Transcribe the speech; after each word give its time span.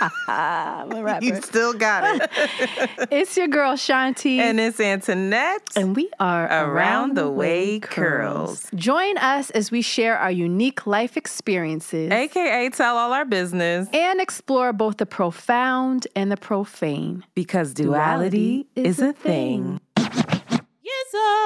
you 1.22 1.40
still 1.42 1.72
got 1.72 2.20
it. 2.22 2.30
it's 3.10 3.36
your 3.36 3.48
girl 3.48 3.74
Shanti. 3.74 4.38
And 4.38 4.58
it's 4.60 4.80
Antoinette. 4.80 5.68
And 5.76 5.94
we 5.96 6.10
are 6.18 6.46
Around 6.46 7.16
the 7.16 7.28
Way 7.30 7.80
Curls. 7.80 8.68
Join 8.74 9.18
us 9.18 9.50
as 9.50 9.70
we 9.70 9.82
share 9.82 10.16
our 10.16 10.30
unique 10.30 10.86
life 10.86 11.16
experiences 11.16 12.10
AKA 12.10 12.70
tell 12.70 12.96
all 12.96 13.12
our 13.12 13.24
business 13.24 13.88
and 13.92 14.20
explore 14.20 14.72
both 14.72 14.96
the 14.98 15.06
profound 15.06 16.06
and 16.14 16.30
the 16.30 16.36
profane. 16.36 17.24
because 17.34 17.74
duality, 17.74 18.66
is 18.76 19.00
a 19.00 19.12
thing. 19.12 19.80
Yes, 19.96 21.10
oh. 21.14 21.40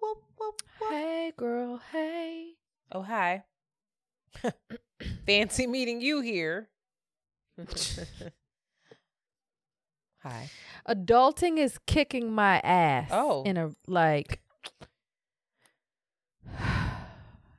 Whoop, 0.00 0.18
whoop, 0.38 0.60
whoop. 0.80 0.90
Hey, 0.90 1.32
girl, 1.36 1.80
hey. 1.92 2.54
Oh, 2.92 3.02
hi. 3.02 3.44
Fancy 5.26 5.66
meeting 5.66 6.00
you 6.00 6.20
here. 6.20 6.68
hi. 10.22 10.48
adulting 10.88 11.58
is 11.58 11.78
kicking 11.86 12.32
my 12.32 12.60
ass. 12.60 13.08
Oh. 13.10 13.42
in 13.42 13.56
a 13.56 13.70
like 13.88 14.40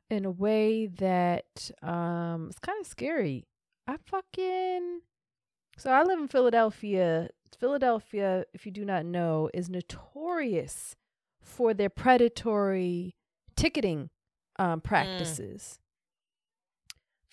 in 0.09 0.23
a 0.23 0.31
way 0.31 0.87
that 0.87 1.71
um 1.81 2.47
it's 2.49 2.59
kind 2.59 2.79
of 2.79 2.87
scary. 2.87 3.45
I 3.85 3.97
fucking 4.05 5.01
so 5.77 5.91
I 5.91 6.03
live 6.03 6.19
in 6.19 6.29
Philadelphia. 6.29 7.29
Philadelphia, 7.59 8.45
if 8.53 8.65
you 8.65 8.71
do 8.71 8.85
not 8.85 9.05
know, 9.05 9.49
is 9.53 9.69
notorious 9.69 10.95
for 11.41 11.73
their 11.73 11.89
predatory 11.89 13.15
ticketing 13.57 14.09
um 14.57 14.79
practices. 14.79 15.79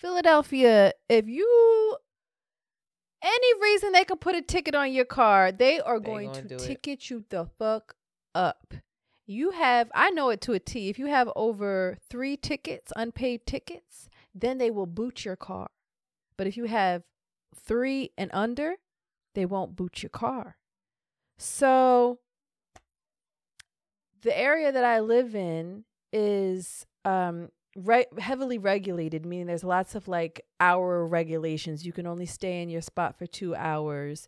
Philadelphia, 0.05 0.93
if 1.09 1.27
you 1.27 1.97
any 3.23 3.61
reason 3.61 3.91
they 3.91 4.05
can 4.05 4.17
put 4.17 4.35
a 4.35 4.41
ticket 4.43 4.75
on 4.75 4.93
your 4.93 5.03
car, 5.05 5.51
they 5.51 5.79
are 5.79 5.99
They 5.99 6.05
going 6.05 6.31
to 6.31 6.41
do 6.43 6.55
it. 6.55 6.59
ticket 6.59 7.09
you 7.09 7.25
the 7.29 7.47
fuck 7.57 7.95
up. 8.35 8.75
You 9.25 9.49
have, 9.49 9.91
I 9.95 10.11
know 10.11 10.29
it 10.29 10.41
to 10.41 10.53
a 10.53 10.59
T. 10.59 10.89
If 10.89 10.99
you 10.99 11.07
have 11.07 11.31
over 11.35 11.97
three 12.07 12.37
tickets, 12.37 12.93
unpaid 12.95 13.47
tickets, 13.47 14.07
then 14.35 14.59
they 14.59 14.69
will 14.69 14.85
boot 14.85 15.25
your 15.25 15.35
car. 15.35 15.71
But 16.37 16.45
if 16.45 16.55
you 16.55 16.65
have 16.65 17.01
three 17.55 18.11
and 18.15 18.29
under, 18.31 18.75
they 19.33 19.47
won't 19.47 19.75
boot 19.75 20.03
your 20.03 20.11
car. 20.11 20.57
So 21.39 22.19
the 24.21 24.37
area 24.37 24.71
that 24.71 24.83
I 24.83 24.99
live 24.99 25.33
in 25.33 25.85
is 26.13 26.85
um 27.03 27.49
re- 27.75 28.05
heavily 28.17 28.57
regulated, 28.57 29.25
meaning 29.25 29.47
there's 29.47 29.63
lots 29.63 29.95
of 29.95 30.07
like 30.07 30.41
hour 30.59 31.05
regulations. 31.05 31.85
You 31.85 31.93
can 31.93 32.07
only 32.07 32.25
stay 32.25 32.61
in 32.61 32.69
your 32.69 32.81
spot 32.81 33.17
for 33.17 33.25
2 33.27 33.53
hours 33.55 34.27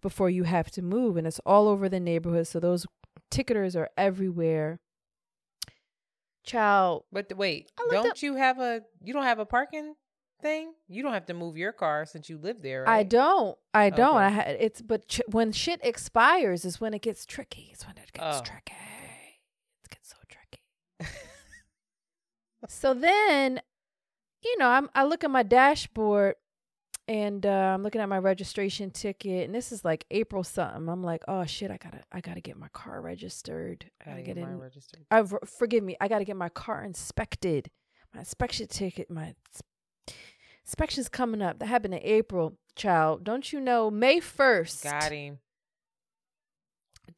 before 0.00 0.30
you 0.30 0.44
have 0.44 0.70
to 0.72 0.82
move 0.82 1.16
and 1.16 1.26
it's 1.26 1.40
all 1.46 1.68
over 1.68 1.88
the 1.88 2.00
neighborhood. 2.00 2.46
So 2.46 2.60
those 2.60 2.86
ticketers 3.30 3.74
are 3.76 3.88
everywhere. 3.96 4.80
Child, 6.44 7.04
But 7.12 7.28
th- 7.28 7.36
wait, 7.38 7.70
don't 7.90 8.06
up- 8.06 8.22
you 8.22 8.36
have 8.36 8.58
a 8.58 8.82
you 9.02 9.12
don't 9.12 9.24
have 9.24 9.38
a 9.38 9.44
parking 9.44 9.94
thing? 10.40 10.72
You 10.88 11.02
don't 11.02 11.12
have 11.12 11.26
to 11.26 11.34
move 11.34 11.58
your 11.58 11.72
car 11.72 12.06
since 12.06 12.30
you 12.30 12.38
live 12.38 12.62
there, 12.62 12.84
right? 12.84 13.00
I 13.00 13.02
don't. 13.02 13.58
I 13.74 13.90
don't. 13.90 14.16
Okay. 14.16 14.24
I 14.24 14.28
ha- 14.30 14.44
it's 14.58 14.80
but 14.80 15.06
ch- 15.08 15.20
when 15.30 15.52
shit 15.52 15.80
expires 15.82 16.64
is 16.64 16.80
when 16.80 16.94
it 16.94 17.02
gets 17.02 17.26
tricky. 17.26 17.68
It's 17.72 17.86
when 17.86 17.98
it 17.98 18.10
gets 18.14 18.38
Oh. 18.38 18.42
tricky. 18.42 18.72
It 19.84 19.90
gets 19.90 20.08
so 20.08 20.16
tricky. 20.26 20.62
So 22.68 22.94
then, 22.94 23.60
you 24.42 24.58
know, 24.58 24.68
I'm 24.68 24.88
I 24.94 25.04
look 25.04 25.24
at 25.24 25.30
my 25.30 25.42
dashboard 25.42 26.34
and 27.06 27.46
uh, 27.46 27.48
I'm 27.74 27.82
looking 27.82 28.00
at 28.00 28.08
my 28.08 28.18
registration 28.18 28.90
ticket 28.90 29.46
and 29.46 29.54
this 29.54 29.72
is 29.72 29.84
like 29.84 30.04
April 30.10 30.44
something. 30.44 30.88
I'm 30.88 31.02
like, 31.02 31.22
"Oh 31.28 31.44
shit, 31.46 31.70
I 31.70 31.76
got 31.76 31.92
to 31.92 32.00
I 32.12 32.20
got 32.20 32.34
to 32.34 32.40
get 32.40 32.56
my 32.56 32.68
car 32.68 33.00
registered. 33.00 33.90
I 34.04 34.10
Gotta 34.10 34.22
get 34.22 34.38
in 34.38 34.58
registered. 34.58 35.06
I 35.10 35.22
forgive 35.46 35.84
me. 35.84 35.96
I 36.00 36.08
got 36.08 36.18
to 36.18 36.24
get 36.24 36.36
my 36.36 36.48
car 36.50 36.84
inspected. 36.84 37.70
My 38.14 38.20
inspection 38.20 38.66
ticket, 38.66 39.10
my 39.10 39.34
inspection's 40.64 41.08
coming 41.08 41.42
up. 41.42 41.58
That 41.58 41.66
happened 41.66 41.94
in 41.94 42.00
April, 42.02 42.58
child. 42.74 43.24
Don't 43.24 43.52
you 43.52 43.60
know? 43.60 43.90
May 43.90 44.20
first, 44.20 44.84
Got 44.84 45.12
him. 45.12 45.38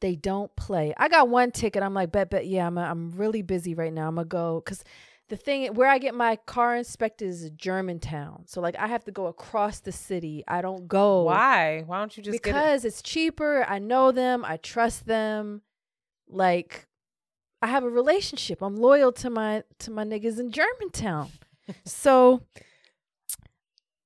they 0.01 0.15
don't 0.15 0.53
play. 0.55 0.93
I 0.97 1.07
got 1.07 1.29
one 1.29 1.51
ticket. 1.51 1.81
I'm 1.83 1.93
like, 1.93 2.11
bet, 2.11 2.29
bet, 2.29 2.45
yeah. 2.47 2.67
I'm, 2.67 2.77
i 2.77 2.89
I'm 2.89 3.11
really 3.11 3.41
busy 3.41 3.73
right 3.73 3.93
now. 3.93 4.07
I'm 4.07 4.15
gonna 4.15 4.25
go 4.25 4.61
because 4.63 4.83
the 5.31 5.37
thing 5.37 5.73
where 5.75 5.87
I 5.87 5.97
get 5.97 6.13
my 6.13 6.35
car 6.35 6.75
inspected 6.75 7.29
is 7.29 7.49
Germantown. 7.51 8.43
So 8.47 8.59
like, 8.59 8.75
I 8.77 8.87
have 8.87 9.05
to 9.05 9.11
go 9.13 9.27
across 9.27 9.79
the 9.79 9.93
city. 9.93 10.43
I 10.45 10.61
don't 10.61 10.89
go 10.89 11.23
Why? 11.23 11.83
Why 11.85 11.99
don't 11.99 12.15
you 12.17 12.21
just 12.21 12.43
get 12.43 12.49
it? 12.49 12.53
because 12.53 12.83
it's 12.83 13.01
cheaper. 13.01 13.63
I 13.65 13.79
know 13.79 14.11
them. 14.11 14.43
I 14.43 14.57
trust 14.57 15.05
them. 15.07 15.61
Like 16.27 16.85
I 17.61 17.67
have 17.67 17.85
a 17.85 17.89
relationship. 17.89 18.61
I'm 18.61 18.75
loyal 18.75 19.13
to 19.13 19.29
my 19.29 19.63
to 19.79 19.89
my 19.91 20.03
niggas 20.03 20.37
in 20.37 20.51
Germantown. 20.51 21.29
so 21.85 22.41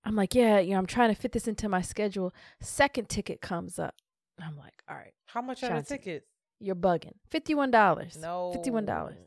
I'm 0.03 0.15
like, 0.15 0.35
yeah, 0.35 0.59
you 0.59 0.73
know, 0.73 0.77
I'm 0.77 0.85
trying 0.85 1.09
to 1.09 1.19
fit 1.19 1.31
this 1.31 1.47
into 1.47 1.67
my 1.67 1.81
schedule. 1.81 2.35
Second 2.61 3.09
ticket 3.09 3.41
comes 3.41 3.79
up. 3.79 3.95
I'm 4.39 4.57
like, 4.57 4.83
all 4.87 4.95
right, 4.95 5.13
How 5.25 5.41
much 5.41 5.63
are 5.63 5.69
the 5.69 5.81
Shanti. 5.81 5.87
tickets? 5.87 6.27
you're 6.59 6.75
bugging. 6.75 7.13
Fifty-one 7.31 7.71
dollars. 7.71 8.15
No. 8.21 8.51
Fifty-one 8.53 8.85
dollars. 8.85 9.17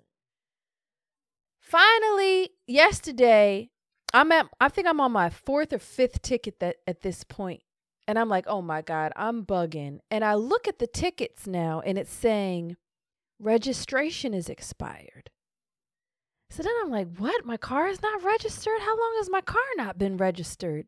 Finally, 1.68 2.48
yesterday, 2.66 3.68
I'm 4.14 4.32
at 4.32 4.46
I 4.58 4.70
think 4.70 4.86
I'm 4.86 5.02
on 5.02 5.12
my 5.12 5.28
fourth 5.28 5.70
or 5.74 5.78
fifth 5.78 6.22
ticket 6.22 6.60
that 6.60 6.76
at 6.86 7.02
this 7.02 7.24
point. 7.24 7.60
And 8.06 8.18
I'm 8.18 8.30
like, 8.30 8.46
oh 8.46 8.62
my 8.62 8.80
God, 8.80 9.12
I'm 9.16 9.44
bugging. 9.44 9.98
And 10.10 10.24
I 10.24 10.32
look 10.32 10.66
at 10.66 10.78
the 10.78 10.86
tickets 10.86 11.46
now 11.46 11.82
and 11.84 11.98
it's 11.98 12.12
saying 12.12 12.78
registration 13.38 14.32
is 14.32 14.48
expired. 14.48 15.28
So 16.48 16.62
then 16.62 16.72
I'm 16.82 16.90
like, 16.90 17.18
what? 17.18 17.44
My 17.44 17.58
car 17.58 17.86
is 17.88 18.00
not 18.00 18.24
registered? 18.24 18.80
How 18.80 18.98
long 18.98 19.14
has 19.18 19.28
my 19.28 19.42
car 19.42 19.60
not 19.76 19.98
been 19.98 20.16
registered? 20.16 20.86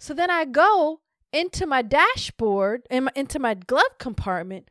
So 0.00 0.14
then 0.14 0.30
I 0.30 0.46
go 0.46 1.00
into 1.30 1.66
my 1.66 1.82
dashboard 1.82 2.86
and 2.88 3.10
into 3.14 3.38
my 3.38 3.52
glove 3.52 3.98
compartment. 3.98 4.70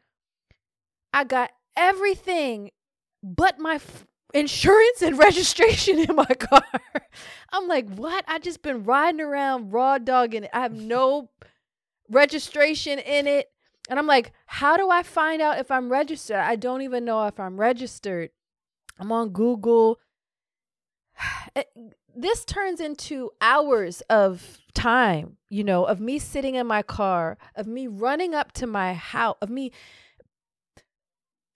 I 1.14 1.24
got 1.24 1.52
everything 1.78 2.72
but 3.22 3.60
my 3.60 3.76
f- 3.76 4.08
insurance 4.34 5.02
and 5.02 5.18
registration 5.20 6.00
in 6.00 6.16
my 6.16 6.26
car. 6.26 6.64
I'm 7.52 7.68
like, 7.68 7.90
what? 7.90 8.26
I 8.28 8.40
just 8.40 8.62
been 8.62 8.84
riding 8.84 9.22
around 9.22 9.72
raw 9.72 9.98
dogging. 9.98 10.48
I 10.54 10.62
have 10.62 10.74
no 10.74 11.30
registration 12.10 13.00
in 13.00 13.28
it. 13.28 13.52
And 13.90 14.00
I'm 14.00 14.08
like, 14.08 14.34
how 14.48 14.78
do 14.78 14.90
I 14.90 15.04
find 15.04 15.42
out 15.42 15.60
if 15.60 15.70
I'm 15.70 15.92
registered? 15.92 16.38
I 16.38 16.56
don't 16.56 16.82
even 16.82 17.06
know 17.06 17.28
if 17.28 17.40
I'm 17.40 17.60
registered. 17.60 18.32
I'm 19.00 19.12
on 19.12 19.30
Google. 19.30 20.00
This 22.18 22.46
turns 22.46 22.80
into 22.80 23.32
hours 23.42 24.00
of 24.10 24.60
time, 24.74 25.36
you 25.50 25.66
know, 25.66 25.84
of 25.84 26.00
me 26.00 26.18
sitting 26.18 26.56
in 26.56 26.66
my 26.66 26.82
car, 26.82 27.38
of 27.56 27.68
me 27.68 27.88
running 27.88 28.34
up 28.34 28.54
to 28.54 28.66
my 28.66 28.94
house, 28.94 29.36
of 29.42 29.50
me 29.50 29.74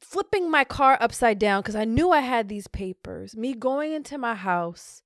flipping 0.09 0.50
my 0.50 0.64
car 0.64 0.97
upside 1.00 1.38
down 1.40 1.62
because 1.62 1.75
I 1.75 1.86
knew 1.86 2.12
I 2.12 2.22
had 2.22 2.50
these 2.50 2.68
papers, 2.68 3.36
me 3.36 3.53
going 3.53 3.92
into 3.94 4.18
my 4.18 4.36
house. 4.36 5.02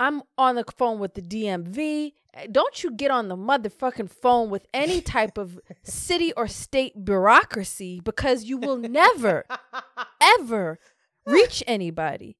I'm 0.00 0.22
on 0.36 0.54
the 0.54 0.64
phone 0.76 0.98
with 1.00 1.14
the 1.14 1.22
DMV. 1.22 2.12
Eh, 2.34 2.46
Don't 2.50 2.82
you 2.84 2.90
get 2.92 3.10
on 3.10 3.28
the 3.28 3.36
motherfucking 3.36 4.10
phone 4.10 4.48
with 4.48 4.66
any 4.72 5.00
type 5.16 5.36
of 5.36 5.58
city 5.82 6.32
or 6.34 6.46
state 6.46 7.04
bureaucracy 7.04 8.00
because 8.04 8.44
you 8.44 8.58
will 8.58 8.76
never, 8.76 9.44
ever 10.20 10.78
reach 11.26 11.62
anybody. 11.66 12.36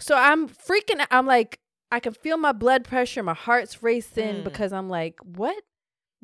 So 0.00 0.16
I'm 0.16 0.48
freaking. 0.48 1.04
I'm 1.10 1.26
like, 1.26 1.60
I 1.92 2.00
can 2.00 2.14
feel 2.14 2.36
my 2.36 2.52
blood 2.52 2.84
pressure, 2.84 3.22
my 3.22 3.34
heart's 3.34 3.82
racing 3.82 4.36
Mm. 4.36 4.44
because 4.44 4.72
I'm 4.72 4.88
like, 4.88 5.20
what? 5.22 5.62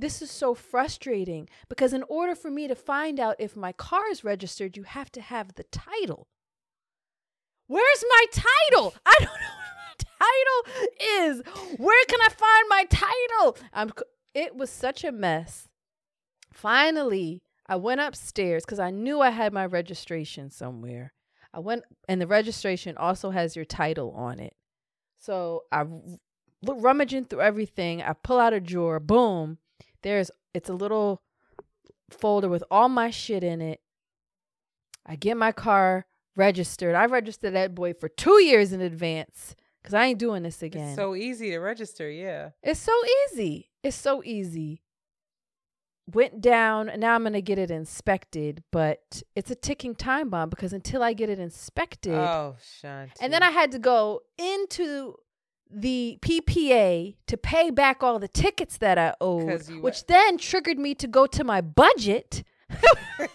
This 0.01 0.23
is 0.23 0.31
so 0.31 0.55
frustrating 0.55 1.49
because 1.69 1.93
in 1.93 2.05
order 2.05 2.37
for 2.37 2.53
me 2.53 2.69
to 2.69 2.77
find 2.77 3.19
out 3.19 3.35
if 3.41 3.57
my 3.57 3.73
car 3.73 4.09
is 4.09 4.23
registered, 4.23 4.77
you 4.77 4.85
have 4.85 5.11
to 5.13 5.21
have 5.21 5.55
the 5.55 5.65
title. 5.65 6.29
Where's 7.67 8.05
my 8.09 8.25
title? 8.31 8.95
I 9.05 9.15
don't 9.19 9.27
know 9.41 9.57
where 9.59 9.75
my 9.77 9.95
title 10.21 10.95
is. 11.27 11.43
Where 11.79 12.05
can 12.07 12.21
I 12.21 12.29
find 12.29 12.69
my 12.69 12.85
title? 12.89 13.57
I'm 13.73 13.93
it 14.35 14.55
was 14.55 14.71
such 14.71 15.03
a 15.03 15.11
mess. 15.11 15.69
Finally, 16.53 17.43
I 17.67 17.75
went 17.75 18.01
upstairs 18.01 18.65
cuz 18.65 18.79
I 18.79 18.91
knew 18.91 19.21
I 19.21 19.31
had 19.31 19.53
my 19.53 19.67
registration 19.67 20.49
somewhere. 20.51 21.13
I 21.53 21.59
went 21.59 21.83
and 22.09 22.21
the 22.21 22.29
registration 22.29 22.97
also 22.97 23.31
has 23.31 23.57
your 23.57 23.65
title 23.65 24.13
on 24.13 24.39
it. 24.39 24.55
So 25.19 25.65
I 25.73 25.85
look 26.63 26.77
rummaging 26.79 27.25
through 27.25 27.41
everything. 27.41 28.01
I 28.01 28.13
pull 28.13 28.39
out 28.39 28.53
a 28.53 28.61
drawer, 28.61 29.01
boom. 29.01 29.59
There's 30.03 30.31
It's 30.55 30.69
a 30.69 30.75
little 30.75 31.23
folder 32.11 32.49
with 32.49 32.65
all 32.71 32.89
my 32.89 33.11
shit 33.11 33.45
in 33.45 33.61
it. 33.61 33.81
I 35.05 35.17
get 35.17 35.37
my 35.37 35.53
car 35.53 36.07
registered. 36.37 36.95
I 36.95 37.07
registered 37.07 37.55
that 37.55 37.75
boy 37.75 37.95
for 37.95 38.09
two 38.09 38.41
years 38.43 38.73
in 38.73 38.81
advance 38.81 39.55
because 39.83 39.95
I 39.95 40.07
ain't 40.07 40.19
doing 40.19 40.43
this 40.43 40.63
again. 40.63 40.89
It's 40.89 40.97
so 40.97 41.15
easy 41.15 41.51
to 41.51 41.59
register. 41.59 42.11
Yeah. 42.11 42.51
It's 42.63 42.81
so 42.81 42.93
easy. 43.33 43.71
It's 43.83 43.97
so 43.97 44.23
easy. 44.25 44.83
Went 46.11 46.41
down, 46.41 46.89
and 46.89 47.03
now 47.03 47.15
I'm 47.15 47.23
gonna 47.23 47.43
get 47.43 47.59
it 47.59 47.71
inspected, 47.71 48.63
but 48.73 49.23
it's 49.37 49.51
a 49.51 49.55
ticking 49.55 49.95
time 49.95 50.31
bomb 50.31 50.49
because 50.49 50.73
until 50.73 51.03
I 51.03 51.13
get 51.13 51.29
it 51.29 51.39
inspected, 51.39 52.15
Oh, 52.15 52.57
Shanti. 52.83 53.13
and 53.21 53.31
then 53.31 53.43
I 53.43 53.51
had 53.51 53.73
to 53.73 53.79
go 53.79 54.23
into 54.39 55.17
the 55.71 56.19
PPA 56.23 57.17
to 57.27 57.37
pay 57.37 57.71
back 57.71 58.03
all 58.03 58.19
the 58.19 58.29
tickets 58.29 58.79
that 58.79 58.99
I 58.99 59.15
owed, 59.21 59.69
which 59.81 60.07
then 60.07 60.39
triggered 60.39 60.79
me 60.79 60.95
to 60.97 61.07
go 61.07 61.27
to 61.27 61.45
my 61.45 61.61
budget. 61.61 62.43
Let 63.19 63.31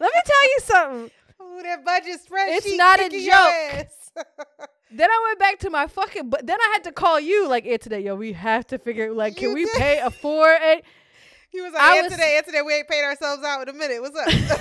me 0.00 0.22
tell 0.24 0.44
you 0.44 0.58
something. 0.62 1.10
Ooh, 1.42 1.62
that 1.62 1.84
budget 1.84 2.20
spreadsheet. 2.24 2.56
It's 2.56 2.76
not 2.76 3.00
a 3.00 3.08
joke. 3.08 4.26
Then 4.90 5.10
I 5.10 5.22
went 5.28 5.38
back 5.38 5.58
to 5.58 5.70
my 5.70 5.86
fucking. 5.86 6.30
But 6.30 6.46
then 6.46 6.56
I 6.58 6.70
had 6.72 6.84
to 6.84 6.92
call 6.92 7.20
you 7.20 7.46
like, 7.46 7.64
"Hey, 7.64 7.76
today, 7.76 8.00
yo, 8.00 8.14
we 8.14 8.32
have 8.32 8.66
to 8.68 8.78
figure. 8.78 9.12
Like, 9.12 9.36
can 9.36 9.50
You 9.50 9.54
we 9.54 9.64
did. 9.66 9.74
pay 9.76 9.98
a 9.98 10.10
four? 10.10 10.50
A, 10.50 10.82
he 11.50 11.60
was 11.60 11.74
like, 11.74 11.82
I 11.82 12.00
was- 12.00 12.16
that, 12.16 12.20
answer. 12.20 12.64
We 12.64 12.72
ain't 12.74 12.88
paid 12.88 13.04
ourselves 13.04 13.44
out 13.44 13.68
in 13.68 13.74
a 13.74 13.78
minute. 13.78 14.00
What's 14.00 14.16
up? 14.16 14.60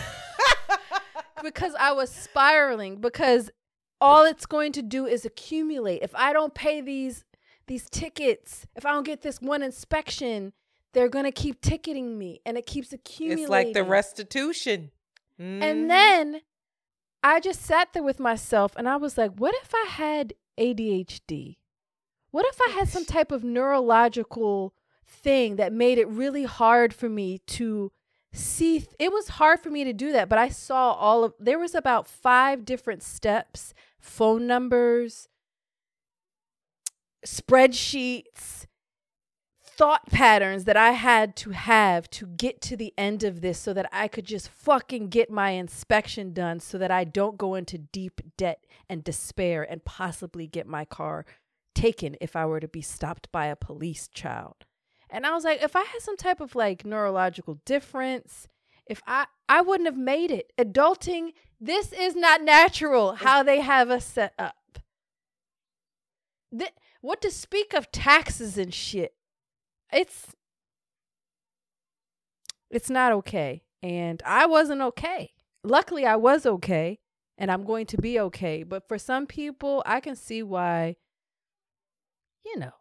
because 1.43 1.73
I 1.79 1.93
was 1.93 2.11
spiraling 2.11 2.97
because 2.99 3.49
all 3.99 4.23
it's 4.25 4.45
going 4.45 4.71
to 4.73 4.81
do 4.81 5.05
is 5.05 5.25
accumulate. 5.25 6.01
If 6.01 6.13
I 6.15 6.33
don't 6.33 6.53
pay 6.53 6.81
these 6.81 7.23
these 7.67 7.89
tickets, 7.89 8.65
if 8.75 8.85
I 8.85 8.91
don't 8.91 9.03
get 9.05 9.21
this 9.23 9.41
one 9.41 9.61
inspection, 9.61 10.53
they're 10.93 11.09
going 11.09 11.25
to 11.25 11.31
keep 11.31 11.59
ticketing 11.61 12.17
me 12.17 12.39
and 12.45 12.57
it 12.57 12.65
keeps 12.65 12.93
accumulating. 12.93 13.43
it's 13.43 13.49
like 13.49 13.73
the 13.73 13.83
restitution. 13.83 14.91
Mhm. 15.39 15.61
And 15.61 15.89
then 15.89 16.41
I 17.23 17.39
just 17.41 17.61
sat 17.61 17.91
there 17.93 18.03
with 18.03 18.19
myself 18.21 18.73
and 18.77 18.87
I 18.87 18.95
was 18.95 19.17
like, 19.17 19.31
what 19.35 19.53
if 19.61 19.73
I 19.75 19.85
had 19.89 20.33
ADHD? 20.57 21.57
What 22.31 22.45
if 22.47 22.59
I 22.67 22.71
had 22.71 22.87
some 22.87 23.05
type 23.15 23.31
of 23.31 23.43
neurological 23.43 24.73
thing 25.05 25.55
that 25.57 25.73
made 25.73 25.97
it 25.97 26.07
really 26.07 26.43
hard 26.43 26.93
for 26.93 27.09
me 27.09 27.39
to 27.47 27.91
see? 28.31 28.79
th- 28.79 28.91
it 28.99 29.11
was 29.11 29.27
hard 29.29 29.59
for 29.59 29.69
me 29.69 29.83
to 29.83 29.93
do 29.93 30.11
that, 30.13 30.29
but 30.29 30.37
I 30.39 30.49
saw 30.49 30.93
all 30.93 31.23
of 31.23 31.33
there 31.39 31.59
was 31.59 31.75
about 31.75 32.07
5 32.07 32.63
different 32.65 33.03
steps, 33.03 33.73
phone 34.07 34.47
numbers, 34.47 35.27
spreadsheets, 37.25 38.65
thought 39.61 40.07
patterns 40.07 40.63
that 40.63 40.77
I 40.77 40.91
had 40.91 41.35
to 41.37 41.51
have 41.51 42.09
to 42.11 42.25
get 42.25 42.61
to 42.61 42.75
the 42.75 42.93
end 42.97 43.23
of 43.23 43.41
this 43.41 43.59
so 43.59 43.73
that 43.73 43.87
I 43.91 44.07
could 44.07 44.25
just 44.25 44.49
fucking 44.49 45.09
get 45.09 45.29
my 45.29 45.51
inspection 45.51 46.33
done 46.33 46.59
so 46.59 46.79
that 46.79 46.89
I 46.89 47.03
don't 47.03 47.37
go 47.37 47.53
into 47.53 47.77
deep 47.77 48.21
debt 48.37 48.63
and 48.89 49.03
despair 49.03 49.61
and 49.69 49.85
possibly 49.85 50.47
get 50.47 50.65
my 50.65 50.83
car 50.83 51.25
taken 51.75 52.15
if 52.19 52.35
I 52.35 52.47
were 52.47 52.59
to 52.59 52.67
be 52.67 52.81
stopped 52.81 53.31
by 53.31 53.45
a 53.45 53.55
police 53.55 54.07
child. 54.07 54.65
And 55.11 55.27
I 55.27 55.33
was 55.33 55.43
like, 55.43 55.61
if 55.61 55.75
I 55.75 55.83
had 55.83 56.01
some 56.01 56.17
type 56.17 56.41
of 56.41 56.55
like 56.55 56.83
neurological 56.83 57.59
difference, 57.63 58.47
if 58.89 59.01
I 59.07 59.27
I 59.49 59.61
wouldn't 59.61 59.87
have 59.87 59.97
made 59.97 60.31
it. 60.31 60.51
Adulting, 60.57 61.33
this 61.59 61.93
is 61.93 62.15
not 62.15 62.41
natural 62.41 63.15
how 63.15 63.43
they 63.43 63.61
have 63.61 63.89
us 63.89 64.05
set 64.05 64.33
up. 64.37 64.55
Th- 66.57 66.71
what 67.01 67.21
to 67.21 67.31
speak 67.31 67.73
of 67.73 67.91
taxes 67.91 68.57
and 68.57 68.73
shit 68.73 69.13
it's 69.91 70.35
it's 72.69 72.89
not 72.89 73.11
okay 73.11 73.63
and 73.81 74.21
i 74.25 74.45
wasn't 74.45 74.81
okay 74.81 75.31
luckily 75.63 76.05
i 76.05 76.15
was 76.15 76.45
okay 76.45 76.99
and 77.37 77.51
i'm 77.51 77.63
going 77.63 77.85
to 77.85 77.97
be 77.97 78.19
okay 78.19 78.63
but 78.63 78.87
for 78.87 78.97
some 78.97 79.25
people 79.25 79.81
i 79.85 79.99
can 79.99 80.15
see 80.15 80.43
why 80.43 80.95
you 82.45 82.57
know 82.59 82.73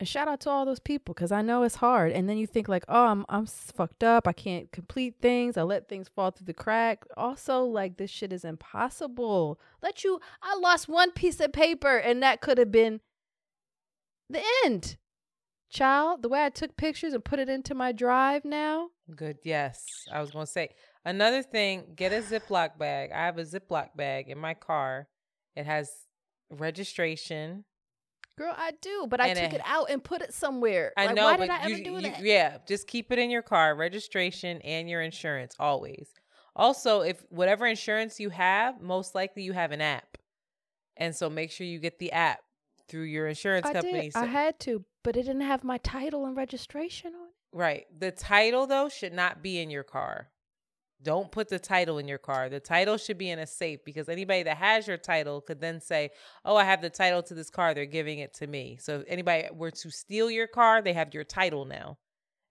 and 0.00 0.08
shout 0.08 0.26
out 0.26 0.40
to 0.40 0.50
all 0.50 0.64
those 0.64 0.80
people 0.80 1.14
because 1.14 1.30
i 1.30 1.42
know 1.42 1.62
it's 1.62 1.76
hard 1.76 2.10
and 2.10 2.28
then 2.28 2.36
you 2.36 2.46
think 2.46 2.68
like 2.68 2.84
oh 2.88 3.06
i'm 3.06 3.24
i'm 3.28 3.46
fucked 3.46 4.02
up 4.02 4.26
i 4.26 4.32
can't 4.32 4.72
complete 4.72 5.14
things 5.20 5.56
i 5.56 5.62
let 5.62 5.88
things 5.88 6.08
fall 6.08 6.32
through 6.32 6.46
the 6.46 6.54
crack 6.54 7.04
also 7.16 7.62
like 7.62 7.96
this 7.96 8.10
shit 8.10 8.32
is 8.32 8.44
impossible 8.44 9.60
let 9.82 10.02
you 10.02 10.18
i 10.42 10.56
lost 10.56 10.88
one 10.88 11.12
piece 11.12 11.38
of 11.38 11.52
paper 11.52 11.96
and 11.98 12.22
that 12.22 12.40
could 12.40 12.58
have 12.58 12.72
been 12.72 13.00
the 14.28 14.42
end 14.64 14.96
child 15.68 16.22
the 16.22 16.28
way 16.28 16.44
i 16.44 16.48
took 16.48 16.76
pictures 16.76 17.12
and 17.12 17.24
put 17.24 17.38
it 17.38 17.48
into 17.48 17.74
my 17.74 17.92
drive 17.92 18.44
now 18.44 18.88
Good. 19.16 19.38
Yes. 19.44 19.84
I 20.12 20.20
was 20.20 20.30
to 20.30 20.46
say 20.46 20.70
another 21.04 21.42
thing 21.42 21.92
get 21.94 22.12
a 22.12 22.22
Ziploc 22.22 22.78
bag. 22.78 23.10
I 23.12 23.26
have 23.26 23.38
a 23.38 23.44
Ziploc 23.44 23.96
bag 23.96 24.28
in 24.28 24.38
my 24.38 24.54
car. 24.54 25.08
It 25.56 25.66
has 25.66 25.90
registration. 26.50 27.64
Girl 28.40 28.54
i 28.56 28.70
do 28.80 29.06
but 29.08 29.20
i 29.20 29.28
And 29.28 29.38
took 29.38 29.52
it- 29.52 29.56
it 29.56 29.62
out 29.64 29.90
and 29.90 30.02
put 30.02 30.22
it 30.22 30.32
somewhere 30.34 30.92
I 30.96 31.06
Like, 31.06 31.16
know, 31.16 31.24
why 31.24 31.36
but 31.36 31.42
did 31.42 31.50
i 31.50 31.68
you, 31.68 31.74
ever 31.74 31.84
do 31.84 31.90
you- 31.90 32.00
that 32.02 32.22
yeah, 32.22 32.58
just 32.66 32.86
keep 32.86 33.12
it 33.12 33.18
in 33.18 33.30
your 33.30 33.42
car, 33.42 33.74
registration 33.74 34.60
and 34.62 34.88
your 34.88 35.02
insurance 35.02 35.54
always. 35.58 36.08
Also, 36.56 37.00
if 37.02 37.24
whatever 37.30 37.64
insurance 37.66 38.18
you 38.18 38.30
have, 38.30 38.80
most 38.80 39.14
likely 39.14 39.42
you 39.44 39.52
have 39.52 39.70
an 39.72 39.80
app, 39.80 40.16
and 40.96 41.14
so 41.14 41.30
make 41.30 41.50
sure 41.50 41.66
you 41.66 41.78
get 41.78 41.98
the 41.98 42.12
app 42.12 42.40
through 42.88 43.04
your 43.04 43.26
insurance 43.28 43.66
I 43.66 43.72
company. 43.72 44.02
did. 44.04 44.12
So, 44.14 44.20
I 44.20 44.26
had 44.26 44.58
to, 44.60 44.84
but 45.04 45.16
it 45.16 45.22
didn't 45.22 45.42
have 45.42 45.62
my 45.62 45.78
title 45.78 46.26
and 46.26 46.36
registration 46.36 47.14
on 47.14 47.28
it. 47.28 47.34
right, 47.52 47.86
the 47.96 48.10
title 48.10 48.66
though 48.66 48.88
should 48.88 49.12
not 49.12 49.42
be 49.42 49.60
in 49.60 49.70
your 49.70 49.84
car. 49.84 50.30
Don't 51.02 51.30
put 51.32 51.48
the 51.48 51.58
title 51.58 51.98
in 51.98 52.06
your 52.06 52.18
car. 52.18 52.48
The 52.48 52.60
title 52.60 52.98
should 52.98 53.16
be 53.16 53.30
in 53.30 53.38
a 53.38 53.46
safe 53.46 53.80
because 53.84 54.08
anybody 54.08 54.42
that 54.42 54.58
has 54.58 54.86
your 54.86 54.98
title 54.98 55.40
could 55.40 55.60
then 55.60 55.80
say, 55.80 56.10
"Oh, 56.44 56.56
I 56.56 56.64
have 56.64 56.82
the 56.82 56.90
title 56.90 57.22
to 57.22 57.34
this 57.34 57.48
car. 57.48 57.72
They're 57.72 57.86
giving 57.86 58.18
it 58.18 58.34
to 58.34 58.46
me." 58.46 58.76
So 58.80 59.00
if 59.00 59.04
anybody 59.08 59.48
were 59.50 59.70
to 59.70 59.90
steal 59.90 60.30
your 60.30 60.46
car, 60.46 60.82
they 60.82 60.92
have 60.92 61.14
your 61.14 61.24
title 61.24 61.64
now, 61.64 61.98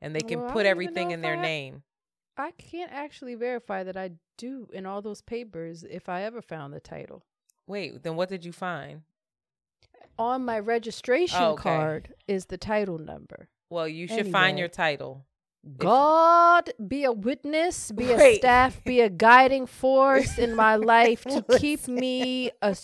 and 0.02 0.16
they 0.16 0.22
can 0.22 0.40
Well, 0.42 0.52
put 0.52 0.66
everything 0.66 1.12
in 1.12 1.22
their 1.22 1.38
I 1.38 1.42
name. 1.42 1.84
I 2.38 2.52
can't 2.52 2.92
actually 2.92 3.36
verify 3.36 3.84
that 3.84 3.98
I 3.98 4.12
do 4.38 4.68
in 4.74 4.86
all 4.86 5.02
those 5.02 5.22
papers 5.22 5.84
if 5.84 6.08
I 6.10 6.24
ever 6.24 6.42
found 6.42 6.74
the 6.74 6.80
title. 6.80 7.26
Wait, 7.68 8.02
then 8.02 8.16
what 8.16 8.30
did 8.30 8.46
you 8.46 8.54
find? 8.54 9.04
On 10.18 10.44
my 10.44 10.58
registration 10.58 11.38
Oh, 11.42 11.52
okay. 11.52 11.62
card 11.62 12.16
is 12.28 12.46
the 12.46 12.58
title 12.58 12.98
number. 12.98 13.50
Well, 13.70 13.88
you 13.88 14.08
should 14.08 14.32
find 14.32 14.58
your 14.58 14.68
title. 14.70 15.26
God 15.78 16.72
be 16.88 17.04
a 17.04 17.12
witness, 17.12 17.92
be 17.92 18.12
a 18.12 18.36
staff, 18.36 18.82
be 18.84 19.02
a 19.02 19.10
guiding 19.10 19.66
force 19.66 20.38
in 20.38 20.56
my 20.56 20.76
life 20.78 21.24
to 21.26 21.44
keep 21.60 21.88
me 21.88 22.52
a 22.62 22.76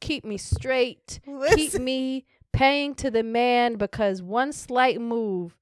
keep 0.00 0.24
me 0.24 0.36
straight, 0.36 1.20
keep 1.54 1.74
me 1.74 2.26
paying 2.52 2.94
to 2.96 3.10
the 3.10 3.22
man 3.22 3.76
because 3.76 4.22
one 4.22 4.52
slight 4.52 5.00
move 5.00 5.56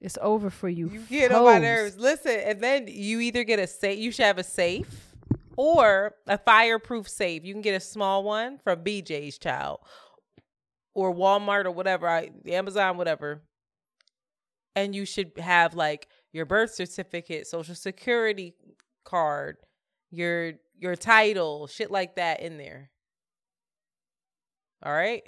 it's 0.00 0.18
over 0.20 0.50
for 0.50 0.68
you. 0.68 0.90
You 0.90 1.00
get 1.08 1.32
on 1.32 1.44
my 1.44 1.58
nerves. 1.58 1.96
Listen, 1.96 2.38
and 2.44 2.60
then 2.60 2.86
you 2.88 3.20
either 3.20 3.42
get 3.44 3.58
a 3.58 3.66
safe. 3.66 3.98
You 3.98 4.12
should 4.12 4.26
have 4.26 4.38
a 4.38 4.44
safe 4.44 5.14
or 5.56 6.14
a 6.26 6.36
fireproof 6.36 7.08
safe. 7.08 7.44
You 7.44 7.54
can 7.54 7.62
get 7.62 7.74
a 7.74 7.80
small 7.80 8.22
one 8.22 8.58
from 8.58 8.84
BJ's 8.84 9.38
Child 9.38 9.80
or 10.94 11.14
Walmart 11.14 11.64
or 11.64 11.70
whatever, 11.70 12.08
I, 12.08 12.30
Amazon, 12.46 12.96
whatever. 12.96 13.42
And 14.76 14.94
you 14.94 15.04
should 15.04 15.32
have 15.38 15.74
like 15.74 16.08
your 16.32 16.46
birth 16.46 16.74
certificate, 16.74 17.46
social 17.46 17.74
security 17.74 18.54
card, 19.04 19.56
your 20.10 20.54
your 20.76 20.96
title, 20.96 21.66
shit 21.66 21.90
like 21.90 22.16
that 22.16 22.40
in 22.40 22.58
there. 22.58 22.90
All 24.84 24.92
right. 24.92 25.22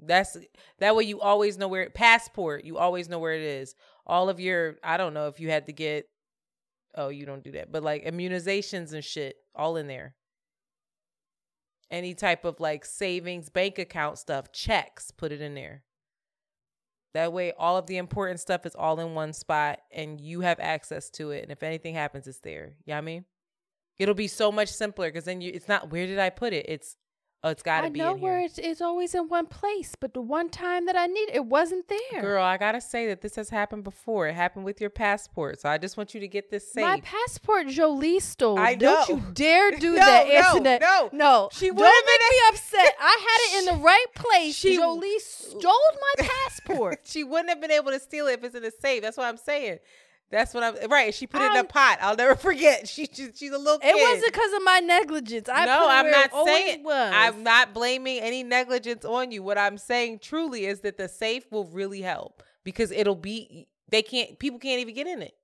That's 0.00 0.36
that 0.78 0.94
way 0.94 1.04
you 1.04 1.20
always 1.20 1.58
know 1.58 1.68
where 1.68 1.88
passport, 1.90 2.64
you 2.64 2.78
always 2.78 3.08
know 3.08 3.18
where 3.18 3.34
it 3.34 3.42
is. 3.42 3.74
All 4.06 4.28
of 4.28 4.40
your 4.40 4.76
I 4.82 4.96
don't 4.96 5.14
know 5.14 5.28
if 5.28 5.40
you 5.40 5.50
had 5.50 5.66
to 5.66 5.72
get 5.72 6.06
oh, 6.94 7.08
you 7.08 7.26
don't 7.26 7.44
do 7.44 7.52
that, 7.52 7.70
but 7.70 7.82
like 7.82 8.04
immunizations 8.04 8.92
and 8.92 9.04
shit 9.04 9.36
all 9.54 9.76
in 9.76 9.86
there. 9.86 10.14
Any 11.90 12.14
type 12.14 12.44
of 12.44 12.60
like 12.60 12.84
savings, 12.84 13.48
bank 13.48 13.78
account 13.78 14.18
stuff, 14.18 14.52
checks, 14.52 15.10
put 15.10 15.32
it 15.32 15.40
in 15.40 15.54
there. 15.54 15.82
That 17.18 17.32
way 17.32 17.52
all 17.58 17.76
of 17.76 17.88
the 17.88 17.96
important 17.96 18.38
stuff 18.38 18.64
is 18.64 18.76
all 18.76 19.00
in 19.00 19.12
one 19.12 19.32
spot 19.32 19.80
and 19.90 20.20
you 20.20 20.42
have 20.42 20.60
access 20.60 21.10
to 21.10 21.32
it 21.32 21.42
and 21.42 21.50
if 21.50 21.64
anything 21.64 21.96
happens 21.96 22.28
it's 22.28 22.38
there. 22.38 22.76
You 22.84 22.92
know 22.92 22.98
I 22.98 23.00
mean? 23.00 23.24
It'll 23.98 24.14
be 24.14 24.28
so 24.28 24.52
much 24.52 24.68
simpler 24.68 25.10
cuz 25.10 25.24
then 25.24 25.40
you 25.40 25.50
it's 25.52 25.66
not 25.66 25.90
where 25.90 26.06
did 26.06 26.20
I 26.20 26.30
put 26.30 26.52
it? 26.52 26.66
It's 26.68 26.96
Oh, 27.44 27.50
it's 27.50 27.62
got 27.62 27.84
I 27.84 27.86
to 27.86 27.92
be 27.92 28.00
know 28.00 28.16
in 28.16 28.20
where 28.20 28.38
here. 28.38 28.46
it's, 28.46 28.58
it's 28.58 28.80
always 28.80 29.14
in 29.14 29.28
one 29.28 29.46
place, 29.46 29.94
but 29.98 30.12
the 30.12 30.20
one 30.20 30.48
time 30.50 30.86
that 30.86 30.96
I 30.96 31.06
need 31.06 31.28
it, 31.28 31.36
it 31.36 31.46
wasn't 31.46 31.86
there. 31.86 32.20
Girl, 32.20 32.42
I 32.42 32.56
gotta 32.56 32.80
say 32.80 33.06
that 33.06 33.20
this 33.20 33.36
has 33.36 33.48
happened 33.50 33.84
before. 33.84 34.26
It 34.26 34.34
happened 34.34 34.64
with 34.64 34.80
your 34.80 34.90
passport, 34.90 35.60
so 35.60 35.68
I 35.68 35.78
just 35.78 35.96
want 35.96 36.14
you 36.14 36.20
to 36.20 36.26
get 36.26 36.50
this 36.50 36.66
safe. 36.72 36.82
My 36.82 37.00
passport, 37.00 37.68
Jolie 37.68 38.18
stole. 38.18 38.58
I 38.58 38.74
Don't 38.74 39.08
know. 39.08 39.14
you 39.16 39.22
dare 39.34 39.70
do 39.78 39.90
No, 39.92 39.98
that, 39.98 40.26
no, 40.26 40.34
Antoinette. 40.48 40.80
no. 40.80 41.10
no. 41.12 41.48
She 41.52 41.68
Don't 41.68 41.76
make 41.76 41.84
been 41.84 42.28
me 42.28 42.36
upset. 42.48 42.94
I 43.00 43.18
had 43.28 43.38
it 43.62 43.68
in 43.68 43.78
the 43.78 43.84
right 43.84 44.06
place. 44.16 44.56
She- 44.56 44.74
Jolie 44.76 45.20
stole 45.20 45.62
my 46.18 46.26
passport. 46.44 47.02
she 47.04 47.22
wouldn't 47.22 47.50
have 47.50 47.60
been 47.60 47.70
able 47.70 47.92
to 47.92 48.00
steal 48.00 48.26
it 48.26 48.40
if 48.40 48.44
it's 48.44 48.56
in 48.56 48.64
a 48.64 48.72
safe. 48.72 49.00
That's 49.02 49.16
what 49.16 49.26
I'm 49.28 49.36
saying. 49.36 49.78
That's 50.30 50.52
what 50.52 50.62
I'm 50.62 50.90
right. 50.90 51.14
She 51.14 51.26
put 51.26 51.40
it 51.40 51.50
in 51.52 51.56
a 51.56 51.64
pot. 51.64 51.98
I'll 52.02 52.16
never 52.16 52.34
forget. 52.34 52.86
She, 52.88 53.06
she 53.12 53.28
she's 53.34 53.50
a 53.52 53.58
little 53.58 53.78
kid. 53.78 53.94
It 53.96 54.00
wasn't 54.02 54.32
because 54.32 54.52
of 54.52 54.62
my 54.62 54.80
negligence. 54.80 55.48
I 55.48 55.64
no, 55.64 55.78
put 55.80 55.88
I'm 55.90 56.10
not 56.10 56.30
it 56.34 56.46
saying. 56.46 56.84
was. 56.84 57.12
I'm 57.14 57.42
not 57.42 57.72
blaming 57.72 58.18
any 58.20 58.42
negligence 58.42 59.04
on 59.04 59.30
you. 59.32 59.42
What 59.42 59.56
I'm 59.58 59.78
saying 59.78 60.18
truly 60.20 60.66
is 60.66 60.80
that 60.80 60.98
the 60.98 61.08
safe 61.08 61.44
will 61.50 61.66
really 61.66 62.02
help 62.02 62.42
because 62.64 62.90
it'll 62.90 63.14
be. 63.16 63.68
They 63.90 64.02
can't. 64.02 64.38
People 64.38 64.58
can't 64.58 64.80
even 64.80 64.94
get 64.94 65.06
in 65.06 65.22
it. 65.22 65.34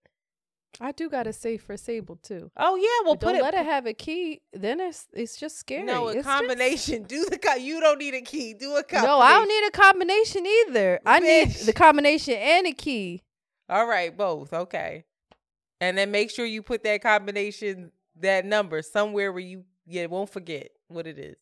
I 0.81 0.91
do 0.93 1.09
got 1.09 1.26
a 1.29 1.33
safe 1.33 1.62
for 1.62 1.76
Sable 1.76 2.17
too. 2.17 2.50
Oh 2.57 2.75
yeah, 2.76 3.07
well 3.07 3.14
But 3.14 3.26
don't 3.29 3.37
it. 3.37 3.43
let 3.43 3.55
her 3.55 3.62
have 3.62 3.87
a 3.87 3.95
key. 3.95 4.41
Then 4.53 4.81
it's 4.81 5.07
it's 5.12 5.37
just 5.38 5.57
scary. 5.57 5.85
no, 5.85 6.07
a 6.09 6.12
It's 6.12 6.17
just- 6.17 6.29
combination. 6.29 7.05
Do 7.05 7.25
the. 7.31 7.38
Co- 7.38 7.55
you 7.55 7.81
don't 7.81 7.99
need 7.99 8.14
a 8.14 8.23
key. 8.23 8.55
Do 8.55 8.75
a 8.76 8.83
combination. 8.83 9.07
No, 9.07 9.21
I 9.21 9.31
don't 9.35 9.49
need 9.49 9.67
a 9.67 9.71
combination 9.71 10.45
either. 10.47 11.00
I 11.07 11.21
need 11.21 11.50
the 11.53 11.73
combination 11.73 12.35
and 12.35 12.67
a 12.67 12.73
key. 12.73 13.23
All 13.68 13.87
right, 13.87 14.14
both. 14.16 14.52
Okay. 14.52 15.04
And 15.80 15.99
then 15.99 16.11
make 16.11 16.30
sure 16.30 16.44
you 16.47 16.62
put 16.62 16.83
that 16.85 17.02
combination, 17.02 17.90
that 18.21 18.44
number 18.44 18.80
somewhere 18.83 19.33
where 19.33 19.42
you 19.42 19.64
yeah, 19.87 20.06
won't 20.06 20.30
forget 20.30 20.71
what 20.88 21.06
it 21.06 21.18
is. 21.18 21.37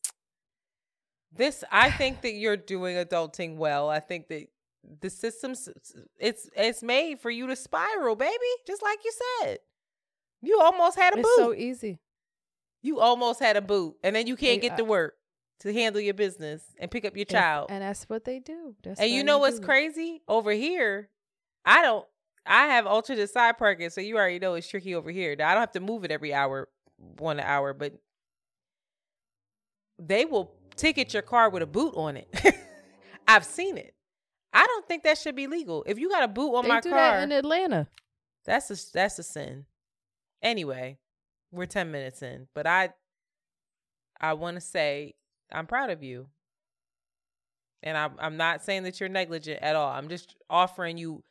This 1.35 1.63
I 1.71 1.89
think 1.91 2.21
that 2.21 2.33
you're 2.33 2.57
doing 2.57 2.95
adulting 2.97 3.55
well. 3.57 3.89
I 3.89 3.99
think 3.99 4.27
that 4.27 4.47
the 5.01 5.09
system's 5.09 5.69
it's 6.19 6.49
it's 6.55 6.83
made 6.83 7.19
for 7.19 7.31
you 7.31 7.47
to 7.47 7.55
spiral, 7.55 8.15
baby. 8.15 8.37
Just 8.67 8.81
like 8.83 8.99
you 9.03 9.11
said. 9.41 9.59
You 10.41 10.59
almost 10.59 10.97
had 10.97 11.15
a 11.15 11.19
It's 11.19 11.27
boot. 11.27 11.35
so 11.37 11.53
easy. 11.53 11.99
you 12.81 12.99
almost 12.99 13.39
had 13.39 13.55
a 13.55 13.61
boot. 13.61 13.95
And 14.03 14.15
then 14.15 14.27
you 14.27 14.35
can't 14.35 14.61
get 14.61 14.73
uh 14.73 14.77
to 14.77 14.83
work 14.83 15.15
to 15.61 15.71
handle 15.71 16.01
your 16.01 16.13
business 16.13 16.61
and 16.77 16.91
pick 16.91 17.05
up 17.05 17.15
your 17.15 17.25
child. 17.25 17.67
and 17.71 17.81
that's 17.81 18.03
what 18.09 18.25
they 18.25 18.39
do. 18.39 18.75
That's 18.83 18.99
And 18.99 19.09
you 19.09 19.23
know 19.23 19.37
what's 19.37 19.59
do 19.59 19.65
crazy? 19.65 20.21
Over 20.27 20.51
here, 20.51 21.09
I 21.65 21.81
don't. 21.81 22.05
I 22.45 22.67
have 22.67 22.85
alternate 22.85 23.29
side 23.29 23.57
parking, 23.57 23.89
so 23.89 24.01
you 24.01 24.17
already 24.17 24.39
know 24.39 24.55
it's 24.55 24.67
tricky 24.67 24.95
over 24.95 25.09
here. 25.11 25.35
Now, 25.35 25.49
I 25.49 25.53
don't 25.53 25.61
have 25.61 25.71
to 25.73 25.79
move 25.79 26.03
it 26.03 26.11
every 26.11 26.33
hour, 26.33 26.67
one 27.17 27.39
hour, 27.39 27.73
but 27.73 27.93
they 29.99 30.25
will 30.25 30.53
ticket 30.75 31.13
your 31.13 31.21
car 31.21 31.49
with 31.49 31.63
a 31.63 31.67
boot 31.67 31.93
on 31.95 32.17
it. 32.17 32.27
I've 33.27 33.45
seen 33.45 33.77
it. 33.77 33.93
I 34.51 34.65
don't 34.67 34.87
think 34.87 35.03
that 35.03 35.17
should 35.17 35.35
be 35.35 35.47
legal. 35.47 35.83
If 35.87 35.97
you 35.97 36.09
got 36.09 36.23
a 36.23 36.27
boot 36.27 36.53
on 36.55 36.63
They 36.63 36.69
my 36.69 36.81
do 36.81 36.89
car, 36.89 36.99
that 36.99 37.23
in 37.23 37.31
Atlanta. 37.31 37.87
that's 38.45 38.69
a 38.69 38.91
that's 38.93 39.17
a 39.19 39.23
sin. 39.23 39.65
Anyway, 40.41 40.97
we're 41.51 41.65
ten 41.65 41.91
minutes 41.91 42.21
in, 42.21 42.47
but 42.53 42.67
I 42.67 42.89
I 44.19 44.33
want 44.33 44.55
to 44.55 44.61
say 44.61 45.15
I'm 45.51 45.65
proud 45.65 45.89
of 45.89 46.03
you, 46.03 46.27
and 47.81 47.97
I'm 47.97 48.11
I'm 48.19 48.37
not 48.37 48.63
saying 48.63 48.83
that 48.83 48.99
you're 48.99 49.09
negligent 49.09 49.61
at 49.63 49.75
all. 49.75 49.89
I'm 49.89 50.09
just 50.09 50.35
offering 50.49 50.97
you 50.97 51.23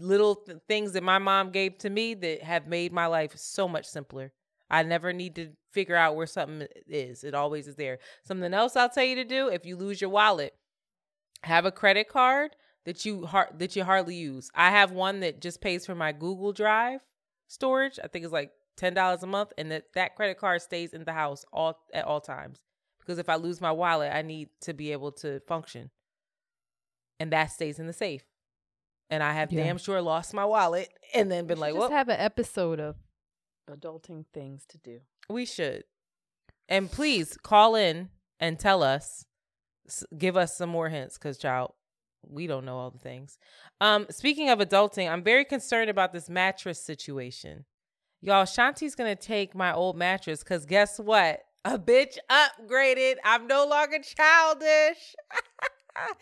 little 0.00 0.36
th- 0.36 0.58
things 0.68 0.92
that 0.92 1.02
my 1.02 1.18
mom 1.18 1.50
gave 1.50 1.78
to 1.78 1.90
me 1.90 2.14
that 2.14 2.42
have 2.42 2.66
made 2.66 2.92
my 2.92 3.06
life 3.06 3.36
so 3.36 3.66
much 3.68 3.86
simpler. 3.86 4.32
I 4.70 4.82
never 4.82 5.12
need 5.12 5.34
to 5.36 5.50
figure 5.72 5.96
out 5.96 6.16
where 6.16 6.26
something 6.26 6.66
is. 6.86 7.24
It 7.24 7.34
always 7.34 7.68
is 7.68 7.76
there. 7.76 7.98
Something 8.24 8.54
else 8.54 8.76
I'll 8.76 8.88
tell 8.88 9.04
you 9.04 9.16
to 9.16 9.24
do 9.24 9.48
if 9.48 9.66
you 9.66 9.76
lose 9.76 10.00
your 10.00 10.10
wallet, 10.10 10.54
have 11.42 11.66
a 11.66 11.72
credit 11.72 12.08
card 12.08 12.56
that 12.84 13.04
you 13.04 13.26
har- 13.26 13.50
that 13.58 13.76
you 13.76 13.84
hardly 13.84 14.14
use. 14.14 14.50
I 14.54 14.70
have 14.70 14.92
one 14.92 15.20
that 15.20 15.40
just 15.40 15.60
pays 15.60 15.86
for 15.86 15.94
my 15.94 16.12
Google 16.12 16.52
Drive 16.52 17.04
storage. 17.46 17.98
I 18.02 18.08
think 18.08 18.24
it's 18.24 18.32
like 18.32 18.52
ten 18.76 18.94
dollars 18.94 19.22
a 19.22 19.26
month, 19.26 19.52
and 19.58 19.70
that 19.70 19.92
that 19.94 20.16
credit 20.16 20.38
card 20.38 20.62
stays 20.62 20.92
in 20.92 21.04
the 21.04 21.12
house 21.12 21.44
all 21.52 21.78
at 21.92 22.04
all 22.04 22.20
times. 22.20 22.60
Because 22.98 23.18
if 23.18 23.28
I 23.28 23.36
lose 23.36 23.60
my 23.60 23.72
wallet, 23.72 24.12
I 24.14 24.22
need 24.22 24.48
to 24.62 24.72
be 24.72 24.92
able 24.92 25.12
to 25.12 25.40
function, 25.40 25.90
and 27.20 27.30
that 27.32 27.46
stays 27.46 27.78
in 27.78 27.86
the 27.86 27.92
safe. 27.92 28.24
And 29.10 29.22
I 29.22 29.32
have 29.34 29.52
Yeah. 29.52 29.64
damn 29.64 29.78
sure 29.78 30.00
lost 30.00 30.32
my 30.34 30.44
wallet, 30.44 30.90
and 31.14 31.30
then 31.30 31.46
been 31.46 31.58
We 31.58 31.62
like, 31.62 31.74
"Well, 31.74 31.90
have 31.90 32.08
an 32.08 32.18
episode 32.18 32.80
of 32.80 32.96
adulting 33.70 34.26
things 34.32 34.64
to 34.66 34.78
do. 34.78 35.00
we 35.28 35.44
should." 35.44 35.84
And 36.68 36.90
please 36.90 37.36
call 37.36 37.74
in 37.74 38.10
and 38.40 38.58
tell 38.58 38.82
us, 38.82 39.26
give 40.16 40.36
us 40.36 40.56
some 40.56 40.70
more 40.70 40.88
hints, 40.88 41.18
because 41.18 41.36
child, 41.38 41.74
we 42.22 42.46
don't 42.46 42.64
know 42.64 42.78
all 42.78 42.90
the 42.90 42.98
things. 42.98 43.36
Um, 43.82 44.06
speaking 44.10 44.48
of 44.48 44.58
adulting, 44.58 45.10
I'm 45.10 45.22
very 45.22 45.44
concerned 45.44 45.90
about 45.90 46.12
this 46.14 46.30
mattress 46.30 46.82
situation. 46.82 47.66
Y'all, 48.22 48.44
Shanti's 48.46 48.94
gonna 48.94 49.14
take 49.14 49.54
my 49.54 49.74
old 49.74 49.96
mattress 49.98 50.42
because 50.42 50.64
guess 50.64 50.98
what? 50.98 51.42
A 51.66 51.78
bitch 51.78 52.16
upgraded. 52.30 53.16
I'm 53.24 53.46
no 53.46 53.66
longer 53.66 53.98
childish. 53.98 55.14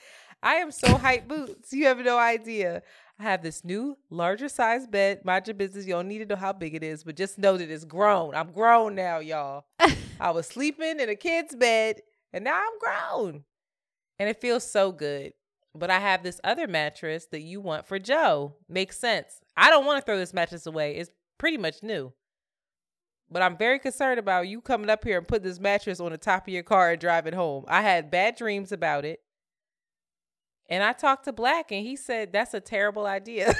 I 0.43 0.55
am 0.55 0.71
so 0.71 0.97
hype 0.97 1.29
boots. 1.29 1.73
You 1.73 1.87
have 1.87 1.99
no 1.99 2.19
idea. 2.19 2.83
I 3.19 3.23
have 3.23 3.43
this 3.43 3.65
new 3.65 3.97
larger 4.11 4.49
size 4.49 4.87
bed. 4.87 5.25
Mind 5.25 5.47
your 5.47 5.55
business. 5.55 5.87
You 5.87 5.93
don't 5.93 6.09
need 6.09 6.19
to 6.19 6.27
know 6.27 6.37
how 6.37 6.53
big 6.53 6.75
it 6.75 6.83
is, 6.83 7.05
but 7.05 7.17
just 7.17 7.39
know 7.39 7.57
that 7.57 7.71
it's 7.71 7.85
grown. 7.85 8.35
I'm 8.35 8.51
grown 8.51 8.95
now, 8.95 9.19
y'all. 9.21 9.67
I 10.21 10.31
was 10.33 10.47
sleeping 10.47 10.99
in 10.99 11.09
a 11.09 11.15
kid's 11.15 11.55
bed 11.55 12.01
and 12.33 12.45
now 12.45 12.61
I'm 12.61 12.79
grown. 12.81 13.45
And 14.19 14.29
it 14.29 14.41
feels 14.41 14.69
so 14.69 14.91
good. 14.91 15.33
But 15.75 15.91
I 15.91 16.01
have 16.01 16.23
this 16.23 16.41
other 16.45 16.67
mattress 16.67 17.27
that 17.27 17.43
you 17.43 17.61
want 17.61 17.87
for 17.87 17.99
Joe. 17.99 18.57
Makes 18.69 18.99
sense. 18.99 19.41
I 19.57 19.71
don't 19.71 19.87
want 19.87 20.01
to 20.01 20.05
throw 20.05 20.19
this 20.19 20.35
mattress 20.35 20.67
away. 20.67 20.97
It's 20.97 21.11
pretty 21.39 21.57
much 21.57 21.83
new. 21.83 22.13
But 23.31 23.43
I'm 23.43 23.57
very 23.57 23.79
concerned 23.79 24.19
about 24.19 24.49
you 24.49 24.61
coming 24.61 24.91
up 24.91 25.05
here 25.05 25.17
and 25.17 25.27
putting 25.27 25.49
this 25.49 25.59
mattress 25.61 26.01
on 26.01 26.13
the 26.13 26.19
top 26.19 26.47
of 26.47 26.53
your 26.53 26.63
car 26.63 26.91
and 26.91 27.01
driving 27.01 27.33
home. 27.33 27.65
I 27.69 27.81
had 27.81 28.11
bad 28.11 28.37
dreams 28.37 28.73
about 28.73 29.05
it. 29.07 29.21
And 30.73 30.83
I 30.83 30.95
talked 30.95 31.27
to 31.27 31.35
Black 31.35 31.71
and 31.71 31.85
he 31.85 31.97
said 31.97 32.33
that's 32.33 32.55
a 32.55 32.61
terrible 32.61 33.05
idea. 33.05 33.55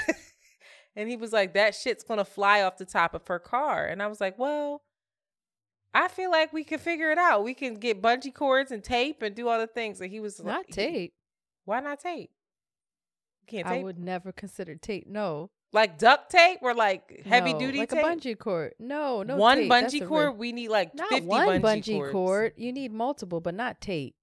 and 0.95 1.07
he 1.07 1.15
was 1.15 1.31
like, 1.31 1.53
that 1.53 1.75
shit's 1.75 2.03
gonna 2.03 2.25
fly 2.25 2.63
off 2.63 2.77
the 2.77 2.85
top 2.85 3.13
of 3.13 3.27
her 3.27 3.37
car. 3.37 3.85
And 3.85 4.01
I 4.01 4.07
was 4.07 4.19
like, 4.19 4.39
well, 4.39 4.81
I 5.93 6.07
feel 6.07 6.31
like 6.31 6.51
we 6.51 6.63
can 6.63 6.79
figure 6.79 7.11
it 7.11 7.19
out. 7.19 7.43
We 7.43 7.53
can 7.53 7.75
get 7.75 8.01
bungee 8.01 8.33
cords 8.33 8.71
and 8.71 8.83
tape 8.83 9.21
and 9.21 9.35
do 9.35 9.47
all 9.47 9.59
the 9.59 9.67
things. 9.67 10.01
And 10.01 10.09
he 10.09 10.19
was 10.19 10.39
like, 10.39 10.47
Not 10.47 10.57
like, 10.57 10.67
tape. 10.69 11.13
Why 11.65 11.81
not 11.81 11.99
tape? 11.99 12.31
Can't 13.45 13.67
I 13.67 13.83
would 13.83 13.99
never 13.99 14.31
consider 14.31 14.73
tape. 14.73 15.05
No. 15.05 15.51
like 15.71 15.99
duct 15.99 16.31
tape 16.31 16.59
or 16.63 16.73
like 16.73 17.21
heavy 17.27 17.53
No, 17.53 17.59
duty 17.59 17.77
like 17.77 17.91
tape. 17.91 18.03
a 18.03 18.07
bungee 18.07 18.39
cord. 18.39 18.73
No, 18.79 19.21
no. 19.21 19.35
one 19.35 19.57
tape. 19.59 19.71
Bungee 19.71 20.07
cord. 20.07 20.29
real- 20.29 20.35
We 20.35 20.51
need 20.51 20.69
like 20.69 20.95
Not 20.95 21.09
fifty 21.09 21.27
one 21.27 21.61
bungee, 21.61 21.83
bungee 21.83 22.11
cord. 22.11 22.53
You 22.57 22.73
need 22.73 22.91
multiple, 22.91 23.39
but 23.39 23.53
not 23.53 23.79
tape. 23.81 24.15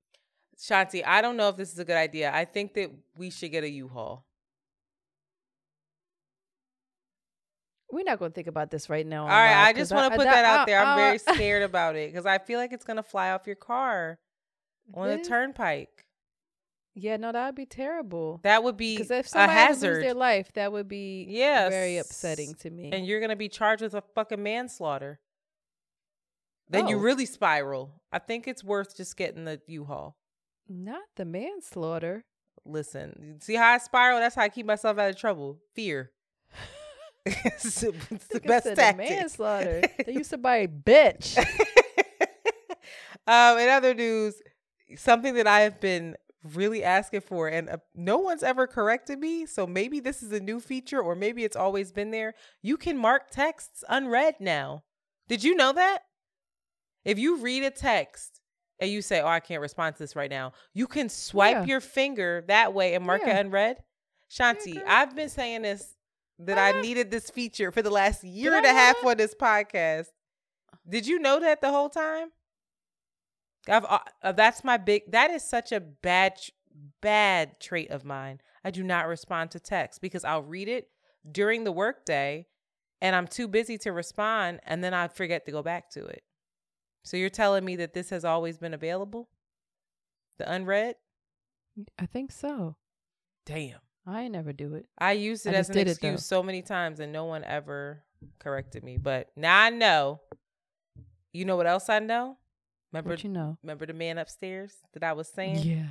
Shanti, 0.61 1.03
I 1.07 1.23
don't 1.23 1.37
know 1.39 1.49
if 1.49 1.57
this 1.57 1.73
is 1.73 1.79
a 1.79 1.85
good 1.85 1.97
idea. 1.97 2.31
I 2.35 2.45
think 2.45 2.75
that 2.75 2.91
we 3.17 3.31
should 3.31 3.51
get 3.51 3.65
a 3.65 3.71
U-Haul. 3.71 4.27
We're 7.91 8.05
not 8.05 8.19
going 8.19 8.31
to 8.31 8.35
think 8.35 8.47
about 8.47 8.71
this 8.71 8.89
right 8.89 9.07
now. 9.07 9.23
All 9.23 9.29
right, 9.29 9.65
live, 9.67 9.75
I 9.75 9.79
just 9.79 9.93
want 9.93 10.13
to 10.13 10.19
put 10.19 10.27
I- 10.29 10.31
that 10.33 10.45
out 10.45 10.67
there. 10.67 10.79
I'm 10.81 10.97
I- 10.97 10.97
very 10.97 11.19
scared 11.37 11.63
about 11.63 11.97
it 11.97 12.13
because 12.13 12.27
I 12.27 12.39
feel 12.39 12.59
like 12.59 12.73
it's 12.73 12.85
gonna 12.85 13.03
fly 13.03 13.31
off 13.31 13.47
your 13.47 13.57
car 13.57 14.19
on 14.95 15.09
the 15.09 15.17
This- 15.17 15.27
turnpike. 15.29 16.05
Yeah, 16.95 17.17
no, 17.17 17.33
that 17.33 17.47
would 17.47 17.55
be 17.55 17.67
terrible. 17.67 18.41
That 18.43 18.63
would 18.63 18.77
be 18.77 18.97
Because 18.97 19.11
if 19.11 19.27
a 19.27 19.29
somebody 19.31 19.53
lose 19.59 19.67
hazard, 19.69 20.03
their 20.05 20.15
life, 20.15 20.53
that 20.55 20.71
would 20.73 20.89
be 20.89 21.25
Yes. 21.29 21.71
very 21.71 21.97
upsetting 21.99 22.55
to 22.57 22.71
me. 22.71 22.91
and 22.93 23.07
you're 23.07 23.21
gonna 23.21 23.37
be 23.37 23.49
charged 23.49 23.83
with 23.83 23.95
a 23.95 24.03
fucking 24.15 24.43
manslaughter. 24.43 25.21
Then 26.69 26.87
you 26.87 26.97
Oh. 26.97 27.01
really 27.01 27.27
spiral. 27.27 28.03
I 28.13 28.19
think 28.21 28.47
it's 28.47 28.63
worth 28.63 28.97
just 28.97 29.17
getting 29.17 29.45
the 29.47 29.61
U-Haul. 29.67 30.17
Not 30.71 31.03
the 31.17 31.25
manslaughter. 31.25 32.25
Listen, 32.65 33.37
see 33.41 33.55
how 33.55 33.73
I 33.73 33.79
spiral? 33.79 34.21
That's 34.21 34.35
how 34.35 34.43
I 34.43 34.49
keep 34.49 34.67
myself 34.67 34.99
out 34.99 35.11
of 35.11 35.17
trouble. 35.17 35.59
Fear. 35.75 36.11
it's, 37.27 37.81
the- 37.81 37.95
it's 38.11 38.27
the 38.29 38.41
best 38.41 38.75
tactic. 38.77 39.09
manslaughter. 39.09 39.83
they 40.07 40.13
used 40.13 40.31
to 40.31 40.39
buy 40.39 40.57
a 40.57 40.69
bitch. 40.69 41.37
um, 43.27 43.59
in 43.59 43.69
other 43.69 43.95
news, 43.95 44.41
something 44.97 45.35
that 45.35 45.47
I 45.47 45.61
have 45.61 45.81
been 45.81 46.17
really 46.55 46.83
asking 46.85 47.21
for, 47.23 47.49
and 47.49 47.69
uh, 47.69 47.79
no 47.95 48.19
one's 48.19 48.43
ever 48.43 48.67
corrected 48.67 49.19
me. 49.19 49.47
So 49.47 49.67
maybe 49.67 50.01
this 50.01 50.23
is 50.23 50.33
a 50.33 50.41
new 50.41 50.61
feature, 50.61 51.01
or 51.01 51.15
maybe 51.15 51.45
it's 51.45 51.57
always 51.57 51.93
been 51.93 52.11
there. 52.11 52.35
You 52.63 52.77
can 52.77 52.97
mark 52.97 53.31
texts 53.31 53.85
unread 53.89 54.37
now. 54.41 54.85
Did 55.29 55.45
you 55.45 55.55
know 55.55 55.73
that? 55.73 56.01
If 57.05 57.19
you 57.19 57.37
read 57.37 57.63
a 57.63 57.71
text 57.71 58.40
and 58.81 58.91
you 58.91 59.03
say, 59.03 59.21
"Oh, 59.21 59.27
I 59.29 59.41
can't 59.41 59.61
respond 59.61 59.97
to 59.97 60.03
this 60.03 60.17
right 60.17 60.31
now," 60.31 60.53
you 60.73 60.87
can 60.87 61.09
swipe 61.09 61.57
Yeah. 61.57 61.65
your 61.65 61.81
finger 61.81 62.45
that 62.49 62.73
way 62.75 62.95
and 62.95 63.05
mark 63.05 63.23
Yeah. 63.23 63.37
it 63.37 63.41
unread. 63.47 63.83
Shanti, 64.31 64.75
girl. 64.75 64.85
I've 64.87 65.15
been 65.15 65.29
saying 65.29 65.63
this 65.63 65.97
that 66.39 66.57
I 66.59 66.79
Ah. 66.79 66.81
needed 66.81 67.11
this 67.11 67.29
feature 67.31 67.71
for 67.71 67.83
the 67.83 67.91
last 67.91 68.25
year 68.25 68.55
and 68.55 68.65
a 68.65 68.73
half 68.73 69.01
that? 69.01 69.07
on 69.09 69.17
this 69.17 69.35
podcast. 69.35 70.07
Did 70.89 71.07
you 71.07 71.19
know 71.19 71.39
that 71.41 71.61
the 71.61 71.71
whole 71.71 71.91
time? 71.91 72.33
I've, 73.69 73.85
uh, 73.85 74.33
that's 74.33 74.65
my 74.65 74.79
big. 74.79 75.11
That 75.13 75.31
is 75.31 75.45
such 75.45 75.71
a 75.73 75.81
bad, 75.81 76.41
bad 77.03 77.61
trait 77.61 77.91
of 77.91 78.05
mine. 78.05 78.41
I 78.65 78.71
do 78.71 78.83
not 78.83 79.07
respond 79.07 79.51
to 79.51 79.61
text 79.61 80.01
because 80.01 80.25
I'll 80.25 80.43
read 80.43 80.69
it 80.69 80.91
during 81.31 81.65
the 81.65 81.73
workday, 81.73 82.47
and 83.03 83.15
I'm 83.15 83.27
too 83.27 83.47
busy 83.49 83.77
to 83.79 83.93
respond, 83.93 84.61
and 84.65 84.83
then 84.83 84.95
I 84.95 85.09
forget 85.09 85.45
to 85.45 85.53
go 85.53 85.63
back 85.63 85.91
to 85.91 86.07
it. 86.07 86.23
So 87.05 87.17
you're 87.17 87.31
telling 87.31 87.65
me 87.65 87.77
that 87.77 87.95
this 87.95 88.11
has 88.11 88.25
always 88.25 88.59
been 88.59 88.75
available, 88.75 89.29
the 90.39 90.51
unread? 90.51 90.97
I 91.99 92.07
think 92.07 92.33
so. 92.33 92.77
Damn. 93.47 93.79
I 94.07 94.29
never 94.29 94.53
do 94.53 94.75
it. 94.75 94.87
I 94.99 95.13
used 95.13 95.47
it 95.47 95.55
I 95.55 95.59
as 95.59 95.71
an 95.71 95.79
it, 95.79 95.89
excuse 95.89 96.25
so 96.25 96.43
many 96.43 96.63
times, 96.63 97.01
and 97.01 97.13
no 97.13 97.27
one 97.27 97.45
ever 97.45 98.03
corrected 98.39 98.83
me. 98.83 98.97
But 98.97 99.29
now 99.37 99.59
I 99.61 99.71
know. 99.71 100.21
You 101.33 101.45
know 101.45 101.57
what 101.57 101.67
else 101.67 101.89
I 101.89 102.01
know? 102.01 102.37
Remember, 102.93 103.11
What 103.11 103.23
you 103.23 103.31
know? 103.31 103.57
remember 103.63 103.87
the 103.87 103.93
man 103.93 104.19
upstairs 104.19 104.75
that 104.95 105.05
I 105.05 105.13
was 105.13 105.29
saying? 105.29 105.59
Yeah. 105.59 105.87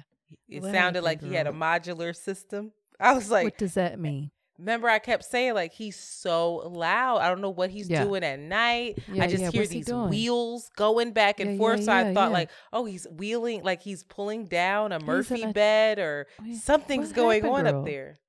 It 0.49 0.61
What 0.61 0.73
sounded 0.73 1.03
like 1.03 1.21
he 1.21 1.33
had 1.33 1.47
a 1.47 1.51
modular 1.51 2.15
system. 2.15 2.71
I 2.99 3.13
was 3.13 3.31
like, 3.31 3.45
what 3.45 3.57
does 3.57 3.75
that 3.75 3.99
mean? 3.99 4.31
Remember 4.59 4.87
I 4.89 4.99
kept 4.99 5.23
saying 5.25 5.53
like 5.55 5.73
he's 5.73 5.95
so 5.97 6.55
loud. 6.69 7.17
I 7.17 7.29
don't 7.29 7.41
know 7.41 7.49
what 7.49 7.69
he's 7.71 7.89
Yeah. 7.89 8.03
doing 8.03 8.23
at 8.23 8.39
night. 8.39 8.99
Yeah, 9.11 9.23
I 9.23 9.27
just 9.27 9.41
yeah, 9.41 9.49
hear 9.51 9.61
what's 9.61 9.71
these 9.71 9.85
doing? 9.87 10.09
wheels 10.09 10.69
going 10.75 11.11
back 11.13 11.39
and 11.39 11.57
forth. 11.57 11.83
so 11.85 11.91
I 11.91 12.13
thought 12.13 12.31
like, 12.31 12.49
oh, 12.73 12.85
he's 12.85 13.07
wheeling 13.09 13.63
like 13.63 13.81
he's 13.81 14.03
pulling 14.03 14.45
down 14.45 14.91
a 14.91 14.99
Murphy 14.99 15.43
a- 15.43 15.53
bed 15.53 15.97
or 15.97 16.27
Oh, 16.41 16.53
something's 16.55 17.11
going 17.13 17.43
happened, 17.43 17.67
on 17.67 17.71
girl? 17.73 17.79
up 17.81 17.85
there. 17.85 18.19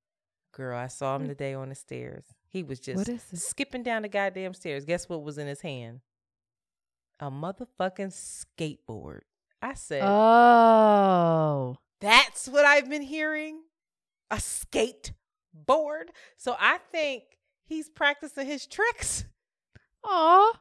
Girl, 0.53 0.77
I 0.79 0.87
saw 0.89 1.17
him 1.17 1.29
today 1.29 1.55
on 1.55 1.69
the 1.69 1.75
stairs. 1.75 2.25
He 2.49 2.63
was 2.63 2.81
just 2.81 2.97
What 2.97 3.09
is 3.09 3.25
it? 3.33 3.39
skipping 3.39 3.83
down 3.83 4.03
the 4.03 4.09
goddamn 4.09 4.55
stairs. 4.55 4.85
Guess 4.85 5.09
what 5.09 5.23
was 5.23 5.39
in 5.39 5.47
his 5.47 5.61
hand? 5.61 6.01
A 7.21 7.31
motherfucking 7.31 8.13
skateboard. 8.59 9.21
I 9.63 9.75
said, 9.75 10.03
Oh. 10.05 11.77
that's 12.01 12.49
what 12.49 12.65
I've 12.65 12.89
been 12.89 13.03
hearing. 13.03 13.61
A 14.31 14.37
skateboard. 15.55 16.09
So 16.37 16.57
I 16.59 16.79
think 16.93 17.25
he's 17.67 17.89
practicing 17.89 18.47
his 18.47 18.67
tricks. 18.67 19.25
Aw. 20.05 20.53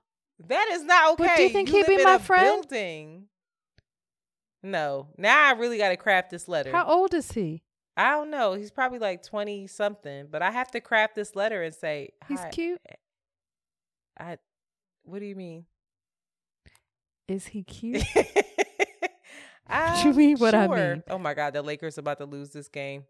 That 0.47 0.69
is 0.71 0.83
not 0.83 1.13
okay. 1.13 1.25
But 1.25 1.35
do 1.35 1.43
you 1.43 1.49
think 1.49 1.69
he'd 1.69 1.87
live 1.87 1.97
be 1.97 2.03
my 2.03 2.17
friend? 2.17 2.61
Building. 2.61 3.25
No. 4.63 5.07
Now 5.17 5.49
I 5.49 5.51
really 5.51 5.77
got 5.77 5.89
to 5.89 5.97
craft 5.97 6.29
this 6.29 6.47
letter. 6.47 6.71
How 6.71 6.85
old 6.85 7.13
is 7.13 7.31
he? 7.31 7.63
I 7.97 8.11
don't 8.11 8.29
know. 8.29 8.53
He's 8.53 8.71
probably 8.71 8.99
like 8.99 9.23
20 9.23 9.67
something, 9.67 10.27
but 10.31 10.41
I 10.41 10.51
have 10.51 10.71
to 10.71 10.79
craft 10.79 11.15
this 11.15 11.35
letter 11.35 11.63
and 11.63 11.75
say, 11.75 12.11
He's 12.27 12.39
cute. 12.51 12.79
I 14.17 14.37
what 15.03 15.19
do 15.19 15.25
you 15.25 15.35
mean? 15.35 15.65
Is 17.27 17.47
he 17.47 17.63
cute? 17.63 18.03
you 20.03 20.13
mean 20.13 20.37
what 20.37 20.55
I 20.55 20.67
mean? 20.67 21.03
Oh 21.09 21.17
my 21.17 21.33
god, 21.33 21.53
the 21.53 21.61
Lakers 21.61 21.97
about 21.97 22.17
to 22.19 22.25
lose 22.25 22.51
this 22.51 22.67
game. 22.67 23.03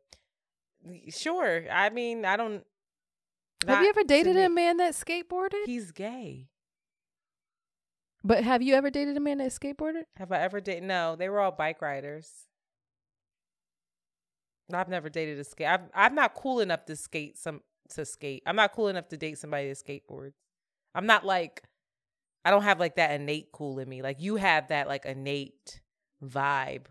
Sure. 1.10 1.66
I 1.72 1.90
mean, 1.90 2.26
I 2.26 2.38
don't 2.38 2.64
have 3.68 3.84
you 3.84 3.90
ever 3.90 4.04
dated 4.04 4.38
a 4.38 4.50
man 4.50 4.78
that 4.78 4.94
skateboarded? 4.94 5.66
He's 5.66 5.92
gay. 5.92 6.48
But 8.24 8.44
have 8.44 8.62
you 8.62 8.76
ever 8.76 8.90
dated 8.90 9.18
a 9.18 9.20
man 9.20 9.38
that 9.40 9.52
skateboarded? 9.52 10.04
Have 10.18 10.32
I 10.32 10.40
ever 10.40 10.60
dated? 10.60 10.84
No, 10.84 11.16
they 11.16 11.30
were 11.30 11.40
all 11.40 11.52
bike 11.52 11.82
riders. 11.82 12.32
I've 14.74 14.90
never 14.90 15.10
dated 15.10 15.40
a 15.40 15.44
skate. 15.44 15.68
I'm 15.68 15.90
I'm 15.94 16.16
not 16.16 16.36
cool 16.36 16.60
enough 16.60 16.86
to 16.86 16.96
skate 16.96 17.38
some 17.38 17.62
to 17.90 18.06
skate. 18.06 18.44
I'm 18.46 18.56
not 18.56 18.74
cool 18.74 18.88
enough 18.88 19.08
to 19.10 19.18
date 19.18 19.38
somebody 19.38 19.68
that 19.68 19.78
skateboards. 19.78 20.34
I'm 20.94 21.06
not 21.06 21.26
like 21.26 21.64
I 22.46 22.52
don't 22.52 22.64
have 22.64 22.80
like 22.80 22.96
that 22.96 23.12
innate 23.12 23.52
cool 23.52 23.80
in 23.80 23.90
me. 23.90 24.02
Like 24.02 24.22
you 24.22 24.36
have 24.36 24.68
that 24.68 24.88
like 24.88 25.06
innate 25.06 25.82
vibe. 26.24 26.86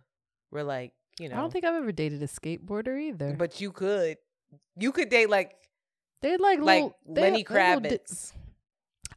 Where 0.50 0.64
like, 0.64 0.92
you 1.18 1.28
know 1.28 1.36
I 1.36 1.38
don't 1.38 1.52
think 1.52 1.64
I've 1.64 1.74
ever 1.74 1.92
dated 1.92 2.22
a 2.22 2.26
skateboarder 2.28 3.00
either. 3.00 3.34
but 3.38 3.60
you 3.60 3.72
could. 3.72 4.16
You 4.78 4.92
could 4.92 5.08
date 5.08 5.28
like 5.30 5.54
they 6.22 6.36
like 6.36 6.60
like 6.60 6.82
little, 6.82 6.96
they- 7.08 7.20
Lenny 7.22 7.42
di- 7.42 7.44
Kravitz. 7.44 8.32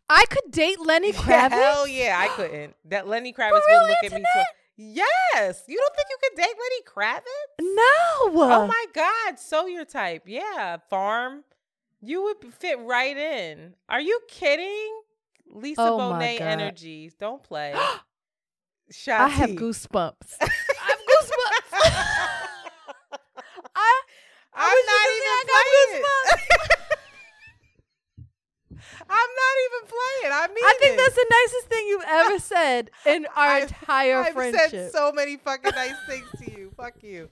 I 0.10 0.26
could 0.30 0.52
date 0.52 0.80
Lenny 0.80 1.14
Kravitz. 1.14 1.52
Hell 1.52 1.88
yeah, 1.88 2.18
I 2.20 2.28
couldn't. 2.30 2.76
That 2.86 3.08
Lenny 3.08 3.32
Kravitz 3.34 3.62
wouldn't 3.70 3.88
look 3.90 4.04
at 4.04 4.12
me. 4.12 4.26
So, 4.34 4.44
yes, 4.76 5.64
you 5.68 5.78
don't 5.78 5.96
think 5.96 6.08
you 6.10 6.18
could 6.22 6.36
date 6.38 6.56
Lenny 6.60 6.82
Kravitz? 6.86 7.60
No. 7.62 8.44
Oh 8.44 8.68
my 8.68 8.86
God, 8.94 9.40
so 9.40 9.68
your 9.68 9.86
type. 9.86 10.24
Yeah, 10.26 10.78
farm. 10.90 11.44
You 12.02 12.24
would 12.24 12.54
fit 12.54 12.80
right 12.80 13.16
in. 13.16 13.76
Are 13.88 14.02
you 14.02 14.20
kidding? 14.28 15.02
Lisa 15.54 15.82
Oh 15.82 15.98
Bonet 16.00 16.42
energies. 16.42 17.14
Don't 17.14 17.42
play. 17.44 17.74
Shanti. 18.92 19.20
I 19.20 19.28
have 19.30 19.50
goosebumps. 19.52 20.36
I 20.42 20.50
have 20.88 21.00
goosebumps. 21.00 21.80
I 23.76 24.02
I'm 24.54 24.78
not 24.86 25.08
even 25.18 25.48
playing. 25.48 26.04
I'm 29.10 29.30
not 29.36 29.56
even 29.66 29.88
playing. 29.90 30.34
I 30.34 30.48
mean, 30.48 30.64
I 30.66 30.74
think 30.80 30.94
it. 30.94 30.98
that's 30.98 31.16
the 31.16 31.26
nicest 31.30 31.68
thing 31.68 31.88
you've 31.88 32.04
ever 32.08 32.40
said 32.40 32.92
in 33.06 33.26
our 33.36 33.48
I've- 33.48 33.64
entire 33.64 34.18
I've 34.24 34.34
friendship. 34.34 34.70
said 34.72 34.92
so 34.92 35.12
many 35.12 35.38
fucking 35.38 35.72
nice 35.76 35.96
things 36.08 36.28
to 36.40 36.52
you. 36.52 36.72
Fuck 36.78 37.04
you. 37.04 37.30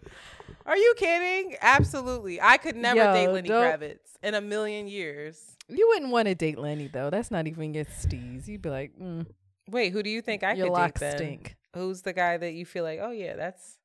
Are 0.65 0.77
you 0.77 0.93
kidding? 0.97 1.55
Absolutely. 1.61 2.41
I 2.41 2.57
could 2.57 2.75
never 2.75 2.99
Yo, 2.99 3.13
date 3.13 3.27
Lenny 3.29 3.47
don't- 3.49 3.63
Kravitz 3.79 3.97
in 4.21 4.33
a 4.35 4.41
million 4.41 4.87
years. 4.87 5.41
you 5.67 5.87
wouldn't 5.89 6.11
want 6.11 6.27
to 6.27 6.35
date 6.35 6.59
Lenny 6.59 6.87
though. 6.91 7.09
That's 7.09 7.31
not 7.31 7.47
even 7.47 7.73
your 7.73 7.85
steez. 7.85 8.47
You'd 8.47 8.61
be 8.61 8.69
like, 8.69 8.91
mm, 8.99 9.25
Wait, 9.69 9.91
who 9.93 10.03
do 10.03 10.09
you 10.09 10.21
think 10.21 10.43
I 10.43 10.53
your 10.53 10.67
could 10.75 10.75
date 10.93 10.95
then? 10.99 11.17
stink. 11.17 11.57
Who's 11.73 12.01
the 12.01 12.13
guy 12.13 12.37
that 12.37 12.53
you 12.53 12.65
feel 12.65 12.83
like, 12.83 12.99
oh 13.01 13.11
yeah, 13.11 13.35
that's 13.35 13.77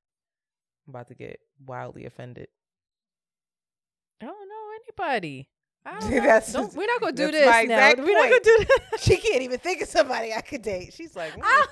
I'm 0.86 0.90
about 0.94 1.08
to 1.08 1.14
get 1.14 1.40
wildly 1.64 2.04
offended. 2.06 2.48
I 4.20 4.26
don't 4.26 4.48
know 4.48 4.70
anybody. 4.82 5.48
I 5.86 6.00
don't 6.00 6.54
know. 6.54 6.70
We're 6.74 6.86
not 6.86 7.00
gonna 7.00 7.12
do 7.12 7.30
this 7.30 7.46
now. 7.46 7.92
We're 7.98 8.14
not 8.14 8.30
gonna 8.30 8.40
do 8.42 8.58
this. 8.58 9.00
she 9.02 9.16
can't 9.16 9.42
even 9.42 9.58
think 9.58 9.82
of 9.82 9.88
somebody 9.88 10.32
I 10.32 10.40
could 10.40 10.62
date. 10.62 10.94
She's 10.94 11.14
like, 11.14 11.32
mm. 11.36 11.42
Ah, 11.42 11.68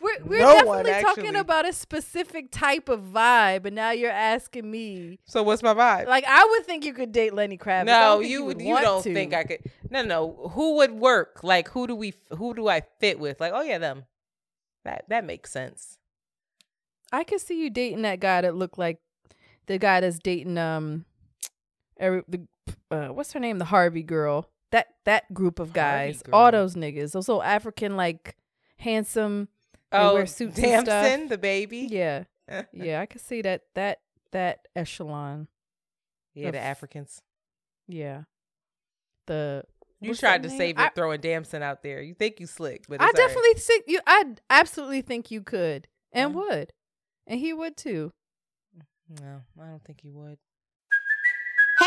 we're 0.00 0.22
we're 0.24 0.40
No 0.40 0.64
one, 0.66 0.84
definitely 0.84 1.22
talking 1.22 1.36
about 1.36 1.66
a 1.66 1.72
specific 1.72 2.50
type 2.50 2.90
of 2.90 3.00
vibe, 3.00 3.64
and 3.64 3.74
now 3.74 3.92
you're 3.92 4.10
asking 4.10 4.70
me. 4.70 5.18
so 5.24 5.42
what's 5.42 5.62
my 5.62 5.72
vibe? 5.72 6.06
Like 6.06 6.24
I 6.28 6.44
would 6.44 6.66
think 6.66 6.84
you 6.84 6.92
could 6.92 7.12
date 7.12 7.32
Lenny 7.32 7.56
Kravitz. 7.56 7.86
No, 7.86 8.16
don't 8.16 8.26
you 8.26 8.44
would 8.44 8.60
you 8.60 8.78
don't 8.80 9.02
to. 9.02 9.14
think 9.14 9.32
I 9.32 9.44
could. 9.44 9.60
No, 9.88 10.02
no. 10.02 10.50
Who 10.52 10.76
would 10.76 10.92
work? 10.92 11.42
Like 11.42 11.68
who 11.70 11.86
do 11.86 11.96
we? 11.96 12.12
Who 12.36 12.54
do 12.54 12.68
I 12.68 12.82
fit 13.00 13.18
with? 13.18 13.40
Like 13.40 13.52
oh 13.54 13.62
yeah, 13.62 13.78
them. 13.78 14.04
That 14.84 15.06
that 15.08 15.24
makes 15.24 15.50
sense. 15.50 15.98
I 17.12 17.24
could 17.24 17.40
see 17.40 17.58
you 17.62 17.70
dating 17.70 18.02
that 18.02 18.20
guy 18.20 18.40
that 18.42 18.56
looked 18.56 18.76
like 18.76 18.98
the 19.66 19.78
guy 19.78 20.00
that's 20.00 20.18
dating 20.18 20.58
um, 20.58 21.04
every, 21.98 22.22
the 22.28 22.46
uh, 22.90 23.08
what's 23.08 23.32
her 23.32 23.40
name? 23.40 23.58
The 23.58 23.64
Harvey 23.66 24.02
girl. 24.02 24.48
That 24.72 24.88
that 25.04 25.32
group 25.32 25.58
of 25.60 25.72
guys. 25.72 26.22
All 26.32 26.50
those 26.50 26.74
niggas. 26.74 27.12
Those 27.12 27.28
little 27.28 27.42
African 27.42 27.96
like 27.96 28.36
handsome. 28.78 29.48
Oh, 29.92 30.14
wear 30.14 30.26
suits 30.26 30.58
and 30.58 30.84
stuff. 30.84 31.02
Damson, 31.04 31.28
the 31.28 31.38
baby. 31.38 31.86
Yeah, 31.90 32.24
yeah. 32.72 33.00
I 33.00 33.06
could 33.06 33.20
see 33.20 33.42
that 33.42 33.62
that 33.74 34.00
that 34.32 34.66
echelon. 34.74 35.46
yeah, 36.34 36.50
the 36.50 36.58
Africans. 36.58 37.22
Yeah. 37.86 38.22
The 39.26 39.64
You 40.00 40.14
tried 40.14 40.42
to 40.42 40.48
name? 40.48 40.58
save 40.58 40.78
it 40.78 40.82
I- 40.82 40.88
throng 40.88 41.16
Damson 41.18 41.62
out 41.62 41.82
there. 41.82 42.02
You 42.02 42.14
think 42.14 42.40
you 42.40 42.46
slick, 42.46 42.86
but 42.88 43.00
I 43.00 43.04
all 43.04 43.06
right. 43.08 43.16
definitely 43.16 43.54
think 43.54 43.84
you. 43.86 44.00
I 44.06 44.24
absolutely 44.50 45.02
think 45.02 45.30
you 45.30 45.40
could 45.42 45.86
and 46.12 46.34
Yeah. 46.34 46.40
would, 46.40 46.72
and 47.26 47.38
he 47.40 47.52
would 47.52 47.76
too. 47.76 48.12
No, 49.20 49.42
I 49.62 49.66
don't 49.68 49.84
think 49.84 50.00
he 50.02 50.10
would. 50.10 50.38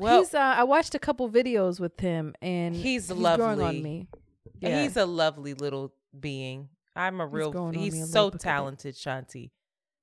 Well, 0.00 0.20
he's. 0.20 0.32
Uh, 0.32 0.38
I 0.38 0.62
watched 0.62 0.94
a 0.94 1.00
couple 1.00 1.28
videos 1.28 1.80
with 1.80 1.98
him, 1.98 2.34
and 2.40 2.76
He's 2.76 3.08
growing 3.08 3.22
lovely. 3.22 3.64
on 3.64 3.82
me. 3.82 4.06
Yeah. 4.60 4.80
He's 4.84 4.96
a 4.96 5.04
lovely 5.06 5.54
little 5.54 5.92
being. 6.18 6.68
I'm 6.94 7.20
a 7.20 7.26
He's 7.26 7.34
real. 7.34 7.50
growing 7.50 7.74
on 7.76 7.82
me 7.82 7.88
a 7.88 7.92
He's 7.92 8.12
so 8.12 8.30
talented, 8.30 8.94
Shanti. 8.94 9.50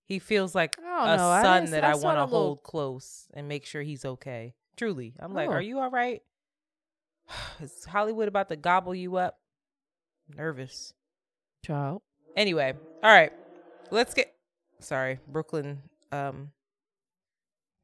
He 0.05 0.19
feels 0.19 0.53
like 0.53 0.75
a 0.77 0.81
know. 1.17 1.39
Son 1.41 1.61
didn't- 1.61 1.71
that 1.71 1.85
I 1.85 1.91
I, 1.91 1.95
want 1.95 2.17
to 2.17 2.25
little- 2.25 2.27
hold 2.27 2.63
close 2.63 3.27
and 3.33 3.47
make 3.47 3.65
sure 3.65 3.81
he's 3.83 4.03
okay. 4.03 4.53
Truly, 4.75 5.13
I'm 5.17 5.33
like, 5.33 5.47
Oh. 5.49 5.53
are 5.53 5.61
you 5.61 5.79
all 5.79 5.89
right? 5.89 6.21
Is 7.61 7.85
Hollywood 7.85 8.27
about 8.27 8.49
to 8.49 8.57
gobble 8.57 8.93
you 8.93 9.15
up? 9.15 9.39
Nervous. 10.35 10.93
Child. 11.65 12.01
Anyway, 12.35 12.73
all 13.03 13.11
right. 13.11 13.33
Let's 13.91 14.13
get 14.13 14.33
sorry, 14.79 15.19
Brooklyn 15.27 15.81
um 16.11 16.51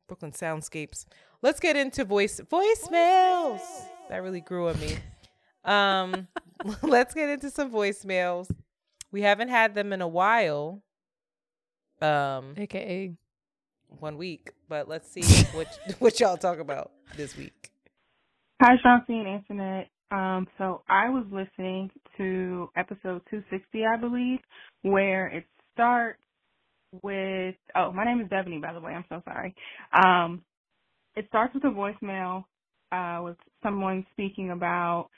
Brooklyn 0.07 0.31
soundscapes. 0.31 1.05
Let's 1.41 1.59
get 1.59 1.75
into 1.75 2.05
voice 2.05 2.39
voicemails. 2.51 3.61
That 4.09 4.23
really 4.23 4.41
grew 4.41 4.69
on 4.69 4.79
me. 4.79 4.97
Um 5.65 6.27
let's 6.83 7.13
get 7.13 7.29
into 7.29 7.49
some 7.49 7.71
voicemails. 7.71 8.49
We 9.11 9.21
haven't 9.21 9.49
had 9.49 9.75
them 9.75 9.93
in 9.93 10.01
a 10.01 10.07
while. 10.07 10.81
Um 12.01 12.53
AKA. 12.57 13.15
one 13.99 14.17
week, 14.17 14.51
but 14.69 14.87
let's 14.87 15.09
see 15.11 15.23
what 15.55 15.67
what 15.99 16.19
y'all 16.19 16.37
talk 16.37 16.59
about 16.59 16.91
this 17.15 17.37
week. 17.37 17.71
Hi, 18.61 18.75
Shanti 18.85 19.09
and 19.09 19.27
Antoinette. 19.27 19.89
Um, 20.11 20.47
so 20.57 20.83
I 20.87 21.09
was 21.09 21.25
listening 21.31 21.89
to 22.17 22.69
episode 22.75 23.21
260, 23.29 23.83
I 23.85 23.97
believe, 23.99 24.39
where 24.81 25.27
it 25.27 25.45
starts 25.73 26.19
with, 27.01 27.55
oh, 27.75 27.91
my 27.91 28.05
name 28.05 28.21
is 28.21 28.27
Devaney, 28.27 28.61
by 28.61 28.73
the 28.73 28.79
way. 28.79 28.93
I'm 28.93 29.05
so 29.09 29.21
sorry. 29.25 29.55
Um, 29.93 30.43
it 31.15 31.25
starts 31.29 31.53
with 31.53 31.63
a 31.65 31.67
voicemail 31.67 32.45
uh, 32.91 33.23
with 33.23 33.37
someone 33.61 34.05
speaking 34.13 34.51
about 34.51 35.09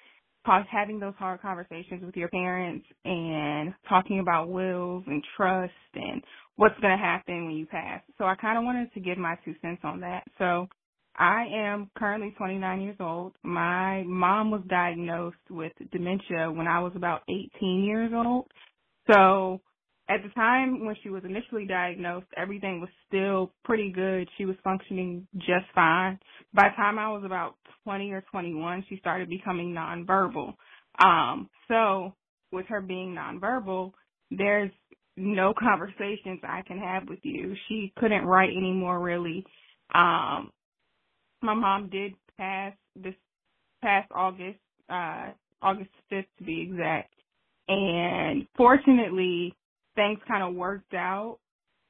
having 0.71 0.99
those 0.99 1.13
hard 1.17 1.41
conversations 1.41 2.03
with 2.03 2.15
your 2.15 2.29
parents 2.29 2.85
and 3.03 3.73
talking 3.89 4.19
about 4.19 4.49
wills 4.49 5.03
and 5.07 5.23
trust 5.35 5.73
and 5.95 6.21
what's 6.55 6.79
going 6.81 6.95
to 6.95 7.03
happen 7.03 7.45
when 7.47 7.55
you 7.55 7.65
pass. 7.65 8.01
So 8.17 8.25
I 8.25 8.35
kind 8.35 8.57
of 8.57 8.63
wanted 8.63 8.93
to 8.93 8.99
give 8.99 9.17
my 9.17 9.35
two 9.43 9.55
cents 9.61 9.81
on 9.83 10.01
that. 10.01 10.23
So 10.37 10.67
I 11.17 11.45
am 11.53 11.89
currently 11.97 12.33
29 12.37 12.81
years 12.81 12.97
old. 12.99 13.33
My 13.43 14.03
mom 14.03 14.51
was 14.51 14.61
diagnosed 14.67 15.37
with 15.49 15.71
dementia 15.91 16.51
when 16.51 16.67
I 16.67 16.79
was 16.79 16.93
about 16.95 17.23
18 17.29 17.83
years 17.83 18.11
old. 18.13 18.47
So 19.11 19.61
at 20.09 20.21
the 20.23 20.29
time 20.29 20.85
when 20.85 20.95
she 21.03 21.09
was 21.09 21.23
initially 21.23 21.65
diagnosed, 21.65 22.27
everything 22.37 22.81
was 22.81 22.89
still 23.07 23.51
pretty 23.63 23.91
good. 23.91 24.27
She 24.37 24.45
was 24.45 24.55
functioning 24.63 25.27
just 25.37 25.65
fine. 25.73 26.19
By 26.53 26.69
the 26.69 26.75
time 26.75 26.99
I 26.99 27.09
was 27.09 27.23
about 27.25 27.55
20 27.85 28.11
or 28.11 28.23
21, 28.31 28.85
she 28.89 28.97
started 28.97 29.29
becoming 29.29 29.73
nonverbal. 29.73 30.53
Um, 30.99 31.49
so 31.67 32.13
with 32.51 32.65
her 32.67 32.81
being 32.81 33.15
nonverbal, 33.15 33.93
there's 34.31 34.71
no 35.17 35.53
conversations 35.59 36.41
I 36.43 36.61
can 36.67 36.77
have 36.77 37.07
with 37.07 37.19
you. 37.23 37.55
She 37.69 37.93
couldn't 37.97 38.25
write 38.25 38.49
anymore 38.49 38.99
really. 38.99 39.45
Um, 39.93 40.51
my 41.45 41.53
mom 41.53 41.89
did 41.89 42.13
pass 42.37 42.73
this 42.95 43.15
past 43.81 44.11
August, 44.13 44.59
uh, 44.89 45.29
August 45.61 45.89
5th 46.11 46.25
to 46.37 46.43
be 46.43 46.61
exact. 46.61 47.13
And 47.67 48.47
fortunately, 48.55 49.55
things 49.95 50.19
kind 50.27 50.43
of 50.43 50.55
worked 50.55 50.93
out 50.93 51.39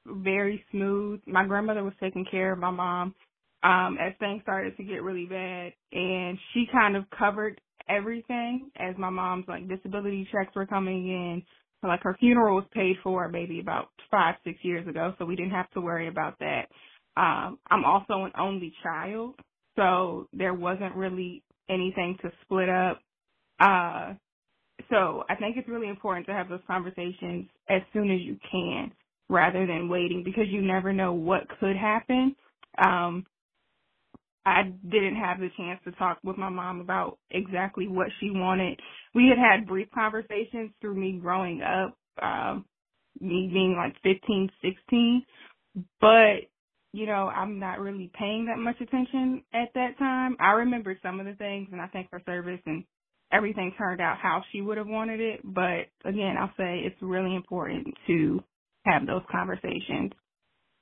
very 0.06 0.64
smooth. 0.70 1.20
My 1.26 1.46
grandmother 1.46 1.84
was 1.84 1.92
taking 2.00 2.24
care 2.30 2.52
of 2.52 2.58
my 2.58 2.70
mom 2.70 3.14
um, 3.62 3.98
as 4.00 4.12
things 4.18 4.42
started 4.42 4.76
to 4.76 4.84
get 4.84 5.02
really 5.02 5.26
bad, 5.26 5.72
and 5.92 6.38
she 6.52 6.66
kind 6.72 6.96
of 6.96 7.04
covered 7.16 7.60
everything 7.88 8.70
as 8.76 8.94
my 8.98 9.10
mom's 9.10 9.46
like 9.48 9.68
disability 9.68 10.28
checks 10.32 10.54
were 10.54 10.66
coming 10.66 11.08
in. 11.08 11.42
Like 11.82 12.02
her 12.02 12.16
funeral 12.18 12.56
was 12.56 12.64
paid 12.72 12.96
for 13.02 13.28
maybe 13.28 13.60
about 13.60 13.88
five, 14.10 14.36
six 14.44 14.58
years 14.62 14.86
ago, 14.88 15.14
so 15.18 15.24
we 15.24 15.36
didn't 15.36 15.52
have 15.52 15.70
to 15.72 15.80
worry 15.80 16.08
about 16.08 16.38
that. 16.40 16.62
Um, 17.16 17.58
I'm 17.70 17.84
also 17.84 18.24
an 18.24 18.32
only 18.38 18.72
child, 18.82 19.34
so 19.76 20.28
there 20.32 20.54
wasn't 20.54 20.94
really 20.96 21.42
anything 21.68 22.16
to 22.22 22.30
split 22.42 22.68
up. 22.68 23.00
Uh, 23.60 24.14
so 24.90 25.24
I 25.28 25.34
think 25.36 25.56
it's 25.56 25.68
really 25.68 25.88
important 25.88 26.26
to 26.26 26.32
have 26.32 26.48
those 26.48 26.60
conversations 26.66 27.46
as 27.68 27.82
soon 27.92 28.10
as 28.10 28.20
you 28.20 28.36
can 28.50 28.92
rather 29.28 29.66
than 29.66 29.88
waiting 29.88 30.22
because 30.24 30.46
you 30.48 30.62
never 30.62 30.92
know 30.92 31.12
what 31.12 31.42
could 31.60 31.76
happen. 31.76 32.36
Um, 32.84 33.26
I 34.46 34.62
didn't 34.88 35.16
have 35.16 35.40
the 35.40 35.48
chance 35.56 35.80
to 35.84 35.92
talk 35.92 36.18
with 36.22 36.38
my 36.38 36.48
mom 36.48 36.80
about 36.80 37.18
exactly 37.30 37.88
what 37.88 38.08
she 38.20 38.30
wanted. 38.30 38.78
We 39.14 39.28
had 39.28 39.38
had 39.38 39.66
brief 39.66 39.88
conversations 39.92 40.70
through 40.80 40.94
me 40.94 41.18
growing 41.20 41.62
up, 41.62 41.96
um, 42.22 42.64
me 43.20 43.50
being 43.52 43.74
like 43.76 43.94
15, 44.04 44.48
16, 44.62 45.24
but 46.00 46.46
you 46.96 47.04
know, 47.04 47.28
I'm 47.28 47.58
not 47.58 47.78
really 47.78 48.10
paying 48.18 48.46
that 48.46 48.58
much 48.58 48.80
attention 48.80 49.44
at 49.52 49.68
that 49.74 49.98
time. 49.98 50.34
I 50.40 50.52
remember 50.52 50.98
some 51.02 51.20
of 51.20 51.26
the 51.26 51.34
things 51.34 51.68
and 51.70 51.78
I 51.80 51.88
thank 51.88 52.10
her 52.10 52.22
service 52.24 52.60
and 52.64 52.84
everything 53.30 53.74
turned 53.76 54.00
out 54.00 54.16
how 54.16 54.42
she 54.50 54.62
would 54.62 54.78
have 54.78 54.86
wanted 54.86 55.20
it. 55.20 55.40
But 55.44 55.88
again, 56.08 56.36
I'll 56.40 56.54
say 56.56 56.80
it's 56.86 56.96
really 57.02 57.36
important 57.36 57.88
to 58.06 58.42
have 58.86 59.06
those 59.06 59.20
conversations 59.30 60.12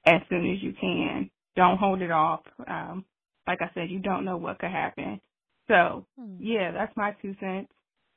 as 0.07 0.21
soon 0.29 0.49
as 0.53 0.63
you 0.63 0.73
can. 0.81 1.31
Don't 1.57 1.79
hold 1.79 2.01
it 2.01 2.13
off. 2.13 2.43
Um, 2.65 3.05
like 3.49 3.59
I 3.61 3.73
said, 3.75 3.91
you 3.91 3.99
don't 3.99 4.25
know 4.25 4.37
what 4.37 4.61
could 4.61 4.71
happen. 4.71 5.21
So 5.67 6.07
yeah, 6.39 6.71
that's 6.71 6.97
my 6.97 7.17
two 7.23 7.35
cents. 7.41 7.73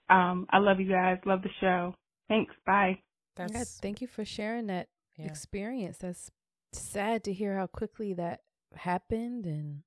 Um, 0.08 0.46
I 0.52 0.60
love 0.60 0.80
you 0.80 0.88
guys. 0.90 1.18
Love 1.26 1.42
the 1.42 1.50
show. 1.60 1.96
Thanks. 2.28 2.54
Bye. 2.64 3.00
That's 3.36 3.54
Yeah, 3.54 3.64
thank 3.82 4.02
you 4.02 4.08
for 4.08 4.24
sharing 4.24 4.68
that 4.68 4.88
Yeah. 5.18 5.26
experience. 5.32 5.98
That's 5.98 6.32
sad 6.74 7.24
to 7.26 7.34
hear 7.34 7.56
how 7.58 7.68
quickly 7.68 8.14
that 8.14 8.42
happened 8.76 9.46
and 9.46 9.84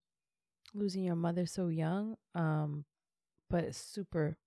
losing 0.75 1.05
your 1.05 1.17
mother 1.17 1.47
so 1.47 1.69
young. 1.69 2.17
Um, 2.35 2.85
but 3.49 3.65
it's 3.65 3.79
super, 3.79 4.39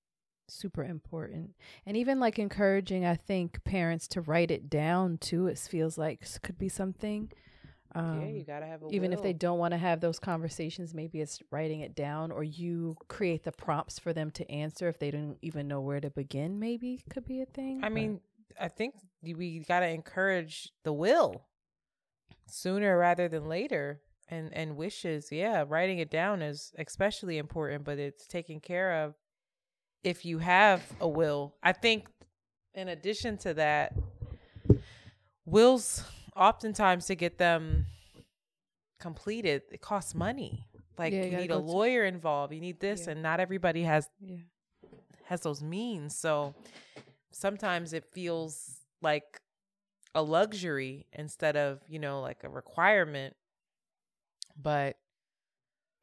super 0.48 0.84
important. 0.84 1.52
And 1.86 1.98
even 1.98 2.20
like 2.20 2.40
encouraging, 2.40 3.06
I 3.06 3.16
think, 3.16 3.64
parents 3.64 4.08
to 4.10 4.22
write 4.22 4.52
it 4.52 4.70
down 4.70 5.18
too. 5.18 5.48
It 5.48 5.58
feels 5.58 5.98
like 5.98 6.26
could 6.42 6.58
be 6.58 6.70
something. 6.70 7.32
Um, 7.96 8.22
yeah, 8.22 8.28
you 8.28 8.44
gotta 8.44 8.66
have 8.66 8.82
a 8.82 8.88
even 8.90 9.14
if 9.14 9.22
they 9.22 9.34
don't 9.34 9.60
want 9.60 9.74
to 9.74 9.78
have 9.78 10.00
those 10.00 10.18
conversations, 10.18 10.96
maybe 10.96 11.22
it's 11.22 11.40
writing 11.52 11.82
it 11.82 11.94
down 11.94 12.32
or 12.32 12.44
you 12.44 12.96
create 13.08 13.44
the 13.44 13.52
prompts 13.52 14.00
for 14.00 14.14
them 14.14 14.32
to 14.32 14.50
answer 14.50 14.90
if 14.90 14.98
they 14.98 15.12
don't 15.12 15.38
even 15.44 15.68
know 15.68 15.80
where 15.80 16.00
to 16.00 16.10
begin, 16.10 16.60
maybe 16.60 17.04
could 17.12 17.26
be 17.26 17.42
a 17.42 17.46
thing. 17.46 17.82
I 17.84 17.90
but- 17.90 17.94
mean, 17.94 18.22
I 18.60 18.68
think 18.68 18.96
we 19.24 19.60
gotta 19.68 19.90
encourage 19.90 20.72
the 20.84 20.94
will 20.94 21.46
sooner 22.48 22.98
rather 22.98 23.28
than 23.28 23.48
later, 23.48 24.02
and 24.30 24.54
and 24.54 24.76
wishes. 24.76 25.32
Yeah, 25.32 25.66
writing 25.68 26.00
it 26.00 26.10
down 26.10 26.42
is 26.42 26.72
especially 26.78 27.38
important, 27.38 27.84
but 27.84 28.00
it's 28.00 28.28
taken 28.28 28.60
care 28.60 29.04
of 29.04 29.16
if 30.04 30.26
you 30.26 30.40
have 30.40 30.82
a 31.00 31.08
will. 31.08 31.56
I 31.64 31.72
think, 31.74 32.08
in 32.74 32.88
addition 32.90 33.38
to 33.40 33.54
that, 33.56 33.94
wills 35.46 36.04
oftentimes 36.36 37.06
to 37.08 37.16
get 37.16 37.38
them 37.38 37.86
completed, 39.00 39.64
it 39.72 39.82
costs 39.82 40.16
money. 40.16 40.68
Like 40.98 41.14
Yeah, 41.14 41.24
you 41.24 41.32
you 41.32 41.38
need 41.38 41.52
a 41.52 41.58
lawyer 41.58 42.04
involved. 42.06 42.54
You 42.54 42.62
need 42.62 42.80
this, 42.80 43.06
Yeah. 43.06 43.12
and 43.14 43.24
not 43.24 43.40
everybody 43.40 43.84
has 43.84 44.08
yeah. 44.20 44.38
has 45.26 45.42
those 45.42 45.62
means. 45.64 46.16
So 46.16 46.54
sometimes 47.32 47.94
it 47.94 48.06
feels 48.14 48.78
like 49.02 49.42
a 50.16 50.22
luxury 50.22 51.08
instead 51.14 51.56
of, 51.56 51.80
you 51.88 52.00
know, 52.00 52.22
like 52.22 52.44
a 52.44 52.50
requirement. 52.50 53.36
But 54.62 54.98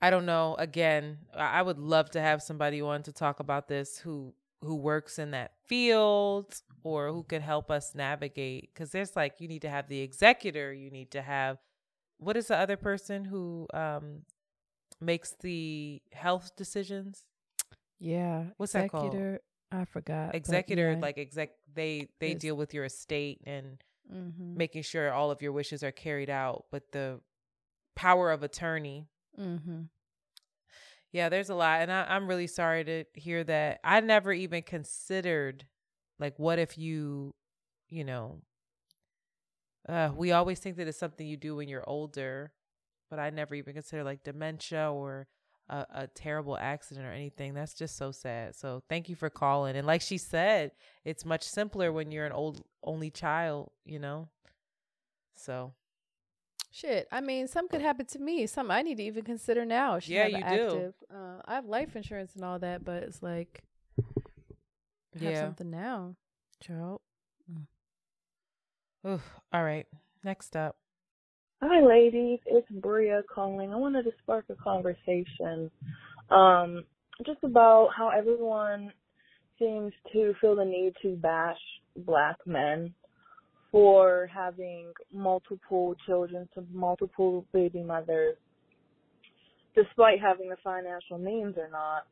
I 0.03 0.11
don't 0.11 0.27
know. 0.27 0.57
Again, 0.59 1.19
I 1.35 1.61
would 1.63 1.79
love 1.79 2.11
to 2.11 2.21
have 2.21 2.43
somebody 2.43 2.81
on 2.81 3.03
to 3.05 3.13
talk 3.13 3.41
about 3.41 3.69
this 3.69 3.99
who 3.99 4.35
who 4.63 4.77
works 4.77 5.19
in 5.19 5.31
that 5.31 5.53
field 5.67 6.55
or 6.83 7.09
who 7.09 7.23
could 7.23 7.41
help 7.41 7.71
us 7.71 7.95
navigate 7.95 8.71
because 8.73 8.91
there's 8.91 9.17
like 9.17 9.41
you 9.41 9.49
need 9.49 9.63
to 9.63 9.71
have 9.71 9.89
the 9.89 10.01
executor, 10.01 10.73
you 10.73 10.91
need 10.91 11.11
to 11.13 11.23
have 11.23 11.59
what 12.19 12.37
is 12.37 12.49
the 12.49 12.57
other 12.57 12.77
person 12.77 13.25
who 13.25 13.67
um 13.75 14.23
makes 15.01 15.35
the 15.41 16.03
health 16.13 16.53
decisions? 16.57 17.25
Yeah. 17.99 18.45
What's 18.57 18.73
that 18.73 18.91
called? 18.91 19.07
executor, 19.07 19.41
I 19.71 19.85
forgot. 19.85 20.35
Executor, 20.35 20.93
yeah. 20.93 20.99
like 20.99 21.19
exec 21.19 21.51
they 21.75 22.09
they 22.21 22.35
deal 22.35 22.57
with 22.57 22.73
your 22.73 22.85
estate 22.85 23.41
and 23.45 23.83
Mhm. 24.13 24.57
making 24.57 24.83
sure 24.83 25.13
all 25.13 25.31
of 25.31 25.43
your 25.43 25.53
wishes 25.53 25.83
are 25.83 25.93
carried 25.93 26.31
out. 26.31 26.67
But 26.71 26.93
the 26.93 27.21
power 27.95 28.31
of 28.31 28.43
attorney, 28.43 29.09
Mm-hmm. 29.39 29.83
yeah, 31.13 31.29
there's 31.29 31.51
a 31.51 31.55
lot. 31.55 31.81
And 31.83 31.91
I, 31.93 32.05
I'm 32.09 32.27
really 32.29 32.47
sorry 32.47 32.85
to 32.85 33.05
hear 33.15 33.43
that. 33.45 33.81
I 33.85 34.01
never 34.01 34.33
even 34.33 34.63
considered 34.63 35.67
like 36.19 36.39
what 36.39 36.59
if 36.59 36.77
you, 36.79 37.35
you 37.89 38.05
know, 38.05 38.43
uh, 39.89 40.11
we 40.15 40.33
always 40.33 40.59
think 40.61 40.77
that 40.77 40.87
it's 40.89 40.99
something 40.99 41.27
you 41.27 41.37
do 41.37 41.57
when 41.57 41.69
you're 41.69 41.89
older, 41.89 42.53
but 43.09 43.19
I 43.19 43.31
never 43.31 43.55
even 43.55 43.75
consider 43.75 44.05
like 44.05 44.23
dementia 44.23 44.91
or 44.93 45.27
a, 45.71 45.87
a 45.95 46.07
terrible 46.09 46.59
accident 46.59 47.07
or 47.07 47.13
anything. 47.13 47.55
That's 47.55 47.73
just 47.75 47.97
so 47.97 48.11
sad. 48.11 48.57
So 48.57 48.83
thank 48.89 49.09
you 49.09 49.17
for 49.17 49.31
calling. 49.31 49.77
And 49.77 49.87
like 49.87 50.03
she 50.03 50.19
said, 50.19 50.73
it's 51.05 51.25
much 51.25 51.45
simpler 51.45 51.93
when 51.93 52.11
you're 52.13 52.27
an 52.27 52.33
old 52.33 52.63
only 52.83 53.11
child, 53.11 53.71
you 53.85 53.99
know. 53.99 54.29
So 55.37 55.73
Shit, 56.73 57.09
I 57.11 57.21
mean, 57.21 57.49
some 57.49 57.69
could 57.69 57.81
happen 57.81 58.07
to 58.07 58.19
me. 58.21 58.47
Some 58.47 58.71
I 58.71 58.83
need 58.83 58.99
to 58.99 59.03
even 59.03 59.25
consider 59.25 59.65
now. 59.65 59.99
Should 59.99 60.11
Yeah, 60.13 60.27
you 60.27 60.37
an 60.37 60.43
do. 60.43 60.95
Uh, 61.13 61.41
I 61.45 61.55
have 61.55 61.67
life 61.67 61.97
insurance 61.97 62.35
and 62.37 62.45
all 62.45 62.59
that, 62.61 62.85
but 62.85 63.03
it's 63.03 63.23
like, 63.23 63.65
have 65.15 65.23
Yeah. 65.23 65.41
something 65.47 65.71
now, 65.71 66.15
child. 66.61 67.01
Oof. 69.07 69.41
all 69.53 69.65
right. 69.65 69.87
Next 70.23 70.55
up. 70.55 70.77
Hi, 71.63 71.87
ladies. 71.87 72.39
It's 72.47 72.67
Bria 72.71 73.21
calling. 73.33 73.71
I 73.71 73.77
wanted 73.77 74.05
to 74.05 74.13
spark 74.23 74.47
a 74.49 74.55
conversation 74.55 75.71
um, 76.31 76.85
just 77.27 77.41
about 77.43 77.91
how 77.95 78.09
everyone 78.09 78.91
seems 79.59 79.93
to 80.11 80.33
feel 80.41 80.57
the 80.57 80.65
need 80.65 80.95
to 81.03 81.17
bash 81.17 81.59
black 81.99 82.37
men 82.47 82.95
for 83.71 84.31
having 84.35 84.91
multiple 85.13 85.95
children 86.07 86.49
to 86.55 86.65
multiple 86.73 87.45
baby 87.53 87.83
mothers, 87.83 88.39
despite 89.75 90.19
having 90.19 90.49
the 90.49 90.57
financial 90.65 91.19
means 91.19 91.57
or 91.59 91.69
not. 91.71 92.07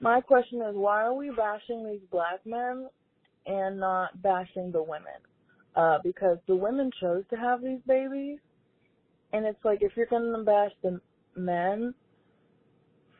My 0.00 0.20
question 0.20 0.60
is, 0.60 0.74
why 0.74 1.02
are 1.04 1.14
we 1.14 1.30
bashing 1.30 1.86
these 1.86 2.06
black 2.10 2.44
men 2.44 2.90
and 3.46 3.80
not 3.80 4.20
bashing 4.20 4.70
the 4.70 4.82
women? 4.82 5.16
Uh, 5.74 5.96
because 6.04 6.36
the 6.46 6.54
women 6.54 6.90
chose 7.00 7.24
to 7.30 7.36
have 7.36 7.62
these 7.62 7.80
babies, 7.86 8.38
and 9.32 9.46
it's 9.46 9.64
like 9.64 9.82
if 9.82 9.92
you're 9.96 10.06
gonna 10.06 10.42
bash 10.44 10.72
the 10.82 11.00
men 11.36 11.94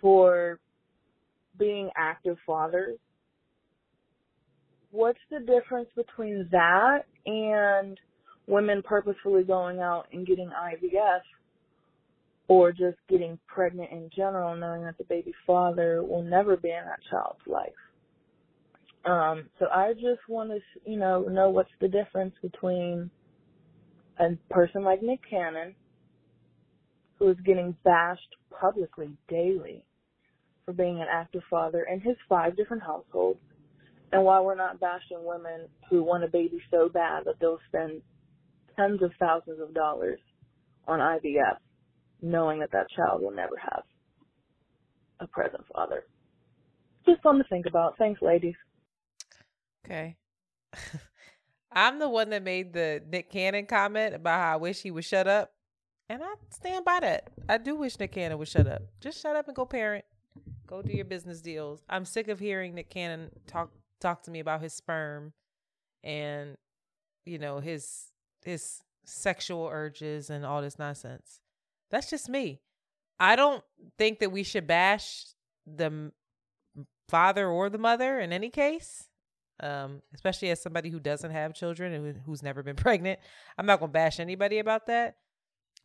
for 0.01 0.59
being 1.59 1.91
active 1.97 2.37
fathers, 2.47 2.99
what's 4.91 5.19
the 5.31 5.41
difference 5.41 5.89
between 5.95 6.49
that 6.51 7.05
and 7.27 7.99
women 8.47 8.83
purposefully 8.83 9.45
going 9.45 9.79
out 9.79 10.07
and 10.13 10.27
getting 10.27 10.49
IVF 10.51 11.21
or 12.49 12.73
just 12.73 12.99
getting 13.09 13.39
pregnant 13.47 13.93
in 13.93 14.11
general, 14.15 14.57
knowing 14.57 14.83
that 14.83 14.99
the 14.99 15.05
baby 15.05 15.33
father 15.47 16.03
will 16.03 16.23
never 16.23 16.57
be 16.57 16.71
in 16.71 16.85
that 16.85 16.99
child's 17.09 17.39
life? 17.47 17.71
Um, 19.05 19.49
so 19.59 19.67
I 19.67 19.93
just 19.95 20.21
want 20.29 20.51
to, 20.51 20.59
you 20.91 20.99
know, 20.99 21.23
know 21.23 21.49
what's 21.51 21.71
the 21.81 21.89
difference 21.89 22.35
between 22.43 23.11
a 24.19 24.37
person 24.53 24.83
like 24.83 25.03
Nick 25.03 25.21
Cannon, 25.29 25.75
who 27.21 27.29
is 27.29 27.37
getting 27.45 27.77
bashed 27.85 28.35
publicly 28.59 29.11
daily 29.29 29.85
for 30.65 30.73
being 30.73 31.01
an 31.01 31.07
active 31.11 31.43
father 31.49 31.87
in 31.91 32.01
his 32.01 32.17
five 32.29 32.57
different 32.57 32.83
households, 32.83 33.39
and 34.11 34.25
why 34.25 34.41
we're 34.41 34.57
not 34.57 34.81
bashing 34.81 35.23
women 35.23 35.69
who 35.89 36.03
want 36.03 36.25
a 36.25 36.29
baby 36.29 36.61
so 36.71 36.89
bad 36.89 37.25
that 37.27 37.35
they'll 37.41 37.61
spend 37.69 38.01
tens 38.77 39.03
of 39.03 39.13
thousands 39.21 39.61
of 39.61 39.75
dollars 39.75 40.19
on 40.89 40.99
IVF, 40.99 41.59
knowing 42.23 42.59
that 42.61 42.73
that 42.73 42.87
child 42.97 43.23
will 43.23 43.31
never 43.31 43.57
have 43.57 43.83
a 45.21 45.27
present 45.27 45.63
father. 45.73 46.05
Just 47.07 47.23
something 47.23 47.43
to 47.43 47.49
think 47.49 47.67
about. 47.67 47.97
Thanks, 47.99 48.23
ladies. 48.23 48.55
Okay. 49.85 50.17
I'm 51.73 51.99
the 51.99 52.09
one 52.09 52.31
that 52.31 52.43
made 52.43 52.73
the 52.73 53.03
Nick 53.07 53.31
Cannon 53.31 53.67
comment 53.67 54.15
about 54.15 54.41
how 54.41 54.55
I 54.55 54.57
wish 54.57 54.83
he 54.83 54.91
would 54.91 55.05
shut 55.05 55.29
up. 55.29 55.53
And 56.11 56.25
I 56.25 56.35
stand 56.51 56.85
by 56.85 56.99
that. 56.99 57.31
I 57.49 57.57
do 57.57 57.77
wish 57.77 57.97
Nick 58.01 58.11
Cannon 58.11 58.37
would 58.39 58.49
shut 58.49 58.67
up. 58.67 58.83
Just 59.01 59.23
shut 59.23 59.37
up 59.37 59.47
and 59.47 59.55
go 59.55 59.65
parent. 59.65 60.05
Go 60.67 60.83
do 60.83 60.93
your 60.93 61.05
business 61.05 61.41
deals. 61.41 61.85
I'm 61.89 62.05
sick 62.05 62.27
of 62.27 62.41
hearing 62.41 62.75
Nick 62.75 62.91
Cannon 62.91 63.31
talk 63.47 63.71
talk 64.01 64.25
to 64.25 64.31
me 64.33 64.41
about 64.41 64.61
his 64.61 64.73
sperm 64.73 65.33
and 66.03 66.57
you 67.25 67.39
know 67.39 67.61
his 67.61 68.07
his 68.45 68.83
sexual 69.05 69.69
urges 69.71 70.31
and 70.31 70.45
all 70.45 70.61
this 70.61 70.81
nonsense. 70.81 71.41
That's 71.93 72.11
just 72.11 72.29
me. 72.29 72.61
I 73.21 73.37
don't 73.37 73.63
think 73.97 74.19
that 74.19 74.33
we 74.33 74.43
should 74.43 74.67
bash 74.67 75.27
the 75.65 76.11
father 77.09 77.47
or 77.47 77.71
the 77.71 77.79
mother 77.79 78.19
in 78.19 78.33
any 78.33 78.51
case 78.51 79.07
um, 79.63 80.03
especially 80.15 80.51
as 80.51 80.63
somebody 80.63 80.91
who 80.91 80.99
doesn't 80.99 81.31
have 81.31 81.55
children 81.55 81.93
and 81.93 82.21
who's 82.25 82.43
never 82.43 82.63
been 82.63 82.77
pregnant. 82.77 83.21
I'm 83.59 83.67
not 83.67 83.79
going 83.79 83.91
to 83.91 83.93
bash 83.93 84.19
anybody 84.19 84.59
about 84.59 84.87
that. 84.87 85.17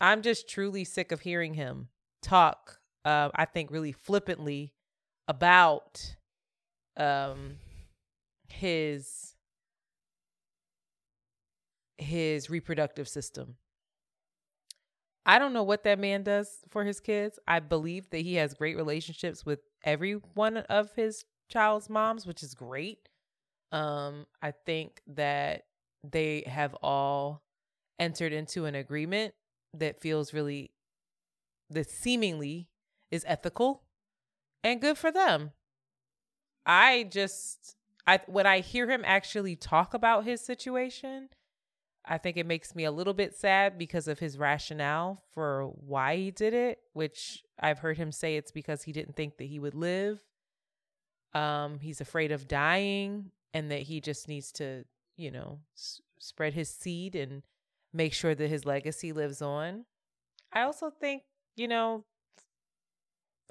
I'm 0.02 0.22
just 0.22 0.50
truly 0.50 0.84
sick 0.84 1.12
of 1.12 1.22
hearing 1.22 1.54
him 1.54 1.90
talk, 2.22 2.80
uh, 3.06 3.30
I 3.36 3.46
think, 3.46 3.72
really 3.72 3.92
flippantly 3.92 4.74
about 5.28 6.16
um, 6.98 7.56
his 8.50 9.36
his 11.98 12.50
reproductive 12.50 13.08
system. 13.08 13.56
I 15.26 15.40
don't 15.40 15.54
know 15.54 15.64
what 15.64 15.84
that 15.86 15.98
man 15.98 16.24
does 16.24 16.60
for 16.70 16.84
his 16.84 17.00
kids. 17.00 17.40
I 17.48 17.60
believe 17.60 18.10
that 18.12 18.20
he 18.20 18.36
has 18.36 18.54
great 18.54 18.76
relationships 18.76 19.46
with 19.46 19.60
every 19.84 20.14
one 20.14 20.58
of 20.58 20.94
his 20.94 21.26
child's 21.50 21.90
moms, 21.90 22.28
which 22.28 22.44
is 22.44 22.54
great. 22.54 23.10
Um, 23.72 24.28
I 24.42 24.52
think 24.52 25.02
that 25.08 25.64
they 26.04 26.44
have 26.46 26.76
all 26.84 27.42
entered 27.98 28.34
into 28.34 28.66
an 28.66 28.76
agreement 28.76 29.34
that 29.80 30.00
feels 30.00 30.34
really, 30.34 30.72
that 31.70 31.90
seemingly 31.90 32.70
is 33.12 33.24
ethical 33.28 33.84
and 34.64 34.82
good 34.82 34.98
for 34.98 35.12
them. 35.12 35.52
I 36.66 37.08
just, 37.12 37.76
I 38.08 38.20
when 38.28 38.48
I 38.48 38.60
hear 38.60 38.90
him 38.90 39.04
actually 39.06 39.56
talk 39.56 39.94
about 39.94 40.26
his 40.26 40.42
situation, 40.42 41.30
I 42.04 42.18
think 42.18 42.38
it 42.38 42.46
makes 42.46 42.76
me 42.76 42.84
a 42.84 42.92
little 42.92 43.14
bit 43.14 43.36
sad 43.36 43.78
because 43.78 44.08
of 44.08 44.20
his 44.20 44.38
rationale 44.38 45.24
for 45.32 45.66
why 45.66 46.18
he 46.18 46.32
did 46.32 46.54
it, 46.54 46.80
which 46.94 47.44
I've 47.60 47.80
heard 47.80 47.98
him 47.98 48.12
say 48.12 48.36
it's 48.36 48.52
because 48.52 48.84
he 48.84 48.92
didn't 48.92 49.16
think 49.16 49.38
that 49.38 49.46
he 49.46 49.60
would 49.60 49.76
live. 49.76 50.20
Um, 51.34 51.80
he's 51.80 52.02
afraid 52.02 52.32
of 52.32 52.48
dying 52.48 53.32
and 53.54 53.72
that 53.72 53.84
he 53.84 54.00
just 54.00 54.28
needs 54.28 54.52
to, 54.54 54.86
you 55.18 55.32
know, 55.32 55.60
s- 55.76 56.02
spread 56.20 56.54
his 56.54 56.70
seed 56.70 57.16
and 57.16 57.44
make 57.96 58.14
sure 58.14 58.36
that 58.36 58.50
his 58.50 58.66
legacy 58.66 59.14
lives 59.14 59.42
on. 59.42 59.86
I 60.52 60.62
also 60.62 60.90
think, 60.90 61.24
you 61.56 61.68
know, 61.68 62.04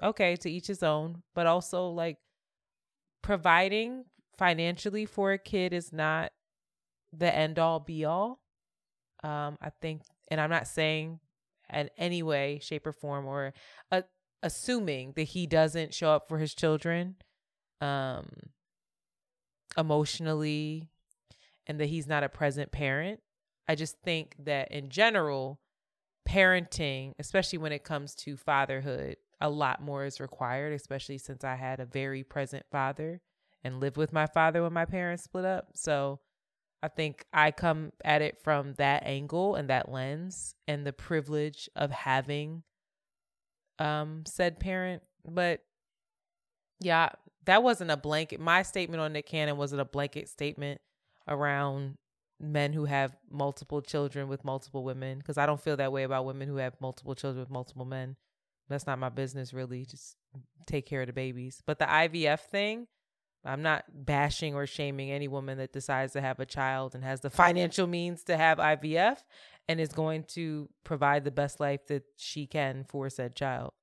okay, 0.01 0.35
to 0.37 0.49
each 0.49 0.67
his 0.67 0.83
own, 0.83 1.23
but 1.33 1.47
also 1.47 1.89
like 1.89 2.17
providing 3.23 4.05
financially 4.37 5.05
for 5.05 5.31
a 5.33 5.37
kid 5.39 5.73
is 5.73 5.91
not 5.91 6.31
the 7.11 7.33
end 7.33 7.57
all 7.57 7.79
be 7.79 8.05
all. 8.05 8.39
Um, 9.23 9.57
I 9.61 9.71
think, 9.81 10.03
and 10.29 10.39
I'm 10.39 10.51
not 10.51 10.67
saying 10.67 11.19
in 11.73 11.89
any 11.97 12.21
way, 12.21 12.59
shape, 12.61 12.85
or 12.85 12.91
form, 12.91 13.25
or 13.25 13.53
uh, 13.91 14.03
assuming 14.43 15.13
that 15.15 15.23
he 15.23 15.47
doesn't 15.47 15.93
show 15.93 16.11
up 16.11 16.27
for 16.27 16.37
his 16.37 16.53
children, 16.53 17.15
um, 17.81 18.27
emotionally, 19.75 20.87
and 21.65 21.79
that 21.79 21.87
he's 21.87 22.05
not 22.05 22.23
a 22.23 22.29
present 22.29 22.71
parent. 22.71 23.21
I 23.67 23.75
just 23.75 23.97
think 24.03 24.35
that 24.39 24.71
in 24.71 24.89
general, 24.89 25.59
parenting, 26.27 27.13
especially 27.19 27.59
when 27.59 27.71
it 27.71 27.83
comes 27.83 28.15
to 28.15 28.37
fatherhood, 28.37 29.17
a 29.41 29.49
lot 29.49 29.81
more 29.81 30.05
is 30.05 30.19
required, 30.19 30.73
especially 30.73 31.17
since 31.17 31.43
I 31.43 31.55
had 31.55 31.79
a 31.79 31.85
very 31.85 32.23
present 32.23 32.65
father 32.71 33.21
and 33.63 33.79
lived 33.79 33.97
with 33.97 34.13
my 34.13 34.27
father 34.27 34.63
when 34.63 34.73
my 34.73 34.85
parents 34.85 35.23
split 35.23 35.45
up. 35.45 35.69
So 35.75 36.19
I 36.81 36.87
think 36.87 37.25
I 37.33 37.51
come 37.51 37.91
at 38.03 38.21
it 38.21 38.37
from 38.43 38.73
that 38.75 39.03
angle 39.05 39.55
and 39.55 39.69
that 39.69 39.91
lens 39.91 40.55
and 40.67 40.85
the 40.85 40.93
privilege 40.93 41.69
of 41.75 41.91
having 41.91 42.63
um 43.79 44.23
said 44.25 44.59
parent. 44.59 45.01
But 45.27 45.61
yeah, 46.79 47.09
that 47.45 47.63
wasn't 47.63 47.91
a 47.91 47.97
blanket. 47.97 48.39
My 48.39 48.61
statement 48.61 49.01
on 49.01 49.13
Nick 49.13 49.27
Cannon 49.27 49.57
wasn't 49.57 49.81
a 49.81 49.85
blanket 49.85 50.29
statement 50.29 50.79
around 51.27 51.97
men 52.39 52.73
who 52.73 52.85
have 52.85 53.15
multiple 53.31 53.81
children 53.81 54.27
with 54.27 54.43
multiple 54.43 54.83
women 54.83 55.19
because 55.19 55.37
I 55.37 55.45
don't 55.45 55.61
feel 55.61 55.77
that 55.77 55.91
way 55.91 56.03
about 56.03 56.25
women 56.25 56.47
who 56.47 56.57
have 56.57 56.79
multiple 56.81 57.15
children 57.15 57.39
with 57.39 57.49
multiple 57.49 57.85
men. 57.85 58.15
That's 58.67 58.87
not 58.87 58.99
my 58.99 59.09
business, 59.09 59.53
really. 59.53 59.85
Just 59.85 60.17
take 60.65 60.85
care 60.85 61.01
of 61.01 61.07
the 61.07 61.13
babies. 61.13 61.61
But 61.65 61.79
the 61.79 61.85
IVF 61.85 62.39
thing, 62.39 62.87
I'm 63.45 63.61
not 63.61 63.85
bashing 63.93 64.55
or 64.55 64.65
shaming 64.65 65.11
any 65.11 65.27
woman 65.27 65.59
that 65.59 65.71
decides 65.71 66.13
to 66.13 66.21
have 66.21 66.39
a 66.39 66.45
child 66.45 66.95
and 66.95 67.03
has 67.03 67.21
the 67.21 67.29
financial 67.29 67.85
means 67.85 68.23
to 68.23 68.35
have 68.35 68.57
IVF 68.57 69.17
and 69.67 69.79
is 69.79 69.89
going 69.89 70.23
to 70.23 70.69
provide 70.83 71.23
the 71.23 71.31
best 71.31 71.59
life 71.59 71.85
that 71.87 72.03
she 72.17 72.47
can 72.47 72.83
for 72.83 73.09
said 73.09 73.35
child. 73.35 73.73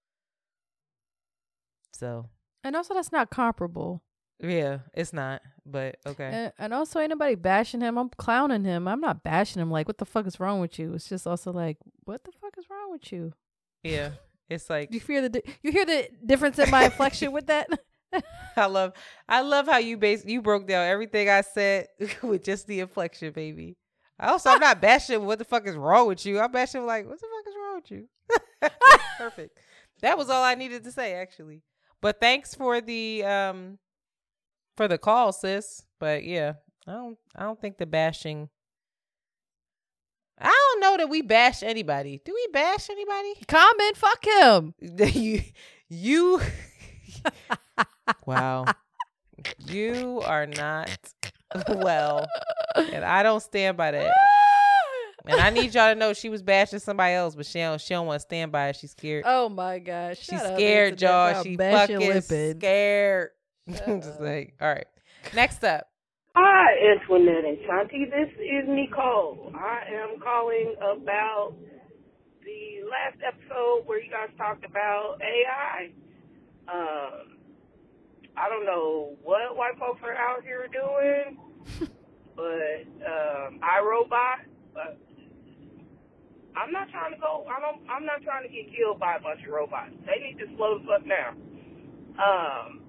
So, 1.92 2.28
And 2.64 2.74
also, 2.74 2.94
that's 2.94 3.12
not 3.12 3.30
comparable. 3.30 4.02
Yeah, 4.42 4.78
it's 4.94 5.12
not, 5.12 5.42
but 5.64 5.96
okay. 6.06 6.24
And, 6.24 6.52
and 6.58 6.74
also, 6.74 6.98
ain't 6.98 7.10
nobody 7.10 7.34
bashing 7.36 7.80
him. 7.80 7.96
I'm 7.96 8.10
clowning 8.10 8.64
him. 8.64 8.88
I'm 8.88 9.00
not 9.00 9.22
bashing 9.22 9.62
him. 9.62 9.70
Like, 9.70 9.86
what 9.88 9.98
the 9.98 10.04
fuck 10.04 10.26
is 10.26 10.40
wrong 10.40 10.60
with 10.60 10.78
you? 10.78 10.94
It's 10.94 11.08
just 11.08 11.26
also 11.26 11.52
like, 11.52 11.78
what 12.04 12.24
the 12.24 12.32
fuck 12.32 12.54
is 12.58 12.64
wrong 12.70 12.90
with 12.90 13.12
you? 13.12 13.32
Yeah. 13.82 14.10
It's 14.48 14.68
like 14.68 14.92
You 14.92 15.00
hear 15.00 15.22
the 15.22 15.28
di- 15.28 15.42
you 15.62 15.72
hear 15.72 15.86
the 15.86 16.08
difference 16.26 16.58
in 16.58 16.70
my 16.70 16.84
inflection 16.84 17.32
with 17.32 17.46
that? 17.46 17.68
I 18.56 18.66
love 18.66 18.92
I 19.26 19.40
love 19.40 19.66
how 19.66 19.78
you 19.78 19.96
base 19.96 20.24
you 20.26 20.42
broke 20.42 20.68
down 20.68 20.86
everything 20.86 21.30
I 21.30 21.40
said 21.40 21.88
with 22.22 22.44
just 22.44 22.66
the 22.66 22.80
inflection, 22.80 23.32
baby. 23.32 23.76
Also, 24.20 24.50
I'm 24.50 24.60
not 24.60 24.80
bashing 24.80 25.24
what 25.24 25.38
the 25.38 25.44
fuck 25.44 25.66
is 25.66 25.74
wrong 25.74 26.06
with 26.06 26.24
you. 26.26 26.38
I'm 26.38 26.52
bashing 26.52 26.84
like, 26.86 27.08
what 27.08 27.18
the 27.18 27.26
fuck 27.26 27.48
is 27.48 27.54
wrong 27.56 27.74
with 27.76 27.90
you? 27.90 28.70
Perfect. 29.18 29.58
That 30.02 30.18
was 30.18 30.28
all 30.30 30.44
I 30.44 30.54
needed 30.54 30.84
to 30.84 30.92
say, 30.92 31.14
actually. 31.14 31.62
But 32.00 32.20
thanks 32.20 32.54
for 32.54 32.80
the 32.80 33.24
um 33.24 33.78
for 34.76 34.88
the 34.88 34.98
call, 34.98 35.32
sis. 35.32 35.82
But 36.00 36.24
yeah, 36.24 36.54
I 36.86 36.92
don't 36.92 37.18
I 37.36 37.42
don't 37.44 37.60
think 37.60 37.78
the 37.78 37.86
bashing 37.86 38.48
I 40.40 40.48
don't 40.72 40.80
know 40.80 40.96
that 40.96 41.08
we 41.08 41.22
bash 41.22 41.62
anybody. 41.62 42.20
Do 42.24 42.32
we 42.34 42.48
bash 42.52 42.90
anybody? 42.90 43.34
Comment, 43.46 43.96
fuck 43.96 44.24
him. 44.24 44.74
you 44.80 45.42
you 45.88 46.40
wow 48.26 48.64
you 49.66 50.22
are 50.24 50.46
not 50.46 50.88
well 51.68 52.26
and 52.76 53.04
i 53.04 53.22
don't 53.22 53.42
stand 53.42 53.76
by 53.76 53.90
that 53.90 54.14
and 55.26 55.38
i 55.40 55.50
need 55.50 55.74
y'all 55.74 55.92
to 55.92 55.94
know 55.98 56.12
she 56.14 56.28
was 56.30 56.42
bashing 56.42 56.78
somebody 56.78 57.12
else 57.14 57.34
but 57.34 57.44
she 57.44 57.58
don't 57.58 57.80
she 57.80 57.92
don't 57.92 58.06
want 58.06 58.16
to 58.16 58.22
stand 58.22 58.50
by 58.50 58.68
it 58.68 58.76
she's 58.76 58.92
scared 58.92 59.22
Oh 59.26 59.48
my 59.50 59.78
gosh. 59.78 60.18
she's 60.18 60.40
scared 60.40 61.00
y'all 61.02 61.42
she 61.42 61.56
fucking 61.56 62.22
scared 62.22 63.30
just 63.70 64.20
like 64.20 64.54
all 64.60 64.68
right 64.68 64.86
next 65.34 65.64
up 65.64 65.86
Hi, 66.34 66.96
Antoinette 66.96 67.44
and 67.44 67.58
Shanti. 67.58 68.08
This 68.08 68.32
is 68.40 68.64
Nicole. 68.66 69.52
I 69.54 69.82
am 69.92 70.18
calling 70.18 70.74
about 70.80 71.52
the 72.42 72.88
last 72.88 73.20
episode 73.20 73.82
where 73.84 74.00
you 74.00 74.10
guys 74.10 74.30
talked 74.38 74.64
about 74.64 75.20
AI. 75.20 75.90
Um, 76.72 77.36
I 78.34 78.48
don't 78.48 78.64
know 78.64 79.16
what 79.22 79.56
white 79.56 79.76
folks 79.78 80.00
are 80.02 80.14
out 80.14 80.42
here 80.42 80.68
doing, 80.72 81.36
but 82.36 82.80
um, 83.04 83.60
iRobot. 83.60 84.48
But 84.72 84.96
I'm 86.56 86.72
not 86.72 86.88
trying 86.88 87.12
to 87.12 87.20
go. 87.20 87.44
I 87.46 87.60
don't. 87.60 87.82
I'm 87.90 88.06
not 88.06 88.22
trying 88.22 88.48
to 88.48 88.48
get 88.48 88.74
killed 88.74 88.98
by 88.98 89.16
a 89.16 89.20
bunch 89.20 89.44
of 89.44 89.52
robots. 89.52 89.92
They 90.06 90.18
need 90.24 90.38
to 90.38 90.46
slow 90.56 90.78
the 90.78 90.84
fuck 90.86 91.04
down. 91.06 91.36
Um, 92.16 92.81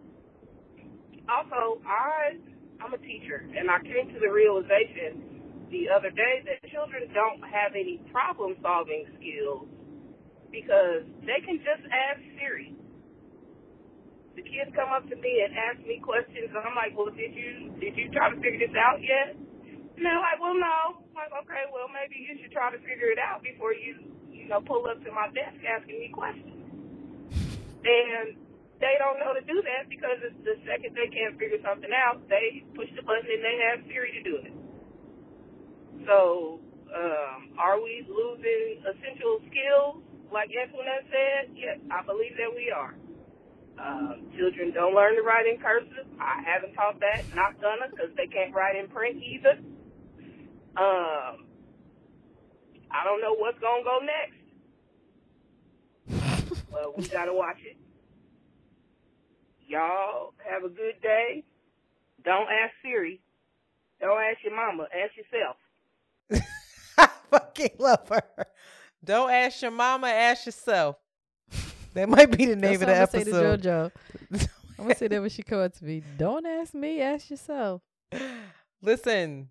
also, 1.30 1.82
I 1.88 2.36
I'm 2.84 2.94
a 2.94 2.98
teacher, 3.00 3.48
and 3.56 3.72
I 3.72 3.80
came 3.80 4.12
to 4.12 4.20
the 4.20 4.28
realization 4.28 5.24
the 5.72 5.88
other 5.88 6.12
day 6.12 6.44
that 6.46 6.60
children 6.70 7.08
don't 7.16 7.42
have 7.48 7.74
any 7.74 8.04
problem 8.12 8.60
solving 8.62 9.08
skills 9.16 9.66
because 10.52 11.08
they 11.24 11.40
can 11.42 11.58
just 11.64 11.82
ask 11.90 12.20
Siri. 12.38 12.76
The 14.36 14.44
kids 14.44 14.70
come 14.76 14.92
up 14.92 15.08
to 15.10 15.16
me 15.16 15.42
and 15.48 15.56
ask 15.56 15.80
me 15.88 16.02
questions, 16.04 16.52
and 16.52 16.60
I'm 16.60 16.76
like, 16.76 16.92
"Well, 16.98 17.10
did 17.10 17.34
you 17.34 17.72
did 17.80 17.96
you 17.96 18.12
try 18.12 18.30
to 18.30 18.38
figure 18.42 18.68
this 18.68 18.76
out 18.76 19.00
yet?" 19.02 19.34
And 19.34 20.04
they're 20.04 20.20
like, 20.20 20.42
"Well, 20.42 20.58
no." 20.58 21.00
I'm 21.00 21.16
like, 21.16 21.34
"Okay, 21.46 21.66
well, 21.72 21.88
maybe 21.88 22.20
you 22.20 22.38
should 22.42 22.52
try 22.52 22.70
to 22.70 22.80
figure 22.80 23.10
it 23.14 23.20
out 23.20 23.42
before 23.42 23.74
you 23.74 24.04
you 24.30 24.46
know 24.50 24.60
pull 24.60 24.86
up 24.88 25.00
to 25.06 25.12
my 25.12 25.30
desk 25.32 25.58
asking 25.64 26.00
me 26.00 26.10
questions." 26.10 26.52
And 27.86 28.36
they 28.84 29.00
don't 29.00 29.16
know 29.16 29.32
to 29.32 29.40
do 29.48 29.64
that 29.64 29.88
because 29.88 30.20
it's 30.20 30.36
the 30.44 30.60
second 30.68 30.92
they 30.92 31.08
can't 31.08 31.40
figure 31.40 31.64
something 31.64 31.90
out, 31.96 32.20
they 32.28 32.68
push 32.76 32.92
the 33.00 33.04
button 33.08 33.32
and 33.32 33.40
they 33.40 33.56
have 33.64 33.80
Siri 33.88 34.12
to 34.20 34.24
do 34.28 34.36
it. 34.44 34.52
So, 36.04 36.60
um, 36.92 37.56
are 37.56 37.80
we 37.80 38.04
losing 38.04 38.84
essential 38.84 39.40
skills, 39.48 40.04
like 40.36 40.52
Antoinette 40.52 41.08
said? 41.08 41.56
Yes, 41.56 41.80
I 41.88 42.04
believe 42.04 42.36
that 42.36 42.52
we 42.52 42.76
are. 42.76 42.92
Um, 43.80 44.28
children 44.36 44.76
don't 44.76 44.94
learn 44.94 45.16
to 45.16 45.24
write 45.24 45.48
in 45.48 45.64
cursive. 45.64 46.06
I 46.20 46.44
haven't 46.44 46.76
taught 46.76 47.00
that, 47.00 47.24
not 47.34 47.56
gonna, 47.64 47.88
because 47.90 48.12
they 48.20 48.28
can't 48.28 48.54
write 48.54 48.76
in 48.76 48.92
print 48.92 49.24
either. 49.24 49.64
Um, 50.76 51.48
I 52.92 53.08
don't 53.08 53.22
know 53.22 53.34
what's 53.40 53.60
gonna 53.64 53.88
go 53.88 54.00
next. 54.04 54.44
Well, 56.72 56.94
we 56.98 57.08
gotta 57.08 57.34
watch 57.34 57.60
it. 57.64 57.78
Y'all 59.74 60.36
have 60.48 60.64
a 60.64 60.70
good 60.70 61.02
day. 61.02 61.44
Don't 62.24 62.48
ask 62.48 62.74
Siri. 62.84 63.20
Don't 64.00 64.22
ask 64.22 64.38
your 64.44 64.56
mama. 64.56 64.84
Ask 64.84 65.18
yourself. 65.18 65.56
I 66.96 67.10
fucking 67.32 67.72
love 67.80 68.08
her. 68.10 68.46
Don't 69.04 69.32
ask 69.32 69.64
your 69.64 69.72
mama, 69.72 70.10
ask 70.10 70.46
yourself. 70.46 70.98
That 71.96 72.08
might 72.08 72.38
be 72.38 72.46
the 72.46 72.56
name 72.56 72.80
That's 72.80 72.82
of 72.82 72.82
the 72.82 72.86
what 72.86 72.92
I'm 72.92 73.34
gonna 73.34 73.50
episode. 73.50 73.64
Say 73.64 73.72
to 73.72 73.92
JoJo. 74.32 74.50
I'm 74.78 74.84
gonna 74.86 74.96
say 74.96 75.08
that 75.08 75.22
when 75.22 75.30
she 75.32 75.42
comes 75.42 75.66
up 75.66 75.74
to 75.80 75.86
me. 75.86 76.04
Don't 76.20 76.46
ask 76.46 76.76
me, 76.76 77.02
ask 77.02 77.32
yourself. 77.32 77.82
Listen, 78.84 79.50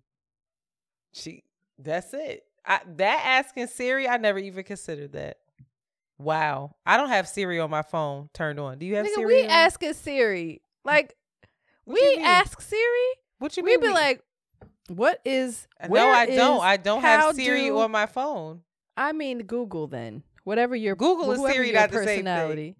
she. 1.11 1.43
That's 1.77 2.13
it. 2.13 2.45
I, 2.65 2.79
that 2.95 3.23
asking 3.25 3.67
Siri, 3.67 4.07
I 4.07 4.15
never 4.15 4.39
even 4.39 4.63
considered 4.63 5.11
that. 5.11 5.39
Wow, 6.17 6.75
I 6.85 6.97
don't 6.97 7.09
have 7.09 7.27
Siri 7.27 7.59
on 7.59 7.69
my 7.69 7.81
phone 7.81 8.29
turned 8.33 8.59
on. 8.59 8.77
Do 8.79 8.85
you 8.85 8.95
have 8.95 9.05
Nigga, 9.05 9.15
Siri? 9.15 9.25
we 9.25 9.43
on? 9.43 9.49
asking 9.49 9.93
Siri. 9.93 10.61
Like 10.85 11.15
What 11.85 11.99
we 11.99 12.23
ask 12.23 12.61
Siri. 12.61 12.79
What 13.39 13.57
you 13.57 13.63
mean? 13.63 13.79
we 13.79 13.87
be 13.87 13.87
we- 13.87 13.93
like, 13.93 14.21
what 14.89 15.19
is 15.25 15.67
uh, 15.81 15.87
no, 15.87 15.91
where 15.91 16.13
I 16.13 16.25
don't. 16.27 16.61
I 16.61 16.77
don't 16.77 17.01
have 17.01 17.35
Siri 17.35 17.65
do- 17.67 17.79
on 17.79 17.91
my 17.91 18.05
phone. 18.05 18.61
I 18.95 19.11
mean 19.11 19.39
Google 19.39 19.87
then. 19.87 20.23
Whatever 20.43 20.75
your 20.75 20.95
Google 20.95 21.31
is 21.31 21.51
Siri 21.51 21.71
not 21.71 21.91
the 21.91 22.03
same 22.03 22.25
thing. 22.25 22.75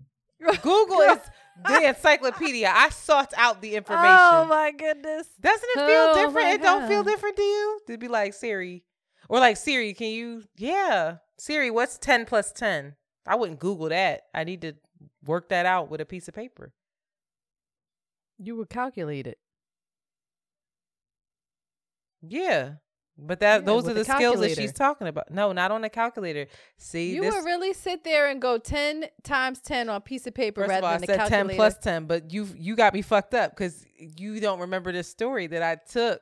Google 0.62 1.00
is 1.02 1.20
the 1.66 1.88
encyclopedia. 1.88 2.70
I 2.74 2.90
sought 2.90 3.34
out 3.38 3.62
the 3.62 3.74
oh 3.74 3.78
information. 3.78 4.10
Oh 4.12 4.46
my 4.50 4.72
goodness. 4.72 5.28
Doesn't 5.40 5.70
it 5.70 5.76
feel 5.76 5.88
Oh 5.88 6.26
different? 6.26 6.50
It 6.50 6.62
don't 6.62 6.88
feel 6.88 7.04
different 7.04 7.38
to 7.38 7.42
you? 7.42 7.80
To 7.88 7.98
be 7.98 8.08
like 8.10 8.34
Siri. 8.34 8.84
Or 9.30 9.40
like 9.40 9.58
Siri, 9.58 9.94
can 9.94 10.10
you 10.10 10.44
yeah. 10.58 11.18
Siri, 11.38 11.72
what's 11.72 11.98
ten 11.98 12.26
plus 12.26 12.52
ten? 12.52 12.96
I 13.26 13.36
wouldn't 13.36 13.60
Google 13.60 13.90
that. 13.90 14.24
I 14.34 14.44
need 14.44 14.62
to 14.62 14.74
work 15.26 15.50
that 15.50 15.66
out 15.66 15.90
with 15.90 16.02
a 16.02 16.06
piece 16.06 16.28
of 16.28 16.34
paper. 16.34 16.74
You 18.38 18.56
would 18.58 18.70
calculate 18.70 19.28
it. 19.28 19.38
Yeah. 22.22 22.74
But 23.18 23.42
that 23.42 23.62
Yeah, 23.62 23.66
those 23.66 23.88
are 23.88 23.94
the 23.94 24.04
skills 24.06 24.40
that 24.40 24.56
she's 24.56 24.72
talking 24.74 25.08
about. 25.08 25.30
No, 25.30 25.52
not 25.52 25.72
on 25.72 25.82
the 25.82 25.90
calculator. 25.90 26.48
See, 26.78 27.14
You 27.14 27.22
this 27.22 27.36
would 27.36 27.46
really 27.46 27.74
sit 27.74 28.04
there 28.04 28.28
and 28.28 28.42
go 28.42 28.58
ten 28.58 29.06
times 29.24 29.60
ten 29.62 29.88
on 29.88 29.98
a 29.98 30.02
piece 30.02 30.26
of 30.26 30.34
paper 30.34 30.62
rather 30.62 30.74
of 30.76 30.84
all, 30.84 30.90
I 30.90 30.98
than 30.98 31.06
said 31.08 31.14
the 31.14 31.18
calculator. 31.20 31.48
ten 31.50 31.56
plus 31.56 31.78
ten, 31.78 32.06
but 32.06 32.34
you 32.34 32.48
you 32.56 32.76
got 32.76 32.94
me 32.94 33.04
fucked 33.04 33.36
up 33.36 33.52
because 33.52 33.86
you 34.00 34.40
don't 34.40 34.62
remember 34.62 34.92
this 34.92 35.08
story 35.08 35.46
that 35.48 35.62
I 35.62 35.76
took 35.76 36.22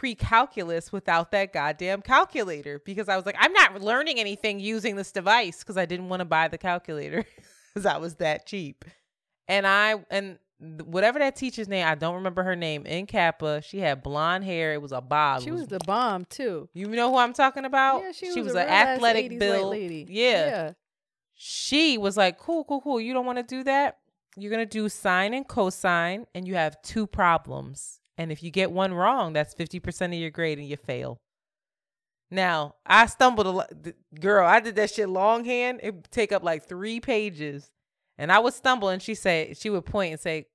pre-calculus 0.00 0.90
without 0.90 1.30
that 1.30 1.52
goddamn 1.52 2.00
calculator 2.00 2.80
because 2.86 3.06
I 3.06 3.16
was 3.16 3.26
like, 3.26 3.36
I'm 3.38 3.52
not 3.52 3.82
learning 3.82 4.18
anything 4.18 4.58
using 4.58 4.96
this 4.96 5.12
device 5.12 5.58
because 5.58 5.76
I 5.76 5.84
didn't 5.84 6.08
want 6.08 6.20
to 6.20 6.24
buy 6.24 6.48
the 6.48 6.56
calculator 6.56 7.26
because 7.74 7.84
I 7.84 7.98
was 7.98 8.14
that 8.14 8.46
cheap. 8.46 8.86
And 9.46 9.66
I 9.66 10.02
and 10.10 10.38
whatever 10.58 11.18
that 11.18 11.36
teacher's 11.36 11.68
name, 11.68 11.86
I 11.86 11.96
don't 11.96 12.14
remember 12.14 12.42
her 12.44 12.56
name. 12.56 12.86
In 12.86 13.04
Kappa, 13.04 13.60
she 13.60 13.80
had 13.80 14.02
blonde 14.02 14.42
hair. 14.42 14.72
It 14.72 14.80
was 14.80 14.92
a 14.92 15.02
bob. 15.02 15.42
She 15.42 15.50
was 15.50 15.66
the 15.66 15.80
bomb 15.80 16.24
too. 16.24 16.70
You 16.72 16.86
know 16.86 17.10
who 17.10 17.18
I'm 17.18 17.34
talking 17.34 17.66
about? 17.66 18.00
Yeah, 18.00 18.12
she 18.12 18.32
she 18.32 18.40
was 18.40 18.54
was 18.54 18.62
an 18.62 18.68
athletic 18.70 19.32
80s 19.32 19.38
build 19.38 19.70
lady. 19.70 20.06
Yeah. 20.08 20.46
Yeah. 20.46 20.72
She 21.34 21.98
was 21.98 22.16
like, 22.16 22.38
"Cool, 22.38 22.64
cool, 22.64 22.80
cool. 22.80 23.02
You 23.02 23.12
don't 23.12 23.26
want 23.26 23.36
to 23.36 23.42
do 23.42 23.64
that? 23.64 23.98
You're 24.34 24.50
gonna 24.50 24.64
do 24.64 24.88
sine 24.88 25.34
and 25.34 25.46
cosine, 25.46 26.26
and 26.34 26.48
you 26.48 26.54
have 26.54 26.80
two 26.80 27.06
problems, 27.06 27.99
And 28.20 28.30
if 28.30 28.42
you 28.42 28.50
get 28.50 28.70
one 28.70 28.92
wrong, 28.92 29.32
that's 29.32 29.54
50% 29.54 30.08
of 30.08 30.12
your 30.12 30.28
grade 30.28 30.58
and 30.58 30.68
you 30.68 30.76
fail. 30.76 31.16
Now, 32.30 32.74
I 32.84 33.06
stumbled 33.06 33.46
a 33.46 33.50
lot. 33.50 33.72
Girl, 34.20 34.46
I 34.46 34.60
did 34.60 34.76
that 34.76 34.90
shit 34.90 35.08
longhand. 35.08 35.80
It 35.82 36.10
take 36.10 36.30
up 36.30 36.42
like 36.42 36.68
three 36.68 37.00
pages. 37.00 37.70
And 38.18 38.30
I 38.30 38.38
would 38.38 38.52
stumble 38.52 38.90
and 38.90 39.00
she 39.00 39.14
said, 39.14 39.56
she 39.56 39.70
would 39.70 39.86
point 39.86 40.12
and 40.12 40.20
say, 40.20 40.48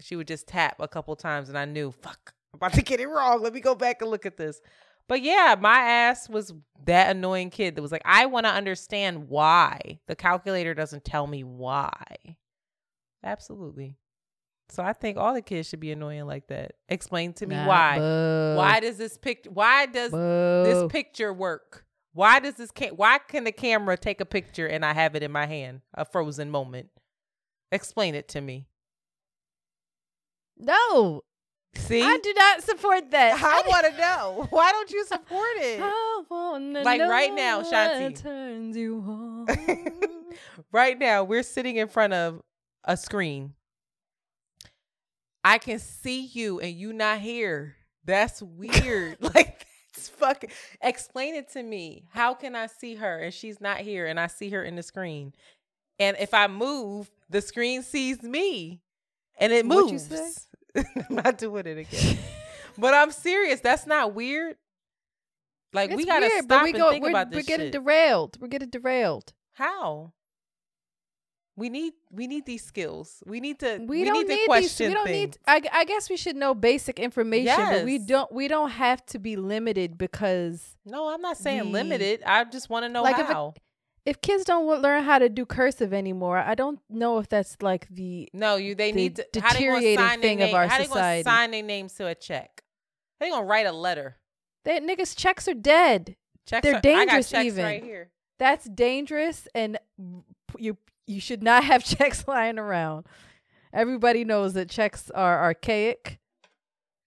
she 0.00 0.16
would 0.16 0.26
just 0.26 0.48
tap 0.48 0.80
a 0.80 0.88
couple 0.88 1.14
times 1.14 1.48
and 1.48 1.56
I 1.56 1.66
knew, 1.66 1.92
fuck, 1.92 2.34
I'm 2.52 2.56
about 2.56 2.72
to 2.72 2.82
get 2.82 2.98
it 2.98 3.06
wrong. 3.06 3.44
Let 3.44 3.54
me 3.54 3.60
go 3.60 3.76
back 3.76 4.02
and 4.02 4.10
look 4.10 4.26
at 4.26 4.36
this. 4.36 4.60
But 5.06 5.22
yeah, 5.22 5.54
my 5.60 5.78
ass 5.78 6.28
was 6.28 6.52
that 6.84 7.14
annoying 7.14 7.50
kid 7.50 7.76
that 7.76 7.82
was 7.82 7.92
like, 7.92 8.02
I 8.04 8.26
want 8.26 8.44
to 8.46 8.50
understand 8.50 9.28
why. 9.28 10.00
The 10.08 10.16
calculator 10.16 10.74
doesn't 10.74 11.04
tell 11.04 11.28
me 11.28 11.44
why. 11.44 12.36
Absolutely. 13.22 13.98
So 14.68 14.82
I 14.82 14.92
think 14.92 15.16
all 15.16 15.32
the 15.32 15.42
kids 15.42 15.68
should 15.68 15.80
be 15.80 15.92
annoying 15.92 16.26
like 16.26 16.48
that. 16.48 16.72
Explain 16.88 17.32
to 17.34 17.46
me 17.46 17.54
Nah, 17.54 17.68
why. 17.68 17.98
boo. 17.98 18.54
Why 18.56 18.80
does 18.80 18.98
this 18.98 19.16
picture 19.16 19.50
why 19.50 19.86
does 19.86 20.10
Boo. 20.10 20.64
this 20.64 20.92
picture 20.92 21.32
work? 21.32 21.84
Why 22.12 22.40
does 22.40 22.54
this 22.54 22.70
ca- 22.72 22.90
why 22.90 23.18
can 23.18 23.44
the 23.44 23.52
camera 23.52 23.96
take 23.96 24.20
a 24.20 24.24
picture 24.26 24.66
and 24.66 24.84
I 24.84 24.92
have 24.94 25.14
it 25.14 25.22
in 25.22 25.30
my 25.30 25.46
hand? 25.46 25.82
A 25.94 26.04
frozen 26.04 26.50
moment. 26.50 26.88
Explain 27.70 28.14
it 28.14 28.28
to 28.30 28.40
me. 28.40 28.66
No. 30.58 31.22
See? 31.74 32.02
I 32.02 32.16
do 32.22 32.32
not 32.34 32.62
support 32.62 33.10
that. 33.10 33.38
I 33.42 33.68
want 33.68 33.86
to 33.86 34.00
know. 34.00 34.46
Why 34.50 34.72
don't 34.72 34.90
you 34.90 35.04
support 35.04 35.46
it? 35.58 35.78
I 35.82 36.22
wanna 36.30 36.82
Like 36.82 37.02
right 37.02 37.32
now, 37.34 37.58
what 37.58 37.72
Shanti. 37.72 38.22
turns 38.22 38.76
you 38.76 39.04
on. 39.06 39.46
right 40.72 40.98
now, 40.98 41.22
we're 41.24 41.42
sitting 41.42 41.76
in 41.76 41.88
front 41.88 42.14
of 42.14 42.40
a 42.84 42.96
screen. 42.96 43.52
I 45.46 45.58
can 45.58 45.78
see 45.78 46.22
you 46.22 46.58
and 46.58 46.74
you 46.74 46.92
not 46.92 47.20
here. 47.20 47.76
That's 48.04 48.42
weird. 48.42 49.18
like 49.20 49.64
that's 49.94 50.08
fucking 50.08 50.50
explain 50.82 51.36
it 51.36 51.50
to 51.52 51.62
me. 51.62 52.02
How 52.10 52.34
can 52.34 52.56
I 52.56 52.66
see 52.66 52.96
her 52.96 53.20
and 53.20 53.32
she's 53.32 53.60
not 53.60 53.78
here 53.78 54.06
and 54.06 54.18
I 54.18 54.26
see 54.26 54.50
her 54.50 54.64
in 54.64 54.74
the 54.74 54.82
screen? 54.82 55.32
And 56.00 56.16
if 56.18 56.34
I 56.34 56.48
move, 56.48 57.12
the 57.30 57.40
screen 57.40 57.84
sees 57.84 58.24
me 58.24 58.82
and 59.38 59.52
it 59.52 59.64
moves. 59.64 60.08
say? 60.08 60.32
I'm 61.08 61.14
not 61.14 61.38
doing 61.38 61.64
it 61.64 61.78
again. 61.78 62.18
but 62.76 62.92
I'm 62.92 63.12
serious. 63.12 63.60
That's 63.60 63.86
not 63.86 64.14
weird. 64.14 64.56
Like 65.72 65.92
we 65.92 66.06
gotta 66.06 66.26
weird, 66.26 66.44
stop 66.44 66.64
we 66.64 66.70
and 66.70 66.78
go, 66.78 66.90
think 66.90 67.04
we're, 67.04 67.10
about 67.10 67.30
we're 67.30 67.42
getting 67.42 67.66
shit. 67.66 67.72
derailed. 67.72 68.36
We're 68.40 68.48
getting 68.48 68.70
derailed. 68.70 69.32
How? 69.52 70.12
We 71.58 71.70
need 71.70 71.94
we 72.10 72.26
need 72.26 72.44
these 72.44 72.62
skills. 72.64 73.22
We 73.26 73.40
need 73.40 73.58
to 73.60 73.78
We, 73.78 74.00
we, 74.00 74.04
don't 74.04 74.14
need 74.14 74.28
need, 74.28 74.34
to 74.34 74.36
these. 74.36 74.46
question 74.46 74.88
We 74.88 74.94
don't 74.94 75.06
things. 75.06 75.36
need. 75.36 75.38
I, 75.46 75.62
I 75.72 75.84
guess 75.86 76.10
we 76.10 76.16
should 76.18 76.36
know 76.36 76.54
basic 76.54 76.98
information, 76.98 77.56
but 77.56 77.84
we 77.86 77.98
don't. 77.98 78.30
We 78.30 78.46
don't 78.46 78.68
have 78.70 79.04
to 79.06 79.18
be 79.18 79.36
limited 79.36 79.96
because 79.96 80.76
no, 80.84 81.08
I'm 81.08 81.22
not 81.22 81.38
saying 81.38 81.64
we- 81.66 81.72
limited. 81.72 82.22
I 82.26 82.44
just 82.44 82.68
want 82.68 82.84
to 82.84 82.90
know 82.90 83.02
Like, 83.02 83.18
if 83.18 83.26
how. 83.26 83.54
if 84.04 84.20
kids 84.20 84.44
don't 84.44 84.66
learn 84.82 85.02
how 85.04 85.18
to 85.18 85.30
do 85.30 85.46
cursive 85.46 85.94
anymore, 85.94 86.36
I 86.38 86.54
don't 86.54 86.78
know 86.90 87.16
if 87.18 87.28
that's 87.30 87.56
like 87.62 87.88
the 87.88 88.28
no, 88.34 88.56
you 88.56 88.74
they 88.74 88.90
the 88.92 88.96
need 88.96 89.16
to 89.16 89.40
how 89.40 89.52
they 89.54 89.60
deteriorating 89.60 89.96
sign 89.98 90.20
their 90.20 90.28
thing 90.28 90.42
of 90.42 90.46
name- 90.48 90.54
our 90.56 90.66
how 90.68 90.76
they 90.76 90.84
gonna 90.84 90.94
society. 90.94 91.22
sign 91.24 91.50
their 91.52 91.62
names 91.62 91.94
to 91.94 92.06
a 92.06 92.14
check? 92.14 92.62
How 93.18 93.26
they 93.26 93.30
gonna 93.30 93.46
write 93.46 93.64
a 93.66 93.72
letter? 93.72 94.18
That 94.66 94.82
niggas 94.82 95.16
checks 95.16 95.48
are 95.48 95.54
dead. 95.54 96.16
Checks 96.46 96.64
They're 96.64 96.74
are- 96.74 96.76
I 96.76 96.80
got 96.80 96.82
dangerous 96.82 97.30
checks 97.30 97.46
even. 97.46 97.64
right 97.64 97.82
here. 97.82 98.10
That's 98.38 98.66
dangerous 98.68 99.48
and 99.54 99.78
you 100.58 100.76
you 101.06 101.20
should 101.20 101.42
not 101.42 101.64
have 101.64 101.84
checks 101.96 102.26
lying 102.26 102.58
around. 102.58 103.06
Everybody 103.72 104.24
knows 104.24 104.54
that 104.54 104.68
checks 104.70 105.10
are 105.10 105.42
archaic 105.42 106.18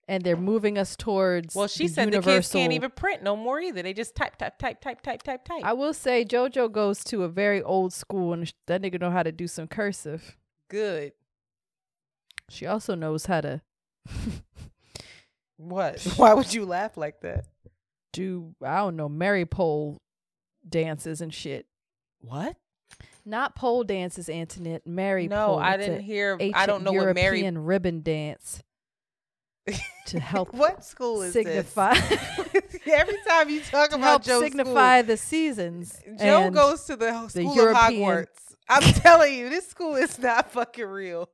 and 0.08 0.24
they're 0.24 0.36
moving 0.38 0.78
us 0.78 0.96
towards 0.96 1.56
Well, 1.56 1.68
she 1.68 1.88
the 1.88 1.94
said 1.94 2.06
universal. 2.06 2.32
the 2.32 2.38
kids 2.40 2.52
can't 2.52 2.74
even 2.74 2.92
print 2.92 3.22
no 3.24 3.36
more 3.36 3.60
either. 3.60 3.82
They 3.84 3.94
just 3.94 4.16
type, 4.16 4.38
type, 4.38 4.58
type, 4.58 4.82
type, 4.82 5.02
type, 5.02 5.22
type, 5.24 5.46
type. 5.46 5.62
I 5.64 5.74
will 5.74 5.94
say 5.94 6.26
JoJo 6.26 6.72
goes 6.72 7.04
to 7.06 7.24
a 7.24 7.28
very 7.30 7.62
old 7.62 7.94
school 7.94 8.34
and 8.34 8.52
that 8.68 8.82
nigga 8.82 9.00
know 9.00 9.12
how 9.12 9.24
to 9.24 9.32
do 9.32 9.48
some 9.48 9.68
cursive. 9.68 10.36
Good. 10.68 11.14
She 12.50 12.66
also 12.66 12.96
knows 12.96 13.26
how 13.28 13.42
to 13.42 13.62
What? 15.58 16.02
Why 16.18 16.34
would 16.34 16.54
you 16.54 16.66
laugh 16.66 16.98
like 16.98 17.22
that? 17.22 17.46
do 18.12 18.56
I 18.64 18.78
don't 18.78 18.96
know 18.96 19.08
Mary 19.08 19.46
pole 19.46 19.98
dances 20.68 21.22
and 21.22 21.32
shit. 21.34 21.68
What? 22.22 22.56
Not 23.30 23.56
pole 23.56 23.84
dances, 23.84 24.28
Antoinette. 24.28 24.88
Mary 24.88 25.28
No, 25.28 25.46
pole. 25.48 25.60
I 25.60 25.78
didn't 25.78 26.02
hear- 26.02 26.38
I 26.54 26.66
don't 26.66 26.84
know 26.84 26.92
what 26.92 27.14
Mary- 27.14 27.40
European 27.42 27.60
ribbon 27.60 28.02
dance 28.02 28.64
to 30.08 30.20
help 30.20 30.52
What 30.54 30.84
school 30.84 31.22
is 31.22 31.34
signify 31.34 31.94
this? 31.94 32.78
Every 32.88 33.18
time 33.28 33.50
you 33.52 33.62
talk 33.62 33.92
about 33.92 34.24
Joe's 34.24 34.42
signify 34.46 35.02
school, 35.02 35.08
the 35.08 35.18
seasons. 35.18 36.02
Joe 36.20 36.50
goes 36.50 36.86
to 36.86 36.96
the 36.96 37.28
school 37.28 37.56
European- 37.56 38.02
of 38.02 38.18
Hogwarts. 38.26 38.56
I'm 38.68 38.82
telling 38.94 39.34
you, 39.36 39.50
this 39.50 39.68
school 39.68 39.96
is 39.96 40.18
not 40.18 40.52
fucking 40.52 40.86
real. 40.86 41.30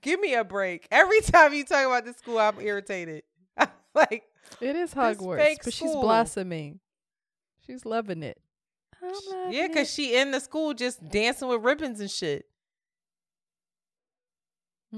Give 0.00 0.18
me 0.18 0.34
a 0.34 0.44
break. 0.44 0.86
Every 0.90 1.20
time 1.20 1.52
you 1.52 1.64
talk 1.64 1.86
about 1.86 2.04
this 2.06 2.16
school, 2.16 2.38
I'm 2.38 2.58
irritated. 2.60 3.22
I'm 3.58 3.68
like, 3.94 4.22
It 4.62 4.76
is 4.76 4.94
Hogwarts, 4.94 5.58
but 5.64 5.74
she's 5.74 5.92
blossoming. 5.92 6.80
She's 7.66 7.84
loving 7.84 8.22
it. 8.22 8.38
Yeah, 9.50 9.66
because 9.66 9.88
it. 9.88 9.92
she 9.92 10.16
in 10.16 10.30
the 10.30 10.40
school 10.40 10.74
just 10.74 11.08
dancing 11.08 11.48
with 11.48 11.62
ribbons 11.62 12.00
and 12.00 12.10
shit. 12.10 12.46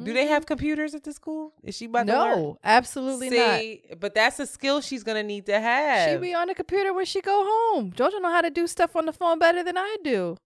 Do 0.02 0.12
they 0.12 0.26
have 0.26 0.42
mm-hmm. 0.42 0.48
computers 0.48 0.94
at 0.94 1.04
the 1.04 1.12
school? 1.12 1.52
Is 1.62 1.76
she 1.76 1.84
about 1.84 2.08
to 2.08 2.18
learn? 2.18 2.38
no, 2.38 2.58
absolutely 2.64 3.30
not. 3.30 3.60
See, 3.60 3.84
but 4.00 4.12
that's 4.12 4.40
a 4.40 4.46
skill 4.46 4.80
she's 4.80 5.04
gonna 5.04 5.22
need 5.22 5.46
to 5.46 5.60
have. 5.60 6.10
She 6.10 6.16
be 6.16 6.34
on 6.34 6.48
the 6.48 6.54
computer 6.54 6.92
when 6.92 7.04
she 7.04 7.20
go 7.20 7.44
home. 7.46 7.92
Jojo 7.92 8.20
know 8.20 8.30
how 8.30 8.40
to 8.40 8.50
do 8.50 8.66
stuff 8.66 8.96
on 8.96 9.06
the 9.06 9.12
phone 9.12 9.38
better 9.38 9.62
than 9.62 9.78
I 9.78 9.96
do. 10.02 10.36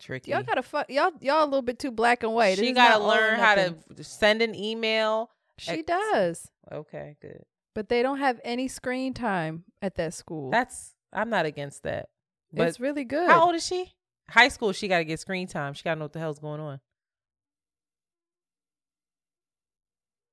Tricky. 0.00 0.32
Y'all 0.32 0.42
gotta 0.42 0.62
fuck 0.62 0.90
y'all 0.90 1.12
y'all 1.20 1.44
a 1.44 1.46
little 1.46 1.62
bit 1.62 1.78
too 1.78 1.92
black 1.92 2.24
and 2.24 2.34
white. 2.34 2.58
She 2.58 2.70
is 2.70 2.74
gotta 2.74 2.98
not 2.98 3.08
learn 3.08 3.38
how 3.38 3.54
to 3.54 3.76
send 4.02 4.42
an 4.42 4.56
email. 4.56 5.30
She 5.58 5.70
Ex- 5.70 5.84
does. 5.86 6.50
Okay, 6.72 7.16
good. 7.22 7.44
But 7.76 7.88
they 7.88 8.02
don't 8.02 8.18
have 8.18 8.40
any 8.42 8.66
screen 8.66 9.14
time 9.14 9.64
at 9.80 9.94
that 9.94 10.14
school. 10.14 10.50
That's 10.50 10.94
I'm 11.12 11.30
not 11.30 11.46
against 11.46 11.84
that. 11.84 12.08
But 12.52 12.68
it's 12.68 12.80
really 12.80 13.04
good. 13.04 13.28
how 13.28 13.46
old 13.46 13.54
is 13.54 13.66
she? 13.66 13.92
High 14.28 14.48
school. 14.48 14.72
She 14.72 14.88
got 14.88 14.98
to 14.98 15.04
get 15.04 15.20
screen 15.20 15.46
time. 15.46 15.74
She 15.74 15.82
got 15.82 15.94
to 15.94 15.98
know 16.00 16.04
what 16.06 16.12
the 16.12 16.18
hell's 16.18 16.38
going 16.38 16.60
on. 16.60 16.80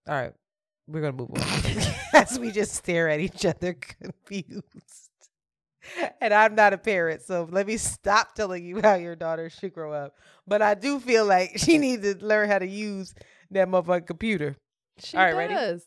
All 0.08 0.16
right, 0.16 0.34
we're 0.88 1.02
gonna 1.02 1.14
move 1.14 1.30
on 1.36 1.84
as 2.20 2.40
we 2.40 2.52
just 2.52 2.74
stare 2.74 3.10
at 3.10 3.20
each 3.20 3.46
other 3.46 3.74
confused. 4.02 4.64
And 6.20 6.34
I'm 6.34 6.56
not 6.56 6.74
a 6.74 6.78
parent, 6.80 7.22
so 7.22 7.48
let 7.52 7.68
me 7.68 7.78
stop 7.78 8.34
telling 8.34 8.66
you 8.66 8.82
how 8.82 8.96
your 8.96 9.16
daughter 9.16 9.50
should 9.52 9.74
grow 9.74 9.94
up. 9.94 10.16
But 10.48 10.62
I 10.64 10.74
do 10.74 11.00
feel 11.00 11.26
like 11.26 11.58
she 11.58 11.78
needs 11.78 12.02
to 12.12 12.26
learn 12.26 12.50
how 12.50 12.58
to 12.60 12.68
use 12.68 13.14
that 13.52 13.68
motherfucking 13.68 14.08
computer. 14.08 14.56
She 14.98 15.16
All 15.16 15.24
right, 15.26 15.36
ready? 15.36 15.54
does. 15.54 15.86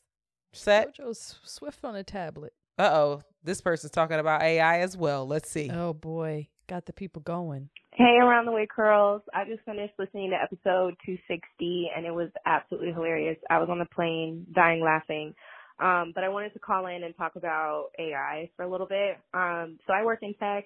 Set. 0.52 0.96
Jojo's 0.96 1.40
swift 1.44 1.84
on 1.84 1.96
a 1.96 2.04
tablet. 2.04 2.52
Uh 2.82 2.90
oh, 2.94 3.22
this 3.44 3.60
person's 3.60 3.92
talking 3.92 4.18
about 4.18 4.42
AI 4.42 4.80
as 4.80 4.96
well. 4.96 5.24
Let's 5.24 5.48
see. 5.48 5.70
Oh 5.70 5.92
boy, 5.92 6.48
got 6.68 6.84
the 6.84 6.92
people 6.92 7.22
going. 7.22 7.68
Hey, 7.92 8.16
around 8.20 8.46
the 8.46 8.50
way, 8.50 8.66
curls. 8.68 9.22
I 9.32 9.44
just 9.44 9.64
finished 9.64 9.94
listening 10.00 10.30
to 10.30 10.36
episode 10.36 10.96
260, 11.06 11.90
and 11.96 12.04
it 12.04 12.10
was 12.10 12.30
absolutely 12.44 12.92
hilarious. 12.92 13.36
I 13.48 13.60
was 13.60 13.68
on 13.70 13.78
the 13.78 13.86
plane, 13.94 14.48
dying 14.52 14.82
laughing. 14.82 15.32
Um, 15.78 16.10
but 16.12 16.24
I 16.24 16.28
wanted 16.28 16.54
to 16.54 16.58
call 16.58 16.88
in 16.88 17.04
and 17.04 17.16
talk 17.16 17.36
about 17.36 17.90
AI 18.00 18.50
for 18.56 18.64
a 18.64 18.68
little 18.68 18.88
bit. 18.88 19.16
Um, 19.32 19.78
so 19.86 19.92
I 19.92 20.04
work 20.04 20.18
in 20.22 20.34
tech. 20.34 20.64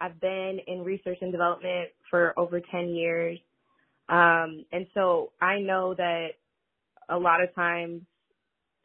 I've 0.00 0.20
been 0.20 0.60
in 0.68 0.84
research 0.84 1.18
and 1.20 1.32
development 1.32 1.88
for 2.10 2.32
over 2.38 2.60
10 2.60 2.90
years. 2.90 3.40
Um, 4.08 4.66
and 4.70 4.86
so 4.94 5.32
I 5.42 5.58
know 5.58 5.94
that 5.94 6.28
a 7.08 7.18
lot 7.18 7.42
of 7.42 7.52
times 7.56 8.02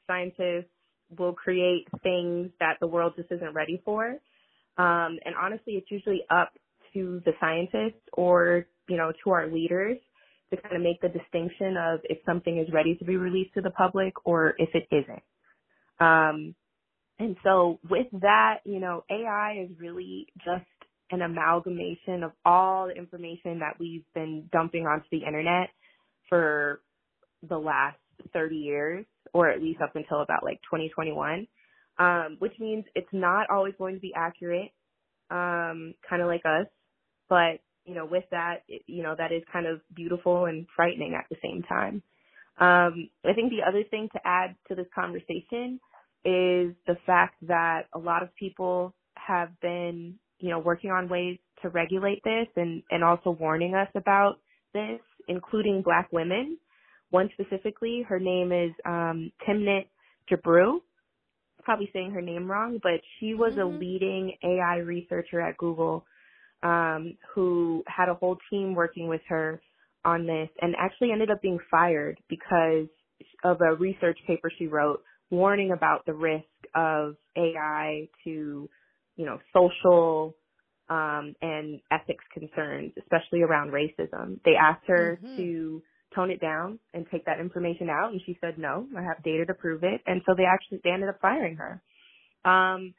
scientists 0.08 0.72
will 1.18 1.34
create 1.34 1.88
things 2.04 2.50
that 2.60 2.78
the 2.80 2.88
world 2.88 3.14
just 3.16 3.32
isn't 3.32 3.54
ready 3.54 3.82
for. 3.86 4.06
Um, 4.78 5.20
and 5.26 5.36
honestly, 5.40 5.74
it's 5.74 5.90
usually 5.90 6.22
up 6.30 6.52
to 6.94 7.22
the 7.26 7.32
scientists 7.40 8.02
or, 8.14 8.66
you 8.88 8.98
know, 8.98 9.12
to 9.24 9.30
our 9.32 9.48
leaders 9.48 9.98
to 10.52 10.58
kind 10.62 10.76
of 10.76 10.82
make 10.82 11.02
the 11.02 11.10
distinction 11.10 11.76
of 11.78 12.00
if 12.04 12.20
something 12.26 12.60
is 12.60 12.72
ready 12.74 12.96
to 12.96 13.06
be 13.06 13.18
released 13.18 13.54
to 13.56 13.62
the 13.62 13.72
public 13.72 14.14
or 14.26 14.54
if 14.58 14.70
it 14.74 14.88
isn't. 14.92 15.24
Um, 16.00 16.56
and 17.20 17.38
so 17.44 17.80
with 17.90 18.08
that, 18.22 18.60
you 18.66 18.80
know, 18.80 19.04
AI 19.10 19.66
is 19.66 19.80
really 19.80 20.28
just 20.38 20.66
an 21.12 21.22
amalgamation 21.22 22.24
of 22.24 22.32
all 22.44 22.88
the 22.88 22.94
information 22.94 23.60
that 23.60 23.80
we've 23.80 24.04
been 24.14 24.50
dumping 24.52 24.86
onto 24.86 25.06
the 25.12 25.26
internet 25.26 25.70
for 26.30 26.82
the 27.48 27.58
last 27.58 27.98
30 28.34 28.56
years, 28.56 29.06
or 29.34 29.50
at 29.50 29.62
least 29.62 29.82
up 29.82 29.96
until 29.96 30.22
about 30.22 30.44
like 30.44 30.60
2021, 30.64 31.48
um, 32.00 32.38
which 32.40 32.54
means 32.60 32.86
it's 32.96 33.08
not 33.12 33.50
always 33.50 33.74
going 33.78 33.96
to 33.96 34.02
be 34.02 34.14
accurate, 34.16 34.72
um, 35.30 35.94
kind 36.08 36.22
of 36.22 36.28
like 36.28 36.44
us. 36.46 36.68
But, 37.30 37.60
you 37.86 37.96
know, 37.96 38.06
with 38.06 38.26
that, 38.32 38.64
it, 38.68 38.84
you 38.88 39.04
know, 39.04 39.16
that 39.18 39.32
is 39.32 39.44
kind 39.52 39.66
of 39.66 39.82
beautiful 39.96 40.46
and 40.46 40.68
frightening 40.76 41.16
at 41.16 41.26
the 41.30 41.38
same 41.44 41.64
time. 41.64 42.04
Um, 42.58 43.10
I 43.26 43.34
think 43.34 43.52
the 43.52 43.68
other 43.68 43.84
thing 43.90 44.10
to 44.14 44.20
add 44.24 44.56
to 44.70 44.76
this 44.76 44.88
conversation 44.96 45.80
is 46.24 46.74
the 46.88 46.98
fact 47.06 47.36
that 47.48 47.84
a 47.94 48.00
lot 48.00 48.24
of 48.24 48.34
people 48.36 48.94
have 49.16 49.50
been, 49.62 50.16
you 50.40 50.50
know, 50.50 50.60
working 50.60 50.90
on 50.92 51.10
ways 51.10 51.38
to 51.62 51.70
regulate 51.70 52.24
this 52.24 52.48
and, 52.56 52.84
and 52.90 53.04
also 53.04 53.32
warning 53.32 53.76
us 53.76 53.90
about 53.96 54.40
this, 54.74 55.00
including 55.28 55.82
black 55.84 56.08
women. 56.12 56.58
One 57.16 57.30
specifically, 57.34 58.04
her 58.10 58.20
name 58.20 58.52
is 58.54 58.74
um, 58.86 59.32
Timnit 59.48 59.88
Gebru. 60.32 60.80
Probably 61.64 61.90
saying 61.94 62.12
her 62.14 62.22
name 62.22 62.50
wrong, 62.52 62.80
but 62.84 63.02
she 63.20 63.36
was 63.36 63.54
Mm-hmm. 63.54 63.62
a 63.62 63.66
leading 63.66 64.38
AI 64.44 64.78
researcher 64.78 65.42
at 65.42 65.58
Google 65.58 66.04
um, 66.64 67.18
who 67.34 67.84
had 67.88 68.10
a 68.10 68.16
whole 68.16 68.38
team 68.50 68.74
working 68.76 69.08
with 69.08 69.22
her 69.28 69.62
on 70.06 70.26
this 70.26 70.50
and 70.62 70.76
actually 70.78 71.12
ended 71.12 71.30
up 71.32 71.42
being 71.42 71.60
fired 71.70 72.20
because 72.30 72.88
of 73.44 73.58
a 73.62 73.76
research 73.76 74.18
paper 74.28 74.52
she 74.58 74.68
wrote 74.68 75.04
warning 75.30 75.72
about 75.76 76.06
the 76.06 76.14
risk 76.14 76.46
of 76.76 77.16
AI 77.36 78.08
to, 78.24 78.70
you 79.16 79.26
know, 79.26 79.40
social 79.54 80.36
um, 80.90 81.36
and 81.42 81.82
ethics 81.92 82.24
concerns, 82.34 82.94
especially 82.98 83.42
around 83.42 83.72
racism. 83.72 84.40
They 84.46 84.54
asked 84.60 84.86
her 84.88 85.22
Mhm. 85.24 85.36
to 85.36 85.84
tone 86.16 86.32
it 86.32 86.42
down 86.42 86.80
and 86.94 87.06
take 87.12 87.26
that 87.26 87.40
information 87.40 87.90
out, 87.90 88.12
and 88.12 88.22
she 88.26 88.38
said, 88.42 88.58
"No, 88.58 88.88
I 88.98 89.04
have 89.04 89.24
data 89.24 89.46
to 89.46 89.54
prove 89.54 89.84
it." 89.84 90.02
And 90.08 90.22
so 90.26 90.34
they 90.36 90.46
actually 90.46 90.82
they 90.84 90.92
ended 90.92 91.10
up 91.10 91.20
firing 91.22 91.58
her. 91.58 91.82
Um, 92.44 92.94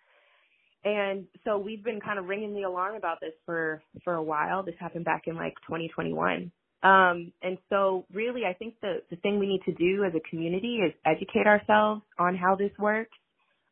and 0.84 1.26
so 1.44 1.58
we've 1.58 1.82
been 1.82 2.00
kind 2.00 2.18
of 2.18 2.26
ringing 2.26 2.54
the 2.54 2.62
alarm 2.62 2.94
about 2.94 3.18
this 3.20 3.32
for 3.44 3.82
for 4.04 4.14
a 4.14 4.22
while. 4.22 4.62
This 4.62 4.76
happened 4.78 5.04
back 5.04 5.22
in 5.26 5.34
like 5.34 5.54
2021. 5.66 6.52
Um, 6.82 7.32
and 7.42 7.58
so 7.70 8.04
really, 8.12 8.42
I 8.48 8.52
think 8.52 8.74
the 8.80 9.02
the 9.10 9.16
thing 9.16 9.38
we 9.38 9.48
need 9.48 9.62
to 9.64 9.72
do 9.72 10.04
as 10.04 10.12
a 10.14 10.30
community 10.30 10.76
is 10.76 10.92
educate 11.04 11.46
ourselves 11.46 12.02
on 12.18 12.36
how 12.36 12.54
this 12.54 12.70
works, 12.78 13.16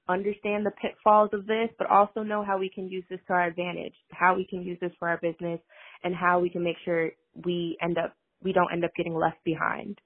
understand 0.09 0.67
the 0.67 0.73
pitfalls 0.83 1.31
of 1.33 1.47
this, 1.47 1.69
but 1.79 1.89
also 1.89 2.23
know 2.23 2.43
how 2.45 2.59
we 2.59 2.69
can 2.69 2.89
use 2.89 3.05
this 3.09 3.21
to 3.29 3.33
our 3.35 3.47
advantage, 3.47 3.95
how 4.11 4.35
we 4.35 4.45
can 4.45 4.63
use 4.63 4.79
this 4.81 4.93
for 4.99 5.09
our 5.09 5.19
business, 5.19 5.61
and 6.03 6.15
how 6.15 6.41
we 6.41 6.51
can 6.51 6.65
make 6.65 6.77
sure 6.85 7.11
we 7.45 7.77
end 7.81 7.99
up 7.99 8.17
we 8.45 8.53
don't 8.53 8.73
end 8.73 8.85
up 8.85 8.93
getting 8.97 9.15
left 9.15 9.43
behind. 9.45 9.99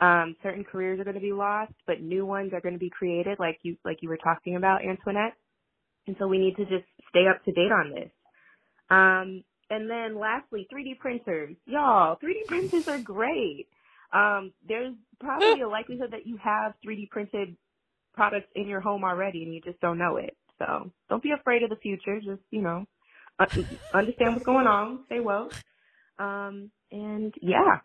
Um, 0.00 0.36
certain 0.42 0.64
careers 0.64 1.00
are 1.00 1.04
going 1.04 1.14
to 1.14 1.20
be 1.20 1.32
lost, 1.32 1.72
but 1.86 2.02
new 2.02 2.26
ones 2.26 2.52
are 2.52 2.60
going 2.60 2.74
to 2.74 2.78
be 2.78 2.90
created, 2.90 3.38
like 3.38 3.58
you 3.62 3.76
like 3.84 3.98
you 4.02 4.08
were 4.08 4.18
talking 4.18 4.56
about, 4.56 4.84
Antoinette. 4.84 5.34
And 6.06 6.16
so 6.18 6.26
we 6.26 6.38
need 6.38 6.56
to 6.56 6.64
just 6.64 6.84
stay 7.08 7.26
up 7.28 7.42
to 7.44 7.52
date 7.52 7.72
on 7.72 7.92
this. 7.94 8.10
Um, 8.90 9.42
and 9.70 9.90
then 9.90 10.18
lastly, 10.18 10.68
3D 10.72 10.98
printers. 10.98 11.56
Y'all, 11.66 12.16
3D 12.22 12.46
printers 12.46 12.86
are 12.88 13.00
great. 13.00 13.66
Um, 14.12 14.52
there's 14.68 14.94
probably 15.18 15.62
a 15.62 15.68
likelihood 15.68 16.12
that 16.12 16.26
you 16.26 16.36
have 16.36 16.74
3D 16.86 17.10
printed 17.10 17.56
products 18.14 18.48
in 18.54 18.68
your 18.68 18.80
home 18.80 19.04
already 19.04 19.42
and 19.42 19.52
you 19.52 19.60
just 19.60 19.80
don't 19.80 19.98
know 19.98 20.16
it. 20.16 20.36
So 20.58 20.90
don't 21.08 21.22
be 21.22 21.32
afraid 21.32 21.62
of 21.62 21.70
the 21.70 21.76
future. 21.76 22.20
Just, 22.20 22.42
you 22.50 22.62
know, 22.62 22.86
understand 23.92 24.34
what's 24.34 24.46
going 24.46 24.66
on. 24.66 25.00
Stay 25.06 25.20
woke. 25.20 25.52
Um, 26.18 26.70
and 26.90 27.34
yeah. 27.40 27.80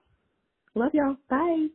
Love 0.76 0.92
y'all. 0.94 1.18
Bye. 1.30 1.68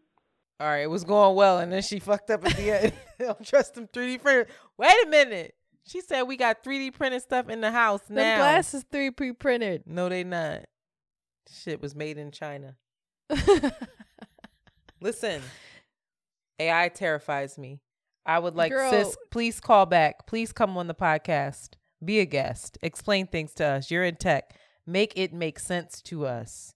All 0.58 0.66
right, 0.66 0.82
it 0.82 0.90
was 0.90 1.04
going 1.04 1.36
well, 1.36 1.58
and 1.58 1.70
then 1.70 1.82
she 1.82 1.98
fucked 1.98 2.30
up 2.30 2.46
at 2.46 2.56
the 2.56 2.82
end. 2.84 2.92
Don't 3.18 3.44
trust 3.44 3.74
them 3.74 3.88
3D 3.88 4.22
printers. 4.22 4.46
Wait 4.78 4.94
a 5.04 5.08
minute. 5.08 5.54
She 5.86 6.00
said 6.00 6.22
we 6.22 6.36
got 6.36 6.64
3D 6.64 6.94
printed 6.94 7.22
stuff 7.22 7.50
in 7.50 7.60
the 7.60 7.70
house 7.70 8.00
now. 8.08 8.16
The 8.16 8.22
now. 8.22 8.36
glasses 8.38 8.84
3D 8.90 9.38
printed. 9.38 9.82
No, 9.86 10.08
they 10.08 10.24
not. 10.24 10.64
Shit 11.50 11.80
was 11.80 11.94
made 11.94 12.16
in 12.16 12.30
China. 12.30 12.76
Listen, 15.00 15.42
AI 16.58 16.88
terrifies 16.88 17.58
me. 17.58 17.80
I 18.24 18.38
would 18.38 18.56
like 18.56 18.72
Girl. 18.72 18.90
sis, 18.90 19.16
please 19.30 19.60
call 19.60 19.86
back. 19.86 20.26
Please 20.26 20.52
come 20.52 20.76
on 20.76 20.88
the 20.88 20.94
podcast. 20.94 21.74
Be 22.04 22.18
a 22.20 22.24
guest. 22.24 22.78
Explain 22.82 23.26
things 23.26 23.52
to 23.54 23.64
us. 23.64 23.90
You're 23.90 24.04
in 24.04 24.16
tech. 24.16 24.54
Make 24.86 25.12
it 25.16 25.32
make 25.32 25.58
sense 25.58 26.00
to 26.02 26.26
us. 26.26 26.74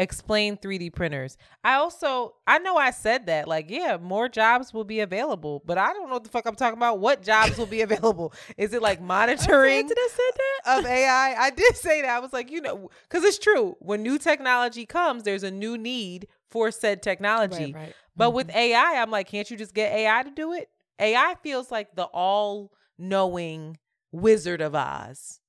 Explain 0.00 0.56
3D 0.56 0.94
printers. 0.94 1.36
I 1.62 1.74
also 1.74 2.34
I 2.46 2.58
know 2.58 2.78
I 2.78 2.90
said 2.90 3.26
that 3.26 3.46
like 3.46 3.68
yeah, 3.68 3.98
more 4.00 4.30
jobs 4.30 4.72
will 4.72 4.84
be 4.84 5.00
available, 5.00 5.62
but 5.66 5.76
I 5.76 5.92
don't 5.92 6.08
know 6.08 6.14
what 6.14 6.24
the 6.24 6.30
fuck 6.30 6.46
I'm 6.46 6.54
talking 6.54 6.78
about. 6.78 7.00
What 7.00 7.22
jobs 7.22 7.58
will 7.58 7.66
be 7.66 7.82
available? 7.88 8.32
Is 8.56 8.72
it 8.72 8.80
like 8.80 9.02
monitoring 9.02 9.86
Did 9.86 9.98
I 9.98 10.08
say 10.10 10.30
that? 10.36 10.78
of 10.78 10.86
AI? 10.86 11.34
I 11.38 11.50
did 11.50 11.76
say 11.76 12.00
that. 12.00 12.16
I 12.16 12.18
was 12.18 12.32
like, 12.32 12.50
you 12.50 12.62
know, 12.62 12.88
cuz 13.10 13.24
it's 13.24 13.38
true. 13.38 13.76
When 13.78 14.02
new 14.02 14.16
technology 14.16 14.86
comes, 14.86 15.24
there's 15.24 15.42
a 15.42 15.50
new 15.50 15.76
need 15.76 16.28
for 16.48 16.70
said 16.70 17.02
technology. 17.02 17.74
Right, 17.74 17.74
right. 17.74 17.94
But 18.16 18.30
with 18.30 18.48
AI, 18.54 19.02
I'm 19.02 19.10
like, 19.10 19.28
can't 19.28 19.50
you 19.50 19.58
just 19.58 19.74
get 19.74 19.92
AI 19.92 20.22
to 20.22 20.30
do 20.30 20.54
it? 20.54 20.70
AI 20.98 21.36
feels 21.42 21.70
like 21.70 21.94
the 21.94 22.04
all 22.04 22.72
knowing 22.98 23.76
Wizard 24.12 24.62
of 24.62 24.74
Oz, 24.74 25.40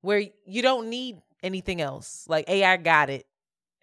where 0.00 0.22
you 0.46 0.62
don't 0.62 0.88
need 0.88 1.18
anything 1.42 1.82
else. 1.82 2.24
Like 2.26 2.48
AI 2.48 2.76
got 2.78 3.10
it, 3.10 3.26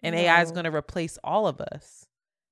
and 0.02 0.14
AI 0.14 0.42
is 0.42 0.52
going 0.52 0.64
to 0.64 0.74
replace 0.74 1.18
all 1.22 1.46
of 1.46 1.60
us. 1.60 2.06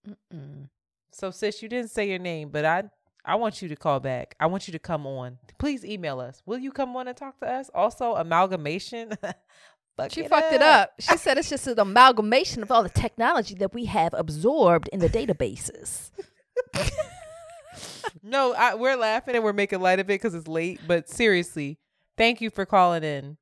Mm-mm. 0.08 0.68
So, 1.12 1.30
sis, 1.30 1.62
you 1.62 1.68
didn't 1.68 1.90
say 1.90 2.08
your 2.08 2.18
name, 2.18 2.50
but 2.50 2.64
I 2.64 2.84
I 3.24 3.34
want 3.34 3.60
you 3.60 3.68
to 3.68 3.76
call 3.76 4.00
back. 4.00 4.34
I 4.40 4.46
want 4.46 4.68
you 4.68 4.72
to 4.72 4.78
come 4.78 5.06
on. 5.06 5.38
Please 5.58 5.84
email 5.84 6.20
us. 6.20 6.42
Will 6.46 6.58
you 6.58 6.70
come 6.72 6.96
on 6.96 7.08
and 7.08 7.16
talk 7.16 7.38
to 7.40 7.46
us? 7.46 7.70
Also, 7.74 8.14
amalgamation. 8.14 9.12
Fuck 9.96 10.12
She 10.12 10.22
fucked 10.28 10.52
it 10.52 10.62
up. 10.62 10.92
She 11.00 11.16
said 11.16 11.38
it's 11.38 11.50
just 11.50 11.66
an 11.66 11.78
amalgamation 11.78 12.62
of 12.62 12.70
all 12.70 12.84
the 12.84 12.88
technology 12.88 13.56
that 13.56 13.74
we 13.74 13.86
have 13.86 14.14
absorbed 14.14 14.88
in 14.92 15.00
the 15.00 15.08
databases. 15.08 16.10
No, 18.22 18.52
I, 18.52 18.74
we're 18.74 18.96
laughing 18.96 19.34
and 19.34 19.44
we're 19.44 19.52
making 19.52 19.80
light 19.80 20.00
of 20.00 20.06
it 20.06 20.14
because 20.14 20.34
it's 20.34 20.48
late. 20.48 20.80
But 20.86 21.08
seriously, 21.08 21.78
thank 22.16 22.40
you 22.40 22.50
for 22.50 22.66
calling 22.66 23.04
in. 23.04 23.36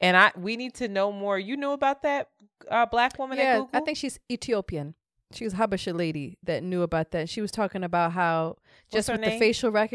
And 0.00 0.16
I 0.16 0.32
we 0.36 0.56
need 0.56 0.74
to 0.74 0.88
know 0.88 1.10
more. 1.12 1.38
You 1.38 1.56
know 1.56 1.72
about 1.72 2.02
that 2.02 2.28
uh, 2.70 2.86
black 2.86 3.18
woman 3.18 3.38
at 3.38 3.42
yeah, 3.42 3.64
I 3.72 3.80
think 3.80 3.96
she's 3.98 4.18
Ethiopian. 4.30 4.94
She 5.32 5.44
was 5.44 5.54
Habesha 5.54 5.96
lady 5.96 6.38
that 6.44 6.62
knew 6.62 6.82
about 6.82 7.10
that. 7.10 7.28
She 7.28 7.40
was 7.40 7.50
talking 7.50 7.84
about 7.84 8.12
how 8.12 8.56
just 8.90 9.10
with 9.10 9.20
name? 9.20 9.30
the 9.32 9.38
facial 9.38 9.70
rec 9.70 9.92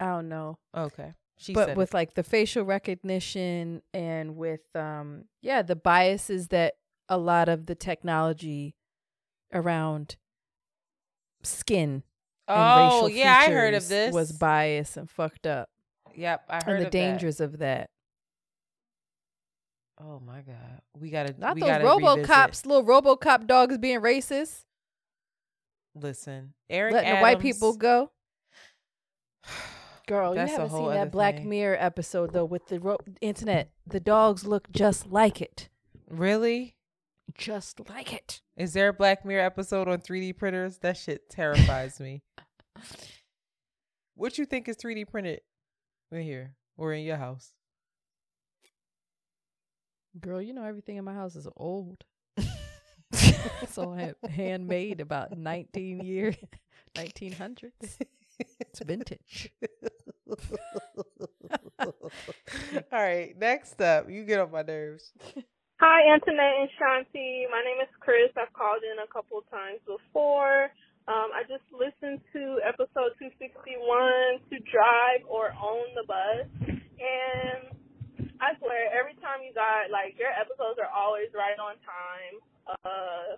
I 0.00 0.06
don't 0.06 0.28
know. 0.28 0.58
Okay. 0.76 1.14
She 1.38 1.52
but 1.54 1.76
with 1.76 1.90
it. 1.90 1.94
like 1.94 2.14
the 2.14 2.22
facial 2.24 2.64
recognition 2.64 3.82
and 3.94 4.36
with 4.36 4.60
um 4.74 5.24
yeah, 5.40 5.62
the 5.62 5.76
biases 5.76 6.48
that 6.48 6.74
a 7.08 7.16
lot 7.16 7.48
of 7.48 7.66
the 7.66 7.74
technology 7.74 8.74
around 9.54 10.16
skin 11.42 12.02
and 12.48 12.58
Oh, 12.58 13.02
racial 13.04 13.10
yeah, 13.10 13.36
I 13.38 13.50
heard 13.50 13.74
of 13.74 13.88
this. 13.88 14.12
was 14.12 14.32
biased 14.32 14.96
and 14.96 15.08
fucked 15.08 15.46
up. 15.46 15.68
Yep, 16.14 16.44
I 16.48 16.54
heard 16.56 16.66
and 16.66 16.68
the 16.68 16.74
of 16.74 16.84
that. 16.84 16.90
dangers 16.92 17.40
of 17.40 17.58
that. 17.58 17.90
Oh 20.00 20.20
my 20.24 20.42
god, 20.42 20.80
we 20.96 21.10
gotta 21.10 21.34
Not 21.38 21.56
we 21.56 21.62
those 21.62 21.70
gotta 21.70 21.84
RoboCops, 21.84 22.46
revisit. 22.46 22.66
little 22.66 22.84
RoboCop 22.84 23.46
dogs 23.46 23.78
being 23.78 24.00
racist, 24.00 24.64
Listen, 25.94 26.54
Eric 26.70 26.94
letting 26.94 27.14
the 27.14 27.20
white 27.20 27.40
people 27.40 27.74
go. 27.76 28.10
Girl, 30.06 30.34
you 30.34 30.40
haven't 30.40 30.70
seen 30.70 30.90
that 30.90 31.10
Black 31.12 31.36
thing. 31.36 31.48
Mirror 31.50 31.76
episode 31.80 32.32
though 32.32 32.44
with 32.44 32.66
the 32.68 32.80
ro- 32.80 32.98
internet. 33.20 33.70
The 33.86 34.00
dogs 34.00 34.46
look 34.46 34.70
just 34.70 35.06
like 35.08 35.42
it. 35.42 35.68
Really? 36.08 36.76
Just 37.36 37.88
like 37.90 38.12
it. 38.14 38.40
Is 38.56 38.72
there 38.72 38.88
a 38.88 38.92
Black 38.94 39.24
Mirror 39.26 39.44
episode 39.44 39.86
on 39.86 40.00
3D 40.00 40.36
printers? 40.38 40.78
That 40.78 40.96
shit 40.96 41.28
terrifies 41.28 42.00
me. 42.00 42.22
What 44.14 44.36
you 44.36 44.46
think 44.46 44.68
is 44.68 44.76
3D 44.76 45.08
printed 45.08 45.42
in 46.10 46.22
here 46.22 46.56
or 46.76 46.92
in 46.92 47.04
your 47.04 47.18
house? 47.18 47.52
Girl, 50.20 50.40
you 50.40 50.52
know 50.52 50.64
everything 50.64 50.96
in 50.96 51.04
my 51.04 51.14
house 51.14 51.36
is 51.36 51.46
old. 51.56 52.04
it's 53.12 53.78
all 53.78 53.94
ha- 53.94 54.28
handmade 54.28 55.00
about 55.00 55.36
19 55.36 56.00
year 56.00 56.34
1900s. 56.94 57.98
It's 58.60 58.80
vintage. 58.80 59.52
All 61.80 61.92
right, 62.92 63.36
next 63.36 63.80
up, 63.80 64.10
you 64.10 64.24
get 64.24 64.40
on 64.40 64.52
my 64.52 64.62
nerves. 64.62 65.12
Hi, 65.80 66.12
Antoinette 66.12 66.58
and 66.60 66.68
Shanti. 66.74 67.50
My 67.50 67.62
name 67.62 67.80
is 67.82 67.88
Chris. 68.00 68.30
I've 68.36 68.52
called 68.52 68.82
in 68.82 68.98
a 68.98 69.06
couple 69.12 69.38
of 69.38 69.50
times 69.50 69.78
before. 69.86 70.70
Um, 71.06 71.30
I 71.32 71.42
just 71.48 71.64
listened 71.72 72.20
to 72.34 72.58
episode 72.66 73.14
261 73.18 74.42
to 74.50 74.58
drive 74.70 75.22
or 75.26 75.54
own 75.54 75.86
the 75.94 76.04
bus. 76.06 76.46
And 76.98 77.77
I 78.38 78.54
swear, 78.62 78.90
every 78.94 79.18
time 79.18 79.42
you 79.42 79.50
got, 79.50 79.90
like, 79.90 80.14
your 80.14 80.30
episodes 80.30 80.78
are 80.78 80.90
always 80.90 81.30
right 81.34 81.58
on 81.58 81.74
time. 81.82 82.34
Uh, 82.66 83.28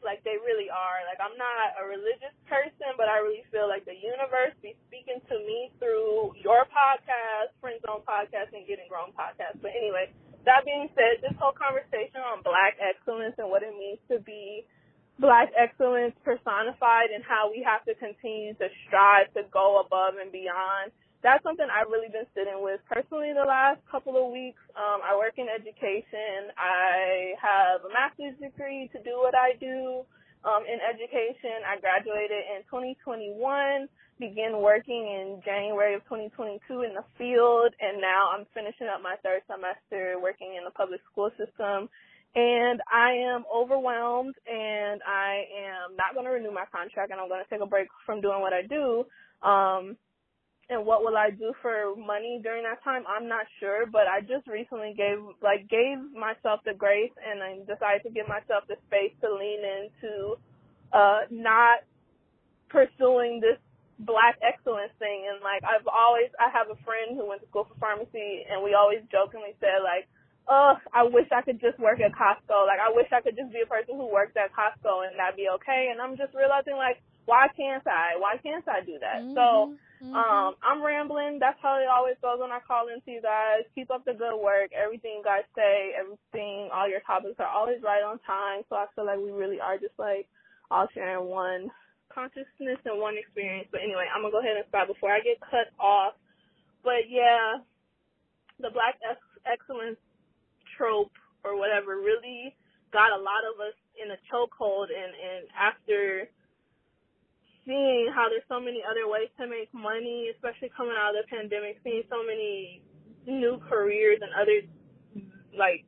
like, 0.00 0.24
they 0.24 0.36
really 0.40 0.68
are. 0.72 1.04
Like, 1.08 1.20
I'm 1.20 1.36
not 1.36 1.76
a 1.80 1.84
religious 1.88 2.32
person, 2.48 2.96
but 2.96 3.08
I 3.08 3.20
really 3.20 3.44
feel 3.52 3.68
like 3.68 3.84
the 3.84 3.96
universe 3.96 4.56
be 4.64 4.76
speaking 4.88 5.20
to 5.28 5.36
me 5.40 5.72
through 5.80 6.36
your 6.40 6.68
podcast, 6.68 7.52
Friend 7.60 7.76
Zone 7.84 8.04
podcast, 8.04 8.52
and 8.56 8.64
Getting 8.68 8.88
Grown 8.88 9.12
podcast. 9.16 9.60
But 9.60 9.76
anyway, 9.76 10.12
that 10.44 10.64
being 10.64 10.88
said, 10.92 11.24
this 11.24 11.36
whole 11.40 11.56
conversation 11.56 12.20
on 12.20 12.44
black 12.44 12.76
excellence 12.80 13.36
and 13.40 13.48
what 13.48 13.64
it 13.64 13.72
means 13.76 14.00
to 14.12 14.20
be 14.20 14.64
black 15.18 15.48
excellence 15.56 16.12
personified 16.24 17.12
and 17.14 17.24
how 17.24 17.48
we 17.48 17.64
have 17.64 17.84
to 17.88 17.94
continue 17.96 18.52
to 18.60 18.68
strive 18.86 19.32
to 19.32 19.44
go 19.52 19.80
above 19.80 20.20
and 20.20 20.32
beyond. 20.32 20.92
That's 21.24 21.40
something 21.40 21.64
I've 21.72 21.88
really 21.88 22.12
been 22.12 22.28
sitting 22.36 22.60
with 22.60 22.84
personally 22.84 23.32
the 23.32 23.48
last 23.48 23.80
couple 23.88 24.20
of 24.20 24.28
weeks. 24.28 24.60
Um, 24.76 25.00
I 25.00 25.16
work 25.16 25.40
in 25.40 25.48
education. 25.48 26.52
I 26.60 27.32
have 27.40 27.80
a 27.80 27.90
master's 27.90 28.36
degree 28.36 28.92
to 28.92 29.00
do 29.00 29.16
what 29.24 29.32
I 29.32 29.56
do 29.56 30.04
um, 30.44 30.68
in 30.68 30.76
education. 30.84 31.64
I 31.64 31.80
graduated 31.80 32.44
in 32.52 32.68
2021, 32.68 33.88
began 34.20 34.60
working 34.60 35.08
in 35.08 35.40
January 35.40 35.96
of 35.96 36.04
2022 36.12 36.60
in 36.84 36.92
the 36.92 37.08
field, 37.16 37.72
and 37.80 38.04
now 38.04 38.28
I'm 38.28 38.44
finishing 38.52 38.92
up 38.92 39.00
my 39.00 39.16
third 39.24 39.40
semester 39.48 40.20
working 40.20 40.60
in 40.60 40.68
the 40.68 40.76
public 40.76 41.00
school 41.08 41.32
system 41.40 41.88
and 42.34 42.82
I 42.90 43.12
am 43.30 43.44
overwhelmed 43.46 44.34
and 44.46 45.00
I 45.06 45.46
am 45.54 45.96
not 45.96 46.14
going 46.14 46.26
to 46.26 46.32
renew 46.32 46.50
my 46.50 46.64
contract 46.66 47.12
and 47.12 47.20
I'm 47.20 47.28
going 47.28 47.42
to 47.42 47.50
take 47.50 47.62
a 47.62 47.66
break 47.66 47.86
from 48.04 48.20
doing 48.20 48.40
what 48.40 48.52
I 48.52 48.62
do. 48.66 49.06
Um, 49.46 49.96
and 50.70 50.86
what 50.86 51.02
will 51.04 51.16
I 51.16 51.30
do 51.30 51.52
for 51.60 51.94
money 51.96 52.40
during 52.42 52.64
that 52.64 52.82
time? 52.82 53.04
I'm 53.06 53.28
not 53.28 53.44
sure, 53.60 53.84
but 53.86 54.08
I 54.08 54.20
just 54.20 54.46
recently 54.46 54.94
gave, 54.96 55.18
like, 55.42 55.68
gave 55.68 55.98
myself 56.16 56.60
the 56.64 56.72
grace 56.72 57.12
and 57.20 57.42
I 57.42 57.58
decided 57.68 58.02
to 58.04 58.10
give 58.10 58.28
myself 58.28 58.64
the 58.68 58.76
space 58.88 59.12
to 59.20 59.28
lean 59.28 59.60
into, 59.60 60.36
uh, 60.92 61.28
not 61.30 61.84
pursuing 62.68 63.40
this 63.40 63.60
black 64.00 64.40
excellence 64.40 64.92
thing. 64.98 65.28
And 65.28 65.44
like, 65.44 65.62
I've 65.62 65.86
always, 65.86 66.32
I 66.40 66.48
have 66.50 66.72
a 66.72 66.80
friend 66.82 67.14
who 67.14 67.28
went 67.28 67.42
to 67.42 67.48
school 67.48 67.68
for 67.68 67.78
pharmacy 67.78 68.42
and 68.48 68.64
we 68.64 68.74
always 68.74 69.04
jokingly 69.12 69.54
said 69.60 69.84
like, 69.84 70.08
oh, 70.48 70.74
I 70.92 71.04
wish 71.04 71.28
I 71.32 71.42
could 71.42 71.60
just 71.60 71.78
work 71.78 72.00
at 72.00 72.12
Costco. 72.12 72.66
Like, 72.66 72.80
I 72.80 72.92
wish 72.92 73.08
I 73.12 73.20
could 73.20 73.36
just 73.36 73.52
be 73.52 73.64
a 73.64 73.68
person 73.68 73.96
who 73.96 74.08
works 74.08 74.36
at 74.36 74.52
Costco 74.52 75.08
and 75.08 75.16
that'd 75.16 75.36
be 75.36 75.48
okay. 75.60 75.88
And 75.92 76.00
I'm 76.00 76.16
just 76.16 76.34
realizing, 76.34 76.76
like, 76.76 77.00
why 77.26 77.48
can't 77.56 77.86
I? 77.86 78.16
Why 78.18 78.36
can't 78.42 78.66
I 78.68 78.84
do 78.84 78.98
that? 79.00 79.22
Mm-hmm. 79.22 79.34
So, 79.34 79.76
mm-hmm. 80.04 80.14
um, 80.14 80.54
I'm 80.60 80.84
rambling. 80.84 81.38
That's 81.40 81.58
how 81.62 81.80
it 81.80 81.88
always 81.88 82.16
goes 82.20 82.40
when 82.40 82.52
I 82.52 82.60
call 82.60 82.88
into 82.88 83.10
you 83.10 83.22
guys. 83.22 83.64
Keep 83.74 83.90
up 83.90 84.04
the 84.04 84.12
good 84.12 84.36
work. 84.36 84.70
Everything 84.76 85.20
you 85.20 85.24
guys 85.24 85.48
say, 85.56 85.96
everything, 85.96 86.68
all 86.72 86.88
your 86.88 87.00
topics 87.00 87.40
are 87.40 87.48
always 87.48 87.80
right 87.82 88.04
on 88.04 88.20
time. 88.26 88.62
So 88.68 88.76
I 88.76 88.86
feel 88.94 89.06
like 89.06 89.18
we 89.18 89.32
really 89.32 89.60
are 89.60 89.78
just 89.78 89.96
like 89.98 90.28
all 90.70 90.88
sharing 90.92 91.28
one 91.28 91.70
consciousness 92.12 92.78
and 92.84 93.00
one 93.00 93.16
experience. 93.16 93.68
But 93.72 93.80
anyway, 93.82 94.06
I'm 94.12 94.22
gonna 94.22 94.32
go 94.32 94.40
ahead 94.40 94.56
and 94.56 94.68
stop 94.68 94.88
before 94.88 95.10
I 95.10 95.20
get 95.20 95.40
cut 95.40 95.72
off. 95.80 96.14
But 96.84 97.08
yeah, 97.08 97.64
the 98.60 98.70
Black 98.70 99.00
Excellence 99.48 99.98
trope 100.76 101.12
or 101.42 101.56
whatever 101.56 101.96
really 101.96 102.54
got 102.92 103.10
a 103.10 103.20
lot 103.20 103.42
of 103.48 103.58
us 103.60 103.74
in 103.98 104.10
a 104.14 104.18
chokehold 104.30 104.90
and 104.92 105.12
and 105.14 105.42
after 105.58 106.30
seeing 107.66 108.12
how 108.14 108.28
there's 108.28 108.46
so 108.48 108.60
many 108.60 108.84
other 108.84 109.08
ways 109.08 109.32
to 109.40 109.48
make 109.48 109.72
money, 109.72 110.30
especially 110.32 110.70
coming 110.76 110.96
out 110.96 111.16
of 111.16 111.24
the 111.24 111.28
pandemic, 111.28 111.80
seeing 111.84 112.04
so 112.08 112.22
many 112.24 112.82
new 113.26 113.60
careers 113.68 114.20
and 114.20 114.32
other 114.36 114.64
like 115.56 115.84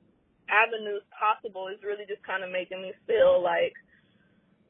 avenues 0.48 1.02
possible 1.12 1.68
is 1.68 1.82
really 1.82 2.06
just 2.06 2.22
kind 2.22 2.44
of 2.44 2.50
making 2.50 2.80
me 2.80 2.94
feel 3.06 3.42
like 3.42 3.74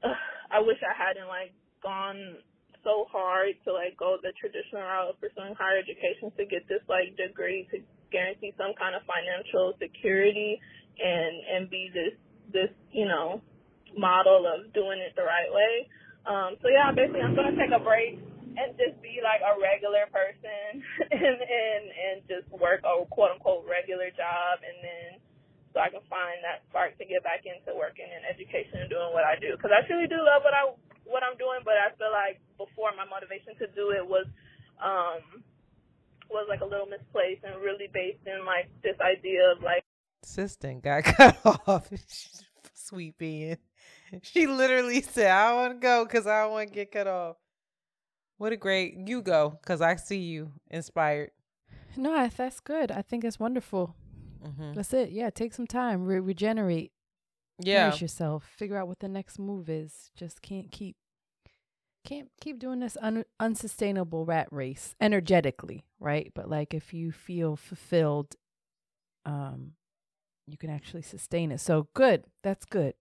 uh, 0.03 0.17
I 0.51 0.61
wish 0.61 0.81
I 0.83 0.95
hadn't 0.97 1.29
like 1.29 1.53
gone 1.83 2.41
so 2.83 3.07
hard 3.11 3.59
to 3.67 3.75
like 3.75 3.99
go 3.99 4.17
the 4.23 4.31
traditional 4.39 4.83
route 4.83 5.11
of 5.11 5.21
pursuing 5.21 5.59
higher 5.59 5.83
education 5.83 6.31
to 6.39 6.47
get 6.47 6.65
this 6.71 6.83
like 6.87 7.19
degree 7.19 7.67
to 7.75 7.83
guarantee 8.15 8.55
some 8.55 8.73
kind 8.79 8.95
of 8.95 9.03
financial 9.05 9.75
security 9.83 10.59
and 11.03 11.35
and 11.51 11.63
be 11.71 11.91
this 11.91 12.15
this 12.55 12.73
you 12.95 13.05
know 13.05 13.43
model 13.99 14.47
of 14.47 14.73
doing 14.73 15.03
it 15.03 15.13
the 15.17 15.27
right 15.27 15.51
way. 15.51 15.89
Um, 16.27 16.59
so 16.61 16.67
yeah, 16.69 16.91
basically 16.91 17.23
I'm 17.23 17.35
gonna 17.39 17.55
take 17.55 17.71
a 17.71 17.83
break 17.83 18.19
and 18.57 18.75
just 18.75 18.99
be 19.05 19.21
like 19.23 19.45
a 19.45 19.55
regular 19.61 20.11
person 20.11 20.83
and 21.13 21.39
and 21.39 21.85
and 21.87 22.17
just 22.27 22.49
work 22.51 22.83
a 22.83 23.05
quote 23.07 23.39
unquote 23.39 23.65
regular 23.69 24.11
job 24.11 24.65
and 24.65 24.77
then 24.83 25.11
so 25.77 25.85
I 25.85 25.93
can 25.93 26.01
find 26.09 26.41
that 26.41 26.65
spark 26.73 26.97
to 26.97 27.05
get 27.05 27.21
back 27.21 27.45
into 27.45 27.77
working 27.77 28.09
in 28.09 28.25
education 28.25 28.81
and 28.81 28.89
doing 28.89 29.13
what 29.13 29.29
I 29.29 29.37
do 29.37 29.53
because 29.55 29.71
I 29.77 29.85
truly 29.85 30.09
do 30.09 30.17
love 30.17 30.41
what 30.41 30.57
I 30.57 30.73
what 31.05 31.23
I'm 31.23 31.37
doing, 31.39 31.63
but 31.63 31.79
I 31.79 31.93
feel 32.01 32.11
like 32.11 32.41
before 32.57 32.97
my 32.97 33.05
motivation 33.05 33.55
to 33.61 33.69
do 33.77 33.93
it 33.93 34.01
was 34.01 34.25
um 34.81 35.45
was 36.33 36.49
like 36.49 36.61
a 36.61 36.69
little 36.69 36.89
misplaced 36.89 37.45
and 37.45 37.61
really 37.61 37.93
based 37.93 38.25
in 38.27 38.49
like 38.49 38.73
this 38.83 38.97
idea 39.05 39.53
of 39.53 39.63
like 39.63 39.85
assistant 40.25 40.83
got 40.83 41.05
cut 41.13 41.37
off. 41.45 41.93
Sweet 42.75 43.19
being. 43.19 43.61
She 44.23 44.47
literally 44.47 45.03
said, 45.03 45.31
I 45.31 45.55
want 45.55 45.75
to 45.75 45.79
go 45.79 46.05
because 46.05 46.27
I 46.27 46.43
don't 46.43 46.53
want 46.53 46.69
to 46.69 46.75
get 46.75 46.93
cut 46.93 47.07
off. 47.07 47.37
What 48.39 48.53
a 48.53 48.57
great, 48.57 48.95
you 49.07 49.23
go 49.23 49.59
because 49.61 49.81
I 49.81 49.97
see 49.97 50.19
you 50.19 50.53
inspired. 50.71 51.31
No, 51.97 52.29
that's 52.29 52.61
good. 52.61 52.91
I 52.93 53.03
think 53.03 53.25
it's 53.25 53.41
wonderful. 53.41 53.97
Mm-hmm. 54.47 54.75
That's 54.75 54.93
it. 54.93 55.11
Yeah, 55.11 55.31
take 55.31 55.55
some 55.55 55.67
time, 55.67 56.05
re- 56.05 56.21
regenerate. 56.21 56.93
Yeah. 57.59 57.87
Nourish 57.87 58.03
yourself. 58.03 58.45
Figure 58.57 58.77
out 58.77 58.89
what 58.89 58.99
the 58.99 59.09
next 59.09 59.39
move 59.39 59.69
is. 59.71 60.11
Just 60.15 60.43
can't 60.43 60.71
keep 60.71 60.97
can't 62.05 62.29
keep 62.41 62.61
doing 62.61 62.79
this 62.81 62.97
un- 63.01 63.25
unsustainable 63.41 64.25
rat 64.25 64.47
race 64.53 64.95
energetically, 65.01 65.85
right? 65.99 66.31
But 66.35 66.49
like 66.49 66.73
if 66.73 66.95
you 66.95 67.11
feel 67.11 67.57
fulfilled, 67.57 68.37
um, 69.25 69.73
you 70.47 70.57
can 70.57 70.71
actually 70.71 71.03
sustain 71.03 71.51
it. 71.51 71.61
So 71.61 71.89
good. 71.95 72.25
That's 72.43 72.65
good. 72.65 72.95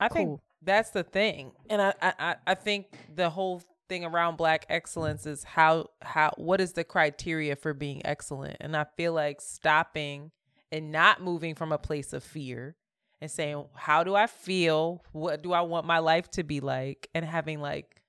I 0.00 0.08
cool. 0.08 0.16
think 0.16 0.40
that's 0.62 0.90
the 0.90 1.02
thing, 1.02 1.52
and 1.70 1.80
I, 1.80 1.94
I 2.00 2.36
I 2.46 2.54
think 2.54 2.86
the 3.14 3.30
whole 3.30 3.62
thing 3.88 4.04
around 4.04 4.36
black 4.36 4.66
excellence 4.68 5.26
is 5.26 5.44
how 5.44 5.86
how 6.02 6.32
what 6.36 6.60
is 6.60 6.74
the 6.74 6.84
criteria 6.84 7.56
for 7.56 7.74
being 7.74 8.02
excellent, 8.04 8.56
and 8.60 8.76
I 8.76 8.86
feel 8.96 9.12
like 9.12 9.40
stopping 9.40 10.30
and 10.70 10.92
not 10.92 11.22
moving 11.22 11.54
from 11.54 11.72
a 11.72 11.78
place 11.78 12.12
of 12.12 12.22
fear 12.22 12.76
and 13.20 13.30
saying 13.30 13.64
how 13.74 14.04
do 14.04 14.14
I 14.14 14.26
feel, 14.26 15.02
what 15.12 15.42
do 15.42 15.52
I 15.52 15.62
want 15.62 15.86
my 15.86 15.98
life 15.98 16.30
to 16.32 16.42
be 16.42 16.60
like, 16.60 17.08
and 17.14 17.24
having 17.24 17.60
like 17.60 18.02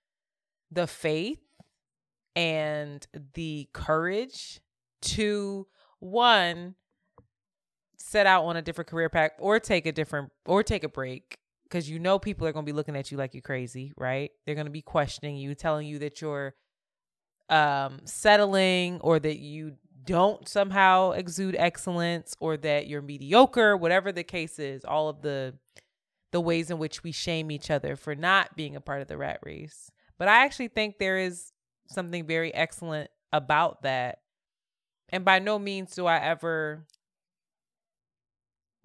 the 0.71 0.87
faith 0.87 1.39
and 2.35 3.05
the 3.33 3.67
courage 3.73 4.61
to 5.01 5.67
one 5.99 6.75
set 7.97 8.25
out 8.25 8.45
on 8.45 8.55
a 8.55 8.61
different 8.61 8.89
career 8.89 9.09
path 9.09 9.31
or 9.39 9.59
take 9.59 9.85
a 9.85 9.91
different 9.91 10.31
or 10.45 10.63
take 10.63 10.83
a 10.83 10.89
break 10.89 11.38
because 11.69 11.89
you 11.89 11.99
know 11.99 12.17
people 12.19 12.47
are 12.47 12.51
going 12.51 12.65
to 12.65 12.71
be 12.71 12.75
looking 12.75 12.95
at 12.95 13.11
you 13.11 13.17
like 13.17 13.33
you're 13.33 13.41
crazy 13.41 13.93
right 13.97 14.31
they're 14.45 14.55
going 14.55 14.65
to 14.65 14.71
be 14.71 14.81
questioning 14.81 15.37
you 15.37 15.53
telling 15.53 15.87
you 15.87 15.99
that 15.99 16.21
you're 16.21 16.55
um 17.49 17.99
settling 18.05 18.99
or 19.01 19.19
that 19.19 19.37
you 19.39 19.73
don't 20.05 20.47
somehow 20.47 21.11
exude 21.11 21.55
excellence 21.57 22.35
or 22.39 22.57
that 22.57 22.87
you're 22.87 23.01
mediocre 23.01 23.75
whatever 23.77 24.11
the 24.11 24.23
case 24.23 24.59
is 24.59 24.83
all 24.85 25.09
of 25.09 25.21
the 25.21 25.53
the 26.31 26.41
ways 26.41 26.69
in 26.69 26.77
which 26.77 27.03
we 27.03 27.11
shame 27.11 27.49
each 27.51 27.71
other 27.71 27.95
for 27.95 28.15
not 28.15 28.55
being 28.55 28.75
a 28.75 28.81
part 28.81 29.01
of 29.01 29.07
the 29.07 29.17
rat 29.17 29.39
race 29.43 29.91
but 30.19 30.27
I 30.27 30.43
actually 30.43 30.67
think 30.67 30.99
there 30.99 31.17
is 31.17 31.53
something 31.87 32.27
very 32.27 32.53
excellent 32.53 33.09
about 33.31 33.81
that. 33.83 34.19
And 35.07 35.25
by 35.25 35.39
no 35.39 35.57
means 35.57 35.95
do 35.95 36.05
I 36.05 36.17
ever 36.17 36.85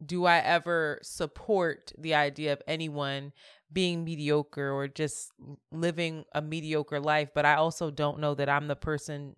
do 0.04 0.24
I 0.24 0.38
ever 0.38 0.98
support 1.02 1.92
the 1.98 2.14
idea 2.14 2.52
of 2.52 2.62
anyone 2.66 3.32
being 3.72 4.04
mediocre 4.04 4.70
or 4.70 4.88
just 4.88 5.32
living 5.72 6.24
a 6.32 6.40
mediocre 6.40 7.00
life, 7.00 7.30
but 7.34 7.44
I 7.44 7.54
also 7.54 7.90
don't 7.90 8.20
know 8.20 8.34
that 8.34 8.48
I'm 8.48 8.68
the 8.68 8.76
person 8.76 9.34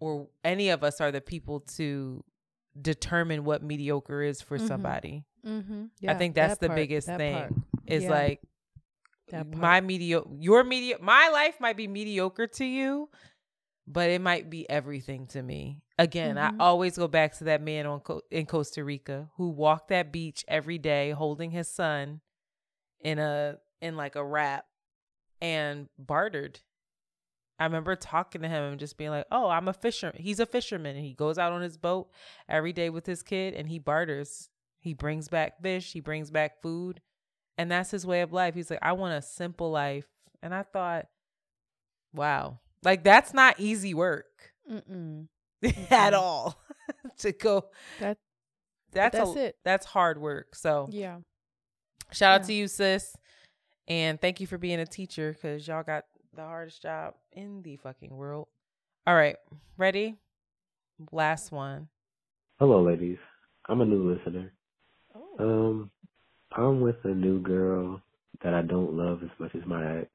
or 0.00 0.28
any 0.44 0.70
of 0.70 0.82
us 0.82 1.00
are 1.00 1.10
the 1.10 1.20
people 1.20 1.60
to 1.60 2.24
determine 2.80 3.44
what 3.44 3.62
mediocre 3.62 4.22
is 4.22 4.40
for 4.40 4.56
mm-hmm. 4.56 4.66
somebody. 4.66 5.24
Mm-hmm. 5.46 5.84
Yeah, 6.00 6.12
I 6.12 6.14
think 6.14 6.34
that's 6.34 6.54
that 6.54 6.60
the 6.60 6.68
part, 6.68 6.76
biggest 6.76 7.06
thing. 7.06 7.34
Part. 7.34 7.52
Is 7.86 8.04
yeah. 8.04 8.10
like 8.10 8.40
my 9.54 9.80
mediocre 9.80 10.28
your 10.38 10.64
media 10.64 10.96
my 11.00 11.28
life 11.32 11.60
might 11.60 11.76
be 11.76 11.86
mediocre 11.86 12.48
to 12.48 12.64
you 12.64 13.08
but 13.90 14.10
it 14.10 14.20
might 14.20 14.50
be 14.50 14.68
everything 14.68 15.26
to 15.26 15.42
me 15.42 15.82
again 15.98 16.36
mm-hmm. 16.36 16.60
i 16.60 16.64
always 16.64 16.96
go 16.96 17.08
back 17.08 17.36
to 17.36 17.44
that 17.44 17.62
man 17.62 17.86
on 17.86 18.00
in 18.30 18.46
costa 18.46 18.84
rica 18.84 19.28
who 19.36 19.48
walked 19.48 19.88
that 19.88 20.12
beach 20.12 20.44
every 20.48 20.78
day 20.78 21.10
holding 21.10 21.50
his 21.50 21.68
son 21.68 22.20
in 23.00 23.18
a 23.18 23.56
in 23.80 23.96
like 23.96 24.16
a 24.16 24.24
wrap 24.24 24.66
and 25.40 25.88
bartered 25.98 26.60
i 27.58 27.64
remember 27.64 27.96
talking 27.96 28.42
to 28.42 28.48
him 28.48 28.64
and 28.64 28.80
just 28.80 28.96
being 28.96 29.10
like 29.10 29.26
oh 29.30 29.48
i'm 29.48 29.68
a 29.68 29.72
fisherman 29.72 30.20
he's 30.20 30.40
a 30.40 30.46
fisherman 30.46 30.96
and 30.96 31.04
he 31.04 31.14
goes 31.14 31.38
out 31.38 31.52
on 31.52 31.62
his 31.62 31.76
boat 31.76 32.08
every 32.48 32.72
day 32.72 32.90
with 32.90 33.06
his 33.06 33.22
kid 33.22 33.54
and 33.54 33.68
he 33.68 33.78
barters 33.78 34.48
he 34.78 34.94
brings 34.94 35.28
back 35.28 35.60
fish 35.62 35.92
he 35.92 36.00
brings 36.00 36.30
back 36.30 36.60
food 36.62 37.00
and 37.60 37.70
that's 37.70 37.90
his 37.90 38.06
way 38.06 38.22
of 38.22 38.32
life. 38.32 38.54
He's 38.54 38.70
like, 38.70 38.78
I 38.80 38.92
want 38.92 39.12
a 39.12 39.20
simple 39.20 39.70
life. 39.70 40.06
And 40.42 40.54
I 40.54 40.62
thought, 40.62 41.08
wow, 42.14 42.58
like 42.82 43.04
that's 43.04 43.34
not 43.34 43.58
easy 43.58 43.94
work 43.94 44.52
at 45.90 46.14
all 46.14 46.60
to 47.18 47.32
go. 47.32 47.66
That 48.00 48.18
that's, 48.92 49.16
that's 49.16 49.36
a, 49.36 49.44
it. 49.46 49.56
That's 49.64 49.86
hard 49.86 50.18
work. 50.18 50.54
So 50.54 50.88
yeah, 50.90 51.18
shout 52.12 52.40
out 52.40 52.46
to 52.46 52.52
you, 52.52 52.68
sis. 52.68 53.16
And 53.88 54.20
thank 54.20 54.40
you 54.40 54.46
for 54.46 54.58
being 54.58 54.80
a 54.80 54.86
teacher 54.86 55.32
because 55.32 55.66
y'all 55.66 55.82
got 55.82 56.04
the 56.34 56.42
hardest 56.42 56.82
job 56.82 57.14
in 57.32 57.62
the 57.62 57.76
fucking 57.76 58.16
world. 58.16 58.48
All 59.06 59.14
right, 59.14 59.36
ready? 59.76 60.16
Last 61.10 61.50
one. 61.50 61.88
Hello, 62.58 62.82
ladies. 62.82 63.18
I'm 63.68 63.80
a 63.80 63.84
new 63.84 64.12
listener. 64.12 64.52
Oh. 65.14 65.36
Um, 65.38 65.90
I'm 66.52 66.80
with 66.80 66.96
a 67.04 67.08
new 67.08 67.40
girl 67.40 68.00
that 68.42 68.54
I 68.54 68.62
don't 68.62 68.92
love 68.92 69.22
as 69.22 69.30
much 69.38 69.54
as 69.54 69.66
my 69.66 70.00
ex. 70.00 70.10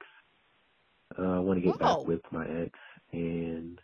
Uh, 1.19 1.23
I 1.23 1.39
want 1.39 1.59
to 1.59 1.65
get 1.65 1.79
Whoa. 1.81 1.97
back 2.01 2.07
with 2.07 2.21
my 2.31 2.45
ex, 2.45 2.71
and 3.11 3.79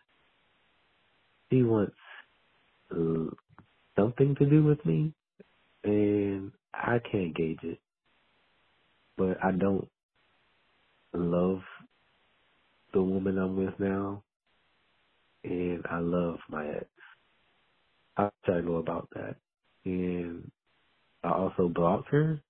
she 1.52 1.64
wants 1.64 1.96
uh, 2.92 3.36
something 3.98 4.36
to 4.40 4.46
do 4.50 4.64
with 4.64 4.86
me, 4.86 5.14
and 5.84 6.52
I 6.74 7.00
can't 7.12 7.36
gauge 7.36 7.60
it. 7.64 7.80
But 9.18 9.38
I 9.44 9.52
don't 9.52 9.90
love 11.14 11.62
the 12.94 13.02
woman 13.04 13.38
I'm 13.40 13.58
with 13.58 13.80
now, 13.80 14.24
and 15.44 15.86
I 15.92 16.00
love 16.00 16.40
my 16.50 16.68
ex. 16.68 16.88
I 18.18 18.30
try 18.46 18.62
to 18.62 18.64
know 18.64 18.78
about 18.78 19.10
that, 19.16 19.38
and 19.86 20.52
I 21.24 21.32
also 21.32 21.70
blocked 21.70 22.10
her, 22.12 22.42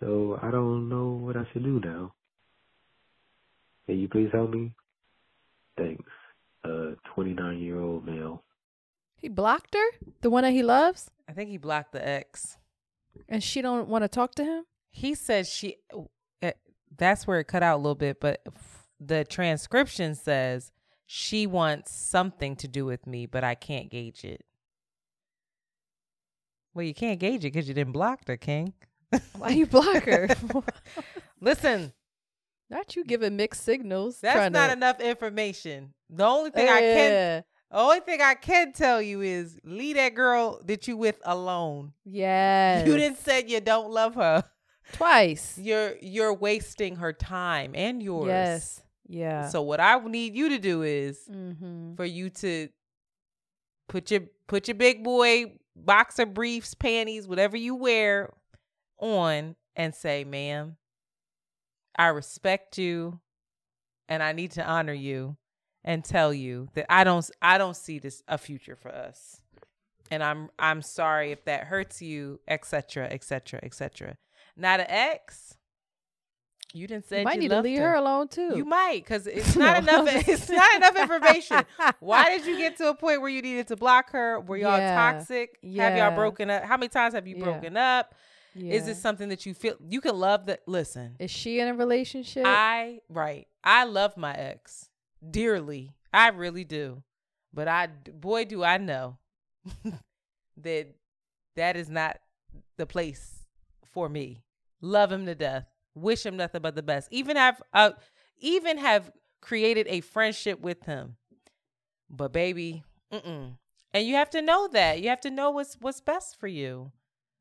so 0.00 0.38
I 0.42 0.50
don't 0.52 0.90
know 0.90 1.10
what 1.10 1.36
I 1.38 1.44
should 1.52 1.64
do 1.64 1.80
now. 1.84 2.15
Can 3.86 3.98
you 3.98 4.08
please 4.08 4.30
help 4.32 4.50
me? 4.50 4.72
Thanks. 5.78 6.04
A 6.64 6.92
29 7.14 7.58
year 7.58 7.80
old 7.80 8.04
male. 8.06 8.42
He 9.16 9.28
blocked 9.28 9.74
her, 9.74 10.06
the 10.20 10.30
one 10.30 10.42
that 10.44 10.52
he 10.52 10.62
loves, 10.62 11.10
I 11.28 11.32
think 11.32 11.50
he 11.50 11.56
blocked 11.56 11.92
the 11.92 12.06
ex. 12.06 12.58
and 13.28 13.42
she 13.42 13.62
don't 13.62 13.88
want 13.88 14.02
to 14.04 14.08
talk 14.08 14.34
to 14.36 14.44
him. 14.44 14.64
He 14.90 15.14
said 15.14 15.46
she. 15.46 15.76
uh, 16.42 16.50
That's 16.96 17.26
where 17.26 17.40
it 17.40 17.44
cut 17.48 17.62
out 17.62 17.76
a 17.76 17.82
little 17.82 17.94
bit, 17.94 18.20
but 18.20 18.40
f- 18.46 18.86
the 19.00 19.24
transcription 19.24 20.14
says 20.14 20.70
she 21.06 21.46
wants 21.46 21.92
something 21.94 22.56
to 22.56 22.68
do 22.68 22.84
with 22.84 23.06
me, 23.06 23.26
but 23.26 23.42
I 23.44 23.54
can't 23.54 23.90
gauge 23.90 24.24
it. 24.24 24.44
Well, 26.74 26.84
you 26.84 26.94
can't 26.94 27.18
gauge 27.20 27.44
it 27.44 27.52
because 27.52 27.68
you 27.68 27.74
didn't 27.74 27.92
block 27.92 28.26
her, 28.26 28.36
King. 28.36 28.74
Why 29.38 29.50
you 29.50 29.66
block 29.66 30.02
her? 30.04 30.28
Listen, 31.40 31.92
Not 32.68 32.96
you 32.96 33.04
giving 33.04 33.36
mixed 33.36 33.64
signals. 33.64 34.20
that's 34.20 34.52
not 34.52 34.68
to, 34.68 34.72
enough 34.72 35.00
information. 35.00 35.94
The 36.10 36.24
only 36.24 36.50
thing 36.50 36.68
I 36.68 36.80
can, 36.80 37.44
the 37.70 37.78
only 37.78 38.00
thing 38.00 38.20
I 38.20 38.34
can 38.34 38.72
tell 38.72 39.00
you 39.00 39.20
is 39.20 39.58
leave 39.64 39.96
that 39.96 40.14
girl 40.14 40.60
that 40.64 40.88
you 40.88 40.96
with 40.96 41.20
alone. 41.24 41.92
Yes. 42.04 42.86
You 42.86 42.96
didn't 42.96 43.18
say 43.18 43.44
you 43.46 43.60
don't 43.60 43.90
love 43.90 44.16
her. 44.16 44.44
twice. 44.92 45.58
You're 45.58 45.94
you're 46.00 46.34
wasting 46.34 46.96
her 46.96 47.12
time 47.12 47.72
and 47.74 48.02
yours. 48.02 48.28
Yes. 48.28 48.82
Yeah. 49.08 49.48
So 49.48 49.62
what 49.62 49.80
I 49.80 49.98
need 50.00 50.34
you 50.34 50.50
to 50.50 50.58
do 50.58 50.82
is 50.82 51.20
mm-hmm. 51.30 51.94
for 51.94 52.04
you 52.04 52.30
to 52.30 52.68
put 53.88 54.10
your 54.10 54.22
put 54.46 54.68
your 54.68 54.74
big 54.74 55.04
boy 55.04 55.58
boxer 55.74 56.26
briefs, 56.26 56.74
panties, 56.74 57.28
whatever 57.28 57.56
you 57.56 57.74
wear 57.74 58.32
on 58.98 59.54
and 59.76 59.94
say, 59.94 60.24
"Ma'am, 60.24 60.76
I 61.98 62.08
respect 62.08 62.78
you 62.78 63.20
and 64.08 64.22
I 64.22 64.32
need 64.32 64.52
to 64.52 64.64
honor 64.64 64.92
you 64.92 65.36
and 65.84 66.04
tell 66.04 66.32
you 66.34 66.68
that 66.74 66.86
I 66.92 67.04
don't 67.04 67.28
I 67.40 67.58
don't 67.58 67.76
see 67.76 67.98
this 67.98 68.22
a 68.28 68.38
future 68.38 68.76
for 68.76 68.90
us. 68.94 69.40
And 70.10 70.22
I'm 70.22 70.50
I'm 70.58 70.82
sorry 70.82 71.32
if 71.32 71.44
that 71.46 71.64
hurts 71.64 72.00
you, 72.02 72.40
etc., 72.46 73.08
etc., 73.10 73.60
etc." 73.62 74.16
Not 74.56 74.80
an 74.80 74.86
ex. 74.88 75.56
You 76.72 76.86
didn't 76.86 77.06
say 77.06 77.18
You 77.20 77.24
might 77.24 77.34
you 77.34 77.40
need 77.42 77.48
to 77.48 77.60
leave 77.62 77.80
her 77.80 77.94
alone 77.94 78.28
too. 78.28 78.56
You 78.56 78.64
might, 78.64 79.02
because 79.02 79.26
it's 79.26 79.56
not 79.56 79.82
enough. 79.82 80.06
It's 80.28 80.48
not 80.48 80.76
enough 80.76 80.96
information. 80.96 81.64
Why 82.00 82.28
did 82.28 82.46
you 82.46 82.56
get 82.56 82.76
to 82.76 82.90
a 82.90 82.94
point 82.94 83.20
where 83.20 83.30
you 83.30 83.42
needed 83.42 83.68
to 83.68 83.76
block 83.76 84.10
her? 84.12 84.40
Were 84.40 84.56
y'all 84.56 84.78
Yeah. 84.78 84.94
toxic? 84.94 85.58
Have 85.76 85.96
y'all 85.96 86.14
broken 86.14 86.50
up? 86.50 86.64
How 86.64 86.76
many 86.76 86.88
times 86.88 87.14
have 87.14 87.26
you 87.26 87.36
Yeah. 87.36 87.44
broken 87.44 87.76
up? 87.76 88.14
Is 88.56 88.62
Yeah. 88.62 88.80
this 88.80 89.00
something 89.00 89.28
that 89.28 89.44
you 89.46 89.54
feel 89.54 89.76
you 89.88 90.00
can 90.00 90.18
love? 90.18 90.46
That 90.46 90.60
listen, 90.66 91.16
Is 91.18 91.30
she 91.30 91.60
in 91.60 91.68
a 91.68 91.74
relationship? 91.74 92.44
I 92.46 93.00
right. 93.08 93.46
I 93.62 93.84
love 93.84 94.16
my 94.16 94.32
ex 94.34 94.88
dearly. 95.28 95.94
I 96.12 96.28
really 96.28 96.64
do, 96.64 97.02
but 97.52 97.68
I 97.68 97.86
boy 97.88 98.44
do 98.44 98.64
I 98.64 98.78
know 98.78 99.18
that 100.58 100.94
that 101.56 101.76
is 101.76 101.88
not 101.90 102.18
the 102.76 102.86
place 102.86 103.46
for 103.84 104.08
me. 104.08 104.42
Love 104.80 105.12
him 105.12 105.26
to 105.26 105.34
death. 105.34 105.66
Wish 105.94 106.24
him 106.24 106.36
nothing 106.36 106.62
but 106.62 106.74
the 106.74 106.82
best. 106.82 107.08
Even 107.10 107.36
have 107.36 107.62
uh, 107.72 107.90
even 108.38 108.78
have 108.78 109.10
created 109.40 109.86
a 109.88 110.00
friendship 110.00 110.60
with 110.60 110.84
him. 110.84 111.16
But 112.08 112.32
baby, 112.32 112.84
mm-mm. 113.12 113.56
and 113.92 114.06
you 114.06 114.14
have 114.14 114.30
to 114.30 114.42
know 114.42 114.68
that. 114.68 115.00
You 115.00 115.08
have 115.08 115.20
to 115.22 115.30
know 115.30 115.50
what's 115.50 115.76
what's 115.80 116.00
best 116.00 116.38
for 116.38 116.46
you. 116.46 116.92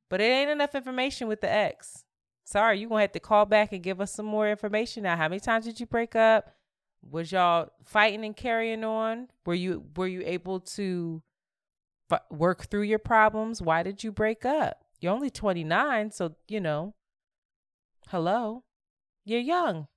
But 0.10 0.22
it 0.22 0.26
ain't 0.26 0.52
enough 0.52 0.76
information 0.76 1.28
with 1.28 1.42
the 1.42 1.52
ex. 1.52 2.04
Sorry, 2.44 2.80
you're 2.80 2.90
gonna 2.90 3.02
have 3.02 3.12
to 3.14 3.20
call 3.20 3.46
back 3.46 3.74
and 3.74 3.82
give 3.84 4.00
us 4.00 4.14
some 4.14 4.26
more 4.26 4.50
information 4.50 5.04
now. 5.04 5.18
How 5.18 5.28
many 5.28 5.40
times 5.40 5.66
did 5.66 5.80
you 5.80 5.88
break 5.88 6.16
up? 6.16 6.52
Was 7.02 7.32
y'all 7.32 7.70
fighting 7.84 8.24
and 8.24 8.36
carrying 8.36 8.84
on? 8.84 9.28
Were 9.46 9.56
you 9.56 9.86
were 9.96 10.08
you 10.08 10.22
able 10.26 10.60
to 10.60 11.24
f- 12.12 12.22
work 12.30 12.68
through 12.68 12.84
your 12.84 13.00
problems? 13.00 13.62
Why 13.62 13.82
did 13.82 14.04
you 14.04 14.12
break 14.12 14.46
up? 14.46 14.86
You're 15.02 15.14
only 15.14 15.30
29, 15.30 16.12
so 16.12 16.36
you 16.48 16.60
know. 16.60 16.94
Hello, 18.10 18.64
you're 19.24 19.40
young. 19.40 19.88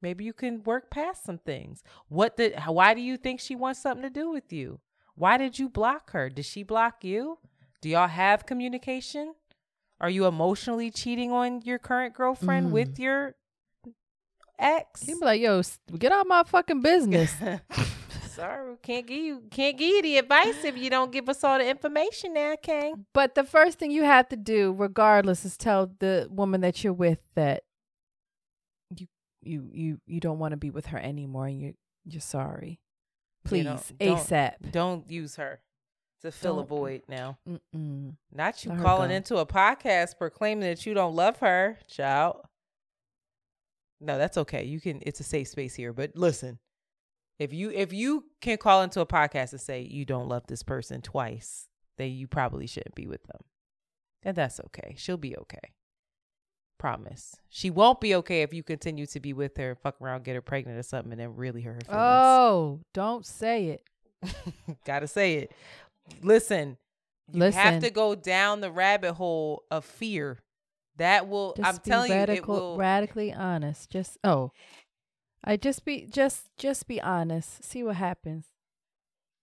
Maybe 0.00 0.24
you 0.24 0.32
can 0.32 0.64
work 0.64 0.90
past 0.90 1.24
some 1.24 1.38
things. 1.38 1.84
What 2.08 2.36
did? 2.36 2.58
Why 2.66 2.92
do 2.92 3.00
you 3.00 3.16
think 3.16 3.38
she 3.38 3.54
wants 3.54 3.80
something 3.80 4.02
to 4.02 4.10
do 4.10 4.30
with 4.30 4.52
you? 4.52 4.80
Why 5.14 5.36
did 5.36 5.60
you 5.60 5.68
block 5.68 6.10
her? 6.10 6.28
Did 6.28 6.44
she 6.44 6.64
block 6.64 7.04
you? 7.04 7.38
Do 7.82 7.88
y'all 7.88 8.06
have 8.06 8.46
communication? 8.46 9.34
Are 10.00 10.08
you 10.08 10.26
emotionally 10.26 10.90
cheating 10.90 11.32
on 11.32 11.62
your 11.62 11.80
current 11.80 12.14
girlfriend 12.14 12.72
with 12.72 12.94
mm. 12.94 13.00
your 13.00 13.34
ex? 14.56 15.02
He'd 15.02 15.18
be 15.18 15.24
like, 15.24 15.40
"Yo, 15.40 15.60
get 15.98 16.12
out 16.12 16.22
of 16.22 16.26
my 16.28 16.44
fucking 16.44 16.80
business." 16.80 17.34
Sorry, 18.28 18.76
can't 18.82 19.06
give 19.06 19.18
you 19.18 19.42
can't 19.50 19.76
give 19.76 19.90
you 19.90 20.02
the 20.02 20.18
advice 20.18 20.64
if 20.64 20.78
you 20.78 20.90
don't 20.90 21.10
give 21.10 21.28
us 21.28 21.42
all 21.42 21.58
the 21.58 21.68
information 21.68 22.34
now, 22.34 22.54
King. 22.62 23.04
But 23.12 23.34
the 23.34 23.44
first 23.44 23.80
thing 23.80 23.90
you 23.90 24.04
have 24.04 24.28
to 24.28 24.36
do, 24.36 24.72
regardless, 24.72 25.44
is 25.44 25.56
tell 25.56 25.92
the 25.98 26.28
woman 26.30 26.60
that 26.60 26.84
you're 26.84 26.92
with 26.92 27.18
that 27.34 27.64
you 28.96 29.08
you 29.42 29.68
you 29.72 30.00
you 30.06 30.20
don't 30.20 30.38
want 30.38 30.52
to 30.52 30.56
be 30.56 30.70
with 30.70 30.86
her 30.86 30.98
anymore, 30.98 31.46
and 31.46 31.60
you 31.60 31.74
you're 32.04 32.20
sorry. 32.20 32.78
Please, 33.44 33.58
You 33.58 33.64
know, 33.64 33.80
don't- 33.98 34.18
ASAP. 34.18 34.70
Don't 34.70 35.10
use 35.10 35.34
her 35.34 35.60
to 36.22 36.32
fill 36.32 36.60
a 36.60 36.62
Don't. 36.62 36.68
void 36.68 37.02
now. 37.08 37.38
Mm-mm. 37.48 38.16
Not 38.32 38.64
you 38.64 38.70
Let 38.72 38.80
calling 38.80 39.10
into 39.10 39.36
a 39.36 39.46
podcast 39.46 40.18
proclaiming 40.18 40.68
that 40.68 40.86
you 40.86 40.94
don't 40.94 41.14
love 41.14 41.38
her, 41.38 41.78
child. 41.88 42.36
No, 44.00 44.18
that's 44.18 44.36
okay. 44.36 44.64
You 44.64 44.80
can 44.80 45.00
it's 45.02 45.20
a 45.20 45.24
safe 45.24 45.48
space 45.48 45.74
here. 45.74 45.92
But 45.92 46.16
listen, 46.16 46.58
if 47.38 47.52
you 47.52 47.70
if 47.70 47.92
you 47.92 48.24
can 48.40 48.56
call 48.56 48.82
into 48.82 49.00
a 49.00 49.06
podcast 49.06 49.52
and 49.52 49.60
say 49.60 49.82
you 49.82 50.04
don't 50.04 50.28
love 50.28 50.44
this 50.48 50.62
person 50.62 51.02
twice, 51.02 51.68
then 51.98 52.10
you 52.10 52.26
probably 52.26 52.66
shouldn't 52.66 52.94
be 52.94 53.06
with 53.06 53.22
them. 53.24 53.40
And 54.24 54.36
that's 54.36 54.60
okay. 54.66 54.94
She'll 54.96 55.16
be 55.16 55.36
okay. 55.36 55.72
Promise. 56.78 57.36
She 57.48 57.70
won't 57.70 58.00
be 58.00 58.14
okay 58.16 58.42
if 58.42 58.52
you 58.52 58.62
continue 58.64 59.06
to 59.06 59.20
be 59.20 59.32
with 59.32 59.56
her, 59.56 59.76
fuck 59.76 60.00
around, 60.00 60.24
get 60.24 60.34
her 60.34 60.40
pregnant 60.40 60.78
or 60.78 60.82
something, 60.82 61.12
and 61.12 61.20
then 61.20 61.36
really 61.36 61.62
hurt 61.62 61.74
her 61.74 61.92
feelings. 61.92 62.02
Oh, 62.02 62.80
don't 62.92 63.24
say 63.24 63.66
it. 63.66 64.34
Gotta 64.84 65.06
say 65.06 65.34
it. 65.34 65.52
Listen, 66.22 66.78
you 67.32 67.42
have 67.42 67.82
to 67.82 67.90
go 67.90 68.14
down 68.14 68.60
the 68.60 68.70
rabbit 68.70 69.14
hole 69.14 69.64
of 69.70 69.84
fear. 69.84 70.38
That 70.96 71.28
will. 71.28 71.54
Just 71.56 71.68
I'm 71.68 71.78
telling 71.78 72.12
you, 72.12 72.18
it 72.18 72.46
will. 72.46 72.76
radically 72.76 73.32
honest. 73.32 73.90
Just 73.90 74.18
oh, 74.24 74.52
I 75.42 75.56
just 75.56 75.84
be 75.84 76.06
just 76.08 76.50
just 76.56 76.86
be 76.86 77.00
honest. 77.00 77.64
See 77.64 77.82
what 77.82 77.96
happens. 77.96 78.46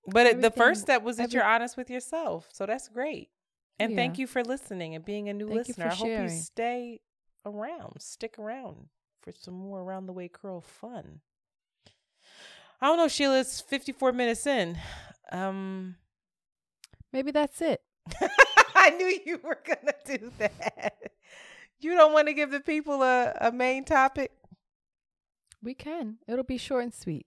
but 0.08 0.28
it, 0.28 0.42
the 0.42 0.52
first 0.52 0.82
step 0.82 1.04
was 1.04 1.18
that 1.18 1.24
every- 1.24 1.36
you're 1.36 1.46
honest 1.46 1.76
with 1.76 1.90
yourself, 1.90 2.50
so 2.54 2.66
that's 2.66 2.88
great. 2.88 3.30
And 3.80 3.96
thank 3.96 4.20
you 4.20 4.28
for 4.28 4.44
listening 4.44 4.94
and 4.94 5.06
being 5.06 5.30
a 5.30 5.34
new 5.34 5.48
Thank 5.48 5.68
listener. 5.70 5.86
I 5.88 5.94
hope 5.94 6.08
you 6.08 6.30
stay 6.30 7.00
around, 7.46 8.02
stick 8.02 8.38
around 8.38 8.90
for 9.22 9.32
some 9.32 9.54
more 9.54 9.82
around 9.82 10.06
the 10.06 10.14
way 10.14 10.28
curl 10.28 10.62
fun. 10.62 11.22
I 12.82 12.88
don't 12.88 12.98
know, 12.98 13.08
Sheila. 13.08 13.40
It's 13.40 13.62
54 13.62 14.12
minutes 14.12 14.46
in. 14.46 14.78
Um, 15.32 15.96
Maybe 17.12 17.32
that's 17.32 17.62
it. 17.62 17.82
I 18.76 18.92
knew 18.92 19.20
you 19.26 19.40
were 19.44 19.60
gonna 19.66 19.94
do 20.06 20.32
that. 20.40 21.12
You 21.80 21.96
don't 21.96 22.14
want 22.14 22.28
to 22.28 22.34
give 22.34 22.52
the 22.52 22.60
people 22.60 23.02
a, 23.04 23.34
a 23.40 23.52
main 23.52 23.86
topic? 23.86 24.32
We 25.62 25.74
can. 25.74 26.18
It'll 26.28 26.44
be 26.44 26.58
short 26.58 26.84
and 26.84 26.94
sweet. 26.94 27.26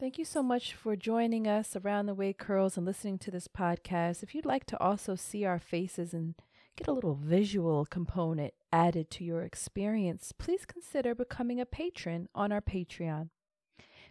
Thank 0.00 0.18
you 0.18 0.24
so 0.24 0.42
much 0.42 0.74
for 0.74 0.96
joining 0.96 1.46
us 1.46 1.76
around 1.76 2.06
the 2.06 2.14
way 2.14 2.32
curls 2.32 2.76
and 2.76 2.84
listening 2.84 3.18
to 3.20 3.30
this 3.30 3.46
podcast. 3.46 4.22
If 4.22 4.34
you'd 4.34 4.44
like 4.44 4.66
to 4.66 4.80
also 4.82 5.14
see 5.14 5.44
our 5.44 5.60
faces 5.60 6.12
and 6.12 6.34
get 6.76 6.88
a 6.88 6.92
little 6.92 7.14
visual 7.14 7.86
component 7.86 8.54
added 8.72 9.10
to 9.12 9.24
your 9.24 9.42
experience, 9.42 10.32
please 10.32 10.66
consider 10.66 11.14
becoming 11.14 11.60
a 11.60 11.66
patron 11.66 12.28
on 12.34 12.50
our 12.50 12.60
Patreon. 12.60 13.28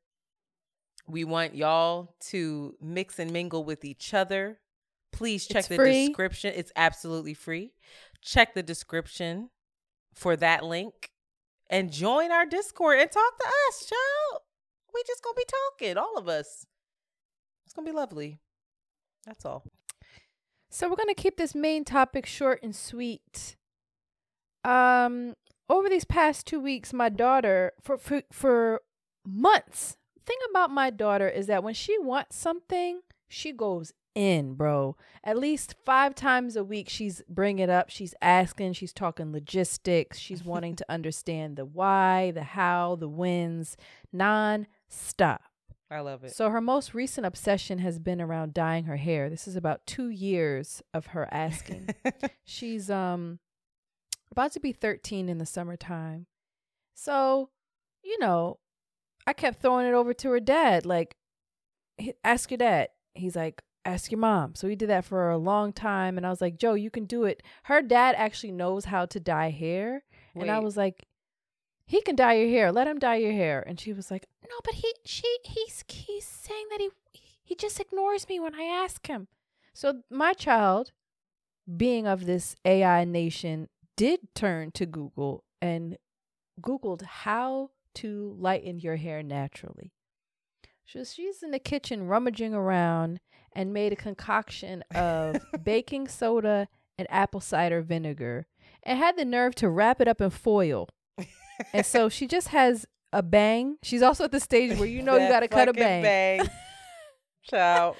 We 1.07 1.23
want 1.23 1.55
y'all 1.55 2.15
to 2.29 2.75
mix 2.81 3.19
and 3.19 3.31
mingle 3.31 3.63
with 3.63 3.83
each 3.83 4.13
other. 4.13 4.59
Please 5.11 5.45
check 5.45 5.57
It's 5.59 5.67
the 5.67 5.75
free. 5.75 6.07
description. 6.07 6.53
It's 6.55 6.71
absolutely 6.75 7.33
free. 7.33 7.73
Check 8.21 8.53
the 8.53 8.63
description 8.63 9.49
for 10.13 10.35
that 10.37 10.63
link 10.63 11.11
and 11.69 11.91
join 11.91 12.31
our 12.31 12.45
Discord 12.45 12.99
and 12.99 13.11
talk 13.11 13.37
to 13.39 13.45
us, 13.67 13.85
child. 13.85 14.41
We 14.93 15.03
just 15.07 15.23
gonna 15.23 15.35
be 15.35 15.45
talking, 15.79 15.97
all 15.97 16.17
of 16.17 16.27
us. 16.27 16.65
It's 17.65 17.73
gonna 17.73 17.89
be 17.89 17.95
lovely. 17.95 18.39
That's 19.25 19.45
all. 19.45 19.63
So 20.69 20.89
we're 20.89 20.95
gonna 20.95 21.13
keep 21.13 21.37
this 21.37 21.55
main 21.55 21.83
topic 21.85 22.25
short 22.25 22.61
and 22.63 22.75
sweet. 22.75 23.55
Um, 24.63 25.35
over 25.69 25.89
these 25.89 26.05
past 26.05 26.45
two 26.45 26.59
weeks, 26.59 26.93
my 26.93 27.09
daughter 27.09 27.71
for 27.81 27.97
for 27.97 28.23
for 28.31 28.81
months. 29.25 29.97
Thing 30.25 30.37
about 30.49 30.69
my 30.69 30.89
daughter 30.89 31.27
is 31.27 31.47
that 31.47 31.63
when 31.63 31.73
she 31.73 31.97
wants 31.99 32.35
something, 32.35 33.01
she 33.27 33.51
goes 33.51 33.93
in, 34.13 34.53
bro. 34.55 34.95
At 35.23 35.37
least 35.37 35.75
five 35.85 36.15
times 36.15 36.55
a 36.55 36.63
week, 36.63 36.89
she's 36.89 37.21
bringing 37.27 37.63
it 37.63 37.69
up. 37.69 37.89
She's 37.89 38.13
asking. 38.21 38.73
She's 38.73 38.93
talking 38.93 39.31
logistics. 39.31 40.19
She's 40.19 40.43
wanting 40.45 40.75
to 40.75 40.85
understand 40.89 41.55
the 41.55 41.65
why, 41.65 42.31
the 42.31 42.43
how, 42.43 42.95
the 42.95 43.09
wins, 43.09 43.77
non-stop. 44.11 45.41
I 45.89 45.99
love 45.99 46.23
it. 46.23 46.33
So 46.33 46.49
her 46.49 46.61
most 46.61 46.93
recent 46.93 47.25
obsession 47.25 47.79
has 47.79 47.99
been 47.99 48.21
around 48.21 48.53
dyeing 48.53 48.85
her 48.85 48.95
hair. 48.95 49.29
This 49.29 49.45
is 49.45 49.57
about 49.57 49.85
two 49.85 50.09
years 50.09 50.81
of 50.93 51.07
her 51.07 51.27
asking. 51.31 51.89
She's 52.45 52.89
um 52.89 53.39
about 54.31 54.53
to 54.53 54.61
be 54.61 54.71
13 54.71 55.27
in 55.27 55.37
the 55.37 55.45
summertime. 55.45 56.27
So, 56.93 57.49
you 58.03 58.17
know, 58.19 58.59
I 59.27 59.33
kept 59.33 59.61
throwing 59.61 59.87
it 59.87 59.93
over 59.93 60.13
to 60.13 60.29
her 60.31 60.39
dad, 60.39 60.85
like, 60.85 61.15
ask 62.23 62.49
your 62.49 62.57
dad. 62.57 62.89
He's 63.13 63.35
like, 63.35 63.61
ask 63.85 64.11
your 64.11 64.19
mom. 64.19 64.55
So 64.55 64.67
we 64.67 64.75
did 64.75 64.89
that 64.89 65.05
for 65.05 65.29
a 65.29 65.37
long 65.37 65.73
time. 65.73 66.17
And 66.17 66.25
I 66.25 66.29
was 66.29 66.41
like, 66.41 66.57
Joe, 66.57 66.73
you 66.73 66.89
can 66.89 67.05
do 67.05 67.23
it. 67.25 67.43
Her 67.63 67.81
dad 67.81 68.15
actually 68.17 68.51
knows 68.51 68.85
how 68.85 69.05
to 69.07 69.19
dye 69.19 69.49
hair. 69.49 70.03
And 70.35 70.49
I 70.51 70.59
was 70.59 70.77
like, 70.77 71.05
he 71.85 72.01
can 72.01 72.15
dye 72.15 72.33
your 72.33 72.49
hair. 72.49 72.71
Let 72.71 72.87
him 72.87 72.99
dye 72.99 73.17
your 73.17 73.33
hair. 73.33 73.63
And 73.65 73.79
she 73.79 73.91
was 73.93 74.09
like, 74.09 74.27
no, 74.43 74.55
but 74.63 74.75
he, 74.75 74.93
she, 75.03 75.27
he's, 75.43 75.83
he's 75.87 76.25
saying 76.25 76.65
that 76.71 76.79
he, 76.79 76.89
he 77.43 77.55
just 77.55 77.79
ignores 77.79 78.29
me 78.29 78.39
when 78.39 78.55
I 78.55 78.63
ask 78.63 79.05
him. 79.07 79.27
So 79.73 80.01
my 80.09 80.33
child, 80.33 80.91
being 81.77 82.07
of 82.07 82.25
this 82.25 82.55
AI 82.63 83.03
nation, 83.03 83.67
did 83.97 84.33
turn 84.33 84.71
to 84.71 84.85
Google 84.85 85.43
and 85.61 85.97
Googled 86.61 87.01
how 87.01 87.71
to 87.95 88.35
lighten 88.39 88.79
your 88.79 88.95
hair 88.97 89.23
naturally. 89.23 89.91
So 90.85 91.03
she's 91.03 91.41
in 91.41 91.51
the 91.51 91.59
kitchen 91.59 92.07
rummaging 92.07 92.53
around 92.53 93.19
and 93.53 93.73
made 93.73 93.93
a 93.93 93.97
concoction 93.97 94.83
of 94.93 95.37
baking 95.63 96.07
soda 96.07 96.67
and 96.97 97.07
apple 97.09 97.39
cider 97.39 97.81
vinegar 97.81 98.47
and 98.83 98.97
had 98.97 99.17
the 99.17 99.25
nerve 99.25 99.55
to 99.55 99.69
wrap 99.69 100.01
it 100.01 100.07
up 100.07 100.21
in 100.21 100.29
foil. 100.29 100.89
and 101.73 101.85
so 101.85 102.09
she 102.09 102.27
just 102.27 102.49
has 102.49 102.85
a 103.13 103.21
bang. 103.21 103.77
She's 103.83 104.01
also 104.01 104.23
at 104.25 104.31
the 104.31 104.39
stage 104.39 104.77
where 104.77 104.87
you 104.87 105.01
know 105.01 105.17
you 105.17 105.27
got 105.27 105.41
to 105.41 105.47
cut 105.47 105.69
a 105.69 105.73
bang. 105.73 106.01
bang. 106.03 106.49
Child. 107.43 107.95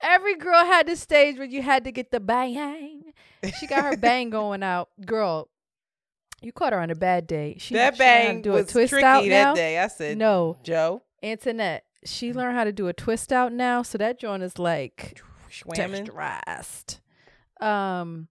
Every 0.00 0.36
girl 0.36 0.64
had 0.64 0.88
the 0.88 0.96
stage 0.96 1.36
where 1.36 1.46
you 1.46 1.62
had 1.62 1.84
to 1.84 1.92
get 1.92 2.10
the 2.10 2.20
bang. 2.20 3.12
She 3.58 3.66
got 3.66 3.84
her 3.84 3.96
bang 3.96 4.30
going 4.30 4.62
out. 4.62 4.88
Girl, 5.04 5.48
you 6.42 6.52
caught 6.52 6.72
her 6.72 6.80
on 6.80 6.90
a 6.90 6.94
bad 6.94 7.26
day. 7.26 7.56
She 7.58 7.74
That 7.74 7.96
bang 7.98 8.42
do 8.42 8.52
was 8.52 8.68
a 8.68 8.72
twist 8.72 8.90
tricky 8.90 9.04
out 9.04 9.22
that 9.22 9.28
now. 9.28 9.54
day. 9.54 9.78
I 9.78 9.86
said, 9.88 10.18
no, 10.18 10.58
Joe, 10.62 11.02
Antoinette. 11.22 11.84
She 12.04 12.32
learned 12.32 12.56
how 12.56 12.64
to 12.64 12.72
do 12.72 12.88
a 12.88 12.92
twist 12.92 13.32
out 13.32 13.52
now, 13.52 13.82
so 13.82 13.96
that 13.98 14.18
joint 14.18 14.42
is 14.42 14.58
like 14.58 15.20
Schwamming. 15.50 16.08
texturized. 16.08 16.98
Um, 17.64 18.28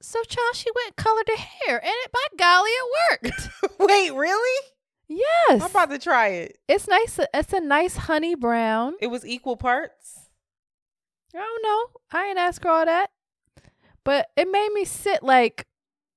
so 0.00 0.22
child, 0.24 0.54
she 0.54 0.70
went 0.74 0.86
and 0.88 0.96
colored 0.96 1.28
her 1.28 1.36
hair, 1.36 1.78
and 1.78 1.92
it 1.92 2.12
by 2.12 2.36
golly, 2.38 2.70
it 2.70 2.90
worked. 3.22 3.48
Wait, 3.78 4.10
really? 4.12 4.66
yes, 5.08 5.60
I'm 5.62 5.70
about 5.70 5.90
to 5.90 5.98
try 5.98 6.28
it. 6.28 6.56
it's 6.66 6.88
nice. 6.88 7.20
It's 7.34 7.52
a 7.52 7.60
nice 7.60 7.96
honey 7.96 8.34
brown. 8.34 8.94
It 9.00 9.08
was 9.08 9.26
equal 9.26 9.56
parts. 9.58 10.30
I 11.34 11.38
don't 11.38 11.62
know. 11.62 12.00
I 12.18 12.26
ain't 12.28 12.38
ask 12.38 12.62
her 12.64 12.70
all 12.70 12.86
that. 12.86 13.10
But 14.04 14.30
it 14.36 14.50
made 14.50 14.70
me 14.72 14.84
sit 14.84 15.22
like, 15.22 15.66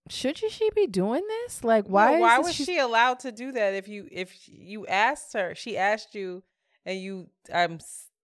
should 0.10 0.38
she 0.38 0.70
be 0.76 0.88
doing 0.88 1.24
this? 1.28 1.64
Like, 1.64 1.88
why? 1.88 2.14
No, 2.16 2.20
why 2.20 2.39
was 2.39 2.53
she's- 2.53 2.68
she 2.68 2.78
allowed 2.78 3.20
to 3.22 3.32
do 3.32 3.51
that 3.53 3.74
if 3.74 3.88
you 3.88 4.08
if 4.12 4.47
you 4.47 4.86
asked 4.88 5.34
her? 5.34 5.56
She 5.56 5.78
asked 5.78 6.14
you, 6.16 6.43
and 6.86 6.99
you 6.99 7.30
um 7.51 7.80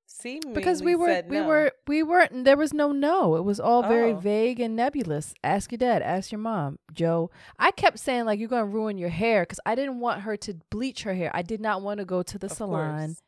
seemingly 0.07 0.53
Because 0.53 0.83
we 0.83 0.95
were, 0.95 1.07
said 1.07 1.29
we 1.29 1.37
no. 1.39 1.47
were, 1.47 1.71
we 1.87 2.03
weren't. 2.03 2.43
There 2.45 2.57
was 2.57 2.73
no 2.73 2.91
no. 2.91 3.35
It 3.37 3.43
was 3.43 3.59
all 3.59 3.81
very 3.81 4.11
Oh. 4.11 4.17
vague 4.17 4.59
and 4.59 4.75
nebulous. 4.75 5.33
Ask 5.43 5.71
your 5.71 5.77
dad. 5.79 6.01
Ask 6.03 6.31
your 6.31 6.39
mom, 6.39 6.77
Joe. 6.93 7.31
I 7.57 7.71
kept 7.71 7.97
saying 7.97 8.25
like, 8.25 8.37
you're 8.39 8.49
gonna 8.49 8.65
ruin 8.65 8.97
your 8.99 9.09
hair 9.09 9.43
because 9.43 9.59
I 9.65 9.73
didn't 9.73 9.99
want 9.99 10.21
her 10.21 10.37
to 10.37 10.53
bleach 10.69 11.03
her 11.03 11.15
hair. 11.15 11.31
I 11.33 11.41
did 11.41 11.61
not 11.61 11.81
want 11.81 11.99
to 11.99 12.05
go 12.05 12.21
to 12.23 12.37
the 12.37 12.47
Of 12.47 12.51
salon. 12.53 13.05
course. 13.07 13.21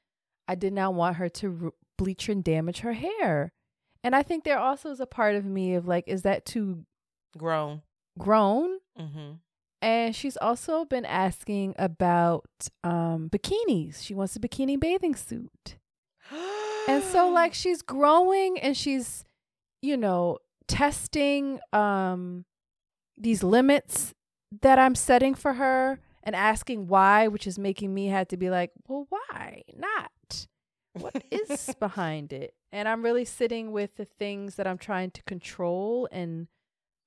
I 0.48 0.56
did 0.56 0.74
not 0.74 0.94
want 0.94 1.16
her 1.16 1.30
to 1.30 1.50
ru- 1.50 1.74
bleach 1.98 2.28
and 2.30 2.44
damage 2.44 2.80
her 2.82 2.94
hair. 2.94 3.54
And 4.04 4.14
I 4.16 4.22
think 4.22 4.44
there 4.44 4.60
also 4.60 4.90
is 4.92 5.00
a 5.00 5.06
part 5.08 5.36
of 5.36 5.46
me 5.46 5.74
of 5.76 5.88
like, 5.88 6.04
is 6.08 6.22
that 6.24 6.46
too 6.46 6.86
grown. 7.38 7.82
Grown? 8.18 8.80
Mm-hmm. 9.00 9.34
And 9.82 10.16
she's 10.16 10.38
also 10.38 10.86
been 10.86 11.06
asking 11.06 11.76
about 11.78 12.46
um, 12.84 13.30
bikinis. 13.30 14.02
She 14.02 14.14
wants 14.14 14.36
a 14.36 14.40
bikini 14.40 14.80
bathing 14.80 15.16
suit. 15.16 15.78
and 16.88 17.04
so, 17.04 17.30
like, 17.34 17.54
she's 17.54 17.82
growing 17.82 18.58
and 18.60 18.78
she's, 18.78 19.26
you 19.82 19.98
know, 19.98 20.38
testing 20.66 21.60
um 21.74 22.46
these 23.18 23.44
limits 23.44 24.14
that 24.62 24.80
I'm 24.80 24.96
setting 24.96 25.36
for 25.36 25.54
her 25.54 26.00
and 26.24 26.36
asking 26.36 26.88
why, 26.88 27.28
which 27.28 27.46
is 27.48 27.60
making 27.60 27.94
me 27.94 28.08
have 28.08 28.28
to 28.30 28.38
be 28.38 28.50
like, 28.50 28.72
well, 28.88 29.06
why 29.10 29.64
not? 29.76 30.48
What 30.94 31.24
is 31.30 31.74
behind 31.80 32.32
it? 32.32 32.54
And 32.72 32.88
I'm 32.88 33.04
really 33.04 33.26
sitting 33.26 33.72
with 33.72 33.96
the 33.98 34.06
things 34.06 34.56
that 34.56 34.68
I'm 34.68 34.78
trying 34.78 35.12
to 35.12 35.24
control 35.24 36.08
and 36.12 36.48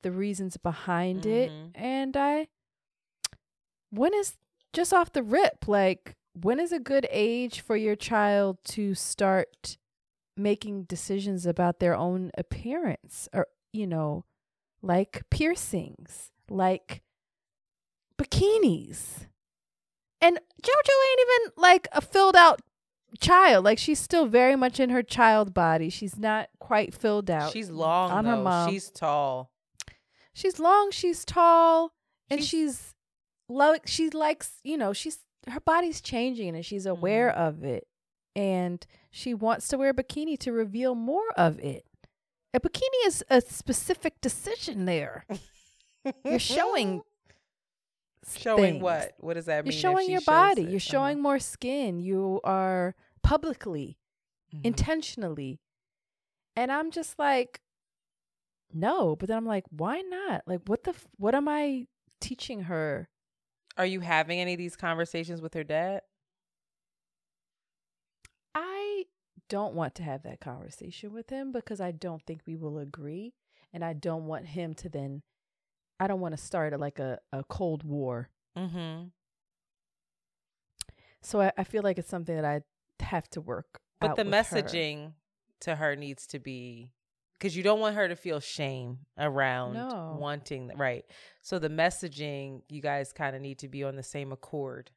the 0.07 0.12
reasons 0.12 0.57
behind 0.57 1.26
it. 1.26 1.50
Mm-hmm. 1.50 1.84
And 1.84 2.16
I, 2.16 2.46
when 3.90 4.14
is 4.14 4.36
just 4.72 4.94
off 4.94 5.12
the 5.12 5.24
rip, 5.24 5.66
like, 5.66 6.14
when 6.32 6.61
is 6.61 6.70
a 6.70 6.78
good 6.78 7.09
age 7.11 7.59
for 7.59 7.76
your 7.76 7.96
child 7.96 8.59
to 8.66 8.94
start 8.94 9.78
making 10.36 10.84
decisions 10.84 11.44
about 11.44 11.80
their 11.80 11.96
own 11.96 12.30
appearance 12.38 13.28
or, 13.32 13.48
you 13.72 13.84
know, 13.84 14.24
like 14.80 15.24
piercings, 15.28 16.30
like 16.48 17.02
bikinis. 18.16 19.26
And 20.20 20.36
JoJo 20.36 20.94
ain't 21.11 21.20
even 21.20 21.52
like 21.57 21.88
a 21.90 22.00
filled 22.00 22.36
out 22.36 22.61
child. 23.18 23.64
Like 23.64 23.78
she's 23.78 23.98
still 23.98 24.26
very 24.26 24.54
much 24.54 24.78
in 24.78 24.90
her 24.90 25.02
child 25.02 25.52
body. 25.52 25.90
She's 25.90 26.16
not 26.16 26.48
quite 26.61 26.94
filled 26.94 27.28
out. 27.28 27.52
She's 27.52 27.70
long. 27.70 28.12
on 28.12 28.24
though. 28.24 28.30
her 28.30 28.36
mom. 28.36 28.70
She's 28.70 28.88
tall. 28.88 29.50
She's 30.37 30.59
long, 30.59 30.91
she's 30.91 31.24
tall, 31.24 31.93
and 32.28 32.45
she's 32.45 32.93
like 33.49 33.87
she 33.87 34.11
likes, 34.11 34.61
you 34.62 34.76
know, 34.76 34.93
she's 34.93 35.20
her 35.49 35.61
body's 35.61 36.01
changing 36.03 36.55
and 36.55 36.64
she's 36.64 36.84
aware 36.84 37.30
Mm-hmm. 37.30 37.41
of 37.41 37.64
it. 37.64 37.87
And 38.34 38.87
she 39.11 39.32
wants 39.32 39.68
to 39.68 39.78
wear 39.78 39.91
a 39.91 39.95
bikini 39.95 40.39
to 40.41 40.53
reveal 40.53 40.95
more 40.95 41.30
of 41.39 41.59
it. 41.61 41.87
A 42.53 42.61
bikini 42.61 43.07
is 43.07 43.24
a 43.30 43.41
specific 43.41 44.20
decision 44.20 44.84
there. 44.84 45.24
You're 46.22 46.39
showing 46.39 47.03
Showing 48.37 48.62
things. 48.74 48.82
what? 48.82 49.12
What 49.20 49.34
does 49.34 49.47
that 49.47 49.64
mean? 49.64 49.72
You're 49.72 49.80
showing 49.80 50.11
your 50.11 50.20
body. 50.22 50.62
it? 50.62 50.64
Uh-huh. 50.64 50.70
You're 50.72 50.80
showing 50.80 51.22
more 51.22 51.39
skin. 51.39 52.01
You 52.01 52.41
are 52.45 52.95
publicly, 53.22 53.97
Mm-hmm. 54.55 54.66
intentionally. 54.66 55.61
And 56.57 56.70
I'm 56.70 56.91
just 56.93 57.18
like, 57.18 57.61
no. 58.72 59.16
But 59.16 59.28
then 59.28 59.36
I'm 59.36 59.46
like, 59.46 59.64
why 59.70 60.00
not? 60.00 60.42
Like, 60.46 60.60
what 60.66 60.84
the? 60.84 60.90
F- 60.90 61.06
what 61.16 61.34
am 61.34 61.48
I 61.48 61.86
teaching 62.20 62.62
her? 62.62 63.08
Are 63.76 63.86
you 63.86 64.00
having 64.00 64.40
any 64.40 64.54
of 64.54 64.58
these 64.58 64.76
conversations 64.76 65.40
with 65.40 65.54
her 65.54 65.64
dad? 65.64 66.02
I 68.54 69.04
don't 69.48 69.74
want 69.74 69.94
to 69.96 70.02
have 70.02 70.22
that 70.22 70.40
conversation 70.40 71.12
with 71.12 71.28
him 71.28 71.52
because 71.52 71.80
I 71.80 71.90
don't 71.90 72.22
think 72.26 72.42
we 72.46 72.56
will 72.56 72.78
agree, 72.78 73.34
and 73.72 73.84
I 73.84 73.92
don't 73.92 74.26
want 74.26 74.46
him 74.46 74.74
to 74.74 74.88
then. 74.88 75.22
I 75.98 76.06
don't 76.06 76.20
want 76.20 76.36
to 76.36 76.42
start 76.42 76.72
a, 76.72 76.78
like 76.78 76.98
a, 76.98 77.18
a 77.32 77.42
cold 77.44 77.82
war. 77.82 78.28
Mm-hmm. 78.56 79.08
So 81.22 81.40
I, 81.40 81.52
I 81.56 81.64
feel 81.64 81.82
like 81.82 81.98
it's 81.98 82.08
something 82.08 82.36
that 82.36 82.44
I 82.44 82.60
have 83.02 83.28
to 83.30 83.40
work. 83.40 83.80
But 84.00 84.16
the 84.16 84.24
with 84.24 84.32
her. 84.32 84.42
messaging 84.42 85.12
to 85.60 85.76
her 85.76 85.96
needs 85.96 86.26
to 86.28 86.38
be 86.38 86.90
because 87.39 87.57
you 87.57 87.62
don't 87.62 87.80
want 87.80 87.97
her 87.97 88.09
to 88.09 88.16
feel 88.16 88.41
shame 88.41 88.99
around 89.18 89.74
No. 89.74 90.16
wanting 90.18 90.70
right. 90.76 91.05
So 91.43 91.59
the 91.59 91.68
messaging, 91.68 92.62
you 92.68 92.80
guys 92.80 93.12
kind 93.12 93.37
of 93.37 93.43
need 93.43 93.59
to 93.61 93.68
be 93.68 93.84
on 93.84 93.97
the 93.97 94.03
same 94.03 94.32
accord 94.32 94.91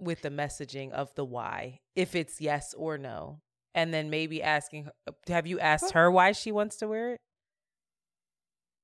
with 0.00 0.22
the 0.22 0.30
messaging 0.30 0.92
of 0.92 1.12
the 1.16 1.24
why, 1.24 1.80
if 1.96 2.14
it's 2.14 2.40
yes 2.40 2.72
or 2.74 2.96
no, 2.98 3.40
and 3.74 3.92
then 3.92 4.10
maybe 4.10 4.42
asking. 4.42 4.84
her- 4.84 4.92
Have 5.28 5.46
you 5.46 5.58
asked 5.58 5.92
her 5.92 6.10
why 6.10 6.32
she 6.32 6.52
wants 6.52 6.76
to 6.76 6.88
wear 6.88 7.14
it? 7.14 7.20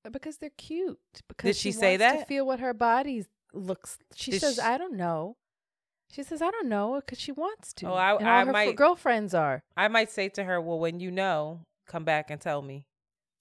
Uh, 0.05 0.11
because 0.11 0.39
they're 0.39 0.51
cute. 0.59 0.99
Because 1.29 1.51
did 1.51 1.57
she 1.57 1.73
say 1.73 1.97
wants 1.97 2.13
To 2.15 2.19
that? 2.19 2.29
feel 2.29 2.45
what 2.47 2.61
her 2.61 2.75
body 2.75 3.25
looks. 3.53 3.97
She 4.17 4.33
Did 4.33 4.41
says, 4.41 4.57
she- 4.57 4.61
"I 4.61 4.77
don't 4.77 4.95
know." 4.97 5.37
She 6.15 6.23
says, 6.23 6.41
"I 6.41 6.51
don't 6.53 6.69
know," 6.69 7.01
because 7.01 7.19
she 7.19 7.33
wants 7.33 7.73
to. 7.75 7.89
Oh, 7.89 7.95
I, 7.95 8.15
and 8.17 8.29
all 8.29 8.35
I 8.35 8.45
her 8.45 8.53
might 8.53 8.77
girlfriends 8.77 9.35
are. 9.35 9.65
I 9.77 9.89
might 9.89 10.13
say 10.13 10.29
to 10.31 10.45
her, 10.45 10.61
"Well, 10.61 10.79
when 10.79 11.01
you 11.01 11.11
know, 11.11 11.67
come 11.89 12.05
back 12.05 12.31
and 12.31 12.41
tell 12.41 12.63
me." 12.63 12.87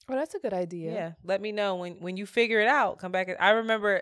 Oh, 0.09 0.15
that's 0.15 0.34
a 0.34 0.39
good 0.39 0.53
idea. 0.53 0.91
Yeah. 0.91 1.11
let 1.24 1.39
me 1.39 1.51
know 1.51 1.76
when 1.76 1.93
when 1.99 2.17
you 2.17 2.26
figure 2.26 2.59
it 2.59 2.67
out. 2.67 2.97
Come 2.97 3.11
back. 3.11 3.28
and- 3.28 3.38
I 3.39 3.51
remember 3.51 4.01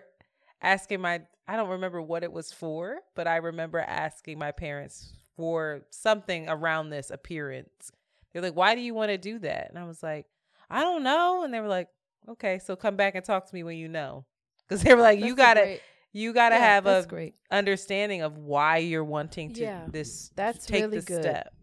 asking 0.62 1.02
my. 1.02 1.20
I 1.46 1.56
don't 1.56 1.68
remember 1.68 2.00
what 2.00 2.22
it 2.22 2.32
was 2.32 2.50
for, 2.50 3.00
but 3.14 3.26
I 3.26 3.36
remember 3.36 3.78
asking 3.78 4.38
my 4.38 4.52
parents 4.52 5.12
for 5.36 5.82
something 5.90 6.48
around 6.48 6.88
this 6.88 7.10
appearance. 7.10 7.92
They're 8.32 8.40
like, 8.40 8.56
"Why 8.56 8.74
do 8.74 8.80
you 8.80 8.94
want 8.94 9.10
to 9.10 9.18
do 9.18 9.38
that?" 9.40 9.68
And 9.68 9.78
I 9.78 9.84
was 9.84 10.02
like, 10.02 10.26
"I 10.70 10.80
don't 10.80 11.02
know." 11.02 11.44
And 11.44 11.52
they 11.52 11.60
were 11.60 11.68
like, 11.68 11.88
"Okay, 12.26 12.58
so 12.58 12.74
come 12.74 12.96
back 12.96 13.16
and 13.16 13.24
talk 13.24 13.46
to 13.48 13.54
me 13.54 13.64
when 13.64 13.76
you 13.76 13.88
know," 13.88 14.24
because 14.66 14.82
they 14.82 14.94
were 14.94 15.00
oh, 15.00 15.04
like, 15.04 15.18
"You 15.18 15.34
That's 15.34 15.52
a 15.52 15.54
gotta." 15.54 15.60
great- 15.60 15.82
You 16.12 16.32
gotta 16.34 16.56
Yeah, 16.56 16.60
have 16.60 16.86
a 16.86 17.06
great. 17.06 17.34
understanding 17.50 18.20
of 18.22 18.36
why 18.38 18.78
you're 18.78 19.04
wanting 19.04 19.52
to 19.54 19.62
Yeah, 19.62 19.86
this. 19.88 20.30
That's 20.36 20.66
take 20.66 20.82
really 20.82 20.96
this 20.98 21.04
good. 21.06 21.22
step. 21.22 21.54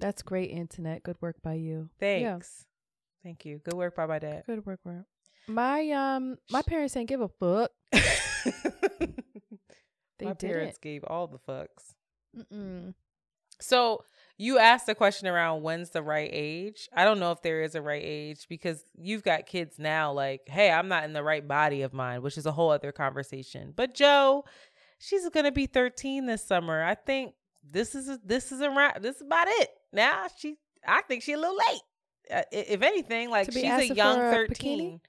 That's 0.00 0.22
great, 0.22 0.50
Antoinette. 0.52 1.02
Good 1.02 1.16
work 1.20 1.36
by 1.42 1.54
you. 1.54 1.90
Thanks. 2.00 2.64
Thank 3.22 3.44
you. 3.44 3.58
Good 3.58 3.74
work 3.74 3.94
by 3.94 4.06
my 4.06 4.18
dad. 4.18 4.44
Good 4.46 4.64
work, 4.66 4.80
work. 4.84 5.04
My 5.46 5.88
um, 5.90 6.38
my 6.50 6.62
parents 6.62 6.94
didn't 6.94 7.08
give 7.08 7.20
a 7.20 7.28
fuck. 7.28 7.70
they 7.92 8.00
my 10.26 10.32
didn't. 10.32 10.38
parents 10.38 10.78
gave 10.78 11.04
all 11.04 11.26
the 11.26 11.38
fucks. 11.38 11.94
Mm-mm. 12.36 12.94
So 13.60 14.04
you 14.42 14.58
asked 14.58 14.86
the 14.86 14.94
question 14.96 15.28
around 15.28 15.62
when's 15.62 15.90
the 15.90 16.02
right 16.02 16.28
age. 16.32 16.88
I 16.92 17.04
don't 17.04 17.20
know 17.20 17.30
if 17.30 17.42
there 17.42 17.62
is 17.62 17.76
a 17.76 17.80
right 17.80 18.02
age 18.04 18.46
because 18.48 18.84
you've 18.96 19.22
got 19.22 19.46
kids 19.46 19.78
now. 19.78 20.12
Like, 20.12 20.48
hey, 20.48 20.68
I'm 20.68 20.88
not 20.88 21.04
in 21.04 21.12
the 21.12 21.22
right 21.22 21.46
body 21.46 21.82
of 21.82 21.92
mine, 21.92 22.22
which 22.22 22.36
is 22.36 22.44
a 22.44 22.50
whole 22.50 22.70
other 22.70 22.90
conversation. 22.90 23.72
But 23.76 23.94
Joe, 23.94 24.44
she's 24.98 25.28
gonna 25.28 25.52
be 25.52 25.66
13 25.66 26.26
this 26.26 26.44
summer. 26.44 26.82
I 26.82 26.96
think 26.96 27.34
this 27.62 27.94
is 27.94 28.18
this 28.24 28.50
is 28.50 28.60
around. 28.60 29.00
This 29.00 29.16
is 29.16 29.22
about 29.22 29.46
it. 29.48 29.70
Now 29.92 30.26
she, 30.36 30.56
I 30.84 31.02
think 31.02 31.22
she 31.22 31.34
a 31.34 31.38
little 31.38 31.56
late. 31.70 31.82
Uh, 32.28 32.42
if 32.50 32.82
anything, 32.82 33.30
like 33.30 33.52
she's 33.52 33.62
a 33.62 33.94
young 33.94 34.16
for 34.16 34.42
a 34.42 34.48
13. 34.48 35.00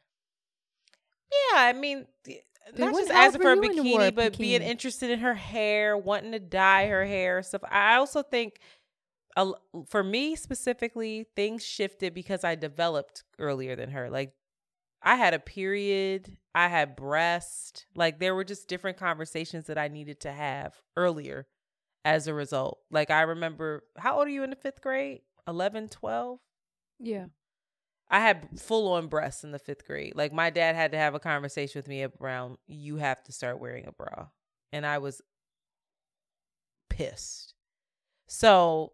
Yeah, 1.32 1.62
I 1.62 1.74
mean, 1.74 2.06
th- 2.24 2.44
Then 2.76 2.92
not 2.92 3.00
just 3.00 3.12
asking 3.12 3.42
for 3.42 3.48
a 3.48 3.56
old 3.56 3.60
were 3.60 3.66
you 3.66 3.78
when 3.78 3.86
you 3.88 3.94
wore 3.94 4.02
a 4.04 4.12
bikini, 4.12 4.16
but 4.16 4.38
being 4.38 4.62
interested 4.62 5.10
in 5.10 5.20
her 5.20 5.34
hair, 5.34 5.98
wanting 5.98 6.34
to 6.34 6.40
dye 6.40 6.86
her 6.88 7.04
hair, 7.04 7.42
stuff. 7.42 7.64
I 7.68 7.96
also 7.96 8.22
think, 8.22 8.60
a 8.60 8.83
for 9.88 10.04
me 10.04 10.36
specifically, 10.36 11.28
things 11.36 11.66
shifted 11.66 12.14
because 12.14 12.44
I 12.44 12.56
developed 12.56 13.24
earlier 13.40 13.76
than 13.76 13.92
her. 13.92 14.10
Like, 14.10 14.34
I 15.02 15.16
had 15.16 15.34
a 15.34 15.40
period, 15.40 16.38
I 16.56 16.68
had 16.68 16.96
breast. 16.96 17.88
Like, 17.96 18.20
there 18.20 18.36
were 18.36 18.44
just 18.44 18.68
different 18.68 18.98
conversations 18.98 19.68
that 19.68 19.78
I 19.78 19.88
needed 19.88 20.20
to 20.22 20.32
have 20.32 20.76
earlier 20.96 21.48
as 22.06 22.28
a 22.28 22.34
result. 22.34 22.80
Like, 22.92 23.12
I 23.12 23.22
remember, 23.22 23.84
how 23.98 24.18
old 24.18 24.28
are 24.28 24.32
you 24.32 24.44
in 24.44 24.50
the 24.50 24.56
fifth 24.56 24.82
grade? 24.82 25.22
11, 25.48 25.90
12? 25.90 26.40
Yeah. 27.00 27.26
I 28.10 28.20
had 28.20 28.60
full 28.60 28.94
on 28.94 29.08
breasts 29.08 29.44
in 29.44 29.52
the 29.52 29.60
fifth 29.60 29.88
grade. 29.88 30.14
Like 30.16 30.32
my 30.32 30.52
dad 30.52 30.76
had 30.76 30.92
to 30.92 30.98
have 30.98 31.16
a 31.16 31.20
conversation 31.20 31.80
with 31.80 31.88
me 31.88 32.06
around 32.22 32.58
you 32.68 32.98
have 32.98 33.24
to 33.24 33.32
start 33.32 33.60
wearing 33.60 33.88
a 33.88 33.92
bra. 33.92 34.28
And 34.72 34.86
I 34.86 35.00
was 35.00 35.22
pissed. 36.90 37.56
So, 38.28 38.94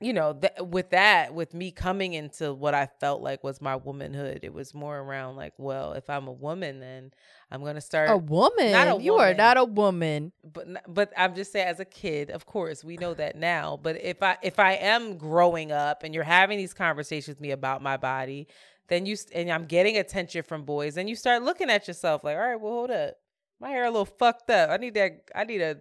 you 0.00 0.12
know, 0.12 0.34
th- 0.34 0.52
with 0.60 0.90
that, 0.90 1.34
with 1.34 1.54
me 1.54 1.70
coming 1.70 2.14
into 2.14 2.52
what 2.52 2.74
I 2.74 2.88
felt 3.00 3.22
like 3.22 3.44
was 3.44 3.60
my 3.60 3.76
womanhood, 3.76 4.40
it 4.42 4.52
was 4.52 4.74
more 4.74 4.98
around 4.98 5.36
like, 5.36 5.54
well, 5.56 5.92
if 5.92 6.10
I'm 6.10 6.26
a 6.26 6.32
woman, 6.32 6.80
then 6.80 7.12
I'm 7.50 7.62
going 7.62 7.76
to 7.76 7.80
start 7.80 8.10
A 8.10 8.16
woman. 8.16 8.72
Not 8.72 8.98
a 8.98 9.02
You 9.02 9.14
are 9.14 9.32
not 9.34 9.56
a 9.56 9.64
woman. 9.64 10.32
but 10.42 10.66
but 10.92 11.12
I'm 11.16 11.34
just 11.34 11.52
saying 11.52 11.68
as 11.68 11.80
a 11.80 11.84
kid, 11.84 12.30
of 12.30 12.44
course, 12.44 12.82
we 12.84 12.96
know 12.96 13.14
that 13.14 13.36
now. 13.36 13.78
But 13.82 14.02
if 14.02 14.22
I 14.22 14.36
if 14.42 14.58
I 14.58 14.72
am 14.72 15.16
growing 15.16 15.70
up 15.72 16.02
and 16.02 16.12
you're 16.14 16.24
having 16.24 16.58
these 16.58 16.74
conversations 16.74 17.28
with 17.28 17.40
me 17.40 17.52
about 17.52 17.80
my 17.80 17.96
body, 17.96 18.48
then 18.88 19.06
you 19.06 19.16
and 19.32 19.50
I'm 19.50 19.64
getting 19.66 19.96
attention 19.96 20.42
from 20.42 20.64
boys, 20.64 20.96
then 20.96 21.08
you 21.08 21.14
start 21.16 21.42
looking 21.42 21.70
at 21.70 21.86
yourself 21.88 22.24
like, 22.24 22.36
all 22.36 22.42
right, 22.42 22.60
well, 22.60 22.72
hold 22.72 22.90
up, 22.90 23.14
my 23.60 23.70
hair 23.70 23.84
a 23.84 23.90
little 23.90 24.04
fucked 24.04 24.50
up. 24.50 24.70
I 24.70 24.76
need 24.76 24.94
that. 24.94 25.22
I 25.34 25.44
need 25.44 25.62
a 25.62 25.78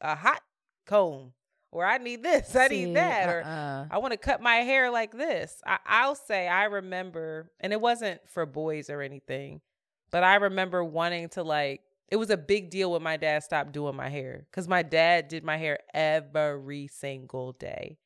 a 0.00 0.14
hot 0.14 0.42
comb, 0.86 1.32
or 1.74 1.84
I 1.84 1.98
need 1.98 2.22
this. 2.22 2.54
I 2.56 2.68
See, 2.68 2.86
need 2.86 2.96
that, 2.96 3.28
or 3.28 3.42
uh-uh. 3.42 3.86
I 3.90 3.98
want 3.98 4.12
to 4.12 4.16
cut 4.16 4.40
my 4.40 4.56
hair 4.56 4.90
like 4.90 5.12
this. 5.12 5.60
I, 5.66 5.78
I'll 5.84 6.14
say 6.14 6.48
I 6.48 6.64
remember, 6.64 7.50
and 7.60 7.72
it 7.72 7.80
wasn't 7.80 8.20
for 8.28 8.46
boys 8.46 8.88
or 8.88 9.02
anything, 9.02 9.60
but 10.10 10.22
I 10.24 10.36
remember 10.36 10.82
wanting 10.82 11.28
to 11.30 11.42
like. 11.42 11.82
It 12.08 12.16
was 12.16 12.30
a 12.30 12.36
big 12.36 12.70
deal 12.70 12.92
when 12.92 13.02
my 13.02 13.16
dad 13.16 13.42
stopped 13.42 13.72
doing 13.72 13.96
my 13.96 14.08
hair 14.08 14.46
because 14.50 14.68
my 14.68 14.82
dad 14.82 15.28
did 15.28 15.42
my 15.42 15.56
hair 15.56 15.80
every 15.92 16.86
single 16.86 17.52
day. 17.52 17.98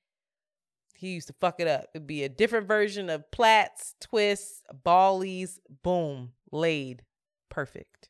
He 0.95 1.09
used 1.11 1.27
to 1.29 1.35
fuck 1.35 1.61
it 1.61 1.69
up. 1.69 1.87
It'd 1.95 2.07
be 2.07 2.25
a 2.25 2.29
different 2.29 2.66
version 2.66 3.11
of 3.11 3.31
plaits, 3.31 3.95
twists, 4.01 4.62
ballies, 4.83 5.61
boom, 5.83 6.33
laid, 6.51 7.03
perfect. 7.51 8.09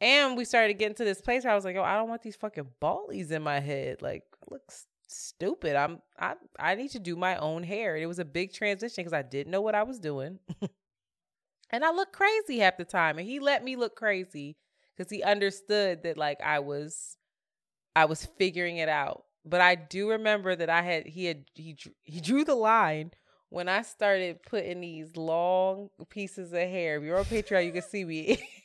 And 0.00 0.36
we 0.36 0.44
started 0.44 0.74
getting 0.74 0.96
to 0.96 1.04
this 1.04 1.20
place 1.20 1.44
where 1.44 1.52
I 1.52 1.56
was 1.56 1.64
like, 1.64 1.76
oh, 1.76 1.82
I 1.82 1.96
don't 1.96 2.08
want 2.08 2.22
these 2.22 2.36
fucking 2.36 2.68
ballies 2.80 3.30
in 3.30 3.42
my 3.42 3.60
head. 3.60 4.02
Like, 4.02 4.24
looks 4.50 4.86
stupid. 5.08 5.76
I'm 5.76 6.00
I 6.18 6.34
I 6.58 6.74
need 6.74 6.90
to 6.90 6.98
do 6.98 7.16
my 7.16 7.36
own 7.36 7.62
hair. 7.62 7.96
It 7.96 8.06
was 8.06 8.18
a 8.18 8.24
big 8.24 8.52
transition 8.52 9.02
because 9.04 9.12
I 9.12 9.22
didn't 9.22 9.50
know 9.50 9.60
what 9.60 9.74
I 9.74 9.82
was 9.82 9.98
doing. 9.98 10.38
and 11.70 11.84
I 11.84 11.92
looked 11.92 12.12
crazy 12.12 12.58
half 12.58 12.76
the 12.76 12.84
time. 12.84 13.18
And 13.18 13.26
he 13.26 13.38
let 13.38 13.64
me 13.64 13.76
look 13.76 13.96
crazy 13.96 14.56
because 14.96 15.10
he 15.10 15.22
understood 15.22 16.02
that 16.02 16.16
like 16.16 16.40
I 16.40 16.58
was 16.60 17.16
I 17.96 18.06
was 18.06 18.26
figuring 18.38 18.78
it 18.78 18.88
out. 18.88 19.24
But 19.44 19.60
I 19.60 19.74
do 19.74 20.10
remember 20.10 20.56
that 20.56 20.70
I 20.70 20.82
had 20.82 21.06
he 21.06 21.26
had 21.26 21.44
he 21.54 21.76
he 22.02 22.20
drew 22.20 22.44
the 22.44 22.54
line 22.54 23.12
when 23.50 23.68
I 23.68 23.82
started 23.82 24.42
putting 24.42 24.80
these 24.80 25.16
long 25.16 25.90
pieces 26.08 26.52
of 26.52 26.58
hair. 26.58 26.96
If 26.96 27.04
you're 27.04 27.18
on 27.18 27.24
Patreon, 27.24 27.66
you 27.66 27.72
can 27.72 27.82
see 27.82 28.04
me. 28.04 28.42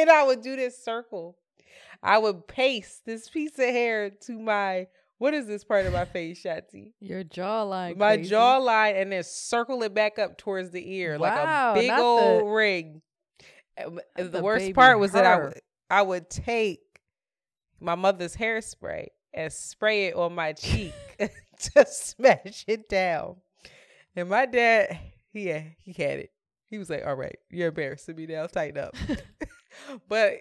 and 0.00 0.10
I 0.10 0.24
would 0.24 0.42
do 0.42 0.56
this 0.56 0.82
circle. 0.82 1.36
I 2.02 2.18
would 2.18 2.46
paste 2.46 3.04
this 3.04 3.28
piece 3.28 3.58
of 3.58 3.64
hair 3.64 4.10
to 4.10 4.38
my 4.38 4.86
what 5.18 5.32
is 5.32 5.46
this 5.46 5.64
part 5.64 5.86
of 5.86 5.94
my 5.94 6.04
face, 6.04 6.42
Shanti? 6.42 6.92
Your 7.00 7.24
jawline. 7.24 7.96
My 7.96 8.16
crazy. 8.16 8.34
jawline, 8.34 9.00
and 9.00 9.12
then 9.12 9.22
circle 9.22 9.82
it 9.82 9.94
back 9.94 10.18
up 10.18 10.36
towards 10.36 10.70
the 10.70 10.94
ear 10.94 11.18
Wow, 11.18 11.72
like 11.74 11.78
a 11.78 11.80
big 11.80 11.98
old 11.98 12.20
um, 12.20 12.38
the- 12.38 12.44
ring. 12.44 13.02
The, 14.16 14.40
worst 14.42 14.72
part 14.74 14.98
was 14.98 15.12
that 15.12 15.26
I 15.26 15.36
would 15.36 15.60
I 15.90 16.02
would 16.02 16.30
take 16.30 16.80
my 17.78 17.94
mother's 17.94 18.34
hairspray 18.34 19.08
and 19.34 19.52
spray 19.52 20.06
it 20.06 20.16
on 20.16 20.34
my 20.34 20.54
cheek 20.54 20.94
to 21.74 21.86
smash 21.86 22.64
it 22.66 22.88
down. 22.88 23.36
And 24.14 24.28
my 24.30 24.46
dad, 24.46 24.92
had, 24.92 25.74
he 25.78 25.92
had 25.92 26.20
it. 26.20 26.30
He 26.68 26.78
was 26.78 26.90
like, 26.90 27.06
"All 27.06 27.14
right, 27.14 27.36
you're 27.50 27.68
embarrassing 27.68 28.16
me 28.16 28.26
now. 28.26 28.46
Tighten 28.46 28.82
up." 28.82 28.96
but 30.08 30.40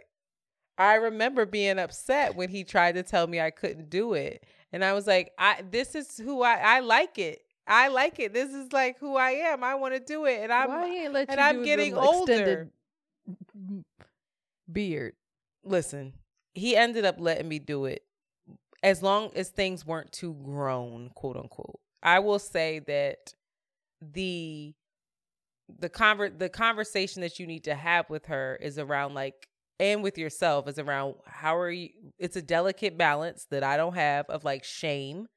I 0.78 0.96
remember 0.96 1.46
being 1.46 1.80
upset 1.80 2.36
when 2.36 2.50
he 2.50 2.64
tried 2.64 2.96
to 2.96 3.04
tell 3.04 3.28
me 3.28 3.40
I 3.40 3.52
couldn't 3.52 3.90
do 3.90 4.14
it. 4.14 4.44
And 4.72 4.84
I 4.84 4.94
was 4.94 5.08
like, 5.08 5.32
I 5.38 5.64
this 5.70 5.96
is 5.96 6.18
who 6.18 6.44
I 6.44 6.56
I 6.56 6.80
like 6.82 7.18
it. 7.18 7.42
I 7.68 7.88
like 7.88 8.20
it. 8.20 8.34
This 8.34 8.54
is 8.54 8.72
like 8.74 9.00
who 9.00 9.16
I 9.16 9.32
am. 9.32 9.64
I 9.64 9.76
want 9.76 9.94
to 9.96 10.00
do 10.00 10.26
it. 10.26 10.42
And 10.42 10.52
I'm 10.52 10.70
Why 10.70 10.88
he 10.88 11.04
ain't 11.06 11.14
let 11.14 11.30
and 11.30 11.40
you 11.40 11.46
I'm 11.46 11.64
getting 11.64 11.96
older. 11.96 12.70
beard? 14.72 15.14
Listen, 15.64 16.14
he 16.54 16.76
ended 16.76 17.06
up 17.06 17.16
letting 17.20 17.48
me 17.48 17.58
do 17.60 17.86
it 17.86 18.04
as 18.84 19.02
long 19.02 19.32
as 19.36 19.50
things 19.50 19.86
weren't 19.86 20.12
too 20.12 20.34
grown, 20.44 21.10
quote 21.16 21.38
unquote. 21.38 21.80
I 22.04 22.20
will 22.20 22.38
say 22.38 22.80
that 22.80 23.34
the 24.00 24.76
the 25.80 25.90
conver- 25.90 26.38
the 26.38 26.50
conversation 26.50 27.22
that 27.22 27.40
you 27.40 27.48
need 27.48 27.64
to 27.64 27.76
have 27.76 28.10
with 28.10 28.26
her 28.28 28.58
is 28.62 28.78
around 28.78 29.14
like 29.14 29.48
and 29.80 30.04
with 30.04 30.18
yourself 30.18 30.68
is 30.68 30.80
around 30.80 31.16
how 31.26 31.58
are 31.58 31.72
you 31.72 31.90
it's 32.18 32.36
a 32.38 32.42
delicate 32.42 32.98
balance 32.98 33.46
that 33.52 33.64
I 33.64 33.78
don't 33.78 33.96
have 33.96 34.30
of 34.30 34.44
like 34.44 34.64
shame. 34.64 35.28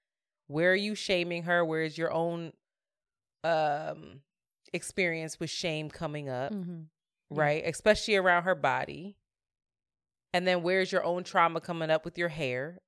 Where 0.47 0.73
are 0.73 0.77
you 0.77 0.95
shaming 0.95 1.45
her? 1.45 1.65
Where 1.65 1.83
is 1.83 1.99
your 1.99 2.13
own 2.13 2.53
um 3.45 4.21
experience 4.73 5.41
with 5.41 5.51
shame 5.51 5.91
coming 5.91 6.29
up? 6.29 6.53
Mm-hmm. 6.53 6.83
right? 7.31 7.63
Especially 7.67 8.17
around 8.17 8.45
her 8.45 8.55
body. 8.55 9.17
And 10.35 10.47
then 10.47 10.63
where's 10.63 10.93
your 10.93 11.05
own 11.05 11.25
trauma 11.25 11.61
coming 11.61 11.91
up 11.91 12.05
with 12.05 12.19
your 12.19 12.29
hair? 12.29 12.79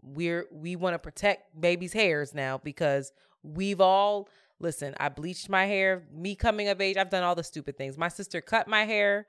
We're 0.00 0.46
we 0.52 0.76
want 0.76 0.94
to 0.94 0.98
protect 0.98 1.60
baby's 1.60 1.92
hairs 1.92 2.34
now 2.34 2.58
because 2.62 3.12
we've 3.42 3.80
all 3.80 4.28
listen, 4.60 4.94
I 4.98 5.08
bleached 5.08 5.48
my 5.48 5.66
hair, 5.66 6.04
me 6.12 6.34
coming 6.34 6.68
of 6.68 6.80
age, 6.80 6.96
I've 6.96 7.10
done 7.10 7.22
all 7.22 7.34
the 7.34 7.44
stupid 7.44 7.76
things. 7.76 7.98
My 7.98 8.08
sister 8.08 8.40
cut 8.40 8.68
my 8.68 8.84
hair 8.84 9.26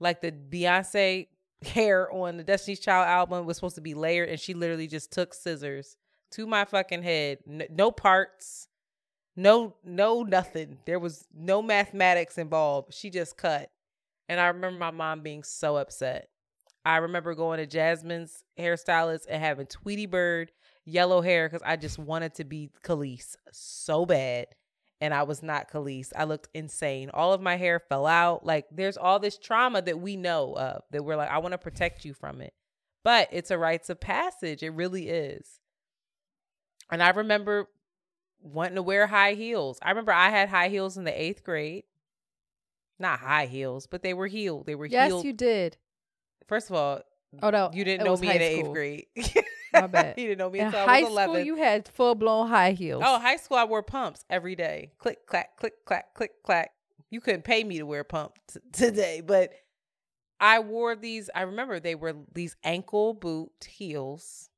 like 0.00 0.20
the 0.20 0.32
Beyonce 0.32 1.28
hair 1.64 2.10
on 2.12 2.36
the 2.36 2.44
Destiny's 2.44 2.80
Child 2.80 3.06
album 3.06 3.46
was 3.46 3.56
supposed 3.56 3.76
to 3.76 3.80
be 3.80 3.94
layered 3.94 4.28
and 4.28 4.38
she 4.38 4.54
literally 4.54 4.86
just 4.86 5.10
took 5.12 5.34
scissors 5.34 5.96
to 6.32 6.46
my 6.46 6.64
fucking 6.64 7.02
head. 7.02 7.38
No 7.46 7.90
parts. 7.90 8.68
No 9.36 9.74
no 9.84 10.22
nothing. 10.22 10.78
There 10.86 10.98
was 10.98 11.26
no 11.34 11.60
mathematics 11.62 12.38
involved. 12.38 12.94
She 12.94 13.10
just 13.10 13.36
cut. 13.36 13.70
And 14.28 14.40
I 14.40 14.48
remember 14.48 14.78
my 14.78 14.90
mom 14.90 15.20
being 15.20 15.42
so 15.42 15.76
upset. 15.76 16.28
I 16.84 16.98
remember 16.98 17.34
going 17.34 17.58
to 17.58 17.66
Jasmine's 17.66 18.44
hairstylist 18.58 19.26
and 19.28 19.42
having 19.42 19.66
Tweety 19.66 20.06
Bird 20.06 20.52
yellow 20.86 21.20
hair 21.20 21.48
because 21.48 21.62
I 21.66 21.76
just 21.76 21.98
wanted 21.98 22.34
to 22.36 22.44
be 22.44 22.70
Khalees 22.82 23.36
so 23.52 24.06
bad. 24.06 24.46
And 24.98 25.12
I 25.12 25.24
was 25.24 25.42
not 25.42 25.70
Khalees. 25.70 26.10
I 26.16 26.24
looked 26.24 26.48
insane. 26.54 27.10
All 27.12 27.34
of 27.34 27.42
my 27.42 27.56
hair 27.56 27.78
fell 27.78 28.06
out. 28.06 28.46
Like 28.46 28.64
there's 28.72 28.96
all 28.96 29.18
this 29.18 29.36
trauma 29.36 29.82
that 29.82 30.00
we 30.00 30.16
know 30.16 30.56
of 30.56 30.84
that 30.90 31.04
we're 31.04 31.16
like, 31.16 31.28
I 31.28 31.36
want 31.38 31.52
to 31.52 31.58
protect 31.58 32.06
you 32.06 32.14
from 32.14 32.40
it. 32.40 32.54
But 33.04 33.28
it's 33.30 33.50
a 33.50 33.58
rites 33.58 33.90
of 33.90 34.00
passage. 34.00 34.62
It 34.62 34.70
really 34.70 35.08
is. 35.10 35.60
And 36.90 37.02
I 37.02 37.10
remember 37.10 37.68
wanting 38.40 38.76
to 38.76 38.82
wear 38.82 39.06
high 39.06 39.34
heels. 39.34 39.78
I 39.82 39.90
remember 39.90 40.12
I 40.12 40.30
had 40.30 40.48
high 40.48 40.68
heels 40.68 40.96
in 40.96 41.04
the 41.04 41.20
eighth 41.22 41.44
grade. 41.44 41.84
Not 42.98 43.18
high 43.18 43.46
heels, 43.46 43.86
but 43.86 44.02
they 44.02 44.14
were 44.14 44.26
heeled. 44.28 44.64
They 44.66 44.74
were 44.74 44.86
Yes, 44.86 45.08
heeled. 45.10 45.24
you 45.26 45.34
did. 45.34 45.76
First 46.48 46.70
of 46.70 46.76
all, 46.76 47.00
Oh 47.42 47.50
no, 47.50 47.70
you 47.74 47.84
didn't 47.84 48.06
know 48.06 48.16
me 48.16 48.30
in 48.30 48.38
the 48.38 48.44
eighth 48.44 48.72
grade. 48.72 49.06
My 49.80 49.86
bad. 49.86 50.18
you 50.18 50.28
didn't 50.28 50.38
know 50.38 50.50
me 50.50 50.60
In 50.60 50.66
until 50.66 50.80
I 50.80 50.84
high 50.84 51.02
was 51.02 51.22
school, 51.22 51.38
you 51.38 51.56
had 51.56 51.88
full 51.88 52.14
blown 52.14 52.48
high 52.48 52.72
heels. 52.72 53.02
Oh, 53.04 53.18
high 53.18 53.36
school, 53.36 53.56
I 53.56 53.64
wore 53.64 53.82
pumps 53.82 54.24
every 54.30 54.54
day. 54.56 54.92
Click, 54.98 55.26
clack, 55.26 55.56
click, 55.56 55.84
clack, 55.84 56.14
click, 56.14 56.42
clack. 56.44 56.70
You 57.10 57.20
couldn't 57.20 57.42
pay 57.44 57.62
me 57.64 57.78
to 57.78 57.86
wear 57.86 58.04
pumps 58.04 58.40
t- 58.52 58.60
today, 58.72 59.22
but 59.24 59.52
I 60.40 60.58
wore 60.60 60.96
these. 60.96 61.30
I 61.34 61.42
remember 61.42 61.80
they 61.80 61.94
were 61.94 62.14
these 62.34 62.56
ankle 62.64 63.14
boot 63.14 63.52
heels, 63.68 64.50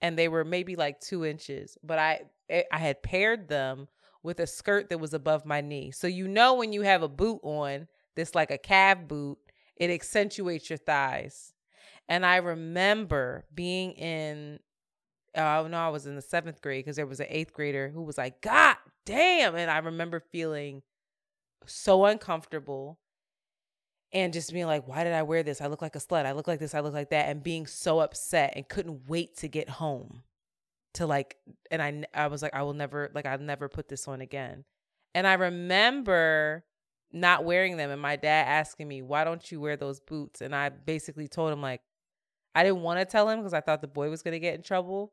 and 0.00 0.18
they 0.18 0.28
were 0.28 0.44
maybe 0.44 0.76
like 0.76 1.00
two 1.00 1.24
inches. 1.24 1.76
But 1.82 1.98
I, 1.98 2.20
eh, 2.48 2.62
I 2.72 2.78
had 2.78 3.02
paired 3.02 3.48
them 3.48 3.88
with 4.22 4.40
a 4.40 4.46
skirt 4.46 4.88
that 4.88 4.98
was 4.98 5.14
above 5.14 5.44
my 5.44 5.60
knee. 5.60 5.90
So 5.90 6.06
you 6.06 6.26
know 6.26 6.54
when 6.54 6.72
you 6.72 6.82
have 6.82 7.02
a 7.02 7.08
boot 7.08 7.40
on 7.42 7.86
that's 8.16 8.34
like 8.34 8.50
a 8.50 8.58
calf 8.58 8.98
boot, 9.06 9.38
it 9.76 9.90
accentuates 9.90 10.70
your 10.70 10.78
thighs. 10.78 11.52
And 12.08 12.24
I 12.24 12.36
remember 12.36 13.44
being 13.54 13.92
in 13.92 14.60
oh 15.36 15.66
no, 15.66 15.78
I 15.78 15.88
was 15.88 16.06
in 16.06 16.16
the 16.16 16.22
seventh 16.22 16.60
grade 16.62 16.84
because 16.84 16.96
there 16.96 17.06
was 17.06 17.20
an 17.20 17.26
eighth 17.28 17.52
grader 17.52 17.88
who 17.88 18.02
was 18.02 18.18
like, 18.18 18.40
God 18.40 18.76
damn. 19.04 19.54
And 19.56 19.70
I 19.70 19.78
remember 19.78 20.20
feeling 20.20 20.82
so 21.66 22.04
uncomfortable 22.04 22.98
and 24.12 24.32
just 24.32 24.52
being 24.52 24.66
like, 24.66 24.86
why 24.86 25.02
did 25.02 25.12
I 25.12 25.22
wear 25.22 25.42
this? 25.42 25.60
I 25.60 25.66
look 25.66 25.82
like 25.82 25.96
a 25.96 26.00
slut. 26.00 26.26
I 26.26 26.32
look 26.32 26.46
like 26.46 26.60
this. 26.60 26.74
I 26.74 26.80
look 26.80 26.94
like 26.94 27.10
that. 27.10 27.28
And 27.28 27.42
being 27.42 27.66
so 27.66 28.00
upset 28.00 28.52
and 28.54 28.68
couldn't 28.68 29.08
wait 29.08 29.36
to 29.38 29.48
get 29.48 29.68
home 29.68 30.22
to 30.94 31.06
like, 31.06 31.36
and 31.70 31.82
I, 31.82 32.04
I 32.14 32.28
was 32.28 32.40
like, 32.40 32.54
I 32.54 32.62
will 32.62 32.74
never, 32.74 33.10
like, 33.14 33.26
I'll 33.26 33.38
never 33.38 33.68
put 33.68 33.88
this 33.88 34.06
on 34.06 34.20
again. 34.20 34.64
And 35.14 35.26
I 35.26 35.34
remember 35.34 36.64
not 37.12 37.44
wearing 37.44 37.76
them 37.76 37.90
and 37.90 38.00
my 38.00 38.16
dad 38.16 38.46
asking 38.46 38.86
me, 38.86 39.02
why 39.02 39.24
don't 39.24 39.50
you 39.50 39.60
wear 39.60 39.76
those 39.76 40.00
boots? 40.00 40.40
And 40.40 40.54
I 40.54 40.68
basically 40.68 41.26
told 41.26 41.52
him, 41.52 41.60
like, 41.60 41.80
I 42.54 42.62
didn't 42.62 42.82
want 42.82 43.00
to 43.00 43.04
tell 43.04 43.28
him 43.28 43.38
because 43.40 43.52
I 43.54 43.60
thought 43.60 43.80
the 43.80 43.88
boy 43.88 44.10
was 44.10 44.22
going 44.22 44.32
to 44.32 44.38
get 44.40 44.54
in 44.54 44.62
trouble. 44.62 45.12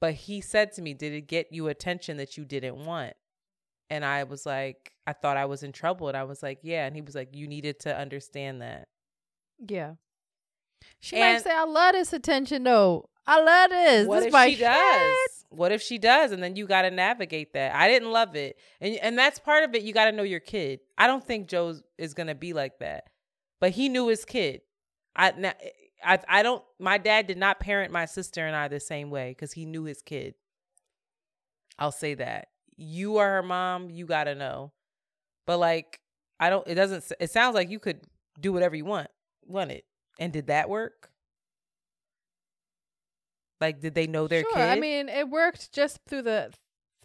But 0.00 0.14
he 0.14 0.40
said 0.40 0.72
to 0.74 0.82
me, 0.82 0.94
Did 0.94 1.12
it 1.12 1.22
get 1.26 1.48
you 1.50 1.68
attention 1.68 2.18
that 2.18 2.36
you 2.36 2.44
didn't 2.44 2.76
want? 2.84 3.14
And 3.90 4.04
I 4.04 4.24
was 4.24 4.44
like, 4.46 4.92
I 5.06 5.12
thought 5.14 5.36
I 5.36 5.46
was 5.46 5.62
in 5.62 5.72
trouble. 5.72 6.08
And 6.08 6.16
I 6.16 6.24
was 6.24 6.42
like, 6.42 6.60
Yeah. 6.62 6.86
And 6.86 6.94
he 6.94 7.02
was 7.02 7.14
like, 7.14 7.30
You 7.34 7.46
needed 7.48 7.80
to 7.80 7.96
understand 7.96 8.62
that. 8.62 8.88
Yeah. 9.66 9.94
She 11.00 11.16
And- 11.16 11.34
might 11.36 11.42
say, 11.42 11.54
I 11.54 11.64
love 11.64 11.94
this 11.94 12.12
attention 12.12 12.62
though. 12.64 13.08
I 13.26 13.40
love 13.42 13.70
this. 13.70 14.06
What 14.06 14.20
this 14.22 14.34
if 14.34 14.42
she 14.44 14.50
shit." 14.52 14.60
does? 14.60 15.44
What 15.50 15.72
if 15.72 15.82
she 15.82 15.98
does? 15.98 16.32
And 16.32 16.42
then 16.42 16.56
you 16.56 16.66
got 16.66 16.82
to 16.82 16.90
navigate 16.90 17.52
that. 17.54 17.74
I 17.74 17.88
didn't 17.88 18.10
love 18.10 18.36
it. 18.36 18.56
And 18.80 18.96
and 18.96 19.18
that's 19.18 19.38
part 19.38 19.64
of 19.64 19.74
it. 19.74 19.82
You 19.82 19.92
got 19.92 20.06
to 20.06 20.12
know 20.12 20.22
your 20.22 20.40
kid. 20.40 20.80
I 20.96 21.06
don't 21.06 21.24
think 21.24 21.48
Joe 21.48 21.74
is 21.98 22.14
going 22.14 22.26
to 22.28 22.34
be 22.34 22.52
like 22.52 22.78
that. 22.78 23.04
But 23.60 23.72
he 23.72 23.88
knew 23.88 24.08
his 24.08 24.24
kid. 24.24 24.60
I 25.16 25.32
now, 25.32 25.52
I 26.04 26.18
I 26.28 26.42
don't 26.42 26.62
my 26.78 26.98
dad 26.98 27.26
did 27.26 27.38
not 27.38 27.60
parent 27.60 27.92
my 27.92 28.04
sister 28.04 28.46
and 28.46 28.54
I 28.56 28.68
the 28.68 28.80
same 28.80 29.10
way 29.10 29.34
cuz 29.34 29.52
he 29.52 29.64
knew 29.66 29.84
his 29.84 30.02
kid. 30.02 30.34
I'll 31.78 31.92
say 31.92 32.14
that. 32.14 32.48
You 32.76 33.16
are 33.18 33.28
her 33.34 33.42
mom, 33.42 33.90
you 33.90 34.06
got 34.06 34.24
to 34.24 34.34
know. 34.34 34.72
But 35.46 35.58
like 35.58 36.00
I 36.40 36.50
don't 36.50 36.66
it 36.68 36.74
doesn't 36.74 37.10
it 37.20 37.30
sounds 37.30 37.54
like 37.54 37.70
you 37.70 37.78
could 37.78 38.00
do 38.40 38.52
whatever 38.52 38.76
you 38.76 38.84
want. 38.84 39.08
Want 39.46 39.70
it. 39.72 39.84
And 40.18 40.32
did 40.32 40.48
that 40.48 40.68
work? 40.68 41.10
Like 43.60 43.80
did 43.80 43.94
they 43.94 44.06
know 44.06 44.28
their 44.28 44.42
sure. 44.42 44.52
kid? 44.54 44.62
I 44.62 44.76
mean, 44.76 45.08
it 45.08 45.28
worked 45.28 45.72
just 45.72 46.00
through 46.06 46.22
the 46.22 46.52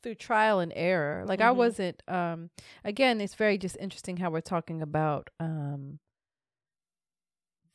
through 0.02 0.16
trial 0.16 0.60
and 0.60 0.72
error. 0.76 1.24
Like 1.26 1.42
I 1.42 1.50
Mhm. 1.52 1.56
wasn't 1.56 2.04
um 2.08 2.50
again, 2.84 3.22
it's 3.22 3.36
very 3.36 3.58
just 3.58 3.78
interesting 3.80 4.18
how 4.18 4.30
we're 4.30 4.42
talking 4.42 4.82
about 4.82 5.30
um 5.40 6.00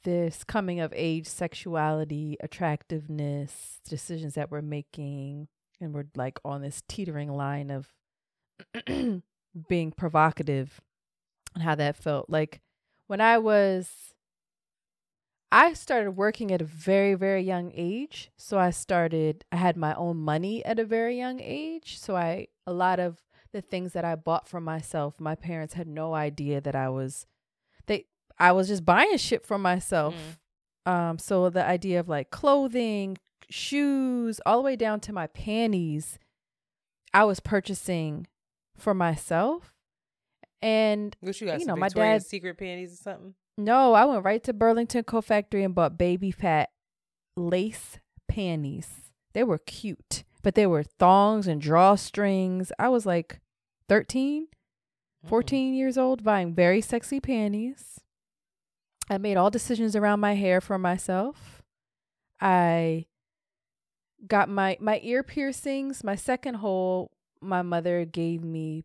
this 0.08 0.42
coming 0.42 0.80
of 0.80 0.90
age 0.96 1.26
sexuality, 1.26 2.38
attractiveness, 2.40 3.80
decisions 3.86 4.36
that 4.36 4.50
we're 4.50 4.62
making 4.62 5.48
and 5.82 5.92
we're 5.92 6.06
like 6.16 6.38
on 6.46 6.62
this 6.62 6.82
teetering 6.88 7.30
line 7.30 7.70
of 7.70 7.92
being 9.68 9.92
provocative 9.92 10.80
and 11.54 11.62
how 11.62 11.74
that 11.74 11.94
felt. 11.94 12.30
Like 12.30 12.62
when 13.06 13.20
I 13.20 13.36
was 13.36 14.14
I 15.52 15.74
started 15.74 16.12
working 16.12 16.52
at 16.52 16.62
a 16.62 16.64
very, 16.64 17.12
very 17.12 17.42
young 17.42 17.70
age. 17.74 18.30
So 18.38 18.58
I 18.58 18.70
started, 18.70 19.44
I 19.52 19.56
had 19.56 19.76
my 19.76 19.92
own 19.92 20.16
money 20.16 20.64
at 20.64 20.78
a 20.78 20.86
very 20.86 21.18
young 21.18 21.38
age. 21.40 21.98
So 21.98 22.16
I, 22.16 22.48
a 22.66 22.72
lot 22.72 22.98
of 22.98 23.18
the 23.52 23.60
things 23.60 23.92
that 23.92 24.06
I 24.06 24.14
bought 24.14 24.48
for 24.48 24.60
myself, 24.60 25.20
my 25.20 25.34
parents 25.34 25.74
had 25.74 25.86
no 25.86 26.14
idea 26.14 26.62
that 26.62 26.74
I 26.74 26.88
was, 26.88 27.26
they, 27.86 28.06
I 28.40 28.52
was 28.52 28.68
just 28.68 28.84
buying 28.84 29.16
shit 29.16 29.44
for 29.44 29.58
myself. 29.58 30.14
Um, 30.86 31.18
so 31.18 31.50
the 31.50 31.64
idea 31.64 32.00
of 32.00 32.08
like 32.08 32.30
clothing, 32.30 33.18
shoes, 33.50 34.40
all 34.46 34.58
the 34.58 34.62
way 34.62 34.76
down 34.76 35.00
to 35.00 35.12
my 35.12 35.26
panties, 35.26 36.18
I 37.12 37.24
was 37.24 37.40
purchasing 37.40 38.26
for 38.76 38.94
myself. 38.94 39.74
And 40.62 41.16
What 41.20 41.40
you 41.40 41.46
got? 41.46 41.60
you 41.60 41.66
know, 41.66 41.76
my 41.76 41.88
dad's 41.88 42.26
Secret 42.26 42.58
panties 42.58 42.92
or 42.94 42.96
something? 42.96 43.34
no, 43.56 43.92
I 43.92 44.04
went 44.04 44.24
right 44.24 44.42
to 44.44 44.52
Burlington 44.52 45.04
Coat 45.04 45.24
Factory 45.24 45.62
and 45.64 45.74
bought 45.74 45.98
Baby 45.98 46.30
Phat 46.30 46.70
lace 47.36 47.98
panties. 48.28 49.10
They 49.34 49.44
were 49.44 49.58
cute, 49.58 50.24
but 50.42 50.54
they 50.54 50.66
were 50.66 50.82
thongs 50.82 51.46
and 51.46 51.62
drawstrings. 51.62 52.70
I 52.78 52.88
was 52.88 53.04
like 53.06 53.40
13, 53.88 54.48
14 55.24 55.74
years 55.74 55.96
old, 55.98 56.24
buying 56.24 56.54
very 56.54 56.80
sexy 56.80 57.20
panties. 57.20 57.97
I 59.10 59.18
made 59.18 59.36
all 59.36 59.50
decisions 59.50 59.96
around 59.96 60.20
my 60.20 60.34
hair 60.34 60.60
for 60.60 60.78
myself. 60.78 61.62
I 62.40 63.06
got 64.26 64.48
my 64.48 64.76
my 64.80 65.00
ear 65.02 65.22
piercings, 65.22 66.04
my 66.04 66.14
second 66.16 66.54
hole, 66.54 67.10
my 67.40 67.62
mother 67.62 68.04
gave 68.04 68.42
me 68.42 68.84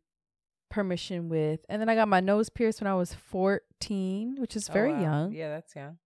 permission 0.70 1.30
with. 1.30 1.66
And 1.70 1.82
then 1.82 1.90
I 1.90 1.96
got 1.96 2.08
my 2.08 2.20
nose 2.20 2.50
pierced 2.50 2.82
when 2.82 2.88
I 2.88 2.96
was 2.96 3.14
14, 3.14 4.38
which 4.40 4.56
is 4.56 4.70
Oh, 4.70 4.74
very 4.74 4.94
wow. 4.94 5.02
young. 5.02 5.34
Yeah, 5.34 5.50
that's 5.50 5.76
young. 5.76 5.98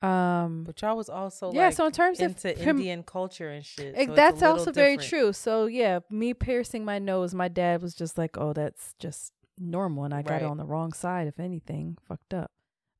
Um 0.00 0.64
But 0.64 0.80
y'all 0.82 0.96
was 0.96 1.08
also 1.08 1.50
Yeah, 1.52 1.66
like 1.66 1.74
so 1.74 1.86
in 1.86 1.92
terms 1.92 2.20
of 2.20 2.30
into 2.32 2.54
prim- 2.62 2.76
Indian 2.78 3.02
culture 3.02 3.48
and 3.50 3.64
shit. 3.64 3.96
So 3.96 4.12
that's 4.14 4.42
also 4.42 4.70
very 4.70 4.96
true. 4.96 5.32
So 5.32 5.66
yeah, 5.66 6.00
me 6.10 6.34
piercing 6.34 6.84
my 6.84 6.98
nose, 6.98 7.34
my 7.34 7.48
dad 7.48 7.82
was 7.82 7.94
just 7.94 8.16
like, 8.16 8.36
"Oh, 8.38 8.52
that's 8.52 8.94
just 9.00 9.32
normal," 9.58 10.04
and 10.04 10.14
I 10.14 10.22
got 10.22 10.42
it 10.42 10.44
on 10.46 10.56
the 10.56 10.64
wrong 10.66 10.92
side. 10.92 11.26
If 11.26 11.40
anything, 11.40 11.96
fucked 12.06 12.32
up. 12.32 12.52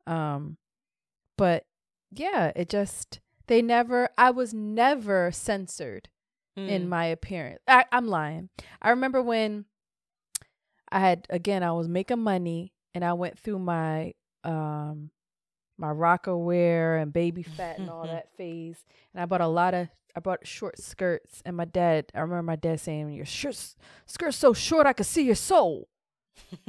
Um, 0.08 0.56
but 1.36 1.64
yeah, 2.12 2.52
it 2.56 2.68
just 2.68 3.20
they 3.46 3.62
never. 3.62 4.08
I 4.18 4.30
was 4.30 4.52
never 4.54 5.30
censored 5.32 6.08
in 6.56 6.86
Mm. 6.86 6.88
my 6.88 7.04
appearance. 7.06 7.60
I, 7.68 7.84
I'm 7.92 8.06
lying. 8.08 8.48
I 8.82 8.90
remember 8.90 9.22
when 9.22 9.66
I 10.90 11.00
had 11.00 11.26
again, 11.30 11.62
I 11.62 11.72
was 11.72 11.88
making 11.88 12.18
money, 12.20 12.72
and 12.94 13.04
I 13.04 13.12
went 13.12 13.38
through 13.38 13.58
my 13.60 14.14
um 14.44 15.10
my 15.76 15.88
Rocawear 15.88 17.00
and 17.00 17.12
Baby 17.12 17.42
Phat 17.44 17.78
and 17.78 17.88
all 17.90 18.02
that 18.06 18.34
phase. 18.36 18.82
And 19.14 19.22
I 19.22 19.26
bought 19.26 19.40
a 19.40 19.46
lot 19.46 19.74
of 19.74 19.88
I 20.16 20.20
bought 20.20 20.46
short 20.46 20.78
skirts 20.80 21.42
and 21.44 21.56
my 21.56 21.64
dad 21.66 22.06
I 22.14 22.20
remember 22.20 22.42
my 22.42 22.56
dad 22.56 22.80
saying 22.80 23.10
your 23.12 23.26
shirt 23.26 23.56
skirt's 24.06 24.36
so 24.36 24.52
short 24.52 24.86
I 24.86 24.92
could 24.92 25.06
see 25.06 25.22
your 25.22 25.34
soul. 25.36 25.88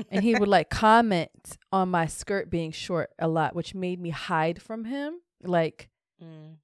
And 0.10 0.24
he 0.24 0.36
would 0.36 0.48
like 0.48 0.70
comment 0.70 1.30
on 1.72 1.90
my 1.90 2.06
skirt 2.06 2.50
being 2.50 2.72
short 2.72 3.12
a 3.20 3.28
lot, 3.28 3.56
which 3.56 3.74
made 3.76 4.00
me 4.00 4.10
hide 4.10 4.62
from 4.62 4.86
him. 4.86 5.20
Like 5.44 5.90
Mm. 6.22 6.56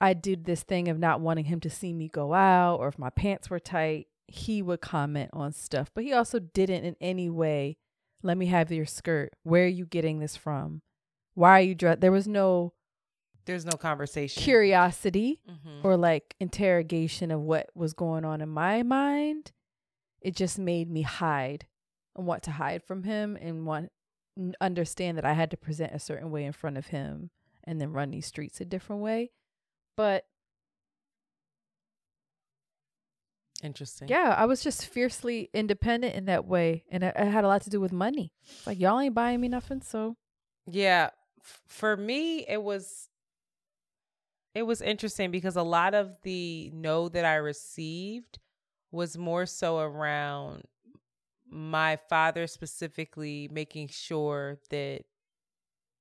I 0.00 0.14
did 0.14 0.44
this 0.44 0.62
thing 0.62 0.88
of 0.88 0.98
not 0.98 1.20
wanting 1.20 1.44
him 1.46 1.60
to 1.60 1.68
see 1.70 1.92
me 1.92 2.08
go 2.08 2.32
out 2.32 2.76
or 2.76 2.88
if 2.88 2.98
my 2.98 3.10
pants 3.10 3.50
were 3.50 3.58
tight, 3.60 4.06
he 4.26 4.62
would 4.62 4.80
comment 4.80 5.28
on 5.34 5.52
stuff. 5.52 5.90
But 5.94 6.04
he 6.04 6.12
also 6.14 6.38
didn't 6.38 6.84
in 6.84 6.96
any 7.00 7.28
way 7.28 7.76
let 8.22 8.38
me 8.38 8.46
have 8.46 8.70
your 8.72 8.86
skirt. 8.86 9.34
Where 9.42 9.64
are 9.64 9.68
you 9.68 9.84
getting 9.84 10.20
this 10.20 10.36
from? 10.36 10.80
Why 11.34 11.58
are 11.58 11.62
you 11.62 11.74
dressed? 11.74 12.00
There 12.00 12.12
was 12.12 12.28
no 12.28 12.72
There's 13.44 13.64
no 13.66 13.76
conversation. 13.76 14.40
curiosity 14.42 15.42
Mhm. 15.50 15.84
or 15.84 15.96
like 15.96 16.36
interrogation 16.40 17.30
of 17.32 17.40
what 17.42 17.68
was 17.74 17.92
going 17.92 18.24
on 18.24 18.40
in 18.40 18.48
my 18.48 18.82
mind. 18.84 19.50
It 20.20 20.36
just 20.36 20.58
made 20.58 20.88
me 20.88 21.02
hide 21.02 21.66
want 22.16 22.42
to 22.44 22.50
hide 22.52 22.82
from 22.82 23.04
him 23.04 23.36
and 23.40 23.66
want 23.66 23.90
understand 24.60 25.18
that 25.18 25.24
I 25.26 25.34
had 25.34 25.50
to 25.50 25.56
present 25.56 25.92
a 25.94 25.98
certain 25.98 26.30
way 26.30 26.44
in 26.44 26.52
front 26.52 26.78
of 26.78 26.86
him 26.86 27.30
and 27.64 27.80
then 27.80 27.92
run 27.92 28.10
these 28.10 28.26
streets 28.26 28.60
a 28.60 28.64
different 28.64 29.02
way. 29.02 29.30
But 29.96 30.24
Interesting. 33.62 34.08
yeah, 34.08 34.34
I 34.36 34.46
was 34.46 34.60
just 34.62 34.86
fiercely 34.86 35.48
independent 35.54 36.14
in 36.16 36.24
that 36.24 36.46
way, 36.46 36.84
and 36.90 37.04
it, 37.04 37.14
it 37.16 37.26
had 37.30 37.44
a 37.44 37.46
lot 37.48 37.62
to 37.62 37.70
do 37.70 37.80
with 37.80 37.92
money. 37.92 38.32
It's 38.44 38.66
like 38.66 38.80
y'all 38.80 38.98
ain't 38.98 39.14
buying 39.14 39.40
me 39.40 39.48
nothing, 39.48 39.82
so 39.82 40.16
Yeah. 40.66 41.10
F- 41.40 41.60
For 41.68 41.96
me, 41.96 42.44
it 42.48 42.62
was 42.62 43.08
it 44.54 44.64
was 44.64 44.82
interesting 44.82 45.30
because 45.30 45.56
a 45.56 45.62
lot 45.62 45.94
of 45.94 46.10
the 46.22 46.70
no 46.74 47.08
that 47.08 47.24
I 47.24 47.36
received 47.36 48.38
was 48.90 49.16
more 49.16 49.46
so 49.46 49.78
around 49.78 50.64
my 51.52 51.98
father 52.08 52.46
specifically 52.46 53.48
making 53.52 53.88
sure 53.88 54.58
that 54.70 55.02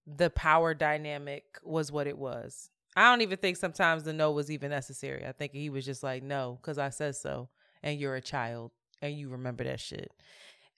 the 0.07 0.30
power 0.30 0.73
dynamic 0.73 1.44
was 1.64 1.91
what 1.91 2.07
it 2.07 2.18
was. 2.18 2.69
I 2.95 3.10
don't 3.10 3.22
even 3.22 3.38
think 3.38 3.57
sometimes 3.57 4.03
the 4.03 4.14
no 4.14 4.32
was 4.32 4.49
even 4.49 4.69
necessary. 4.69 5.26
I 5.26 5.34
think 5.34 5.53
he 5.53 5.69
was 5.69 5.86
just 5.86 6.03
like, 6.03 6.23
no, 6.23 6.57
because 6.61 6.78
I 6.78 6.90
said 6.90 7.15
so. 7.15 7.49
And 7.84 7.99
you're 7.99 8.15
a 8.15 8.22
child 8.22 8.72
and 9.02 9.14
you 9.14 9.30
remember 9.30 9.64
that 9.65 9.80
shit. 9.80 10.11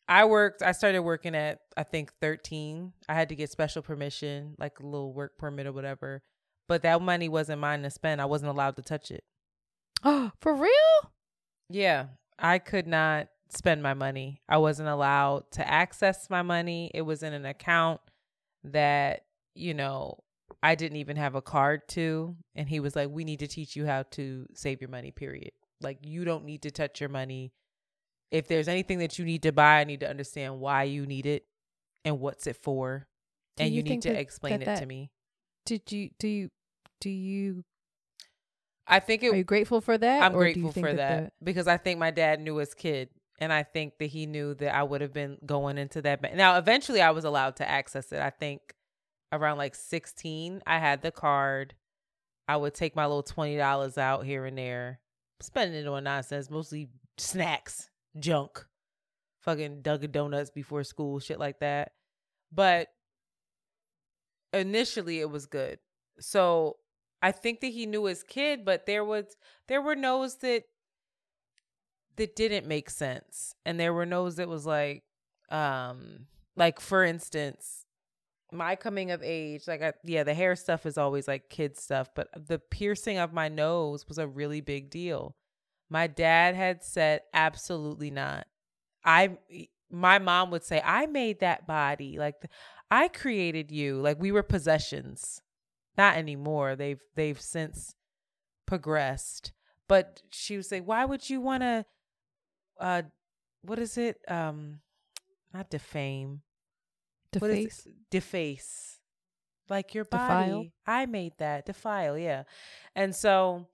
I 0.08 0.26
worked, 0.26 0.62
I 0.62 0.74
started 0.74 1.02
working 1.02 1.36
at, 1.36 1.60
I 1.78 1.84
think, 1.84 2.12
13. 2.20 2.94
I 3.08 3.14
had 3.14 3.30
to 3.30 3.36
get 3.36 3.52
special 3.52 3.82
permission, 3.82 4.56
like 4.60 4.80
a 4.80 4.86
little 4.86 5.14
work 5.14 5.38
permit 5.38 5.68
or 5.68 5.72
whatever. 5.72 6.24
But 6.68 6.82
that 6.84 7.02
money 7.02 7.30
wasn't 7.30 7.62
mine 7.62 7.84
to 7.84 7.90
spend. 7.90 8.22
I 8.22 8.26
wasn't 8.26 8.52
allowed 8.52 8.76
to 8.78 8.82
touch 8.82 9.12
it. 9.12 9.24
Oh, 10.04 10.32
for 10.42 10.54
real? 10.54 11.12
Yeah, 11.70 12.08
I 12.38 12.60
could 12.60 12.88
not 12.88 13.28
spend 13.56 13.82
my 13.84 13.94
money. 13.94 14.42
I 14.48 14.58
wasn't 14.58 14.90
allowed 14.90 15.52
to 15.52 15.68
access 15.68 16.30
my 16.30 16.42
money. 16.42 16.92
It 16.94 17.02
was 17.02 17.24
in 17.24 17.34
an 17.34 17.46
account 17.46 18.02
that, 18.64 19.26
you 19.56 19.74
know, 19.74 20.20
I 20.62 20.76
didn't 20.76 20.98
even 20.98 21.18
have 21.18 21.36
a 21.36 21.42
card 21.42 21.88
to. 21.90 22.36
And 22.56 22.68
he 22.70 22.80
was 22.80 22.96
like, 22.96 23.10
we 23.10 23.24
need 23.24 23.40
to 23.40 23.48
teach 23.48 23.76
you 23.76 23.86
how 23.86 24.04
to 24.12 24.46
save 24.54 24.82
your 24.82 24.90
money, 24.90 25.12
period. 25.12 25.52
Like, 25.82 26.00
you 26.02 26.24
don't 26.26 26.46
need 26.46 26.62
to 26.64 26.72
touch 26.72 27.00
your 27.00 27.10
money. 27.10 27.54
If 28.32 28.48
there's 28.48 28.68
anything 28.68 29.00
that 29.00 29.20
you 29.20 29.26
need 29.26 29.44
to 29.44 29.52
buy, 29.52 29.82
I 29.82 29.84
need 29.84 30.00
to 30.00 30.10
understand 30.10 30.60
why 30.60 30.84
you 30.84 31.06
need 31.06 31.26
it 31.26 31.46
and 32.06 32.20
what's 32.20 32.48
it 32.48 32.58
for. 32.62 33.08
Do 33.58 33.64
and 33.64 33.74
you, 33.74 33.78
you 33.78 33.84
need 33.84 34.02
to 34.04 34.10
that- 34.10 34.20
explain 34.20 34.60
that 34.62 34.78
it 34.78 34.80
to 34.80 34.86
me. 34.86 35.12
Did 35.66 35.92
you 35.92 36.10
do 36.20 36.28
you 36.28 36.50
do 37.00 37.10
you 37.10 37.64
I 38.86 39.00
think 39.00 39.24
it, 39.24 39.32
are 39.32 39.36
you 39.36 39.44
grateful 39.46 39.80
for 39.80 39.98
that? 39.98 40.24
I'm 40.24 40.36
or 40.36 40.44
do 40.52 40.60
you 40.60 40.64
grateful 40.66 40.82
for 40.82 40.94
that, 40.94 41.24
the- 41.40 41.46
because 41.46 41.68
I 41.68 41.78
think 41.78 42.00
my 42.00 42.12
dad 42.12 42.42
knew 42.42 42.60
as 42.60 42.74
kid, 42.74 43.10
and 43.40 43.52
I 43.52 43.64
think 43.64 43.98
that 44.00 44.06
he 44.08 44.26
knew 44.26 44.54
that 44.56 44.76
I 44.76 44.84
would 44.84 45.02
have 45.02 45.14
been 45.14 45.38
going 45.46 45.78
into 45.78 46.02
that. 46.04 46.22
Ba- 46.22 46.36
now, 46.36 46.58
eventually, 46.58 47.02
I 47.02 47.12
was 47.12 47.26
allowed 47.26 47.58
to 47.58 47.70
access 47.70 48.12
it. 48.12 48.20
I 48.20 48.30
think 48.30 48.62
around 49.32 49.58
like 49.58 49.76
16, 49.76 50.62
I 50.68 50.80
had 50.80 51.02
the 51.02 51.12
card. 51.12 51.74
I 52.48 52.58
would 52.58 52.74
take 52.74 52.96
my 52.96 53.06
little 53.06 53.24
twenty 53.24 53.56
dollars 53.58 53.98
out 53.98 54.26
here 54.26 54.46
and 54.46 54.58
there, 54.58 55.00
spending 55.42 55.82
it 55.82 55.88
on 55.88 56.04
nonsense, 56.04 56.50
mostly 56.50 56.90
snacks, 57.18 57.90
junk, 58.20 58.66
fucking 59.42 59.82
Dunkin' 59.82 60.12
Donuts 60.12 60.52
before 60.52 60.84
school, 60.84 61.20
shit 61.20 61.40
like 61.40 61.60
that. 61.60 61.94
But 62.52 62.90
initially, 64.52 65.20
it 65.20 65.30
was 65.30 65.46
good. 65.46 65.80
So 66.20 66.78
I 67.22 67.32
think 67.32 67.62
that 67.62 67.68
he 67.68 67.86
knew 67.86 68.06
his 68.06 68.24
kid, 68.24 68.66
but 68.66 68.86
there 68.86 69.06
was 69.06 69.26
there 69.68 69.82
were 69.82 69.96
no's 69.96 70.36
that 70.38 70.64
that 72.18 72.36
didn't 72.36 72.68
make 72.68 72.90
sense, 72.90 73.56
and 73.66 73.80
there 73.80 73.94
were 73.94 74.06
no's 74.06 74.36
that 74.36 74.48
was 74.48 74.66
like, 74.66 75.04
um, 75.50 76.28
like 76.56 76.80
for 76.80 77.04
instance, 77.04 77.86
my 78.52 78.76
coming 78.76 79.12
of 79.12 79.22
age, 79.24 79.68
like 79.68 79.82
I, 79.82 79.94
yeah, 80.04 80.24
the 80.24 80.34
hair 80.34 80.56
stuff 80.56 80.86
is 80.86 80.98
always 80.98 81.28
like 81.28 81.50
kid 81.50 81.78
stuff, 81.78 82.10
but 82.16 82.30
the 82.36 82.60
piercing 82.60 83.18
of 83.18 83.34
my 83.34 83.50
nose 83.50 84.08
was 84.08 84.18
a 84.18 84.28
really 84.28 84.62
big 84.62 84.90
deal. 84.90 85.36
My 85.90 86.08
dad 86.08 86.56
had 86.56 86.84
said 86.84 87.22
absolutely 87.34 88.12
not. 88.12 88.48
I 89.04 89.38
my 89.92 90.20
mom 90.20 90.52
would 90.52 90.64
say 90.64 90.82
I 90.84 91.06
made 91.08 91.40
that 91.40 91.68
body, 91.68 92.18
like 92.18 92.36
I 92.90 93.08
created 93.08 93.72
you, 93.72 94.00
like 94.02 94.20
we 94.20 94.32
were 94.32 94.44
possessions. 94.44 95.42
Not 95.98 96.18
anymore. 96.18 96.76
They've 96.76 97.02
they've 97.16 97.40
since 97.40 97.96
progressed. 98.66 99.52
But 99.88 100.22
she 100.32 100.56
would 100.56 100.66
say, 100.66 100.80
"Why 100.82 101.06
would 101.06 101.30
you 101.30 101.42
want 101.42 101.62
to 101.62 101.86
uh 102.80 103.04
what 103.62 103.80
is 103.80 103.98
it? 103.98 104.18
Um 104.28 104.80
not 105.54 105.70
defame. 105.70 106.42
Deface? 107.32 107.88
Deface. 108.12 109.00
Like 109.70 109.94
your 109.94 110.06
body. 110.06 110.50
Defile? 110.52 110.66
I 110.86 111.06
made 111.06 111.34
that. 111.40 111.66
Defile, 111.66 112.18
yeah. 112.18 112.44
And 112.96 113.16
so 113.16 113.68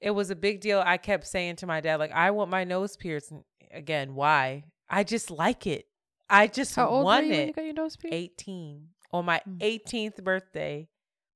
it 0.00 0.10
was 0.10 0.30
a 0.30 0.36
big 0.36 0.60
deal. 0.60 0.82
I 0.84 0.96
kept 0.96 1.26
saying 1.26 1.56
to 1.56 1.66
my 1.66 1.80
dad, 1.80 1.98
like, 1.98 2.12
I 2.12 2.30
want 2.30 2.50
my 2.50 2.64
nose 2.64 2.96
pierced. 2.96 3.32
Again, 3.72 4.14
why? 4.14 4.64
I 4.88 5.04
just 5.04 5.30
like 5.30 5.66
it. 5.66 5.86
I 6.28 6.46
just 6.46 6.74
How 6.74 6.88
old 6.88 6.98
were 7.00 7.04
want 7.04 7.26
you 7.26 7.32
when 7.32 7.40
it. 7.40 7.46
you 7.48 7.52
got 7.52 7.64
your 7.64 7.74
nose 7.74 7.96
pierced? 7.96 8.14
18. 8.14 8.88
On 9.12 9.24
my 9.24 9.40
18th 9.60 10.22
birthday, 10.24 10.88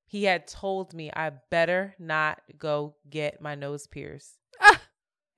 he 0.06 0.24
had 0.24 0.46
told 0.46 0.94
me 0.94 1.10
I 1.14 1.32
better 1.50 1.94
not 1.98 2.40
go 2.56 2.96
get 3.08 3.40
my 3.40 3.54
nose 3.54 3.86
pierced. 3.86 4.38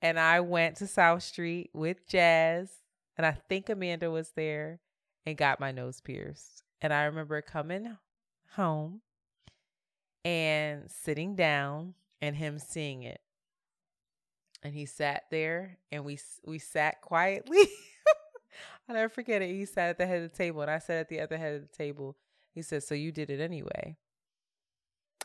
and 0.01 0.19
I 0.19 0.39
went 0.39 0.77
to 0.77 0.87
South 0.87 1.23
Street 1.23 1.69
with 1.73 2.07
Jazz, 2.07 2.69
and 3.17 3.25
I 3.25 3.31
think 3.31 3.69
Amanda 3.69 4.09
was 4.09 4.31
there, 4.35 4.79
and 5.25 5.37
got 5.37 5.59
my 5.59 5.71
nose 5.71 6.01
pierced. 6.01 6.63
And 6.81 6.91
I 6.91 7.03
remember 7.03 7.41
coming 7.41 7.97
home 8.55 9.01
and 10.25 10.89
sitting 10.89 11.35
down 11.35 11.93
and 12.21 12.35
him 12.35 12.59
seeing 12.59 13.03
it. 13.03 13.21
And 14.63 14.73
he 14.73 14.85
sat 14.85 15.23
there 15.31 15.77
and 15.91 16.05
we 16.05 16.19
we 16.45 16.59
sat 16.59 17.01
quietly. 17.01 17.57
I'll 18.89 18.95
never 18.95 19.09
forget 19.09 19.41
it. 19.41 19.49
He 19.49 19.65
sat 19.65 19.89
at 19.89 19.97
the 19.97 20.05
head 20.05 20.21
of 20.21 20.31
the 20.31 20.37
table 20.37 20.61
and 20.61 20.69
I 20.69 20.79
sat 20.79 20.97
at 20.97 21.09
the 21.09 21.19
other 21.19 21.37
head 21.37 21.55
of 21.55 21.61
the 21.61 21.75
table. 21.75 22.15
He 22.53 22.61
said, 22.61 22.83
So 22.83 22.93
you 22.93 23.11
did 23.11 23.29
it 23.29 23.39
anyway. 23.39 23.97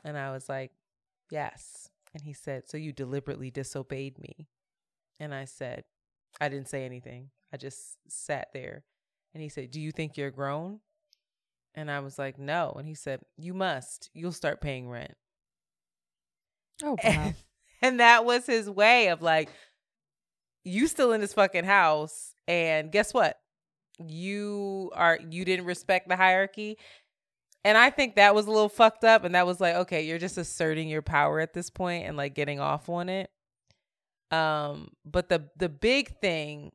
And 0.04 0.16
I 0.16 0.32
was 0.32 0.48
like, 0.48 0.72
Yes. 1.30 1.90
And 2.14 2.22
he 2.22 2.32
said, 2.32 2.68
So 2.68 2.78
you 2.78 2.92
deliberately 2.92 3.50
disobeyed 3.50 4.18
me. 4.18 4.48
And 5.18 5.34
I 5.34 5.44
said, 5.44 5.84
I 6.40 6.48
didn't 6.48 6.68
say 6.68 6.84
anything. 6.84 7.30
I 7.52 7.56
just 7.56 7.96
sat 8.08 8.48
there. 8.52 8.84
And 9.34 9.42
he 9.42 9.48
said, 9.48 9.70
Do 9.70 9.80
you 9.80 9.92
think 9.92 10.16
you're 10.16 10.30
grown? 10.30 10.80
And 11.74 11.90
I 11.90 12.00
was 12.00 12.18
like, 12.18 12.38
No. 12.38 12.74
And 12.78 12.86
he 12.86 12.94
said, 12.94 13.20
You 13.36 13.54
must. 13.54 14.10
You'll 14.14 14.32
start 14.32 14.60
paying 14.60 14.88
rent. 14.88 15.14
Oh, 16.82 16.96
wow. 17.04 17.10
And, 17.10 17.34
and 17.82 18.00
that 18.00 18.24
was 18.24 18.46
his 18.46 18.68
way 18.68 19.08
of 19.08 19.22
like, 19.22 19.50
you 20.64 20.86
still 20.88 21.12
in 21.12 21.20
this 21.20 21.32
fucking 21.32 21.64
house. 21.64 22.34
And 22.48 22.90
guess 22.90 23.14
what? 23.14 23.38
You 23.98 24.90
are 24.94 25.18
you 25.30 25.44
didn't 25.44 25.64
respect 25.64 26.08
the 26.08 26.16
hierarchy. 26.16 26.76
And 27.64 27.76
I 27.76 27.90
think 27.90 28.16
that 28.16 28.34
was 28.34 28.46
a 28.46 28.50
little 28.50 28.68
fucked 28.68 29.04
up. 29.04 29.24
And 29.24 29.34
that 29.34 29.46
was 29.46 29.60
like, 29.60 29.74
okay, 29.74 30.02
you're 30.06 30.18
just 30.18 30.38
asserting 30.38 30.88
your 30.88 31.02
power 31.02 31.40
at 31.40 31.52
this 31.52 31.70
point 31.70 32.06
and 32.06 32.16
like 32.16 32.34
getting 32.34 32.60
off 32.60 32.88
on 32.88 33.08
it. 33.08 33.30
Um, 34.30 34.90
but 35.04 35.28
the 35.28 35.48
the 35.56 35.68
big 35.68 36.18
thing 36.20 36.72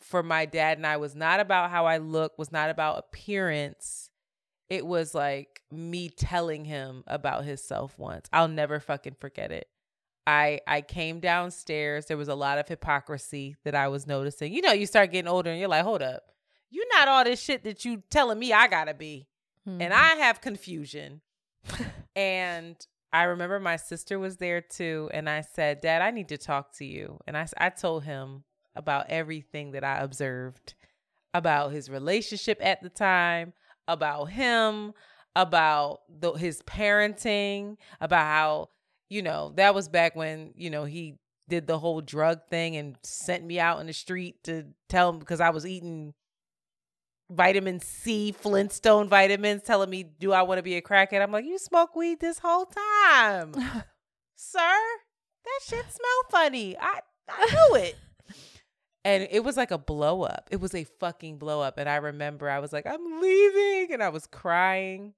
for 0.00 0.22
my 0.22 0.44
dad 0.44 0.76
and 0.76 0.86
I 0.86 0.98
was 0.98 1.14
not 1.14 1.40
about 1.40 1.70
how 1.70 1.86
I 1.86 1.98
look, 1.98 2.38
was 2.38 2.52
not 2.52 2.70
about 2.70 2.98
appearance. 2.98 4.10
It 4.68 4.86
was 4.86 5.14
like 5.14 5.62
me 5.70 6.08
telling 6.08 6.64
him 6.64 7.04
about 7.06 7.44
his 7.44 7.62
self 7.62 7.98
once. 7.98 8.28
I'll 8.32 8.48
never 8.48 8.80
fucking 8.80 9.16
forget 9.18 9.50
it. 9.50 9.66
I 10.26 10.60
I 10.66 10.80
came 10.80 11.20
downstairs. 11.20 12.06
There 12.06 12.16
was 12.16 12.28
a 12.28 12.34
lot 12.34 12.58
of 12.58 12.68
hypocrisy 12.68 13.56
that 13.64 13.74
I 13.74 13.88
was 13.88 14.06
noticing. 14.06 14.52
You 14.52 14.62
know, 14.62 14.72
you 14.72 14.86
start 14.86 15.10
getting 15.12 15.28
older 15.28 15.50
and 15.50 15.58
you're 15.58 15.68
like, 15.68 15.84
hold 15.84 16.02
up. 16.02 16.22
You're 16.70 16.88
not 16.96 17.08
all 17.08 17.24
this 17.24 17.40
shit 17.40 17.64
that 17.64 17.84
you 17.84 18.02
telling 18.10 18.38
me 18.38 18.52
I 18.52 18.68
gotta 18.68 18.94
be. 18.94 19.28
And 19.66 19.94
I 19.94 20.16
have 20.16 20.40
confusion. 20.40 21.22
and 22.16 22.76
I 23.14 23.22
remember 23.22 23.60
my 23.60 23.76
sister 23.76 24.18
was 24.18 24.38
there 24.38 24.60
too. 24.60 25.08
And 25.14 25.30
I 25.30 25.42
said, 25.42 25.80
Dad, 25.80 26.02
I 26.02 26.10
need 26.10 26.28
to 26.30 26.36
talk 26.36 26.72
to 26.78 26.84
you. 26.84 27.20
And 27.28 27.38
I, 27.38 27.46
I 27.56 27.68
told 27.70 28.02
him 28.02 28.42
about 28.74 29.06
everything 29.08 29.70
that 29.70 29.84
I 29.84 29.98
observed 29.98 30.74
about 31.32 31.70
his 31.70 31.88
relationship 31.88 32.58
at 32.60 32.82
the 32.82 32.88
time, 32.88 33.52
about 33.86 34.30
him, 34.30 34.94
about 35.36 36.00
the, 36.08 36.32
his 36.32 36.60
parenting, 36.62 37.76
about 38.00 38.26
how, 38.26 38.70
you 39.08 39.22
know, 39.22 39.52
that 39.54 39.76
was 39.76 39.88
back 39.88 40.16
when, 40.16 40.52
you 40.56 40.68
know, 40.68 40.84
he 40.84 41.14
did 41.48 41.68
the 41.68 41.78
whole 41.78 42.00
drug 42.00 42.40
thing 42.50 42.74
and 42.74 42.96
sent 43.04 43.44
me 43.44 43.60
out 43.60 43.80
in 43.80 43.86
the 43.86 43.92
street 43.92 44.42
to 44.42 44.64
tell 44.88 45.10
him 45.10 45.20
because 45.20 45.40
I 45.40 45.50
was 45.50 45.64
eating 45.64 46.14
vitamin 47.30 47.80
C, 47.80 48.32
Flintstone 48.32 49.08
vitamins, 49.08 49.62
telling 49.62 49.90
me, 49.90 50.02
Do 50.02 50.32
I 50.32 50.42
want 50.42 50.58
to 50.58 50.62
be 50.62 50.76
a 50.76 50.82
crackhead? 50.82 51.22
I'm 51.22 51.32
like, 51.32 51.44
You 51.44 51.58
smoke 51.58 51.96
weed 51.96 52.20
this 52.20 52.38
whole 52.38 52.66
time, 52.66 53.54
sir. 54.34 54.76
That 55.44 55.60
shit 55.62 55.84
smell 55.84 56.30
funny. 56.30 56.76
I, 56.78 57.00
I 57.28 57.46
knew 57.46 57.76
it. 57.76 57.96
And 59.06 59.28
it 59.30 59.44
was 59.44 59.58
like 59.58 59.70
a 59.70 59.76
blow 59.76 60.22
up. 60.22 60.48
It 60.50 60.62
was 60.62 60.74
a 60.74 60.84
fucking 60.84 61.36
blow 61.36 61.60
up. 61.60 61.76
And 61.76 61.90
I 61.90 61.96
remember 61.96 62.48
I 62.48 62.58
was 62.58 62.72
like, 62.72 62.86
I'm 62.86 63.20
leaving. 63.20 63.92
And 63.92 64.02
I 64.02 64.08
was 64.08 64.26
crying. 64.26 65.12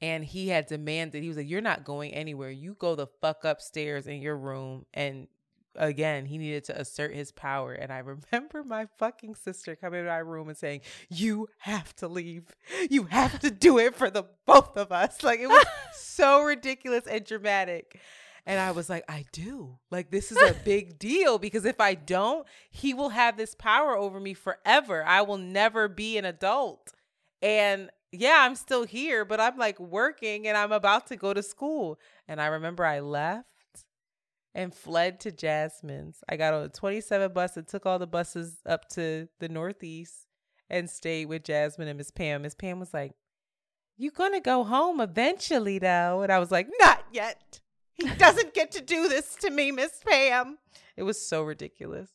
And 0.00 0.24
he 0.24 0.48
had 0.48 0.66
demanded, 0.66 1.22
he 1.22 1.28
was 1.28 1.36
like, 1.36 1.48
You're 1.48 1.60
not 1.60 1.84
going 1.84 2.12
anywhere. 2.12 2.50
You 2.50 2.74
go 2.74 2.96
the 2.96 3.06
fuck 3.06 3.44
upstairs 3.44 4.08
in 4.08 4.20
your 4.20 4.36
room. 4.36 4.86
And 4.92 5.28
again, 5.76 6.26
he 6.26 6.38
needed 6.38 6.64
to 6.64 6.80
assert 6.80 7.14
his 7.14 7.32
power. 7.32 7.72
And 7.72 7.92
I 7.92 7.98
remember 8.32 8.64
my 8.64 8.86
fucking 8.98 9.34
sister 9.34 9.76
coming 9.76 10.02
to 10.02 10.08
my 10.08 10.18
room 10.18 10.48
and 10.48 10.56
saying, 10.56 10.82
You 11.08 11.48
have 11.58 11.94
to 11.96 12.08
leave. 12.08 12.54
You 12.90 13.04
have 13.04 13.38
to 13.40 13.50
do 13.50 13.78
it 13.78 13.94
for 13.94 14.10
the 14.10 14.24
both 14.46 14.76
of 14.76 14.92
us. 14.92 15.22
Like 15.22 15.40
it 15.40 15.48
was 15.48 15.66
so 15.94 16.42
ridiculous 16.42 17.06
and 17.06 17.24
dramatic. 17.24 18.00
And 18.44 18.58
I 18.58 18.72
was 18.72 18.90
like, 18.90 19.04
I 19.08 19.24
do. 19.30 19.78
Like, 19.92 20.10
this 20.10 20.32
is 20.32 20.38
a 20.38 20.54
big 20.64 20.98
deal 20.98 21.38
because 21.38 21.64
if 21.64 21.80
I 21.80 21.94
don't, 21.94 22.44
he 22.70 22.92
will 22.92 23.10
have 23.10 23.36
this 23.36 23.54
power 23.54 23.96
over 23.96 24.18
me 24.18 24.34
forever. 24.34 25.04
I 25.04 25.22
will 25.22 25.38
never 25.38 25.86
be 25.86 26.18
an 26.18 26.24
adult. 26.24 26.92
And 27.40 27.90
yeah, 28.10 28.38
I'm 28.40 28.56
still 28.56 28.84
here, 28.84 29.24
but 29.24 29.40
I'm 29.40 29.56
like 29.56 29.78
working 29.78 30.48
and 30.48 30.56
I'm 30.56 30.72
about 30.72 31.06
to 31.08 31.16
go 31.16 31.32
to 31.32 31.42
school. 31.42 32.00
And 32.26 32.40
I 32.40 32.46
remember 32.46 32.84
I 32.84 32.98
left 32.98 33.46
and 34.54 34.74
fled 34.74 35.20
to 35.20 35.32
Jasmine's. 35.32 36.22
I 36.28 36.36
got 36.36 36.54
on 36.54 36.62
a 36.62 36.68
27 36.68 37.32
bus 37.32 37.56
and 37.56 37.66
took 37.66 37.86
all 37.86 37.98
the 37.98 38.06
buses 38.06 38.58
up 38.66 38.88
to 38.90 39.28
the 39.40 39.48
Northeast 39.48 40.26
and 40.68 40.88
stayed 40.88 41.26
with 41.26 41.44
Jasmine 41.44 41.88
and 41.88 41.98
Miss 41.98 42.10
Pam. 42.10 42.42
Miss 42.42 42.54
Pam 42.54 42.78
was 42.78 42.92
like, 42.92 43.12
You 43.96 44.10
gonna 44.10 44.40
go 44.40 44.64
home 44.64 45.00
eventually 45.00 45.78
though? 45.78 46.22
And 46.22 46.32
I 46.32 46.38
was 46.38 46.50
like, 46.50 46.68
Not 46.80 47.04
yet. 47.12 47.60
He 47.94 48.08
doesn't 48.18 48.54
get 48.54 48.72
to 48.72 48.80
do 48.80 49.08
this 49.08 49.36
to 49.36 49.50
me, 49.50 49.70
Miss 49.70 50.00
Pam. 50.06 50.58
It 50.96 51.02
was 51.02 51.26
so 51.26 51.42
ridiculous. 51.42 52.10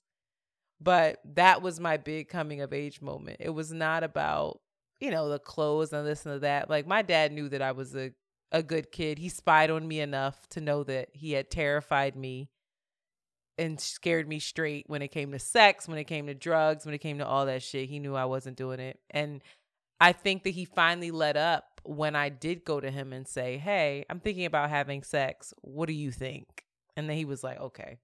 But 0.80 1.20
that 1.26 1.62
was 1.62 1.80
my 1.80 1.98
big 1.98 2.30
coming 2.30 2.62
of 2.62 2.72
age 2.72 3.02
moment. 3.02 3.38
It 3.40 3.50
was 3.50 3.72
not 3.72 4.04
about, 4.04 4.60
you 5.00 5.10
know, 5.10 5.30
the 5.30 5.40
clothes 5.40 5.92
and 5.92 6.06
this 6.06 6.26
and 6.26 6.42
that. 6.42 6.70
Like 6.70 6.86
my 6.86 7.02
dad 7.02 7.32
knew 7.32 7.50
that 7.50 7.62
I 7.62 7.72
was 7.72 7.96
a, 7.96 8.12
a 8.52 8.64
good 8.64 8.92
kid. 8.92 9.20
He 9.20 9.30
spied 9.30 9.70
on 9.70 9.88
me 9.88 10.00
enough 10.00 10.48
to 10.50 10.62
know 10.62 10.84
that 10.84 11.10
he 11.14 11.34
had 11.34 11.50
terrified 11.52 12.16
me 12.16 12.50
and 13.58 13.80
scared 13.80 14.28
me 14.28 14.40
straight 14.40 14.86
when 14.88 15.02
it 15.02 15.10
came 15.10 15.32
to 15.32 15.40
sex, 15.40 15.88
when 15.88 15.98
it 15.98 16.04
came 16.06 16.28
to 16.28 16.34
drugs, 16.34 16.86
when 16.86 16.94
it 16.96 17.00
came 17.00 17.18
to 17.18 17.26
all 17.26 17.46
that 17.48 17.64
shit. 17.64 17.90
He 17.90 18.00
knew 18.00 18.16
I 18.16 18.26
wasn't 18.26 18.58
doing 18.58 18.80
it. 18.80 19.00
And 19.10 19.42
I 20.00 20.14
think 20.14 20.44
that 20.44 20.52
he 20.52 20.66
finally 20.66 21.12
let 21.12 21.36
up 21.36 21.82
when 21.84 22.16
I 22.16 22.30
did 22.30 22.64
go 22.64 22.80
to 22.80 22.92
him 22.92 23.14
and 23.14 23.28
say, 23.28 23.58
Hey, 23.58 24.06
I'm 24.10 24.20
thinking 24.20 24.46
about 24.46 24.70
having 24.70 25.02
sex. 25.04 25.54
What 25.62 25.88
do 25.88 25.94
you 25.94 26.12
think? 26.12 26.66
And 26.96 27.10
then 27.10 27.18
he 27.18 27.26
was 27.26 27.44
like, 27.44 27.60
Okay, 27.60 27.98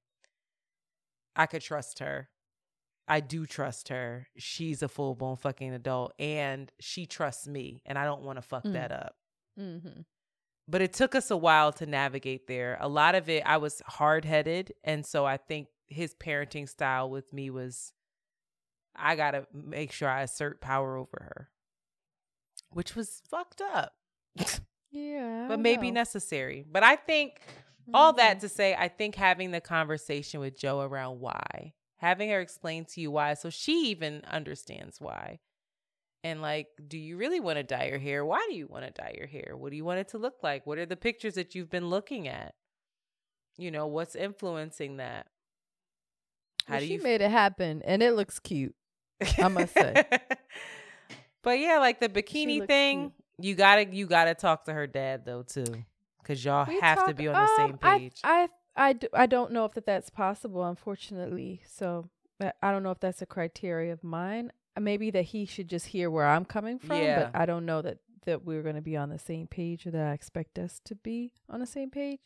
I 1.36 1.46
could 1.46 1.62
trust 1.62 2.00
her. 2.00 2.30
I 3.08 3.20
do 3.20 3.46
trust 3.46 3.90
her. 3.90 4.28
She's 4.38 4.82
a 4.82 4.88
full 4.88 5.14
blown 5.14 5.36
fucking 5.36 5.74
adult 5.74 6.14
and 6.18 6.72
she 6.80 7.06
trusts 7.06 7.48
me. 7.48 7.82
And 7.86 7.98
I 7.98 8.06
don't 8.06 8.24
want 8.24 8.38
to 8.38 8.42
fuck 8.42 8.64
Mm. 8.64 8.74
that 8.74 8.92
up. 8.92 9.16
Mm-hmm. 9.60 10.02
But 10.74 10.82
it 10.82 10.92
took 10.92 11.14
us 11.14 11.30
a 11.30 11.38
while 11.38 11.72
to 11.74 11.86
navigate 11.86 12.48
there. 12.48 12.80
A 12.82 12.88
lot 12.90 13.14
of 13.14 13.30
it, 13.30 13.44
I 13.46 13.58
was 13.58 13.80
hard 13.86 14.26
headed. 14.26 14.74
And 14.84 15.06
so 15.06 15.24
I 15.24 15.38
think 15.38 15.68
his 15.88 16.16
parenting 16.16 16.68
style 16.68 17.12
with 17.12 17.32
me 17.32 17.52
was 17.52 17.94
I 18.96 19.16
got 19.16 19.32
to 19.32 19.46
make 19.54 19.92
sure 19.92 20.10
I 20.10 20.24
assert 20.24 20.62
power 20.62 20.98
over 20.98 21.12
her, 21.22 21.50
which 22.72 22.96
was 22.96 23.22
fucked 23.30 23.62
up, 23.62 23.94
Yeah. 24.90 25.46
but 25.48 25.60
maybe 25.60 25.92
necessary. 25.92 26.66
But 26.68 26.82
I 26.82 26.96
think 26.96 27.42
all 27.94 28.14
that 28.14 28.38
mm-hmm. 28.38 28.48
to 28.48 28.50
say, 28.50 28.74
I 28.74 28.88
think 28.88 29.14
having 29.14 29.52
the 29.52 29.62
conversation 29.62 30.40
with 30.40 30.58
Joe 30.58 30.82
around 30.82 31.20
why, 31.20 31.74
having 31.98 32.32
her 32.32 32.42
explain 32.42 32.86
to 32.86 33.00
you 33.00 33.12
why, 33.12 33.36
so 33.36 33.52
she 33.52 33.90
even 33.92 34.24
understands 34.26 35.00
why. 35.00 35.38
And 36.24 36.42
like, 36.42 36.68
do 36.88 36.98
you 36.98 37.18
really 37.18 37.40
want 37.40 37.58
to 37.58 37.64
dye 37.64 37.88
your 37.88 38.00
hair? 38.00 38.24
Why 38.26 38.46
do 38.50 38.56
you 38.56 38.68
want 38.68 38.86
to 38.86 38.92
dye 38.92 39.14
your 39.18 39.28
hair? 39.28 39.56
What 39.58 39.72
do 39.72 39.76
you 39.76 39.84
want 39.84 40.00
it 40.00 40.08
to 40.10 40.18
look 40.18 40.36
like? 40.42 40.66
What 40.66 40.78
are 40.78 40.86
the 40.86 40.96
pictures 40.96 41.34
that 41.36 41.54
you've 41.54 41.70
been 41.70 41.90
looking 41.90 42.28
at? 42.28 42.56
You 43.58 43.72
know, 43.72 43.88
what's 43.88 44.16
influencing 44.16 44.98
that? 44.98 45.28
How 46.66 46.76
Well, 46.76 46.80
do 46.80 46.88
she 46.88 46.94
you 46.94 47.02
made 47.04 47.22
it 47.22 47.30
happen, 47.30 47.82
and 47.84 48.02
it 48.02 48.14
looks 48.14 48.40
cute. 48.40 48.76
I 49.38 49.48
must 49.50 49.74
say. 49.74 50.04
But 51.44 51.60
yeah, 51.60 51.80
like 51.80 52.00
the 52.00 52.08
bikini 52.08 52.66
thing, 52.66 53.12
you 53.38 53.54
gotta 53.54 53.86
you 53.86 54.08
gotta 54.08 54.34
talk 54.34 54.64
to 54.66 54.74
her 54.74 54.88
dad 54.88 55.26
though 55.26 55.44
too, 55.44 55.66
because 56.22 56.44
y'all 56.44 56.66
We 56.66 56.80
have 56.80 57.06
to 57.06 57.14
be 57.14 57.28
on 57.28 57.34
the 57.34 57.42
um, 57.42 57.50
same 57.58 57.78
page 57.78 58.22
I- 58.24 58.44
i 58.44 58.48
I, 58.76 58.96
I, 59.14 59.26
don't 59.28 59.52
know 59.52 59.66
if 59.66 59.74
that 59.74 59.86
that's 59.86 60.10
possible, 60.10 60.64
unfortunately. 60.66 61.62
So 61.68 62.10
I 62.40 62.72
don't 62.72 62.82
know 62.82 62.90
if 62.90 63.00
that's 63.00 63.22
a 63.22 63.28
criteria 63.28 63.94
of 63.94 64.04
mine. 64.04 64.52
Uh, 64.76 64.82
Maybe 64.82 65.12
that 65.12 65.24
he 65.24 65.46
should 65.46 65.68
just 65.68 65.88
hear 65.88 66.10
where 66.10 66.26
I'm 66.28 66.46
coming 66.46 66.80
from, 66.80 66.98
Yeah. 66.98 67.30
but 67.32 67.40
I 67.40 67.46
don't 67.46 67.66
know 67.66 67.82
that 67.82 68.00
that 68.26 68.46
we're 68.46 68.64
going 68.64 68.76
to 68.76 68.82
be 68.82 68.96
on 68.96 69.10
the 69.10 69.20
same 69.20 69.48
page 69.48 69.86
or 69.86 69.92
that 69.92 70.08
I 70.08 70.14
expect 70.14 70.58
us 70.58 70.80
to 70.86 70.96
be 70.96 71.34
on 71.50 71.60
the 71.60 71.66
same 71.68 71.90
page. 71.90 72.22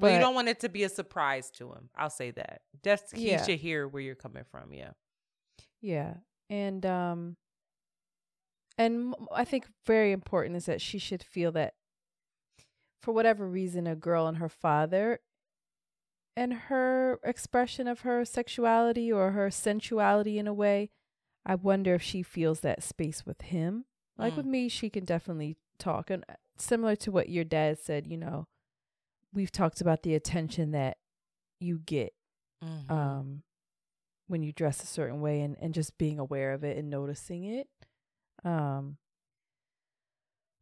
well, 0.00 0.12
you 0.12 0.18
don't 0.18 0.34
want 0.34 0.48
it 0.48 0.58
to 0.60 0.68
be 0.68 0.82
a 0.82 0.88
surprise 0.88 1.48
to 1.52 1.70
him. 1.72 1.90
I'll 1.94 2.10
say 2.10 2.32
that. 2.32 2.62
Just 2.82 3.14
he 3.14 3.30
Yeah. 3.30 3.44
should 3.44 3.60
hear 3.60 3.86
where 3.86 4.02
you're 4.02 4.16
coming 4.16 4.42
from. 4.50 4.72
Yeah. 4.72 4.92
Yeah. 5.80 6.14
And 6.50 6.84
um 6.84 7.36
and 8.78 9.14
I 9.32 9.44
think 9.44 9.66
very 9.86 10.12
important 10.12 10.56
is 10.56 10.66
that 10.66 10.80
she 10.80 10.98
should 10.98 11.22
feel 11.22 11.52
that 11.52 11.74
for 13.00 13.12
whatever 13.12 13.48
reason, 13.48 13.86
a 13.86 13.94
girl 13.94 14.26
and 14.26 14.38
her 14.38 14.48
father 14.48 15.20
and 16.36 16.52
her 16.54 17.20
expression 17.22 17.86
of 17.86 18.00
her 18.00 18.24
sexuality 18.24 19.12
or 19.12 19.32
her 19.32 19.50
sensuality 19.50 20.38
in 20.38 20.46
a 20.48 20.54
way, 20.54 20.90
I 21.44 21.54
wonder 21.56 21.94
if 21.94 22.02
she 22.02 22.22
feels 22.22 22.60
that 22.60 22.82
space 22.82 23.26
with 23.26 23.42
him. 23.42 23.84
Like 24.18 24.34
Mm. 24.34 24.36
with 24.38 24.46
me, 24.46 24.68
she 24.68 24.88
can 24.90 25.04
definitely 25.04 25.56
talk. 25.78 26.10
And 26.10 26.24
uh, 26.28 26.34
similar 26.56 26.94
to 26.96 27.10
what 27.10 27.28
your 27.28 27.44
dad 27.44 27.78
said, 27.78 28.06
you 28.06 28.16
know, 28.16 28.46
we've 29.32 29.50
talked 29.52 29.80
about 29.80 30.02
the 30.02 30.14
attention 30.14 30.70
that 30.72 30.98
you 31.58 31.78
get 31.78 32.12
Mhm. 32.62 32.90
um 32.90 33.42
when 34.28 34.42
you 34.42 34.52
dress 34.52 34.82
a 34.82 34.86
certain 34.86 35.20
way 35.20 35.40
and, 35.42 35.56
and 35.60 35.74
just 35.74 35.96
being 35.98 36.18
aware 36.18 36.52
of 36.52 36.64
it 36.64 36.76
and 36.76 36.88
noticing 36.90 37.44
it. 37.44 37.68
Um 38.44 38.98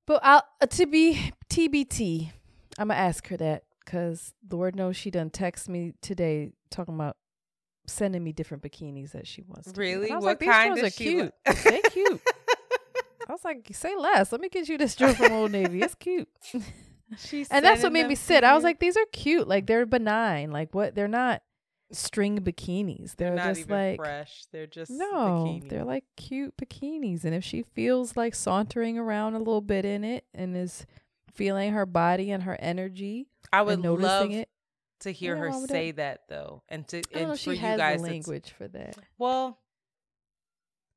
but 0.06 0.20
I'll 0.22 0.42
uh, 0.60 0.66
to 0.66 0.86
be 0.86 1.32
TBT, 1.48 2.30
I'm 2.78 2.88
gonna 2.88 2.98
ask 3.00 3.26
her 3.28 3.36
that 3.36 3.64
because 3.84 4.34
Lord 4.50 4.74
knows 4.76 4.96
she 4.96 5.10
done 5.10 5.30
text 5.30 5.68
me 5.68 5.92
today 6.00 6.52
talking 6.70 6.94
about 6.94 7.16
sending 7.90 8.22
me 8.22 8.32
different 8.32 8.62
bikinis 8.62 9.12
that 9.12 9.26
she 9.26 9.42
wants. 9.42 9.72
Really? 9.76 10.10
What 10.10 10.22
like, 10.22 10.40
kind 10.40 10.76
does 10.76 10.84
are 10.84 10.90
cute. 10.90 11.32
li- 11.46 11.54
they 11.64 11.80
cute. 11.90 12.20
I 13.28 13.32
was 13.32 13.44
like, 13.44 13.68
say 13.72 13.94
less. 13.96 14.32
Let 14.32 14.40
me 14.40 14.48
get 14.48 14.68
you 14.68 14.76
this 14.76 14.96
dress 14.96 15.16
from 15.16 15.32
Old 15.32 15.52
Navy. 15.52 15.82
It's 15.82 15.94
cute. 15.94 16.28
She's 17.18 17.48
and 17.48 17.64
that's 17.64 17.82
what 17.82 17.92
made 17.92 18.06
me 18.06 18.14
sit. 18.14 18.44
I 18.44 18.54
was 18.54 18.64
like, 18.64 18.78
these 18.78 18.96
are 18.96 19.04
cute. 19.12 19.48
Like 19.48 19.66
they're 19.66 19.86
benign. 19.86 20.50
Like 20.52 20.74
what? 20.74 20.94
They're 20.94 21.08
not 21.08 21.42
string 21.92 22.38
bikinis. 22.38 23.16
They're, 23.16 23.34
They're 23.34 23.46
not 23.46 23.54
just 23.54 23.70
like 23.70 23.96
fresh. 23.96 24.44
They're 24.52 24.66
just 24.66 24.90
no. 24.90 25.06
bikinis. 25.08 25.68
They're 25.68 25.84
like 25.84 26.04
cute 26.16 26.56
bikinis. 26.56 27.24
And 27.24 27.34
if 27.34 27.44
she 27.44 27.62
feels 27.62 28.16
like 28.16 28.34
sauntering 28.34 28.98
around 28.98 29.34
a 29.34 29.38
little 29.38 29.60
bit 29.60 29.84
in 29.84 30.04
it 30.04 30.24
and 30.34 30.56
is 30.56 30.86
feeling 31.32 31.72
her 31.72 31.86
body 31.86 32.30
and 32.30 32.44
her 32.44 32.56
energy, 32.60 33.28
I 33.52 33.62
would 33.62 33.80
noticing 33.80 34.06
love 34.06 34.30
it. 34.30 34.48
To 35.00 35.12
hear 35.12 35.36
her 35.36 35.52
say 35.66 35.90
that. 35.92 36.20
that 36.28 36.34
though, 36.34 36.62
and 36.68 36.86
to 36.88 37.02
and 37.12 37.30
for 37.32 37.36
she 37.36 37.50
you 37.52 37.56
guys 37.56 38.00
language 38.00 38.50
for 38.56 38.68
that. 38.68 38.96
Well, 39.18 39.58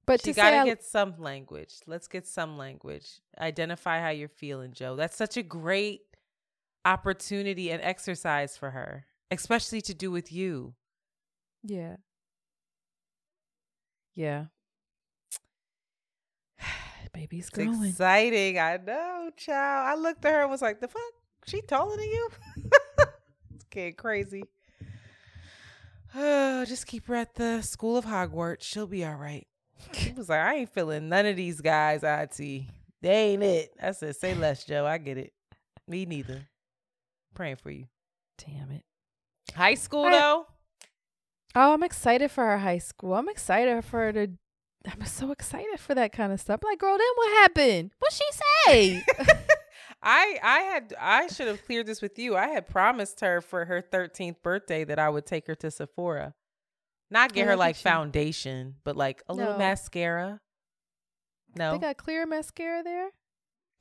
But 0.05 0.21
she 0.21 0.31
to 0.31 0.34
say 0.34 0.41
gotta 0.41 0.57
I- 0.57 0.65
get 0.65 0.84
some 0.84 1.15
language. 1.19 1.75
Let's 1.88 2.07
get 2.07 2.27
some 2.27 2.57
language. 2.57 3.07
Identify 3.39 3.99
how 4.01 4.09
you're 4.09 4.30
feeling, 4.30 4.73
Joe. 4.73 4.95
That's 4.95 5.15
such 5.15 5.38
a 5.38 5.43
great 5.43 6.01
opportunity 6.85 7.71
and 7.71 7.81
exercise 7.81 8.57
for 8.57 8.71
her, 8.71 9.05
especially 9.31 9.81
to 9.81 9.93
do 9.93 10.11
with 10.11 10.31
you. 10.31 10.75
Yeah. 11.63 11.95
Yeah. 14.15 14.45
Baby's 17.13 17.47
It's 17.47 17.49
growing. 17.51 17.84
exciting. 17.85 18.59
I 18.59 18.77
know, 18.77 19.30
child. 19.38 19.88
I 19.88 19.95
looked 20.01 20.25
at 20.25 20.34
her 20.34 20.41
and 20.41 20.51
was 20.51 20.61
like, 20.61 20.80
"The 20.81 20.88
fuck? 20.88 21.01
She 21.45 21.61
taller 21.61 21.95
than 21.95 22.05
you?" 22.05 22.30
getting 23.73 23.95
crazy. 23.95 24.43
Oh, 26.15 26.63
just 26.67 26.87
keep 26.87 27.07
her 27.07 27.15
at 27.15 27.35
the 27.35 27.61
school 27.61 27.97
of 27.97 28.05
Hogwarts. 28.05 28.61
She'll 28.63 28.87
be 28.87 29.05
all 29.05 29.15
right. 29.15 29.47
She 29.93 30.13
was 30.13 30.29
like, 30.29 30.39
"I 30.39 30.55
ain't 30.55 30.69
feeling 30.73 31.09
none 31.09 31.25
of 31.25 31.35
these 31.35 31.59
guys, 31.59 32.01
IT. 32.03 32.37
They 33.01 33.31
ain't 33.33 33.43
it." 33.43 33.71
I 33.81 33.91
said, 33.91 34.15
"Say 34.15 34.33
less, 34.33 34.63
Joe. 34.63 34.85
I 34.85 34.97
get 34.97 35.17
it. 35.17 35.33
Me 35.87 36.05
neither. 36.05 36.47
Praying 37.35 37.57
for 37.57 37.69
you. 37.71 37.87
Damn 38.37 38.71
it. 38.71 38.83
High 39.53 39.73
school 39.73 40.05
I- 40.05 40.11
though. 40.11 40.45
Oh, 41.55 41.73
I'm 41.73 41.83
excited 41.83 42.31
for 42.31 42.43
her 42.45 42.57
high 42.59 42.77
school. 42.79 43.13
I'm 43.13 43.27
excited 43.29 43.83
for 43.85 43.99
her 43.99 44.13
to. 44.13 44.27
I'm 44.87 45.05
so 45.05 45.31
excited 45.31 45.79
for 45.79 45.93
that 45.95 46.11
kind 46.13 46.31
of 46.33 46.39
stuff. 46.39 46.59
I'm 46.63 46.69
like, 46.71 46.79
girl, 46.79 46.97
then 46.97 47.07
what 47.15 47.31
happened? 47.41 47.91
What 47.99 48.11
she 48.13 48.25
say? 48.65 49.05
I 50.03 50.39
I 50.43 50.59
had 50.59 50.93
I 50.99 51.27
should 51.27 51.47
have 51.47 51.65
cleared 51.65 51.88
this 51.88 52.01
with 52.01 52.19
you. 52.19 52.35
I 52.35 52.47
had 52.47 52.67
promised 52.67 53.21
her 53.21 53.41
for 53.41 53.65
her 53.65 53.81
13th 53.81 54.41
birthday 54.43 54.84
that 54.84 54.99
I 54.99 55.09
would 55.09 55.25
take 55.25 55.47
her 55.47 55.55
to 55.55 55.71
Sephora. 55.71 56.34
Not 57.09 57.34
get 57.34 57.47
her 57.47 57.55
like 57.55 57.75
foundation, 57.75 58.75
but 58.84 58.97
like 58.97 59.23
a 59.30 59.34
little 59.34 59.57
mascara. 59.57 60.41
No. 61.55 61.73
They 61.73 61.77
got 61.80 61.97
clear 61.97 62.25
mascara 62.25 62.84
there. 62.84 63.09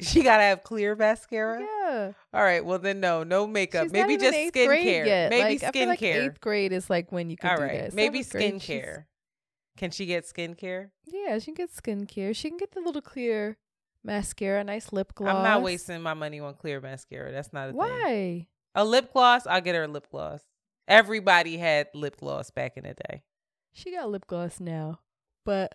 she 0.01 0.23
got 0.23 0.37
to 0.39 0.43
have 0.43 0.63
clear 0.63 0.95
mascara. 0.95 1.61
Yeah. 1.61 2.13
All 2.35 2.43
right, 2.43 2.65
well 2.65 2.79
then 2.79 3.01
no, 3.01 3.23
no 3.23 3.47
makeup. 3.47 3.85
She's 3.85 3.93
Maybe 3.93 4.17
just 4.17 4.37
skincare. 4.37 5.31
Maybe 5.31 5.59
like, 5.59 5.73
feel 5.73 5.89
like 5.89 6.01
skincare. 6.01 6.25
eighth 6.27 6.41
grade 6.41 6.73
is 6.73 6.91
like 6.91 7.11
when 7.11 7.31
you 7.31 7.37
can 7.37 7.51
All 7.51 7.57
do 7.57 7.63
right. 7.63 7.81
that. 7.85 7.95
Maybe 7.95 8.23
grade, 8.23 8.55
skincare. 8.55 9.07
Can 9.77 9.91
she 9.91 10.07
get 10.07 10.25
skincare? 10.25 10.91
Yeah, 11.07 11.39
she 11.39 11.47
can 11.47 11.55
get 11.55 11.71
skincare. 11.73 12.37
She 12.37 12.49
can 12.51 12.59
get 12.59 12.73
the 12.73 12.81
little 12.81 13.01
clear 13.03 13.57
mascara, 14.05 14.65
nice 14.65 14.93
lip 14.93 15.15
gloss. 15.15 15.35
I'm 15.35 15.43
not 15.43 15.63
wasting 15.63 16.03
my 16.03 16.15
money 16.15 16.41
on 16.41 16.55
clear 16.55 16.81
mascara. 16.81 17.33
That's 17.33 17.53
not 17.53 17.69
a 17.69 17.73
thing. 17.73 17.79
Why? 17.79 18.47
A 18.75 18.85
lip 18.85 19.13
gloss, 19.13 19.47
I'll 19.47 19.61
get 19.61 19.75
her 19.75 19.85
a 19.85 19.89
lip 19.89 20.09
gloss. 20.11 20.41
Everybody 20.89 21.59
had 21.59 21.89
lip 21.95 22.17
gloss 22.19 22.51
back 22.51 22.77
in 22.77 22.85
the 22.85 22.95
day. 23.09 23.23
She 23.73 23.93
got 23.93 24.11
lip 24.11 24.27
gloss 24.27 24.61
now, 24.61 25.01
but 25.45 25.75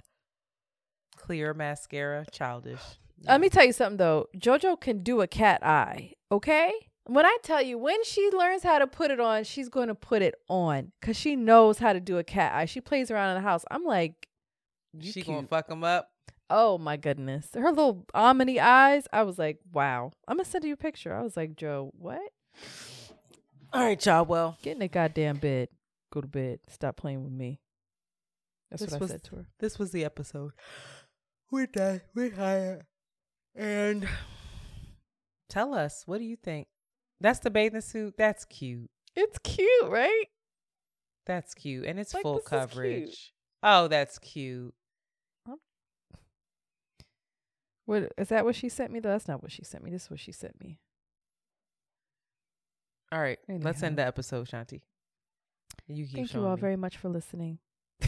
Clear 1.18 1.54
mascara, 1.54 2.26
childish. 2.32 2.80
Let 3.26 3.42
me 3.42 3.50
tell 3.50 3.66
you 3.66 3.74
something 3.74 3.98
though. 3.98 4.28
JoJo 4.38 4.80
can 4.80 5.02
do 5.02 5.22
a 5.22 5.28
cat 5.28 5.66
eye. 5.66 6.14
Okay. 6.32 6.72
When 7.06 7.26
I 7.26 7.38
tell 7.42 7.62
you, 7.62 7.78
when 7.78 8.04
she 8.04 8.30
learns 8.32 8.64
how 8.64 8.80
to 8.80 8.88
put 8.88 9.12
it 9.12 9.20
on, 9.20 9.44
she's 9.44 9.70
going 9.70 9.88
to 9.88 9.96
put 9.96 10.22
it 10.22 10.36
on 10.50 10.92
because 11.00 11.18
she 11.18 11.36
knows 11.36 11.80
how 11.80 11.94
to 11.94 12.00
do 12.00 12.18
a 12.18 12.24
cat 12.24 12.54
eye. 12.54 12.66
She 12.66 12.82
plays 12.82 13.10
around 13.10 13.36
in 13.36 13.36
the 13.42 13.50
house. 13.50 13.66
I'm 13.72 13.84
like, 13.84 14.28
she 15.02 15.14
cute. 15.14 15.26
gonna 15.28 15.48
fuck 15.48 15.68
them 15.68 15.84
up. 15.84 16.12
Oh 16.50 16.78
my 16.78 16.98
goodness. 16.98 17.50
Her 17.54 17.70
little 17.70 18.06
omni 18.14 18.60
eyes. 18.60 19.08
I 19.12 19.24
was 19.24 19.38
like, 19.38 19.60
wow. 19.72 20.12
I'm 20.28 20.38
going 20.38 20.46
to 20.46 20.50
send 20.50 20.64
you 20.64 20.74
a 20.74 20.78
picture. 20.78 21.14
I 21.14 21.22
was 21.22 21.36
like, 21.36 21.56
Joe, 21.56 21.92
what? 21.98 22.22
All 23.74 23.84
right, 23.84 24.04
y'all. 24.06 24.26
Well, 24.26 24.58
Get 24.62 24.74
in 24.74 24.80
the 24.80 24.88
goddamn 24.88 25.38
bed. 25.38 25.70
Go 26.12 26.22
to 26.22 26.28
bed. 26.28 26.60
Stop 26.70 26.96
playing 26.96 27.24
with 27.24 27.34
me. 27.34 27.60
That's 28.72 28.82
this 28.82 28.92
what 28.92 29.02
was 29.02 29.12
I 29.12 29.14
said 29.16 29.24
to 29.26 29.36
her. 29.38 29.46
this 29.60 29.78
was 29.78 29.92
the 29.92 30.06
episode. 30.06 30.52
We're 31.52 31.68
done. 31.68 32.02
We're. 32.16 32.82
And 33.56 34.08
tell 35.50 35.74
us, 35.74 36.04
what 36.06 36.20
do 36.20 36.24
you 36.26 36.36
think? 36.36 36.68
That's 37.20 37.40
the 37.40 37.50
bathing 37.50 37.82
suit. 37.82 38.16
That's 38.18 38.46
cute. 38.46 38.90
It's 39.16 39.38
cute, 39.40 39.88
right? 39.88 40.26
That's 41.26 41.54
cute, 41.54 41.86
and 41.86 42.00
it's 42.00 42.14
Like, 42.14 42.24
full 42.24 42.40
coverage. 42.40 43.34
Oh, 43.64 43.88
that's 43.88 44.20
cute. 44.20 44.74
What 47.88 48.12
is 48.18 48.28
that 48.30 48.46
what 48.46 48.56
she 48.56 48.70
sent 48.70 48.92
me? 48.92 49.00
though? 49.00 49.10
That's 49.10 49.28
not 49.28 49.42
what 49.42 49.52
she 49.52 49.64
sent 49.64 49.84
me. 49.84 49.90
This 49.90 50.04
is 50.04 50.10
what 50.12 50.20
she 50.20 50.32
sent 50.32 50.60
me. 50.62 50.78
All 53.12 53.20
right, 53.20 53.40
let's 53.48 53.82
end 53.82 53.98
the 53.98 54.06
episode, 54.06 54.48
Shanti. 54.48 54.82
You 55.88 56.06
keep 56.06 56.16
Thank 56.16 56.34
you 56.34 56.46
all 56.46 56.56
me. 56.56 56.62
very 56.62 56.76
much 56.76 56.98
for 56.98 57.10
listening. 57.10 57.58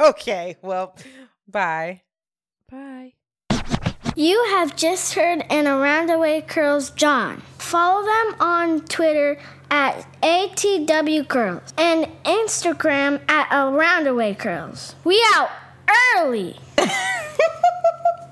Okay, 0.00 0.56
well, 0.62 0.94
bye. 1.48 2.02
Bye. 2.70 3.14
You 4.14 4.44
have 4.50 4.76
just 4.76 5.14
heard 5.14 5.42
an 5.50 5.66
Around 5.66 6.06
the 6.06 6.18
Way 6.20 6.40
Curls 6.40 6.90
John. 6.90 7.42
Follow 7.58 8.06
them 8.06 8.36
on 8.38 8.80
Twitter 8.82 9.40
at 9.72 10.06
ATW 10.22 11.26
Curls 11.26 11.74
and 11.76 12.06
Instagram 12.24 13.20
at 13.28 13.48
Around 13.52 14.04
the 14.04 14.14
Way 14.14 14.34
Curls. 14.34 14.94
We 15.02 15.20
out 15.34 15.50
early. 16.16 16.56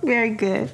Very 0.06 0.30
good. 0.30 0.72